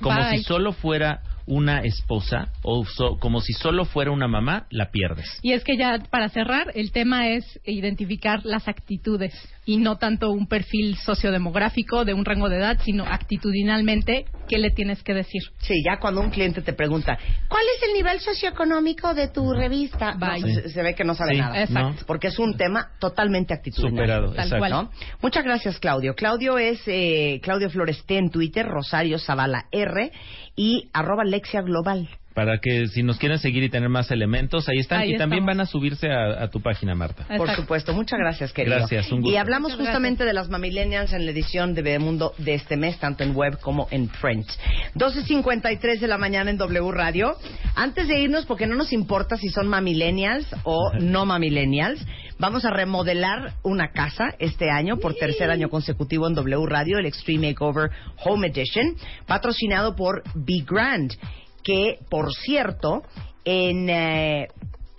como 0.00 0.18
Bye. 0.20 0.38
si 0.38 0.44
solo 0.44 0.72
fuera 0.72 1.20
una 1.46 1.80
esposa 1.80 2.48
o 2.62 2.84
so- 2.84 3.18
como 3.18 3.40
si 3.40 3.52
solo 3.52 3.84
fuera 3.84 4.10
una 4.10 4.28
mamá, 4.28 4.66
la 4.70 4.90
pierdes. 4.90 5.26
Y 5.42 5.52
es 5.52 5.64
que 5.64 5.76
ya 5.76 5.98
para 6.10 6.28
cerrar, 6.28 6.72
el 6.74 6.92
tema 6.92 7.28
es 7.28 7.44
identificar 7.64 8.40
las 8.44 8.68
actitudes 8.68 9.32
y 9.64 9.76
no 9.76 9.96
tanto 9.96 10.30
un 10.30 10.48
perfil 10.48 10.96
sociodemográfico 10.96 12.04
de 12.04 12.14
un 12.14 12.24
rango 12.24 12.48
de 12.48 12.56
edad, 12.56 12.78
sino 12.84 13.04
actitudinalmente 13.04 14.24
qué 14.48 14.58
le 14.58 14.70
tienes 14.70 15.02
que 15.02 15.14
decir. 15.14 15.40
Sí, 15.58 15.74
ya 15.84 15.98
cuando 15.98 16.20
un 16.20 16.30
cliente 16.30 16.62
te 16.62 16.72
pregunta, 16.72 17.16
¿cuál 17.48 17.62
es 17.76 17.88
el 17.88 17.94
nivel 17.94 18.18
socioeconómico 18.20 19.14
de 19.14 19.28
tu 19.28 19.52
revista? 19.52 20.14
No, 20.14 20.36
se, 20.38 20.68
se 20.68 20.82
ve 20.82 20.94
que 20.94 21.04
no 21.04 21.14
sabe 21.14 21.34
Sí, 21.34 21.38
nada. 21.40 21.62
Exacto. 21.62 22.04
Porque 22.06 22.28
es 22.28 22.38
un 22.38 22.56
tema 22.56 22.88
totalmente 22.98 23.54
actitudinal. 23.54 23.92
Superado, 23.92 24.26
Tal 24.32 24.44
exacto. 24.46 24.58
cual. 24.58 24.70
¿no? 24.72 24.90
Muchas 25.22 25.44
gracias, 25.44 25.78
Claudio. 25.78 26.14
Claudio 26.14 26.58
es 26.58 26.80
eh, 26.86 27.40
Claudio 27.42 27.70
Flores 27.70 28.04
T 28.04 28.16
en 28.18 28.30
Twitter, 28.30 28.66
Rosario 28.66 29.18
Zavala 29.18 29.66
R 29.70 30.10
y 30.56 30.90
arroba 30.92 31.24
Lexia 31.24 31.62
Global. 31.62 32.08
Para 32.34 32.58
que 32.58 32.86
si 32.88 33.02
nos 33.02 33.18
quieren 33.18 33.38
seguir 33.38 33.62
y 33.62 33.68
tener 33.68 33.88
más 33.88 34.10
elementos, 34.10 34.68
ahí 34.68 34.78
están. 34.78 35.00
Ahí 35.00 35.14
y 35.14 35.18
también 35.18 35.42
estamos. 35.42 35.56
van 35.56 35.60
a 35.60 35.66
subirse 35.66 36.10
a, 36.10 36.44
a 36.44 36.50
tu 36.50 36.60
página, 36.60 36.94
Marta. 36.94 37.26
Por 37.36 37.50
supuesto, 37.54 37.92
muchas 37.92 38.18
gracias, 38.18 38.52
querido. 38.52 38.76
Gracias, 38.76 39.10
un 39.12 39.20
gusto. 39.20 39.32
Y 39.32 39.36
hablamos 39.36 39.72
Muchas 39.72 39.86
justamente 39.86 40.24
de 40.24 40.32
las 40.32 40.48
Mamillennials 40.48 41.12
en 41.12 41.24
la 41.24 41.30
edición 41.30 41.74
de 41.74 41.82
Bebemundo 41.82 42.34
de 42.38 42.54
este 42.54 42.76
mes, 42.76 42.98
tanto 42.98 43.24
en 43.24 43.34
web 43.34 43.58
como 43.60 43.88
en 43.90 44.08
print. 44.08 44.46
12.53 44.94 45.98
de 45.98 46.06
la 46.08 46.18
mañana 46.18 46.50
en 46.50 46.58
W 46.58 46.90
Radio. 46.92 47.36
Antes 47.74 48.08
de 48.08 48.20
irnos, 48.20 48.46
porque 48.46 48.66
no 48.66 48.76
nos 48.76 48.92
importa 48.92 49.36
si 49.36 49.48
son 49.48 49.68
Mamillennials 49.68 50.46
o 50.64 50.92
no 51.00 51.26
Mamillennials, 51.26 52.04
vamos 52.38 52.64
a 52.64 52.70
remodelar 52.70 53.54
una 53.62 53.92
casa 53.92 54.34
este 54.38 54.70
año 54.70 54.96
por 54.96 55.14
tercer 55.14 55.50
año 55.50 55.68
consecutivo 55.68 56.26
en 56.26 56.34
W 56.34 56.66
Radio, 56.66 56.98
el 56.98 57.06
Extreme 57.06 57.48
Makeover 57.48 57.90
Home 58.24 58.48
Edition, 58.48 58.96
patrocinado 59.26 59.94
por 59.94 60.22
Be 60.34 60.64
Grand, 60.66 61.12
que, 61.62 61.98
por 62.10 62.32
cierto, 62.32 63.02
en 63.44 63.88
eh, 63.90 64.48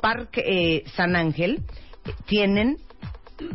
Parque 0.02 0.44
eh, 0.46 0.84
San 0.96 1.16
Ángel 1.16 1.64
tienen 2.26 2.78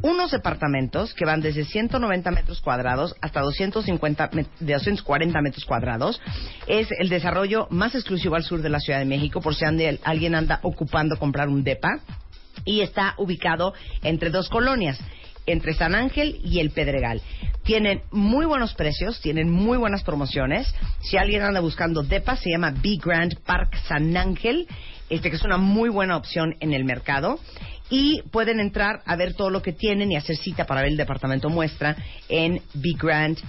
unos 0.02 0.32
departamentos 0.32 1.14
que 1.14 1.24
van 1.24 1.40
desde 1.40 1.64
190 1.64 2.30
metros 2.30 2.60
cuadrados 2.60 3.14
hasta 3.22 3.40
250 3.40 4.30
met- 4.32 4.48
de 4.60 4.72
240 4.74 5.40
metros 5.40 5.64
cuadrados. 5.64 6.20
Es 6.66 6.88
el 6.98 7.08
desarrollo 7.08 7.68
más 7.70 7.94
exclusivo 7.94 8.34
al 8.34 8.44
sur 8.44 8.60
de 8.60 8.68
la 8.68 8.80
Ciudad 8.80 8.98
de 8.98 9.04
México, 9.06 9.40
por 9.40 9.54
si 9.54 9.64
ande- 9.64 9.98
alguien 10.04 10.34
anda 10.34 10.60
ocupando 10.62 11.16
comprar 11.18 11.48
un 11.48 11.64
DEPA. 11.64 12.00
Y 12.64 12.80
está 12.80 13.14
ubicado 13.18 13.72
entre 14.02 14.30
dos 14.30 14.48
colonias, 14.48 14.98
entre 15.48 15.74
San 15.74 15.94
Ángel 15.94 16.40
y 16.44 16.60
el 16.60 16.70
Pedregal. 16.70 17.20
Tienen 17.64 18.02
muy 18.10 18.46
buenos 18.46 18.74
precios, 18.74 19.20
tienen 19.20 19.50
muy 19.50 19.76
buenas 19.76 20.02
promociones. 20.02 20.72
Si 21.00 21.16
alguien 21.16 21.42
anda 21.42 21.60
buscando 21.60 22.02
DEPA, 22.02 22.36
se 22.36 22.50
llama 22.50 22.70
Big 22.70 23.02
Grand 23.02 23.38
Park 23.40 23.76
San 23.86 24.16
Ángel, 24.16 24.66
este 25.10 25.30
que 25.30 25.36
es 25.36 25.44
una 25.44 25.58
muy 25.58 25.88
buena 25.88 26.16
opción 26.16 26.56
en 26.60 26.72
el 26.72 26.84
mercado. 26.84 27.38
Y 27.90 28.22
pueden 28.30 28.60
entrar 28.60 29.00
a 29.06 29.16
ver 29.16 29.32
todo 29.34 29.48
lo 29.48 29.62
que 29.62 29.72
tienen 29.72 30.12
y 30.12 30.16
hacer 30.16 30.36
cita 30.36 30.66
para 30.66 30.82
ver 30.82 30.90
el 30.90 30.98
departamento 30.98 31.48
muestra 31.48 31.96
en 32.28 32.60
biggrand.mx 32.74 33.40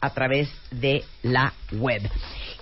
a 0.00 0.10
través 0.10 0.48
de 0.70 1.04
la 1.22 1.52
web. 1.72 2.02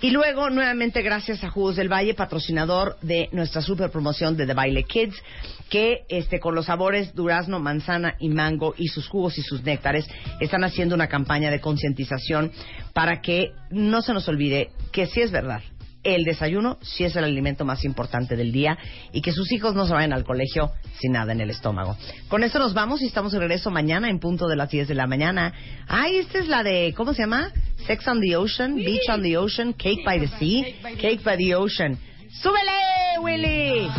Y 0.01 0.11
luego, 0.11 0.49
nuevamente, 0.49 1.01
gracias 1.01 1.43
a 1.43 1.49
Jugos 1.49 1.75
del 1.75 1.91
Valle, 1.91 2.13
patrocinador 2.13 2.97
de 3.01 3.27
nuestra 3.33 3.61
super 3.61 3.91
promoción 3.91 4.37
de 4.37 4.47
The 4.47 4.53
Baile 4.53 4.83
Kids, 4.83 5.21
que 5.69 6.05
este, 6.07 6.39
con 6.39 6.55
los 6.55 6.67
sabores 6.67 7.13
durazno, 7.13 7.59
manzana 7.59 8.15
y 8.17 8.29
mango 8.29 8.73
y 8.77 8.87
sus 8.87 9.09
jugos 9.09 9.37
y 9.37 9.41
sus 9.41 9.61
néctares 9.63 10.07
están 10.39 10.63
haciendo 10.63 10.95
una 10.95 11.09
campaña 11.09 11.51
de 11.51 11.59
concientización 11.59 12.53
para 12.93 13.21
que 13.21 13.51
no 13.71 14.01
se 14.01 14.13
nos 14.13 14.29
olvide 14.29 14.69
que 14.93 15.05
sí 15.05 15.19
es 15.19 15.31
verdad. 15.31 15.61
El 16.03 16.23
desayuno 16.23 16.77
sí 16.81 17.03
es 17.03 17.15
el 17.15 17.25
alimento 17.25 17.65
más 17.65 17.83
importante 17.83 18.35
del 18.37 18.51
día 18.51 18.77
y 19.11 19.21
que 19.21 19.33
sus 19.33 19.51
hijos 19.51 19.75
no 19.75 19.85
se 19.85 19.93
vayan 19.93 20.13
al 20.13 20.23
colegio 20.23 20.71
sin 20.99 21.11
nada 21.11 21.33
en 21.33 21.41
el 21.41 21.49
estómago. 21.49 21.97
Con 22.29 22.43
eso 22.43 22.57
nos 22.57 22.73
vamos 22.73 23.01
y 23.01 23.07
estamos 23.07 23.33
de 23.33 23.39
regreso 23.39 23.69
mañana 23.69 24.09
en 24.09 24.19
punto 24.19 24.47
de 24.47 24.55
las 24.55 24.69
10 24.69 24.87
de 24.87 24.95
la 24.95 25.07
mañana. 25.07 25.53
Ay, 25.87 26.17
esta 26.17 26.39
es 26.39 26.47
la 26.47 26.63
de, 26.63 26.93
¿cómo 26.95 27.13
se 27.13 27.23
llama? 27.23 27.51
Sex 27.85 28.07
on 28.07 28.21
the 28.21 28.35
Ocean, 28.37 28.75
Beach 28.75 29.09
on 29.09 29.21
the 29.21 29.37
Ocean, 29.37 29.73
Cake 29.73 30.03
by 30.05 30.19
the 30.19 30.27
Sea, 30.37 30.75
Cake 30.99 31.21
by 31.23 31.35
the 31.37 31.55
Ocean. 31.55 31.97
¡Súbele, 32.31 33.19
Willy! 33.21 33.89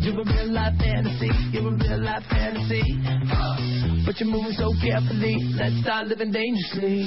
You're 0.00 0.20
a 0.20 0.24
real 0.24 0.52
life 0.52 0.76
fantasy, 0.78 1.30
you're 1.52 1.68
a 1.68 1.76
real 1.76 2.02
life 2.02 2.24
fantasy. 2.28 2.82
Uh, 3.30 4.04
but 4.04 4.18
you're 4.18 4.28
moving 4.28 4.52
so 4.52 4.72
carefully, 4.82 5.36
let's 5.54 5.80
start 5.80 6.08
living 6.08 6.32
dangerously. 6.32 7.06